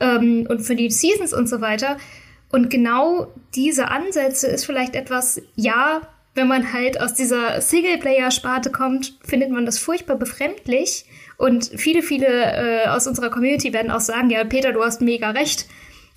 ähm, 0.00 0.46
und 0.48 0.60
für 0.60 0.76
die 0.76 0.90
Seasons 0.90 1.32
und 1.32 1.48
so 1.48 1.60
weiter. 1.60 1.96
Und 2.50 2.70
genau 2.70 3.28
diese 3.54 3.88
Ansätze 3.88 4.46
ist 4.46 4.64
vielleicht 4.64 4.94
etwas, 4.94 5.42
ja, 5.54 6.00
wenn 6.34 6.48
man 6.48 6.72
halt 6.72 7.00
aus 7.00 7.14
dieser 7.14 7.60
Singleplayer-Sparte 7.60 8.70
kommt, 8.70 9.18
findet 9.24 9.50
man 9.50 9.66
das 9.66 9.78
furchtbar 9.78 10.16
befremdlich. 10.16 11.04
Und 11.36 11.70
viele, 11.76 12.02
viele 12.02 12.26
äh, 12.26 12.88
aus 12.88 13.06
unserer 13.06 13.30
Community 13.30 13.72
werden 13.72 13.90
auch 13.90 14.00
sagen, 14.00 14.30
ja, 14.30 14.44
Peter, 14.44 14.72
du 14.72 14.82
hast 14.82 15.00
mega 15.00 15.30
recht. 15.30 15.66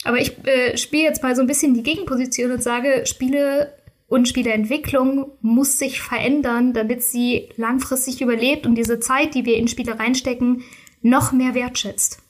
Aber 0.04 0.20
ich 0.20 0.38
äh, 0.46 0.78
spiele 0.78 1.04
jetzt 1.04 1.24
mal 1.24 1.36
so 1.36 1.42
ein 1.42 1.48
bisschen 1.48 1.74
die 1.74 1.84
Gegenposition 1.84 2.52
und 2.52 2.64
sage, 2.64 3.04
Spiele 3.06 3.74
und 4.08 4.28
Spieleentwicklung 4.28 5.32
muss 5.42 5.80
sich 5.80 6.02
verändern, 6.02 6.74
damit 6.74 7.02
sie 7.02 7.50
langfristig 7.56 8.22
überlebt 8.22 8.66
und 8.66 8.76
diese 8.76 9.00
Zeit, 9.00 9.36
die 9.36 9.46
wir 9.46 9.58
in 9.58 9.68
Spiele 9.68 9.98
reinstecken, 9.98 10.64
noch 11.02 11.32
mehr 11.32 11.56
wertschätzt. 11.56 12.21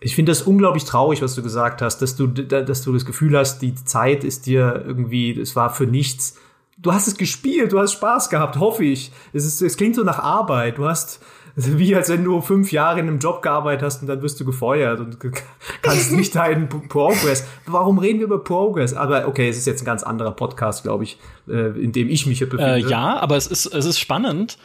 Ich 0.00 0.14
finde 0.14 0.30
das 0.30 0.42
unglaublich 0.42 0.84
traurig, 0.84 1.22
was 1.22 1.34
du 1.34 1.42
gesagt 1.42 1.82
hast, 1.82 1.98
dass 1.98 2.14
du, 2.14 2.28
dass 2.28 2.82
du 2.82 2.92
das 2.92 3.04
Gefühl 3.04 3.36
hast, 3.36 3.60
die 3.60 3.74
Zeit 3.74 4.22
ist 4.22 4.46
dir 4.46 4.84
irgendwie, 4.86 5.38
es 5.38 5.56
war 5.56 5.70
für 5.70 5.86
nichts. 5.86 6.36
Du 6.76 6.92
hast 6.92 7.08
es 7.08 7.16
gespielt, 7.16 7.72
du 7.72 7.80
hast 7.80 7.94
Spaß 7.94 8.30
gehabt, 8.30 8.58
hoffe 8.58 8.84
ich. 8.84 9.10
Es, 9.32 9.44
ist, 9.44 9.60
es 9.60 9.76
klingt 9.76 9.96
so 9.96 10.04
nach 10.04 10.20
Arbeit. 10.20 10.78
Du 10.78 10.86
hast, 10.86 11.20
wie 11.56 11.96
als 11.96 12.08
wenn 12.08 12.22
du 12.22 12.40
fünf 12.40 12.70
Jahre 12.70 13.00
in 13.00 13.08
einem 13.08 13.18
Job 13.18 13.42
gearbeitet 13.42 13.82
hast 13.82 14.02
und 14.02 14.06
dann 14.06 14.22
wirst 14.22 14.38
du 14.38 14.44
gefeuert 14.44 15.00
und 15.00 15.18
kannst 15.82 16.12
nicht 16.12 16.36
deinen 16.36 16.68
Progress. 16.68 17.44
Warum 17.66 17.98
reden 17.98 18.20
wir 18.20 18.26
über 18.26 18.44
Progress? 18.44 18.94
Aber 18.94 19.26
okay, 19.26 19.48
es 19.48 19.58
ist 19.58 19.66
jetzt 19.66 19.82
ein 19.82 19.86
ganz 19.86 20.04
anderer 20.04 20.30
Podcast, 20.30 20.84
glaube 20.84 21.02
ich, 21.02 21.18
äh, 21.48 21.70
in 21.82 21.90
dem 21.90 22.08
ich 22.08 22.26
mich 22.26 22.38
hier 22.38 22.48
befinde. 22.48 22.86
Äh, 22.86 22.88
ja, 22.88 23.18
aber 23.18 23.36
es 23.36 23.48
ist, 23.48 23.66
es 23.66 23.84
ist 23.84 23.98
spannend, 23.98 24.58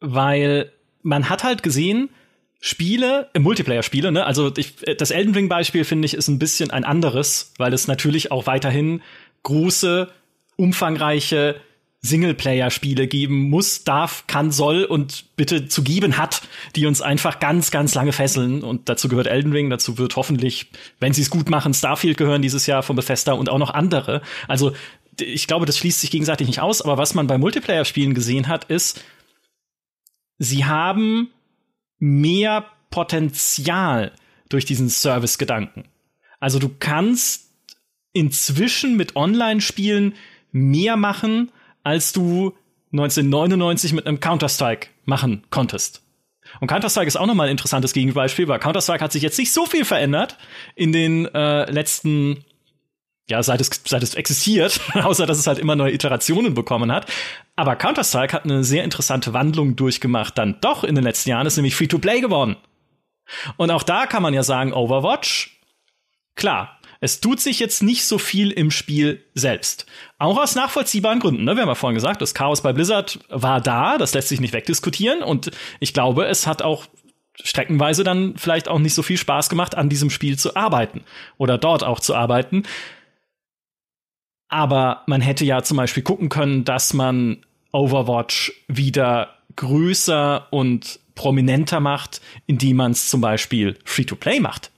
weil 0.00 0.72
man 1.02 1.30
hat 1.30 1.44
halt 1.44 1.62
gesehen, 1.62 2.10
Spiele, 2.60 3.30
äh, 3.32 3.38
Multiplayer-Spiele, 3.38 4.12
ne? 4.12 4.26
Also 4.26 4.52
ich, 4.56 4.86
äh, 4.86 4.94
das 4.94 5.10
Elden 5.10 5.34
Ring-Beispiel 5.34 5.84
finde 5.84 6.06
ich 6.06 6.14
ist 6.14 6.28
ein 6.28 6.38
bisschen 6.38 6.70
ein 6.70 6.84
anderes, 6.84 7.54
weil 7.56 7.72
es 7.72 7.88
natürlich 7.88 8.30
auch 8.30 8.46
weiterhin 8.46 9.02
große, 9.42 10.08
umfangreiche 10.56 11.56
Singleplayer-Spiele 12.02 13.06
geben 13.06 13.50
muss, 13.50 13.84
darf, 13.84 14.24
kann, 14.26 14.50
soll 14.50 14.84
und 14.84 15.36
bitte 15.36 15.68
zu 15.68 15.82
geben 15.82 16.16
hat, 16.16 16.42
die 16.76 16.86
uns 16.86 17.02
einfach 17.02 17.40
ganz, 17.40 17.70
ganz 17.70 17.94
lange 17.94 18.12
fesseln. 18.12 18.62
Und 18.62 18.88
dazu 18.88 19.08
gehört 19.08 19.26
Elden 19.26 19.52
Ring, 19.52 19.68
dazu 19.70 19.98
wird 19.98 20.16
hoffentlich, 20.16 20.70
wenn 20.98 21.12
sie 21.12 21.22
es 21.22 21.30
gut 21.30 21.50
machen, 21.50 21.74
Starfield 21.74 22.16
gehören 22.16 22.42
dieses 22.42 22.66
Jahr 22.66 22.82
von 22.82 22.96
Bethesda 22.96 23.32
und 23.32 23.50
auch 23.50 23.58
noch 23.58 23.70
andere. 23.74 24.22
Also 24.48 24.72
ich 25.18 25.46
glaube, 25.46 25.66
das 25.66 25.76
schließt 25.78 26.00
sich 26.00 26.10
gegenseitig 26.10 26.46
nicht 26.46 26.60
aus, 26.60 26.80
aber 26.80 26.96
was 26.96 27.14
man 27.14 27.26
bei 27.26 27.36
Multiplayer-Spielen 27.36 28.14
gesehen 28.14 28.48
hat, 28.48 28.64
ist, 28.64 29.02
sie 30.38 30.64
haben 30.64 31.28
mehr 32.00 32.66
Potenzial 32.90 34.12
durch 34.48 34.64
diesen 34.64 34.90
Service-Gedanken. 34.90 35.84
Also 36.40 36.58
du 36.58 36.68
kannst 36.80 37.50
inzwischen 38.12 38.96
mit 38.96 39.14
Online-Spielen 39.14 40.14
mehr 40.50 40.96
machen, 40.96 41.52
als 41.84 42.12
du 42.12 42.56
1999 42.92 43.92
mit 43.92 44.06
einem 44.06 44.18
Counter-Strike 44.18 44.88
machen 45.04 45.44
konntest. 45.50 46.02
Und 46.58 46.66
Counter-Strike 46.66 47.06
ist 47.06 47.16
auch 47.16 47.26
nochmal 47.26 47.46
ein 47.46 47.52
interessantes 47.52 47.92
Gegenbeispiel, 47.92 48.48
weil 48.48 48.58
Counter-Strike 48.58 49.04
hat 49.04 49.12
sich 49.12 49.22
jetzt 49.22 49.38
nicht 49.38 49.52
so 49.52 49.66
viel 49.66 49.84
verändert 49.84 50.36
in 50.74 50.90
den 50.90 51.26
äh, 51.26 51.70
letzten 51.70 52.44
ja, 53.30 53.42
seit 53.42 53.60
es, 53.60 53.70
seit 53.86 54.02
es 54.02 54.14
existiert, 54.14 54.80
außer 54.94 55.26
dass 55.26 55.38
es 55.38 55.46
halt 55.46 55.58
immer 55.58 55.76
neue 55.76 55.92
Iterationen 55.92 56.54
bekommen 56.54 56.92
hat. 56.92 57.06
Aber 57.56 57.76
Counter-Strike 57.76 58.32
hat 58.32 58.44
eine 58.44 58.64
sehr 58.64 58.84
interessante 58.84 59.32
Wandlung 59.32 59.76
durchgemacht, 59.76 60.36
dann 60.36 60.60
doch 60.60 60.84
in 60.84 60.94
den 60.94 61.04
letzten 61.04 61.30
Jahren, 61.30 61.46
ist 61.46 61.56
nämlich 61.56 61.74
Free-to-Play 61.74 62.20
geworden. 62.20 62.56
Und 63.56 63.70
auch 63.70 63.82
da 63.82 64.06
kann 64.06 64.22
man 64.22 64.34
ja 64.34 64.42
sagen, 64.42 64.72
Overwatch, 64.72 65.60
klar, 66.34 66.80
es 67.00 67.20
tut 67.20 67.40
sich 67.40 67.58
jetzt 67.58 67.82
nicht 67.82 68.04
so 68.04 68.18
viel 68.18 68.50
im 68.50 68.70
Spiel 68.70 69.24
selbst. 69.34 69.86
Auch 70.18 70.36
aus 70.36 70.54
nachvollziehbaren 70.54 71.20
Gründen. 71.20 71.44
Ne? 71.44 71.56
Wir 71.56 71.62
haben 71.62 71.68
ja 71.68 71.74
vorhin 71.74 71.94
gesagt, 71.94 72.20
das 72.20 72.34
Chaos 72.34 72.60
bei 72.62 72.74
Blizzard 72.74 73.20
war 73.30 73.60
da, 73.60 73.96
das 73.96 74.12
lässt 74.12 74.28
sich 74.28 74.40
nicht 74.40 74.52
wegdiskutieren. 74.52 75.22
Und 75.22 75.50
ich 75.78 75.94
glaube, 75.94 76.26
es 76.26 76.46
hat 76.46 76.60
auch 76.60 76.86
streckenweise 77.42 78.04
dann 78.04 78.36
vielleicht 78.36 78.68
auch 78.68 78.78
nicht 78.78 78.94
so 78.94 79.02
viel 79.02 79.16
Spaß 79.16 79.48
gemacht, 79.48 79.76
an 79.76 79.88
diesem 79.88 80.10
Spiel 80.10 80.38
zu 80.38 80.56
arbeiten 80.56 81.04
oder 81.38 81.56
dort 81.56 81.84
auch 81.84 82.00
zu 82.00 82.14
arbeiten. 82.14 82.64
Aber 84.50 85.02
man 85.06 85.20
hätte 85.20 85.44
ja 85.44 85.62
zum 85.62 85.76
Beispiel 85.76 86.02
gucken 86.02 86.28
können, 86.28 86.64
dass 86.64 86.92
man 86.92 87.38
Overwatch 87.72 88.52
wieder 88.68 89.36
größer 89.56 90.48
und 90.50 90.98
prominenter 91.14 91.80
macht, 91.80 92.20
indem 92.46 92.76
man 92.76 92.92
es 92.92 93.08
zum 93.08 93.20
Beispiel 93.20 93.78
Free-to-Play 93.84 94.40
macht. 94.40 94.70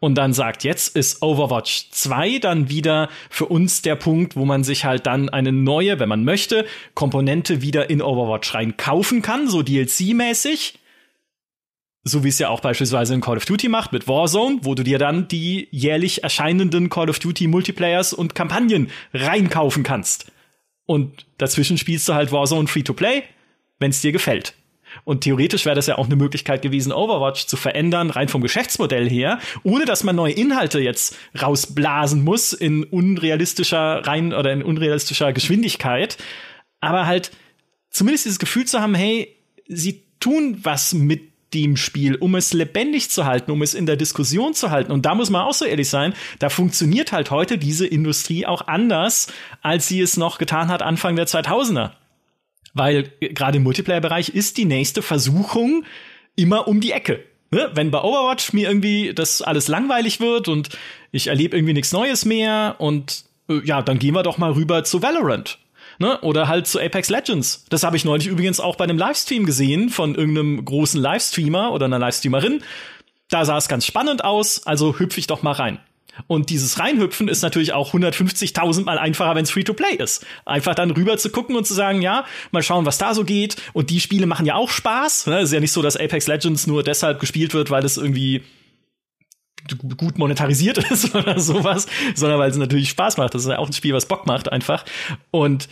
Und 0.00 0.16
dann 0.16 0.32
sagt, 0.32 0.64
jetzt 0.64 0.96
ist 0.96 1.22
Overwatch 1.22 1.90
2 1.90 2.38
dann 2.38 2.68
wieder 2.68 3.08
für 3.30 3.46
uns 3.46 3.82
der 3.82 3.96
Punkt, 3.96 4.36
wo 4.36 4.44
man 4.44 4.64
sich 4.64 4.84
halt 4.84 5.06
dann 5.06 5.28
eine 5.28 5.52
neue, 5.52 5.98
wenn 5.98 6.08
man 6.08 6.24
möchte, 6.24 6.66
Komponente 6.94 7.62
wieder 7.62 7.90
in 7.90 8.02
Overwatch 8.02 8.54
rein 8.54 8.76
kaufen 8.76 9.22
kann, 9.22 9.48
so 9.48 9.60
DLC-mäßig 9.60 10.74
so 12.04 12.24
wie 12.24 12.28
es 12.28 12.38
ja 12.38 12.48
auch 12.48 12.60
beispielsweise 12.60 13.14
in 13.14 13.20
Call 13.20 13.36
of 13.36 13.44
Duty 13.44 13.68
macht 13.68 13.92
mit 13.92 14.08
Warzone, 14.08 14.58
wo 14.62 14.74
du 14.74 14.82
dir 14.82 14.98
dann 14.98 15.28
die 15.28 15.68
jährlich 15.70 16.22
erscheinenden 16.22 16.88
Call 16.90 17.10
of 17.10 17.18
Duty 17.18 17.46
Multiplayers 17.46 18.12
und 18.12 18.34
Kampagnen 18.34 18.90
reinkaufen 19.12 19.82
kannst. 19.82 20.32
Und 20.86 21.26
dazwischen 21.36 21.76
spielst 21.76 22.08
du 22.08 22.14
halt 22.14 22.32
Warzone 22.32 22.68
Free 22.68 22.82
to 22.82 22.94
Play, 22.94 23.24
wenn 23.78 23.90
es 23.90 24.00
dir 24.00 24.12
gefällt. 24.12 24.54
Und 25.04 25.22
theoretisch 25.22 25.64
wäre 25.64 25.76
das 25.76 25.86
ja 25.86 25.98
auch 25.98 26.06
eine 26.06 26.16
Möglichkeit 26.16 26.62
gewesen, 26.62 26.92
Overwatch 26.92 27.46
zu 27.46 27.56
verändern, 27.56 28.10
rein 28.10 28.28
vom 28.28 28.40
Geschäftsmodell 28.42 29.08
her, 29.08 29.38
ohne 29.62 29.84
dass 29.84 30.02
man 30.02 30.16
neue 30.16 30.32
Inhalte 30.32 30.80
jetzt 30.80 31.16
rausblasen 31.40 32.24
muss 32.24 32.52
in 32.52 32.84
unrealistischer 32.84 34.06
rein 34.06 34.32
oder 34.32 34.52
in 34.52 34.62
unrealistischer 34.62 35.32
Geschwindigkeit. 35.32 36.16
Aber 36.80 37.06
halt 37.06 37.32
zumindest 37.90 38.24
dieses 38.24 38.38
Gefühl 38.38 38.64
zu 38.64 38.80
haben, 38.80 38.94
hey, 38.94 39.36
sie 39.66 40.04
tun 40.20 40.58
was 40.62 40.94
mit 40.94 41.28
dem 41.54 41.76
Spiel, 41.76 42.16
um 42.16 42.34
es 42.34 42.52
lebendig 42.52 43.10
zu 43.10 43.24
halten, 43.24 43.50
um 43.50 43.62
es 43.62 43.74
in 43.74 43.86
der 43.86 43.96
Diskussion 43.96 44.54
zu 44.54 44.70
halten. 44.70 44.92
Und 44.92 45.06
da 45.06 45.14
muss 45.14 45.30
man 45.30 45.42
auch 45.42 45.54
so 45.54 45.64
ehrlich 45.64 45.88
sein, 45.88 46.14
da 46.38 46.50
funktioniert 46.50 47.12
halt 47.12 47.30
heute 47.30 47.58
diese 47.58 47.86
Industrie 47.86 48.46
auch 48.46 48.66
anders, 48.66 49.28
als 49.62 49.88
sie 49.88 50.00
es 50.00 50.16
noch 50.16 50.38
getan 50.38 50.68
hat 50.68 50.82
Anfang 50.82 51.16
der 51.16 51.26
2000er. 51.26 51.92
Weil 52.74 53.10
gerade 53.20 53.56
im 53.56 53.62
Multiplayer-Bereich 53.62 54.30
ist 54.30 54.58
die 54.58 54.66
nächste 54.66 55.02
Versuchung 55.02 55.84
immer 56.36 56.68
um 56.68 56.80
die 56.80 56.92
Ecke. 56.92 57.24
Ne? 57.50 57.70
Wenn 57.74 57.90
bei 57.90 58.02
Overwatch 58.02 58.52
mir 58.52 58.68
irgendwie 58.68 59.14
das 59.14 59.40
alles 59.40 59.68
langweilig 59.68 60.20
wird 60.20 60.48
und 60.48 60.68
ich 61.12 61.28
erlebe 61.28 61.56
irgendwie 61.56 61.72
nichts 61.72 61.92
Neues 61.92 62.24
mehr 62.24 62.76
und 62.78 63.24
äh, 63.48 63.60
ja, 63.64 63.80
dann 63.80 63.98
gehen 63.98 64.14
wir 64.14 64.22
doch 64.22 64.38
mal 64.38 64.52
rüber 64.52 64.84
zu 64.84 65.02
Valorant. 65.02 65.58
Ne? 65.98 66.20
Oder 66.20 66.48
halt 66.48 66.66
zu 66.66 66.80
Apex 66.80 67.08
Legends. 67.08 67.64
Das 67.70 67.82
habe 67.82 67.96
ich 67.96 68.04
neulich 68.04 68.28
übrigens 68.28 68.60
auch 68.60 68.76
bei 68.76 68.84
einem 68.84 68.98
Livestream 68.98 69.46
gesehen 69.46 69.90
von 69.90 70.14
irgendeinem 70.14 70.64
großen 70.64 71.00
Livestreamer 71.00 71.72
oder 71.72 71.86
einer 71.86 71.98
Livestreamerin. 71.98 72.62
Da 73.30 73.44
sah 73.44 73.58
es 73.58 73.68
ganz 73.68 73.84
spannend 73.84 74.24
aus, 74.24 74.66
also 74.66 74.98
hüpfe 74.98 75.18
ich 75.18 75.26
doch 75.26 75.42
mal 75.42 75.52
rein. 75.52 75.80
Und 76.26 76.50
dieses 76.50 76.78
Reinhüpfen 76.78 77.28
ist 77.28 77.42
natürlich 77.42 77.72
auch 77.72 77.94
150.000 77.94 78.84
Mal 78.84 78.98
einfacher, 78.98 79.34
wenn 79.34 79.44
es 79.44 79.50
Free-to-Play 79.50 79.96
ist. 79.96 80.26
Einfach 80.44 80.74
dann 80.74 80.90
rüber 80.90 81.16
zu 81.16 81.30
gucken 81.30 81.56
und 81.56 81.66
zu 81.66 81.74
sagen, 81.74 82.02
ja, 82.02 82.24
mal 82.50 82.62
schauen, 82.62 82.86
was 82.86 82.98
da 82.98 83.14
so 83.14 83.24
geht. 83.24 83.56
Und 83.72 83.90
die 83.90 84.00
Spiele 84.00 84.26
machen 84.26 84.46
ja 84.46 84.54
auch 84.54 84.70
Spaß. 84.70 85.26
Ne? 85.26 85.38
Es 85.38 85.44
ist 85.50 85.52
ja 85.52 85.60
nicht 85.60 85.72
so, 85.72 85.82
dass 85.82 85.96
Apex 85.96 86.26
Legends 86.26 86.66
nur 86.66 86.82
deshalb 86.82 87.20
gespielt 87.20 87.54
wird, 87.54 87.70
weil 87.70 87.84
es 87.84 87.96
irgendwie 87.96 88.42
gut 89.96 90.18
monetarisiert 90.18 90.78
ist 90.90 91.14
oder 91.14 91.38
sowas, 91.38 91.86
sondern 92.14 92.38
weil 92.38 92.50
es 92.50 92.56
natürlich 92.56 92.88
Spaß 92.90 93.16
macht. 93.16 93.34
Das 93.34 93.42
ist 93.42 93.48
ja 93.48 93.58
auch 93.58 93.66
ein 93.66 93.72
Spiel, 93.72 93.94
was 93.94 94.06
Bock 94.06 94.26
macht 94.26 94.50
einfach. 94.50 94.84
Und 95.30 95.68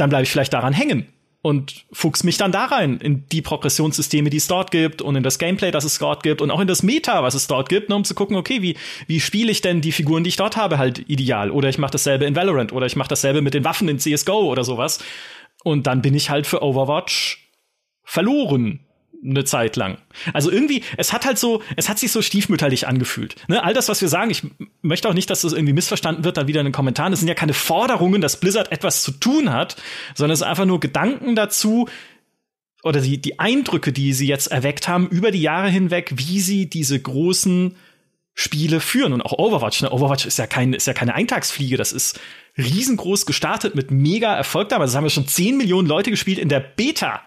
dann 0.00 0.10
bleibe 0.10 0.24
ich 0.24 0.30
vielleicht 0.30 0.52
daran 0.52 0.72
hängen 0.72 1.06
und 1.42 1.86
fuchs 1.92 2.22
mich 2.22 2.36
dann 2.36 2.52
da 2.52 2.66
rein 2.66 2.98
in 2.98 3.26
die 3.28 3.40
Progressionssysteme, 3.40 4.28
die 4.28 4.36
es 4.36 4.46
dort 4.46 4.70
gibt 4.70 5.00
und 5.00 5.16
in 5.16 5.22
das 5.22 5.38
Gameplay, 5.38 5.70
das 5.70 5.84
es 5.84 5.98
dort 5.98 6.22
gibt 6.22 6.42
und 6.42 6.50
auch 6.50 6.60
in 6.60 6.66
das 6.66 6.82
Meta, 6.82 7.22
was 7.22 7.34
es 7.34 7.46
dort 7.46 7.68
gibt, 7.68 7.88
ne, 7.88 7.96
um 7.96 8.04
zu 8.04 8.14
gucken, 8.14 8.36
okay, 8.36 8.60
wie 8.60 8.76
wie 9.06 9.20
spiele 9.20 9.50
ich 9.50 9.62
denn 9.62 9.80
die 9.80 9.92
Figuren, 9.92 10.24
die 10.24 10.28
ich 10.28 10.36
dort 10.36 10.56
habe, 10.56 10.78
halt 10.78 11.08
ideal? 11.08 11.50
Oder 11.50 11.68
ich 11.68 11.78
mache 11.78 11.92
dasselbe 11.92 12.26
in 12.26 12.36
Valorant 12.36 12.72
oder 12.72 12.86
ich 12.86 12.96
mache 12.96 13.08
dasselbe 13.08 13.40
mit 13.40 13.54
den 13.54 13.64
Waffen 13.64 13.88
in 13.88 13.98
CS:GO 13.98 14.50
oder 14.50 14.64
sowas. 14.64 15.02
Und 15.64 15.86
dann 15.86 16.02
bin 16.02 16.14
ich 16.14 16.30
halt 16.30 16.46
für 16.46 16.62
Overwatch 16.62 17.50
verloren 18.02 18.86
eine 19.22 19.44
Zeit 19.44 19.76
lang. 19.76 19.98
Also 20.32 20.50
irgendwie, 20.50 20.82
es 20.96 21.12
hat 21.12 21.26
halt 21.26 21.38
so, 21.38 21.62
es 21.76 21.88
hat 21.88 21.98
sich 21.98 22.10
so 22.10 22.22
stiefmütterlich 22.22 22.86
angefühlt. 22.86 23.36
Ne? 23.48 23.62
All 23.62 23.74
das, 23.74 23.88
was 23.88 24.00
wir 24.00 24.08
sagen, 24.08 24.30
ich 24.30 24.42
möchte 24.82 25.08
auch 25.08 25.14
nicht, 25.14 25.28
dass 25.28 25.42
das 25.42 25.52
irgendwie 25.52 25.74
missverstanden 25.74 26.24
wird, 26.24 26.36
dann 26.36 26.48
wieder 26.48 26.60
in 26.60 26.66
den 26.66 26.72
Kommentaren. 26.72 27.12
Es 27.12 27.18
sind 27.18 27.28
ja 27.28 27.34
keine 27.34 27.52
Forderungen, 27.52 28.20
dass 28.20 28.40
Blizzard 28.40 28.72
etwas 28.72 29.02
zu 29.02 29.12
tun 29.12 29.52
hat, 29.52 29.76
sondern 30.14 30.32
es 30.32 30.38
sind 30.38 30.48
einfach 30.48 30.64
nur 30.64 30.80
Gedanken 30.80 31.36
dazu, 31.36 31.88
oder 32.82 33.00
die, 33.00 33.20
die 33.20 33.38
Eindrücke, 33.38 33.92
die 33.92 34.12
sie 34.12 34.26
jetzt 34.26 34.46
erweckt 34.46 34.88
haben 34.88 35.08
über 35.08 35.30
die 35.30 35.42
Jahre 35.42 35.68
hinweg, 35.68 36.12
wie 36.16 36.40
sie 36.40 36.68
diese 36.68 36.98
großen 36.98 37.76
Spiele 38.34 38.80
führen. 38.80 39.12
Und 39.12 39.22
auch 39.22 39.38
Overwatch. 39.38 39.82
Ne? 39.82 39.90
Overwatch 39.90 40.24
ist 40.24 40.38
ja, 40.38 40.46
kein, 40.46 40.72
ist 40.72 40.86
ja 40.86 40.94
keine 40.94 41.14
Eintagsfliege. 41.14 41.76
Das 41.76 41.92
ist 41.92 42.18
riesengroß 42.56 43.26
gestartet 43.26 43.74
mit 43.74 43.90
mega 43.90 44.34
Erfolg 44.34 44.70
damals. 44.70 44.92
Das 44.92 44.96
haben 44.96 45.04
wir 45.04 45.10
schon 45.10 45.28
10 45.28 45.56
Millionen 45.56 45.86
Leute 45.86 46.10
gespielt 46.10 46.38
in 46.38 46.48
der 46.48 46.60
Beta. 46.60 47.22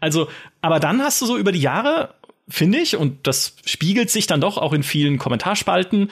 Also, 0.00 0.28
aber 0.60 0.80
dann 0.80 1.02
hast 1.02 1.20
du 1.20 1.26
so 1.26 1.36
über 1.36 1.52
die 1.52 1.60
Jahre, 1.60 2.14
finde 2.48 2.78
ich, 2.78 2.96
und 2.96 3.26
das 3.26 3.56
spiegelt 3.64 4.10
sich 4.10 4.26
dann 4.26 4.40
doch 4.40 4.58
auch 4.58 4.72
in 4.72 4.82
vielen 4.82 5.18
Kommentarspalten, 5.18 6.10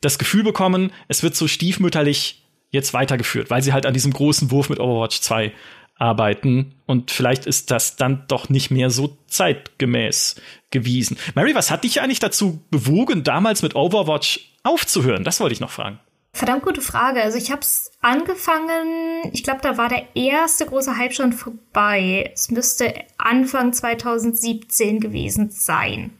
das 0.00 0.18
Gefühl 0.18 0.42
bekommen, 0.42 0.92
es 1.08 1.22
wird 1.22 1.36
so 1.36 1.48
stiefmütterlich 1.48 2.42
jetzt 2.70 2.94
weitergeführt, 2.94 3.50
weil 3.50 3.62
sie 3.62 3.72
halt 3.72 3.86
an 3.86 3.94
diesem 3.94 4.12
großen 4.12 4.50
Wurf 4.50 4.68
mit 4.68 4.80
Overwatch 4.80 5.20
2 5.20 5.52
arbeiten 5.96 6.74
und 6.86 7.10
vielleicht 7.10 7.46
ist 7.46 7.70
das 7.70 7.96
dann 7.96 8.24
doch 8.26 8.48
nicht 8.48 8.70
mehr 8.70 8.90
so 8.90 9.16
zeitgemäß 9.28 10.36
gewiesen. 10.70 11.16
Mary, 11.34 11.54
was 11.54 11.70
hat 11.70 11.84
dich 11.84 12.00
eigentlich 12.00 12.18
dazu 12.18 12.60
bewogen, 12.70 13.22
damals 13.22 13.62
mit 13.62 13.76
Overwatch 13.76 14.40
aufzuhören? 14.64 15.22
Das 15.22 15.38
wollte 15.38 15.52
ich 15.52 15.60
noch 15.60 15.70
fragen. 15.70 16.00
Verdammt 16.34 16.64
gute 16.64 16.80
Frage. 16.80 17.22
Also 17.22 17.36
ich 17.36 17.50
habe 17.50 17.60
es 17.60 17.92
angefangen, 18.00 19.30
ich 19.32 19.44
glaube, 19.44 19.60
da 19.62 19.76
war 19.76 19.88
der 19.88 20.16
erste 20.16 20.64
große 20.64 20.96
Hype 20.96 21.12
schon 21.12 21.32
vorbei. 21.32 22.30
Es 22.34 22.50
müsste 22.50 22.94
Anfang 23.18 23.72
2017 23.72 25.00
gewesen 25.00 25.50
sein. 25.50 26.10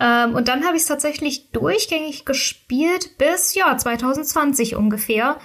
Ähm, 0.00 0.34
und 0.34 0.48
dann 0.48 0.64
habe 0.64 0.76
ich 0.76 0.82
es 0.82 0.88
tatsächlich 0.88 1.50
durchgängig 1.52 2.24
gespielt 2.24 3.16
bis 3.18 3.54
ja 3.54 3.76
2020 3.76 4.74
ungefähr 4.74 5.38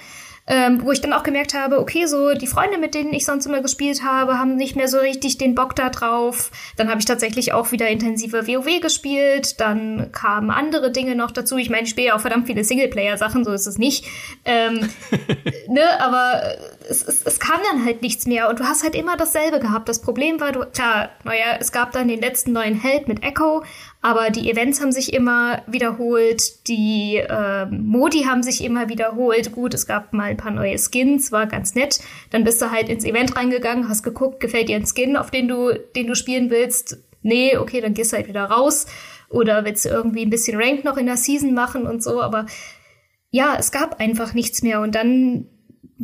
ähm, 0.51 0.81
wo 0.83 0.91
ich 0.91 0.99
dann 0.99 1.13
auch 1.13 1.23
gemerkt 1.23 1.53
habe, 1.53 1.79
okay, 1.79 2.07
so 2.07 2.33
die 2.33 2.45
Freunde, 2.45 2.77
mit 2.77 2.93
denen 2.93 3.13
ich 3.13 3.25
sonst 3.25 3.45
immer 3.45 3.61
gespielt 3.61 4.03
habe, 4.03 4.37
haben 4.37 4.57
nicht 4.57 4.75
mehr 4.75 4.89
so 4.89 4.99
richtig 4.99 5.37
den 5.37 5.55
Bock 5.55 5.77
da 5.77 5.89
drauf. 5.89 6.51
Dann 6.75 6.89
habe 6.89 6.99
ich 6.99 7.05
tatsächlich 7.05 7.53
auch 7.53 7.71
wieder 7.71 7.87
intensive 7.87 8.47
WoW 8.47 8.81
gespielt. 8.81 9.61
Dann 9.61 10.11
kamen 10.11 10.51
andere 10.51 10.91
Dinge 10.91 11.15
noch 11.15 11.31
dazu. 11.31 11.55
Ich 11.55 11.69
meine, 11.69 11.83
ich 11.83 11.91
spiele 11.91 12.07
ja 12.07 12.15
auch 12.17 12.19
verdammt 12.19 12.47
viele 12.47 12.65
Singleplayer-Sachen, 12.65 13.45
so 13.45 13.53
ist 13.53 13.65
es 13.65 13.77
nicht. 13.77 14.03
Ähm, 14.43 14.89
ne, 15.69 15.83
aber 16.01 16.41
es, 16.89 17.01
es, 17.01 17.25
es 17.25 17.39
kam 17.39 17.61
dann 17.71 17.85
halt 17.85 18.01
nichts 18.01 18.27
mehr 18.27 18.49
und 18.49 18.59
du 18.59 18.65
hast 18.65 18.83
halt 18.83 18.95
immer 18.95 19.15
dasselbe 19.15 19.61
gehabt. 19.61 19.87
Das 19.87 20.01
Problem 20.01 20.41
war, 20.41 20.51
du, 20.51 20.65
klar, 20.65 21.11
naja, 21.23 21.55
es 21.61 21.71
gab 21.71 21.93
dann 21.93 22.09
den 22.09 22.19
letzten 22.19 22.51
neuen 22.51 22.75
Held 22.75 23.07
mit 23.07 23.23
Echo, 23.23 23.63
aber 24.01 24.31
die 24.31 24.49
Events 24.49 24.81
haben 24.81 24.91
sich 24.91 25.13
immer 25.13 25.61
wiederholt, 25.67 26.67
die 26.67 27.17
äh, 27.17 27.65
Modi 27.67 28.23
haben 28.23 28.41
sich 28.41 28.63
immer 28.63 28.89
wiederholt. 28.89 29.51
Gut, 29.51 29.75
es 29.75 29.85
gab 29.85 30.11
mal 30.11 30.31
ein 30.31 30.37
paar 30.37 30.51
neue 30.51 30.77
Skins, 30.79 31.31
war 31.31 31.45
ganz 31.45 31.75
nett. 31.75 31.99
Dann 32.31 32.43
bist 32.43 32.61
du 32.61 32.71
halt 32.71 32.89
ins 32.89 33.05
Event 33.05 33.35
reingegangen, 33.35 33.87
hast 33.87 34.01
geguckt, 34.01 34.39
gefällt 34.39 34.69
dir 34.69 34.75
ein 34.75 34.87
Skin, 34.87 35.15
auf 35.15 35.29
den 35.29 35.47
du, 35.47 35.73
den 35.95 36.07
du 36.07 36.15
spielen 36.15 36.49
willst? 36.49 36.97
Nee, 37.21 37.57
okay, 37.57 37.79
dann 37.79 37.93
gehst 37.93 38.11
du 38.11 38.17
halt 38.17 38.27
wieder 38.27 38.45
raus. 38.45 38.87
Oder 39.29 39.65
willst 39.65 39.85
du 39.85 39.89
irgendwie 39.89 40.25
ein 40.25 40.31
bisschen 40.31 40.59
Rank 40.59 40.83
noch 40.83 40.97
in 40.97 41.05
der 41.05 41.17
Season 41.17 41.53
machen 41.53 41.85
und 41.85 42.01
so, 42.03 42.21
aber 42.21 42.47
ja, 43.29 43.55
es 43.57 43.71
gab 43.71 43.99
einfach 43.99 44.33
nichts 44.33 44.61
mehr. 44.61 44.81
Und 44.81 44.95
dann 44.95 45.45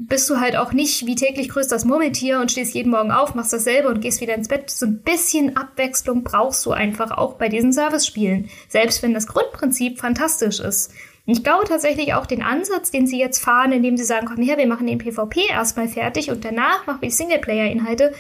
bist 0.06 0.30
du 0.30 0.40
halt 0.40 0.56
auch 0.56 0.74
nicht 0.74 1.08
wie 1.08 1.16
täglich 1.16 1.50
grüßt 1.50 1.72
das 1.72 1.84
Murmeltier 1.84 2.40
und 2.40 2.52
stehst 2.52 2.76
jeden 2.76 2.92
Morgen 2.92 3.12
auf, 3.12 3.34
machst 3.34 3.52
dasselbe 3.52 3.90
und 3.90 4.02
gehst 4.02 4.22
wieder 4.22 4.36
ins 4.36 4.48
Bett. 4.48 4.70
So 4.70 4.86
ein 4.86 5.02
bisschen 5.02 5.58
Abwechslung 5.58 6.24
brauchst 6.24 6.64
du 6.68 6.72
einfach 6.72 7.12
auch 7.12 7.34
bei 7.34 7.50
diesen 7.50 7.74
Service-Spielen. 7.74 8.50
Selbst 8.70 9.02
wenn 9.02 9.16
das 9.16 9.26
Grundprinzip 9.26 10.00
fantastisch 10.00 10.60
ist. 10.60 10.92
Und 11.26 11.34
ich 11.34 11.44
glaube 11.44 11.66
tatsächlich 11.68 12.14
auch 12.14 12.28
den 12.28 12.44
Ansatz, 12.44 12.92
den 12.92 13.08
sie 13.08 13.20
jetzt 13.20 13.40
fahren, 13.44 13.72
indem 13.72 13.98
sie 13.98 14.04
sagen, 14.04 14.28
komm 14.28 14.44
her, 14.44 14.58
wir 14.58 14.68
machen 14.68 14.86
den 14.86 15.00
PvP 15.00 15.48
erstmal 15.50 15.88
fertig 15.88 16.30
und 16.30 16.46
danach 16.46 16.86
machen 16.86 17.02
wir 17.02 17.10
die 17.10 17.16
Singleplayer-Inhalte, 17.16 18.14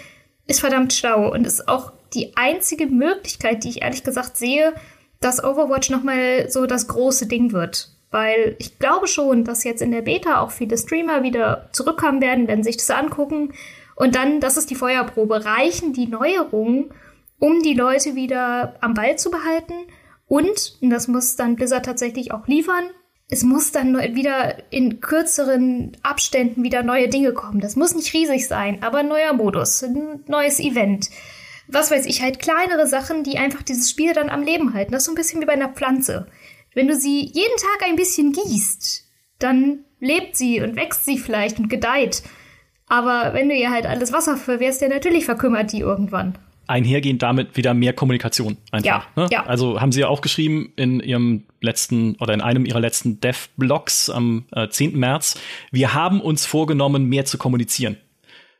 ist 0.47 0.59
verdammt 0.59 0.93
schlau 0.93 1.31
und 1.31 1.45
ist 1.45 1.69
auch 1.69 1.93
die 2.13 2.35
einzige 2.35 2.87
Möglichkeit, 2.87 3.63
die 3.63 3.69
ich 3.69 3.81
ehrlich 3.83 4.03
gesagt 4.03 4.35
sehe, 4.35 4.73
dass 5.19 5.43
Overwatch 5.43 5.89
nochmal 5.89 6.49
so 6.49 6.65
das 6.65 6.87
große 6.87 7.27
Ding 7.27 7.51
wird. 7.51 7.96
Weil 8.09 8.55
ich 8.59 8.79
glaube 8.79 9.07
schon, 9.07 9.43
dass 9.43 9.63
jetzt 9.63 9.81
in 9.81 9.91
der 9.91 10.01
Beta 10.01 10.39
auch 10.41 10.51
viele 10.51 10.77
Streamer 10.77 11.23
wieder 11.23 11.69
zurückkommen 11.73 12.21
werden, 12.21 12.47
werden 12.47 12.63
sich 12.63 12.77
das 12.77 12.89
angucken. 12.89 13.53
Und 13.95 14.15
dann, 14.15 14.39
das 14.39 14.57
ist 14.57 14.69
die 14.69 14.75
Feuerprobe, 14.75 15.45
reichen 15.45 15.93
die 15.93 16.07
Neuerungen, 16.07 16.93
um 17.39 17.61
die 17.63 17.73
Leute 17.73 18.15
wieder 18.15 18.75
am 18.81 18.93
Ball 18.93 19.17
zu 19.17 19.29
behalten. 19.29 19.73
Und, 20.27 20.77
und 20.81 20.89
das 20.89 21.07
muss 21.07 21.35
dann 21.35 21.55
Blizzard 21.55 21.85
tatsächlich 21.85 22.31
auch 22.31 22.47
liefern, 22.47 22.85
es 23.29 23.43
muss 23.43 23.71
dann 23.73 23.97
wieder 24.15 24.71
in 24.71 25.01
kürzeren 25.01 25.97
Abständen 26.01 26.63
wieder 26.63 26.81
neue 26.81 27.09
Dinge 27.09 27.33
kommen. 27.33 27.59
Das 27.59 27.75
muss 27.75 27.93
nicht 27.93 28.13
riesig 28.13 28.47
sein, 28.47 28.81
aber 28.83 28.99
ein 28.99 29.09
neuer 29.09 29.33
Modus, 29.33 29.83
ein 29.83 30.23
neues 30.27 30.59
Event. 30.59 31.09
Was 31.67 31.91
weiß 31.91 32.05
ich, 32.05 32.21
halt 32.21 32.39
kleinere 32.39 32.87
Sachen, 32.87 33.25
die 33.25 33.37
einfach 33.37 33.63
dieses 33.63 33.89
Spiel 33.89 34.13
dann 34.13 34.29
am 34.29 34.43
Leben 34.43 34.73
halten. 34.73 34.93
Das 34.93 35.01
ist 35.01 35.07
so 35.07 35.11
ein 35.11 35.15
bisschen 35.15 35.41
wie 35.41 35.45
bei 35.45 35.53
einer 35.53 35.67
Pflanze. 35.67 36.27
Wenn 36.77 36.87
du 36.87 36.95
sie 36.95 37.21
jeden 37.21 37.57
Tag 37.57 37.89
ein 37.89 37.95
bisschen 37.95 38.33
gießt, 38.33 39.03
dann 39.39 39.79
lebt 39.99 40.35
sie 40.35 40.61
und 40.61 40.75
wächst 40.75 41.05
sie 41.05 41.17
vielleicht 41.17 41.57
und 41.57 41.69
gedeiht. 41.69 42.21
Aber 42.87 43.33
wenn 43.33 43.49
du 43.49 43.55
ihr 43.55 43.71
halt 43.71 43.87
alles 43.87 44.13
Wasser 44.13 44.37
verwehrst, 44.37 44.83
ja 44.83 44.87
natürlich 44.87 45.25
verkümmert 45.25 45.71
die 45.73 45.79
irgendwann. 45.79 46.37
Einhergehend 46.67 47.23
damit 47.23 47.57
wieder 47.57 47.73
mehr 47.73 47.93
Kommunikation 47.93 48.57
einfach. 48.69 49.07
Ja, 49.15 49.23
ne? 49.23 49.27
ja. 49.31 49.43
Also 49.47 49.81
haben 49.81 49.91
sie 49.91 50.01
ja 50.01 50.07
auch 50.07 50.21
geschrieben 50.21 50.71
in 50.75 50.99
ihrem 50.99 51.45
letzten 51.61 52.15
oder 52.17 52.35
in 52.35 52.41
einem 52.41 52.67
ihrer 52.67 52.79
letzten 52.79 53.19
Dev-Blogs 53.21 54.11
am 54.11 54.45
äh, 54.51 54.69
10. 54.69 54.99
März, 54.99 55.39
wir 55.71 55.95
haben 55.95 56.21
uns 56.21 56.45
vorgenommen, 56.45 57.05
mehr 57.05 57.25
zu 57.25 57.39
kommunizieren. 57.39 57.97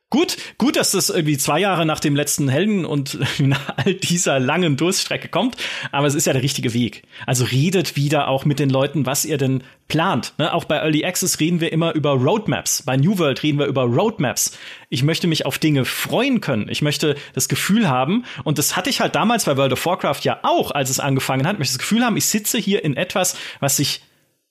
Gut, 0.10 0.38
gut, 0.58 0.78
dass 0.78 0.92
das 0.92 1.10
irgendwie 1.10 1.38
zwei 1.38 1.60
Jahre 1.60 1.86
nach 1.86 2.00
dem 2.00 2.16
letzten 2.16 2.48
Helden 2.48 2.86
und 2.86 3.20
nach 3.40 3.74
all 3.76 3.94
dieser 3.94 4.40
langen 4.40 4.78
Durststrecke 4.78 5.28
kommt, 5.28 5.58
aber 5.92 6.08
es 6.08 6.16
ist 6.16 6.26
ja 6.26 6.32
der 6.32 6.44
richtige 6.44 6.74
Weg. 6.74 7.04
Also 7.26 7.44
redet 7.44 7.98
wieder 7.98 8.30
auch 8.30 8.46
mit 8.46 8.60
den 8.60 8.70
Leuten, 8.70 9.06
was 9.06 9.26
ihr 9.26 9.38
denn 9.38 9.64
plant. 9.90 10.34
Ne? 10.38 10.54
Auch 10.54 10.64
bei 10.64 10.78
Early 10.78 11.04
Access 11.04 11.42
reden 11.42 11.60
wir 11.60 11.74
immer 11.74 11.94
über 11.94 12.12
Roadmaps. 12.12 12.84
Bei 12.84 12.96
New 12.96 13.20
World 13.20 13.44
reden 13.44 13.60
wir 13.60 13.66
über 13.66 13.84
Roadmaps. 13.84 14.58
Ich 14.88 15.04
möchte 15.04 15.28
mich 15.28 15.46
auf 15.46 15.60
Dinge 15.60 15.84
freuen 15.84 16.40
können. 16.40 16.70
Ich 16.70 16.82
möchte 16.82 17.18
das 17.34 17.50
Gefühl 17.50 17.90
haben, 17.90 18.24
und 18.46 18.60
das 18.60 18.78
hatte 18.78 18.90
ich 18.90 19.02
halt 19.02 19.14
damals 19.14 19.44
bei 19.44 19.58
World 19.58 19.74
of 19.74 19.86
Warcraft 19.86 20.22
ja 20.24 20.40
auch, 20.44 20.72
als 20.72 20.90
es 20.90 21.02
angefangen 21.02 21.46
hat, 21.46 21.56
ich 21.56 21.60
möchte 21.60 21.74
das 21.74 21.80
Gefühl 21.80 22.06
haben, 22.06 22.16
ich 22.16 22.28
sitze 22.28 22.58
hier 22.60 22.86
in 22.86 22.96
etwas, 22.96 23.36
was 23.60 23.76
sich 23.76 24.02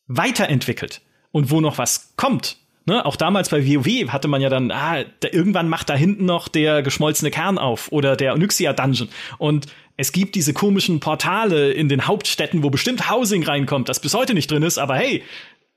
weiterentwickelt 0.06 1.00
und 1.32 1.50
wo 1.50 1.62
noch 1.62 1.78
was 1.78 2.12
kommt 2.16 2.58
Ne, 2.88 3.04
auch 3.04 3.16
damals 3.16 3.48
bei 3.48 3.66
WoW 3.66 4.12
hatte 4.12 4.28
man 4.28 4.40
ja 4.40 4.48
dann, 4.48 4.70
ah, 4.70 5.02
da, 5.18 5.28
irgendwann 5.32 5.68
macht 5.68 5.88
da 5.88 5.94
hinten 5.94 6.24
noch 6.24 6.46
der 6.46 6.82
geschmolzene 6.82 7.32
Kern 7.32 7.58
auf 7.58 7.90
oder 7.90 8.14
der 8.14 8.32
Onyxia 8.32 8.72
Dungeon. 8.72 9.08
Und 9.38 9.66
es 9.96 10.12
gibt 10.12 10.36
diese 10.36 10.52
komischen 10.52 11.00
Portale 11.00 11.72
in 11.72 11.88
den 11.88 12.06
Hauptstädten, 12.06 12.62
wo 12.62 12.70
bestimmt 12.70 13.10
Housing 13.10 13.42
reinkommt, 13.42 13.88
das 13.88 13.98
bis 13.98 14.14
heute 14.14 14.34
nicht 14.34 14.48
drin 14.50 14.62
ist, 14.62 14.78
aber 14.78 14.94
hey, 14.94 15.24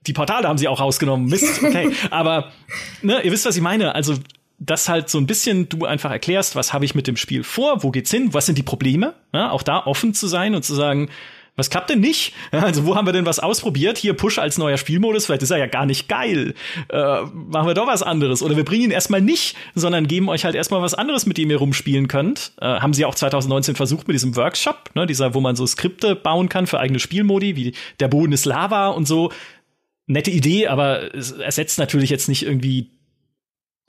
die 0.05 0.13
Portale 0.13 0.47
haben 0.47 0.59
sie 0.59 0.67
auch 0.67 0.79
rausgenommen. 0.79 1.27
Mist, 1.27 1.63
okay. 1.63 1.91
aber 2.11 2.51
ne, 3.01 3.21
ihr 3.23 3.31
wisst, 3.31 3.45
was 3.45 3.55
ich 3.55 3.61
meine. 3.61 3.95
Also, 3.95 4.15
dass 4.59 4.87
halt 4.87 5.09
so 5.09 5.17
ein 5.17 5.25
bisschen 5.25 5.67
du 5.69 5.85
einfach 5.85 6.11
erklärst, 6.11 6.55
was 6.55 6.73
habe 6.73 6.85
ich 6.85 6.93
mit 6.93 7.07
dem 7.07 7.15
Spiel 7.15 7.43
vor, 7.43 7.81
wo 7.81 7.91
geht's 7.91 8.11
hin, 8.11 8.33
was 8.33 8.45
sind 8.45 8.57
die 8.57 8.63
Probleme, 8.63 9.15
ja, 9.33 9.51
auch 9.51 9.63
da 9.63 9.85
offen 9.85 10.13
zu 10.13 10.27
sein 10.27 10.53
und 10.53 10.63
zu 10.63 10.75
sagen, 10.75 11.09
was 11.59 11.69
klappt 11.69 11.89
denn 11.89 11.99
nicht? 11.99 12.33
Also, 12.51 12.85
wo 12.85 12.95
haben 12.95 13.05
wir 13.05 13.13
denn 13.13 13.25
was 13.25 13.39
ausprobiert? 13.39 13.97
Hier 13.97 14.13
Push 14.13 14.39
als 14.39 14.57
neuer 14.57 14.77
Spielmodus, 14.77 15.25
vielleicht 15.25 15.43
ist 15.43 15.51
er 15.51 15.57
ja 15.57 15.67
gar 15.67 15.85
nicht 15.85 16.07
geil. 16.07 16.53
Äh, 16.89 17.21
machen 17.23 17.67
wir 17.67 17.73
doch 17.73 17.87
was 17.87 18.01
anderes. 18.01 18.41
Oder 18.41 18.57
wir 18.57 18.65
bringen 18.65 18.85
ihn 18.85 18.91
erstmal 18.91 19.21
nicht, 19.21 19.55
sondern 19.75 20.07
geben 20.07 20.29
euch 20.29 20.45
halt 20.45 20.55
erstmal 20.55 20.81
was 20.81 20.93
anderes, 20.93 21.25
mit 21.25 21.37
dem 21.37 21.49
ihr 21.49 21.57
rumspielen 21.57 22.07
könnt. 22.07 22.53
Äh, 22.59 22.65
haben 22.65 22.93
sie 22.93 23.05
auch 23.05 23.15
2019 23.15 23.75
versucht 23.75 24.07
mit 24.07 24.15
diesem 24.15 24.35
Workshop, 24.35 24.91
ne, 24.95 25.05
dieser, 25.05 25.33
wo 25.33 25.41
man 25.41 25.55
so 25.55 25.65
Skripte 25.67 26.15
bauen 26.15 26.49
kann 26.49 26.67
für 26.67 26.79
eigene 26.79 26.99
Spielmodi, 26.99 27.55
wie 27.55 27.73
der 27.99 28.07
Boden 28.07 28.31
ist 28.31 28.45
Lava 28.45 28.87
und 28.87 29.07
so. 29.07 29.31
Nette 30.07 30.31
Idee, 30.31 30.67
aber 30.67 31.13
es 31.13 31.31
ersetzt 31.33 31.77
natürlich 31.77 32.09
jetzt 32.09 32.29
nicht 32.29 32.43
irgendwie 32.43 32.89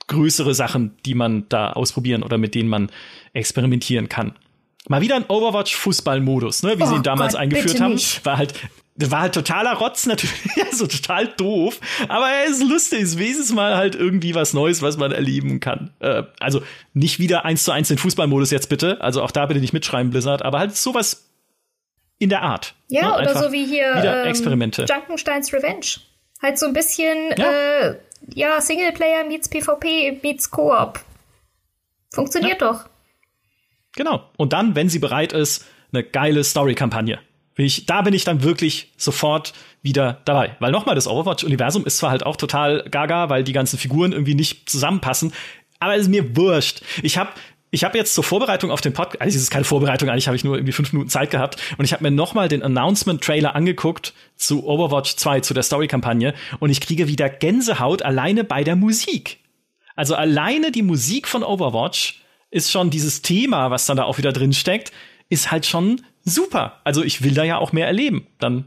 größere 0.07 0.53
Sachen, 0.53 0.97
die 1.05 1.15
man 1.15 1.45
da 1.49 1.71
ausprobieren 1.71 2.21
oder 2.21 2.37
mit 2.37 2.53
denen 2.53 2.69
man 2.69 2.91
experimentieren 3.33 4.09
kann. 4.09 4.33
Mal 4.87 5.01
wieder 5.01 5.15
ein 5.15 5.25
Overwatch-Fußball-Modus, 5.27 6.63
ne, 6.63 6.77
wie 6.77 6.83
oh 6.83 6.85
sie 6.87 6.95
ihn 6.95 7.03
damals 7.03 7.33
Gott, 7.33 7.41
eingeführt 7.41 7.79
haben. 7.79 7.93
Nicht. 7.93 8.25
War 8.25 8.37
halt, 8.37 8.53
war 8.95 9.21
halt 9.21 9.33
totaler 9.33 9.73
Rotz, 9.73 10.05
natürlich, 10.05 10.35
so 10.71 10.87
total 10.87 11.27
doof. 11.27 11.79
Aber 12.07 12.29
er 12.29 12.45
ist 12.45 12.63
lustig, 12.63 13.01
ist 13.01 13.17
wenigstens 13.17 13.53
mal 13.53 13.75
halt 13.75 13.95
irgendwie 13.95 14.33
was 14.35 14.53
Neues, 14.53 14.81
was 14.81 14.97
man 14.97 15.11
erleben 15.11 15.59
kann. 15.59 15.93
Äh, 15.99 16.23
also 16.39 16.63
nicht 16.93 17.19
wieder 17.19 17.45
eins 17.45 17.63
zu 17.63 17.71
eins 17.71 17.89
den 17.89 17.97
Fußballmodus 17.97 18.51
jetzt 18.51 18.69
bitte. 18.69 18.99
Also 19.01 19.21
auch 19.21 19.31
da 19.31 19.45
bitte 19.45 19.59
nicht 19.59 19.73
mitschreiben, 19.73 20.11
Blizzard, 20.11 20.41
aber 20.43 20.59
halt 20.59 20.75
sowas 20.75 21.27
in 22.17 22.29
der 22.29 22.41
Art. 22.41 22.75
Ja, 22.87 23.17
ne? 23.17 23.23
oder 23.23 23.43
so 23.43 23.51
wie 23.51 23.65
hier 23.65 23.95
ähm, 23.95 24.27
Experimente. 24.27 24.85
Junkensteins 24.87 25.53
Revenge. 25.53 26.01
Halt 26.41 26.57
so 26.57 26.65
ein 26.65 26.73
bisschen, 26.73 27.17
ja, 27.37 27.51
äh, 27.51 27.95
ja 28.33 28.61
Singleplayer 28.61 29.25
meets 29.25 29.47
PvP 29.47 30.19
meets 30.23 30.49
Koop. 30.49 30.99
Funktioniert 32.13 32.61
ja. 32.61 32.73
doch. 32.73 32.90
Genau. 33.95 34.29
Und 34.37 34.53
dann, 34.53 34.75
wenn 34.75 34.89
sie 34.89 34.99
bereit 34.99 35.33
ist, 35.33 35.65
eine 35.91 36.03
geile 36.03 36.43
Story-Kampagne. 36.43 37.19
Ich, 37.57 37.85
da 37.85 38.01
bin 38.01 38.13
ich 38.13 38.23
dann 38.23 38.43
wirklich 38.43 38.91
sofort 38.97 39.53
wieder 39.81 40.21
dabei. 40.25 40.55
Weil 40.59 40.71
nochmal, 40.71 40.95
das 40.95 41.07
Overwatch-Universum 41.07 41.85
ist 41.85 41.97
zwar 41.97 42.11
halt 42.11 42.25
auch 42.25 42.35
total 42.35 42.87
gaga, 42.89 43.29
weil 43.29 43.43
die 43.43 43.53
ganzen 43.53 43.77
Figuren 43.77 44.13
irgendwie 44.13 44.35
nicht 44.35 44.69
zusammenpassen, 44.69 45.33
aber 45.79 45.95
es 45.95 46.03
ist 46.03 46.09
mir 46.09 46.35
wurscht. 46.35 46.81
Ich 47.03 47.17
habe 47.17 47.31
ich 47.73 47.85
habe 47.85 47.97
jetzt 47.97 48.13
zur 48.13 48.25
Vorbereitung 48.25 48.69
auf 48.69 48.81
den 48.81 48.91
Podcast, 48.91 49.21
also 49.21 49.35
es 49.35 49.43
ist 49.43 49.49
keine 49.49 49.63
Vorbereitung, 49.63 50.09
eigentlich 50.09 50.27
habe 50.27 50.35
ich 50.35 50.43
nur 50.43 50.55
irgendwie 50.55 50.73
fünf 50.73 50.91
Minuten 50.91 51.09
Zeit 51.09 51.31
gehabt 51.31 51.55
und 51.77 51.85
ich 51.85 51.93
habe 51.93 52.03
mir 52.03 52.11
nochmal 52.11 52.49
den 52.49 52.63
Announcement-Trailer 52.63 53.55
angeguckt 53.55 54.13
zu 54.35 54.65
Overwatch 54.65 55.15
2, 55.15 55.39
zu 55.39 55.53
der 55.53 55.63
Story-Kampagne 55.63 56.33
und 56.59 56.69
ich 56.69 56.81
kriege 56.81 57.07
wieder 57.07 57.29
Gänsehaut 57.29 58.01
alleine 58.01 58.43
bei 58.43 58.65
der 58.65 58.75
Musik. 58.75 59.39
Also 59.95 60.15
alleine 60.15 60.71
die 60.71 60.81
Musik 60.81 61.29
von 61.29 61.43
Overwatch 61.43 62.20
ist 62.51 62.71
schon 62.71 62.89
dieses 62.89 63.21
Thema, 63.21 63.71
was 63.71 63.85
dann 63.85 63.97
da 63.97 64.03
auch 64.03 64.17
wieder 64.17 64.33
drin 64.33 64.53
steckt, 64.53 64.91
ist 65.29 65.51
halt 65.51 65.65
schon 65.65 66.01
super. 66.23 66.73
Also 66.83 67.03
ich 67.03 67.23
will 67.23 67.33
da 67.33 67.43
ja 67.43 67.57
auch 67.57 67.71
mehr 67.71 67.87
erleben. 67.87 68.27
Dann 68.39 68.65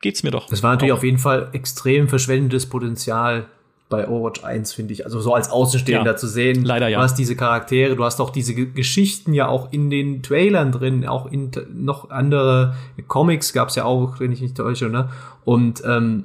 geht's 0.00 0.22
mir 0.22 0.30
doch. 0.30 0.46
Das 0.46 0.62
war 0.62 0.72
natürlich 0.72 0.92
auch. 0.92 0.98
auf 0.98 1.04
jeden 1.04 1.18
Fall 1.18 1.48
extrem 1.52 2.08
verschwendendes 2.08 2.68
Potenzial 2.68 3.46
bei 3.88 4.08
Overwatch 4.08 4.42
1, 4.42 4.72
finde 4.72 4.94
ich. 4.94 5.04
Also 5.04 5.20
so 5.20 5.34
als 5.34 5.50
Außenstehender 5.50 6.12
ja, 6.12 6.16
zu 6.16 6.26
sehen. 6.26 6.64
Leider 6.64 6.88
ja. 6.88 6.98
Du 6.98 7.04
hast 7.04 7.16
diese 7.16 7.36
Charaktere, 7.36 7.94
du 7.94 8.04
hast 8.04 8.20
auch 8.20 8.30
diese 8.30 8.54
G 8.54 8.66
Geschichten 8.66 9.34
ja 9.34 9.48
auch 9.48 9.70
in 9.72 9.90
den 9.90 10.22
Trailern 10.22 10.72
drin, 10.72 11.06
auch 11.06 11.30
in 11.30 11.50
noch 11.74 12.10
andere 12.10 12.74
Comics 13.06 13.52
gab's 13.52 13.76
ja 13.76 13.84
auch, 13.84 14.18
wenn 14.18 14.32
ich 14.32 14.40
nicht 14.40 14.56
täusche, 14.56 14.88
ne? 14.88 15.10
Und 15.44 15.82
ähm, 15.84 16.24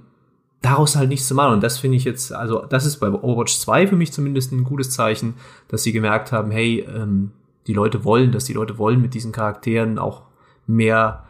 daraus 0.62 0.96
halt 0.96 1.10
nichts 1.10 1.28
zu 1.28 1.36
machen. 1.36 1.54
Und 1.54 1.64
das 1.64 1.80
finde 1.80 1.98
ich 1.98 2.04
jetzt, 2.04 2.34
also 2.34 2.66
das 2.66 2.86
ist 2.86 2.98
bei 2.98 3.10
Overwatch 3.10 3.58
2 3.58 3.88
für 3.88 3.96
mich 3.96 4.12
zumindest 4.12 4.52
ein 4.52 4.64
gutes 4.64 4.92
Zeichen, 4.92 5.36
dass 5.68 5.84
sie 5.84 5.92
gemerkt 5.92 6.32
haben, 6.32 6.52
hey, 6.52 6.86
ähm, 6.88 7.32
die 7.68 7.74
Leute 7.74 8.04
wollen, 8.04 8.32
dass 8.32 8.46
die 8.46 8.54
Leute 8.54 8.78
wollen 8.78 9.02
mit 9.02 9.14
diesen 9.14 9.32
Charakteren 9.32 10.00
auch 10.00 10.24
mehr 10.66 11.24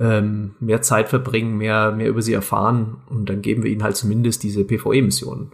ähm, 0.00 0.56
mehr 0.58 0.82
Zeit 0.82 1.08
verbringen, 1.08 1.56
mehr, 1.56 1.92
mehr 1.92 2.08
über 2.08 2.20
sie 2.20 2.32
erfahren 2.32 2.96
und 3.08 3.28
dann 3.28 3.42
geben 3.42 3.62
wir 3.62 3.70
ihnen 3.70 3.84
halt 3.84 3.96
zumindest 3.96 4.42
diese 4.42 4.64
PvE-Missionen. 4.64 5.52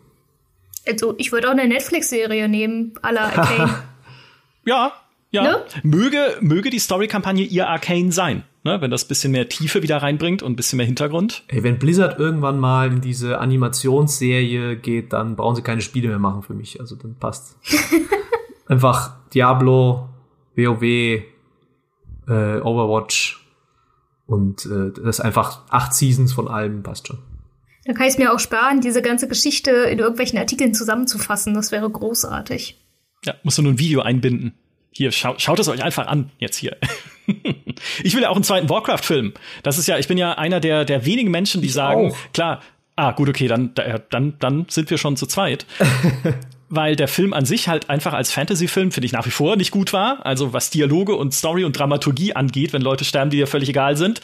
Also, 0.89 1.15
ich 1.19 1.31
würde 1.31 1.49
auch 1.49 1.53
eine 1.53 1.69
Netflix-Serie 1.69 2.49
nehmen, 2.49 2.95
à 3.03 3.13
la 3.13 3.25
Arcane. 3.25 3.75
ja, 4.65 4.93
ja. 5.31 5.43
Ne? 5.43 5.65
Möge, 5.83 6.39
möge 6.41 6.71
die 6.71 6.79
Story-Kampagne 6.79 7.45
ihr 7.45 7.69
Arcane 7.69 8.13
sein 8.13 8.45
ne, 8.65 8.81
wenn 8.81 8.91
das 8.91 9.07
bisschen 9.07 9.33
mehr 9.33 9.49
Tiefe 9.49 9.83
wieder 9.83 9.99
reinbringt 9.99 10.43
und 10.43 10.53
ein 10.53 10.57
bisschen 10.57 10.77
mehr 10.77 10.87
Hintergrund. 10.87 11.45
Ey, 11.49 11.63
wenn 11.63 11.79
Blizzard 11.79 12.19
irgendwann 12.19 12.59
mal 12.59 12.93
in 12.93 13.01
diese 13.01 13.39
Animationsserie 13.39 14.77
geht, 14.77 15.13
dann 15.13 15.37
brauchen 15.37 15.57
sie 15.57 15.63
keine 15.63 15.81
Spiele 15.81 16.09
mehr 16.09 16.19
machen 16.19 16.43
für 16.43 16.55
mich. 16.55 16.81
Also 16.81 16.97
dann 16.97 17.17
passt. 17.17 17.57
Einfach 18.67 19.17
Diablo, 19.35 20.09
WoW, 20.57 20.83
äh, 20.83 21.23
Overwatch 22.29 23.41
und 24.31 24.65
äh, 24.67 24.93
das 24.95 25.19
ist 25.19 25.21
einfach 25.21 25.63
acht 25.71 25.93
Seasons 25.93 26.33
von 26.33 26.47
allem 26.47 26.85
passt 26.85 27.09
schon. 27.09 27.19
Dann 27.85 27.97
kann 27.97 28.07
ich 28.07 28.13
es 28.13 28.19
mir 28.19 28.33
auch 28.33 28.39
sparen, 28.39 28.81
diese 28.81 29.03
ganze 29.03 29.27
Geschichte 29.27 29.71
in 29.73 29.99
irgendwelchen 29.99 30.39
Artikeln 30.39 30.73
zusammenzufassen. 30.73 31.55
Das 31.55 31.73
wäre 31.73 31.91
großartig. 31.91 32.79
Ja, 33.25 33.35
musst 33.43 33.59
du 33.59 33.63
nur 33.63 33.73
ein 33.73 33.79
Video 33.81 34.03
einbinden. 34.03 34.55
Hier, 34.93 35.11
schau, 35.11 35.35
schaut 35.39 35.59
es 35.59 35.67
euch 35.67 35.83
einfach 35.83 36.07
an, 36.07 36.31
jetzt 36.39 36.57
hier. 36.57 36.77
ich 38.03 38.15
will 38.15 38.23
ja 38.23 38.31
auch 38.31 38.37
einen 38.37 38.45
zweiten 38.45 38.69
Warcraft-Film. 38.69 39.35
Das 39.63 39.79
ist 39.79 39.87
ja, 39.87 39.99
ich 39.99 40.09
bin 40.09 40.19
ja 40.19 40.33
einer 40.33 40.61
der, 40.61 40.85
der 40.85 41.05
wenigen 41.05 41.31
Menschen, 41.31 41.61
die 41.61 41.69
ich 41.69 41.73
sagen, 41.73 42.13
auch. 42.13 42.17
klar, 42.33 42.61
ah, 42.97 43.13
gut, 43.13 43.29
okay, 43.29 43.49
dann, 43.49 43.73
dann, 44.11 44.39
dann 44.39 44.67
sind 44.69 44.91
wir 44.91 44.99
schon 44.99 45.17
zu 45.17 45.27
zweit. 45.27 45.67
Weil 46.69 46.95
der 46.95 47.09
Film 47.09 47.33
an 47.33 47.47
sich 47.47 47.67
halt 47.67 47.91
einfach 47.91 48.13
als 48.13 48.31
Fantasy-Film, 48.31 48.93
finde 48.93 49.07
ich, 49.07 49.13
nach 49.13 49.27
wie 49.27 49.31
vor 49.31 49.57
nicht 49.57 49.73
gut 49.73 49.93
war. 49.93 50.25
Also 50.25 50.53
was 50.53 50.71
Dialoge 50.71 51.17
und 51.17 51.35
Story 51.35 51.65
und 51.65 51.77
Dramaturgie 51.77 52.35
angeht, 52.35 52.73
wenn 52.73 52.83
Leute 52.83 53.05
sterben, 53.05 53.31
die 53.31 53.39
dir 53.39 53.49
völlig 53.49 53.69
egal 53.69 53.97
sind. 53.97 54.21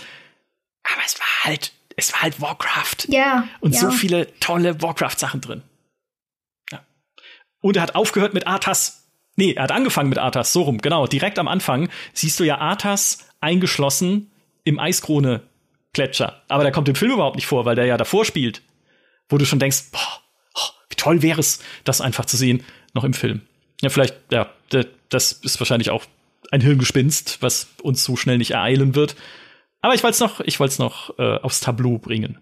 Aber 0.85 1.03
es 1.05 1.19
war 1.19 1.27
halt, 1.45 1.73
es 1.97 2.13
war 2.13 2.23
halt 2.23 2.41
Warcraft. 2.41 3.09
Ja. 3.09 3.49
Und 3.61 3.75
ja. 3.75 3.81
so 3.81 3.91
viele 3.91 4.29
tolle 4.39 4.81
Warcraft-Sachen 4.81 5.41
drin. 5.41 5.63
Ja. 6.71 6.85
Und 7.61 7.77
er 7.77 7.83
hat 7.83 7.97
aufgehört 7.97 8.33
mit 8.33 8.47
Arthas. 8.47 8.96
Nee, 9.37 9.53
er 9.53 9.65
hat 9.65 9.73
angefangen 9.73 10.09
mit 10.09 10.19
Arthas, 10.19 10.53
so 10.53 10.63
rum, 10.63 10.79
genau. 10.79 11.07
Direkt 11.07 11.39
am 11.39 11.47
Anfang 11.47 11.89
siehst 12.15 12.41
du 12.41 12.45
ja 12.45 12.59
Arthas 12.59 13.29
eingeschlossen 13.41 14.31
im 14.65 14.79
Eiskrone-Gletscher. 14.79 16.43
Aber 16.49 16.63
der 16.63 16.73
kommt 16.73 16.89
im 16.89 16.95
Film 16.95 17.13
überhaupt 17.13 17.37
nicht 17.37 17.47
vor, 17.47 17.67
weil 17.67 17.77
der 17.77 17.85
ja 17.85 17.99
davor 17.99 18.25
spielt. 18.25 18.63
Wo 19.29 19.39
du 19.39 19.45
schon 19.45 19.59
denkst, 19.59 19.91
boah, 19.93 20.21
oh, 20.55 20.69
wie 20.89 20.97
toll 20.97 21.23
wäre 21.23 21.41
es, 21.41 21.63
das 21.85 22.01
einfach 22.01 22.25
zu 22.25 22.37
sehen, 22.37 22.65
noch 22.95 23.05
im 23.05 23.13
Film. 23.13 23.43
Ja, 23.83 23.91
vielleicht, 23.91 24.15
ja, 24.31 24.51
das 25.11 25.33
ist 25.33 25.61
wahrscheinlich 25.61 25.91
auch 25.91 26.05
ein 26.51 26.63
Hirngespinst, 26.63 27.43
was 27.43 27.69
uns 27.83 28.03
so 28.05 28.17
schnell 28.17 28.39
nicht 28.39 28.53
ereilen 28.53 28.95
wird. 28.95 29.17
Aber 29.83 29.95
ich 29.95 30.03
wollte 30.03 30.15
es 30.15 30.21
noch, 30.21 30.41
ich 30.41 30.59
wollte 30.59 30.73
es 30.73 30.79
noch 30.79 31.19
äh, 31.19 31.37
aufs 31.39 31.61
Tableau 31.61 31.99
bringen. 31.99 32.39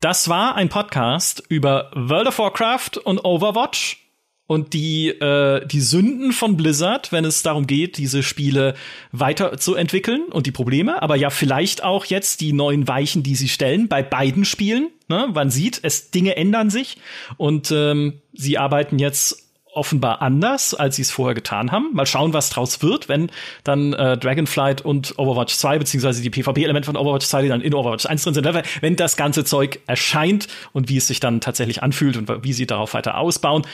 Das 0.00 0.28
war 0.28 0.54
ein 0.54 0.68
Podcast 0.68 1.42
über 1.48 1.90
World 1.94 2.28
of 2.28 2.38
Warcraft 2.38 2.98
und 3.04 3.24
Overwatch 3.24 4.09
und 4.50 4.72
die, 4.72 5.10
äh, 5.10 5.64
die 5.64 5.80
Sünden 5.80 6.32
von 6.32 6.56
Blizzard, 6.56 7.12
wenn 7.12 7.24
es 7.24 7.44
darum 7.44 7.68
geht, 7.68 7.98
diese 7.98 8.24
Spiele 8.24 8.74
weiterzuentwickeln 9.12 10.22
und 10.24 10.44
die 10.44 10.50
Probleme, 10.50 11.00
aber 11.02 11.14
ja 11.14 11.30
vielleicht 11.30 11.84
auch 11.84 12.04
jetzt 12.04 12.40
die 12.40 12.52
neuen 12.52 12.88
Weichen, 12.88 13.22
die 13.22 13.36
sie 13.36 13.48
stellen 13.48 13.86
bei 13.86 14.02
beiden 14.02 14.44
Spielen. 14.44 14.88
Ne? 15.06 15.28
Man 15.32 15.50
sieht, 15.50 15.78
es 15.84 16.10
Dinge 16.10 16.34
ändern 16.34 16.68
sich 16.68 16.96
und 17.36 17.70
ähm, 17.70 18.14
sie 18.32 18.58
arbeiten 18.58 18.98
jetzt 18.98 19.46
offenbar 19.72 20.20
anders, 20.20 20.74
als 20.74 20.96
sie 20.96 21.02
es 21.02 21.12
vorher 21.12 21.36
getan 21.36 21.70
haben. 21.70 21.90
Mal 21.92 22.06
schauen, 22.06 22.32
was 22.32 22.50
draus 22.50 22.82
wird, 22.82 23.08
wenn 23.08 23.30
dann 23.62 23.92
äh, 23.92 24.18
Dragonflight 24.18 24.84
und 24.84 25.16
Overwatch 25.16 25.54
2, 25.54 25.78
beziehungsweise 25.78 26.22
die 26.22 26.30
PvP-Elemente 26.30 26.86
von 26.86 26.96
Overwatch 26.96 27.26
2, 27.26 27.42
die 27.42 27.48
dann 27.48 27.60
in 27.60 27.72
Overwatch 27.72 28.04
1 28.06 28.24
drin 28.24 28.34
sind, 28.34 28.48
wenn 28.80 28.96
das 28.96 29.16
ganze 29.16 29.44
Zeug 29.44 29.78
erscheint 29.86 30.48
und 30.72 30.88
wie 30.88 30.96
es 30.96 31.06
sich 31.06 31.20
dann 31.20 31.40
tatsächlich 31.40 31.84
anfühlt 31.84 32.16
und 32.16 32.42
wie 32.42 32.52
sie 32.52 32.66
darauf 32.66 32.94
weiter 32.94 33.16
ausbauen 33.16 33.64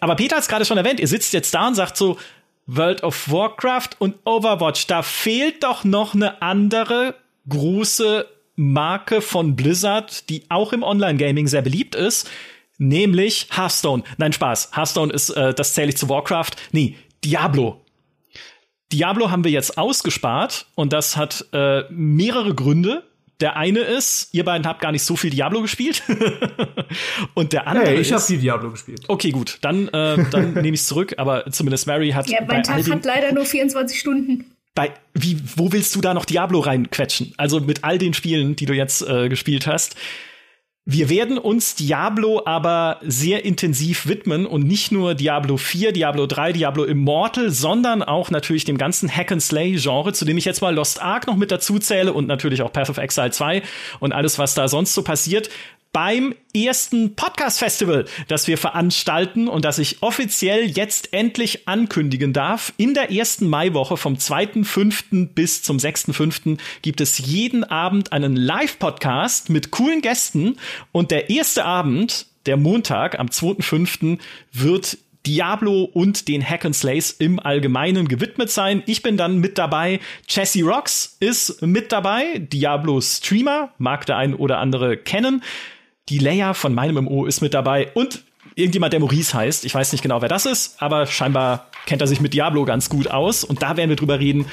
Aber 0.00 0.16
Peter 0.16 0.36
hat 0.36 0.42
es 0.42 0.48
gerade 0.48 0.64
schon 0.64 0.78
erwähnt, 0.78 1.00
ihr 1.00 1.08
sitzt 1.08 1.32
jetzt 1.32 1.54
da 1.54 1.68
und 1.68 1.74
sagt 1.74 1.96
so, 1.96 2.18
World 2.66 3.02
of 3.02 3.30
Warcraft 3.30 3.90
und 3.98 4.16
Overwatch, 4.24 4.86
da 4.86 5.02
fehlt 5.02 5.64
doch 5.64 5.84
noch 5.84 6.14
eine 6.14 6.40
andere 6.40 7.14
große 7.48 8.26
Marke 8.56 9.20
von 9.20 9.56
Blizzard, 9.56 10.28
die 10.28 10.44
auch 10.50 10.72
im 10.72 10.82
Online-Gaming 10.82 11.48
sehr 11.48 11.62
beliebt 11.62 11.94
ist, 11.94 12.30
nämlich 12.78 13.48
Hearthstone. 13.50 14.02
Nein, 14.18 14.32
Spaß. 14.32 14.70
Hearthstone 14.74 15.12
ist, 15.12 15.30
äh, 15.30 15.54
das 15.54 15.74
zähle 15.74 15.88
ich 15.88 15.96
zu 15.96 16.08
Warcraft. 16.08 16.50
Nee, 16.72 16.96
Diablo. 17.24 17.80
Diablo 18.92 19.30
haben 19.30 19.44
wir 19.44 19.50
jetzt 19.50 19.78
ausgespart 19.78 20.66
und 20.74 20.92
das 20.92 21.16
hat 21.16 21.46
äh, 21.52 21.84
mehrere 21.90 22.54
Gründe. 22.54 23.04
Der 23.40 23.56
eine 23.56 23.80
ist, 23.80 24.28
ihr 24.32 24.44
beiden 24.44 24.66
habt 24.66 24.80
gar 24.80 24.92
nicht 24.92 25.02
so 25.02 25.16
viel 25.16 25.30
Diablo 25.30 25.62
gespielt. 25.62 26.02
und 27.34 27.52
der 27.52 27.66
andere 27.66 27.86
hey, 27.86 28.00
ich 28.00 28.12
habe 28.12 28.22
viel 28.22 28.38
Diablo 28.38 28.70
gespielt. 28.70 29.02
Okay, 29.08 29.30
gut, 29.30 29.58
dann, 29.62 29.88
äh, 29.88 30.24
dann 30.30 30.54
nehme 30.54 30.74
ich 30.74 30.82
zurück, 30.82 31.14
aber 31.16 31.50
zumindest 31.50 31.86
Mary 31.86 32.10
hat. 32.10 32.28
Ja, 32.28 32.40
mein 32.46 32.62
Tag 32.62 32.88
hat 32.88 33.04
leider 33.04 33.32
nur 33.32 33.44
24 33.44 33.98
Stunden. 33.98 34.52
bei 34.74 34.92
wie 35.14 35.40
wo 35.56 35.72
willst 35.72 35.94
du 35.96 36.00
da 36.00 36.14
noch 36.14 36.24
Diablo 36.24 36.60
reinquetschen? 36.60 37.32
Also 37.36 37.60
mit 37.60 37.84
all 37.84 37.98
den 37.98 38.14
Spielen, 38.14 38.56
die 38.56 38.66
du 38.66 38.74
jetzt 38.74 39.02
äh, 39.02 39.28
gespielt 39.28 39.66
hast. 39.66 39.96
Wir 40.92 41.08
werden 41.08 41.38
uns 41.38 41.76
Diablo 41.76 42.42
aber 42.46 42.98
sehr 43.02 43.44
intensiv 43.44 44.08
widmen 44.08 44.44
und 44.44 44.66
nicht 44.66 44.90
nur 44.90 45.14
Diablo 45.14 45.56
4, 45.56 45.92
Diablo 45.92 46.26
3, 46.26 46.52
Diablo 46.52 46.82
Immortal, 46.82 47.50
sondern 47.50 48.02
auch 48.02 48.32
natürlich 48.32 48.64
dem 48.64 48.76
ganzen 48.76 49.08
Hack 49.08 49.30
and 49.30 49.40
Slay 49.40 49.76
Genre, 49.76 50.12
zu 50.12 50.24
dem 50.24 50.36
ich 50.36 50.44
jetzt 50.44 50.62
mal 50.62 50.74
Lost 50.74 51.00
Ark 51.00 51.28
noch 51.28 51.36
mit 51.36 51.52
dazu 51.52 51.78
zähle 51.78 52.12
und 52.12 52.26
natürlich 52.26 52.60
auch 52.62 52.72
Path 52.72 52.90
of 52.90 52.98
Exile 52.98 53.30
2 53.30 53.62
und 54.00 54.12
alles 54.12 54.40
was 54.40 54.54
da 54.54 54.66
sonst 54.66 54.92
so 54.92 55.04
passiert 55.04 55.48
beim 55.92 56.34
ersten 56.54 57.16
Podcast 57.16 57.58
Festival, 57.58 58.04
das 58.28 58.46
wir 58.46 58.58
veranstalten 58.58 59.48
und 59.48 59.64
das 59.64 59.78
ich 59.78 60.02
offiziell 60.02 60.66
jetzt 60.66 61.12
endlich 61.12 61.66
ankündigen 61.66 62.32
darf. 62.32 62.72
In 62.76 62.94
der 62.94 63.10
ersten 63.10 63.48
Maiwoche 63.48 63.96
vom 63.96 64.14
2.5. 64.14 65.28
bis 65.34 65.62
zum 65.62 65.78
6.5. 65.78 66.58
gibt 66.82 67.00
es 67.00 67.18
jeden 67.18 67.64
Abend 67.64 68.12
einen 68.12 68.36
Live-Podcast 68.36 69.50
mit 69.50 69.70
coolen 69.70 70.00
Gästen 70.00 70.58
und 70.92 71.10
der 71.10 71.30
erste 71.30 71.64
Abend, 71.64 72.26
der 72.46 72.56
Montag 72.56 73.18
am 73.18 73.26
2.5. 73.26 74.18
wird 74.52 74.98
Diablo 75.26 75.84
und 75.84 76.28
den 76.28 76.42
Hack 76.42 76.64
and 76.64 76.74
Slays 76.74 77.10
im 77.10 77.38
Allgemeinen 77.38 78.08
gewidmet 78.08 78.50
sein. 78.50 78.82
Ich 78.86 79.02
bin 79.02 79.16
dann 79.16 79.38
mit 79.38 79.58
dabei. 79.58 80.00
Jesse 80.26 80.62
Rocks 80.62 81.16
ist 81.20 81.60
mit 81.62 81.92
dabei. 81.92 82.38
Diablo 82.38 83.00
Streamer, 83.00 83.70
mag 83.76 84.06
der 84.06 84.16
ein 84.16 84.34
oder 84.34 84.58
andere 84.58 84.96
kennen. 84.96 85.42
Die 86.10 86.18
Leia 86.18 86.54
von 86.54 86.74
meinem 86.74 87.04
MMO 87.04 87.24
ist 87.24 87.40
mit 87.40 87.54
dabei 87.54 87.92
und 87.94 88.24
irgendjemand, 88.56 88.92
der 88.92 88.98
Maurice 89.00 89.32
heißt. 89.32 89.64
Ich 89.64 89.74
weiß 89.74 89.92
nicht 89.92 90.02
genau, 90.02 90.20
wer 90.20 90.28
das 90.28 90.44
ist, 90.44 90.82
aber 90.82 91.06
scheinbar 91.06 91.68
kennt 91.86 92.00
er 92.00 92.08
sich 92.08 92.20
mit 92.20 92.34
Diablo 92.34 92.64
ganz 92.64 92.88
gut 92.88 93.08
aus. 93.08 93.44
Und 93.44 93.62
da 93.62 93.76
werden 93.76 93.90
wir 93.90 93.96
drüber 93.96 94.18
reden. 94.18 94.46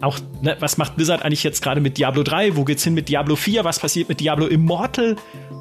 Auch, 0.00 0.18
ne, 0.40 0.56
was 0.60 0.78
macht 0.78 0.96
Blizzard 0.96 1.22
eigentlich 1.22 1.44
jetzt 1.44 1.62
gerade 1.62 1.82
mit 1.82 1.98
Diablo 1.98 2.22
3? 2.22 2.56
Wo 2.56 2.64
geht's 2.64 2.84
hin 2.84 2.94
mit 2.94 3.10
Diablo 3.10 3.36
4? 3.36 3.64
Was 3.64 3.80
passiert 3.80 4.08
mit 4.08 4.20
Diablo 4.20 4.46
Immortal? 4.46 5.16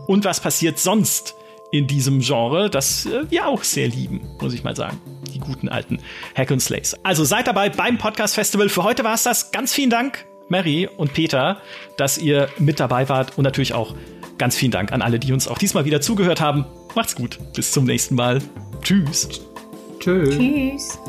Und 0.07 0.23
was 0.23 0.39
passiert 0.39 0.79
sonst 0.79 1.35
in 1.71 1.87
diesem 1.87 2.21
Genre, 2.21 2.69
das 2.69 3.05
äh, 3.05 3.29
wir 3.29 3.47
auch 3.47 3.63
sehr 3.63 3.87
lieben, 3.87 4.21
muss 4.39 4.53
ich 4.53 4.63
mal 4.63 4.75
sagen. 4.75 5.01
Die 5.33 5.39
guten 5.39 5.67
alten 5.67 5.99
Hack 6.35 6.51
and 6.51 6.61
Slays. 6.61 6.95
Also 7.03 7.25
seid 7.25 7.47
dabei 7.47 7.69
beim 7.69 7.97
Podcast 7.97 8.35
Festival. 8.35 8.69
Für 8.69 8.83
heute 8.83 9.03
war 9.03 9.15
es 9.15 9.23
das. 9.23 9.51
Ganz 9.51 9.73
vielen 9.73 9.89
Dank, 9.89 10.25
Mary 10.47 10.87
und 10.97 11.13
Peter, 11.13 11.57
dass 11.97 12.17
ihr 12.17 12.47
mit 12.59 12.79
dabei 12.79 13.09
wart 13.09 13.37
und 13.37 13.43
natürlich 13.43 13.73
auch 13.73 13.95
ganz 14.37 14.55
vielen 14.55 14.71
Dank 14.71 14.91
an 14.91 15.01
alle, 15.01 15.19
die 15.19 15.33
uns 15.33 15.47
auch 15.47 15.57
diesmal 15.57 15.85
wieder 15.85 16.01
zugehört 16.01 16.41
haben. 16.41 16.65
Macht's 16.95 17.15
gut. 17.15 17.39
Bis 17.53 17.71
zum 17.71 17.85
nächsten 17.85 18.15
Mal. 18.15 18.41
Tschüss. 18.81 19.29
Tschö. 19.99 20.29
Tschüss. 20.29 20.99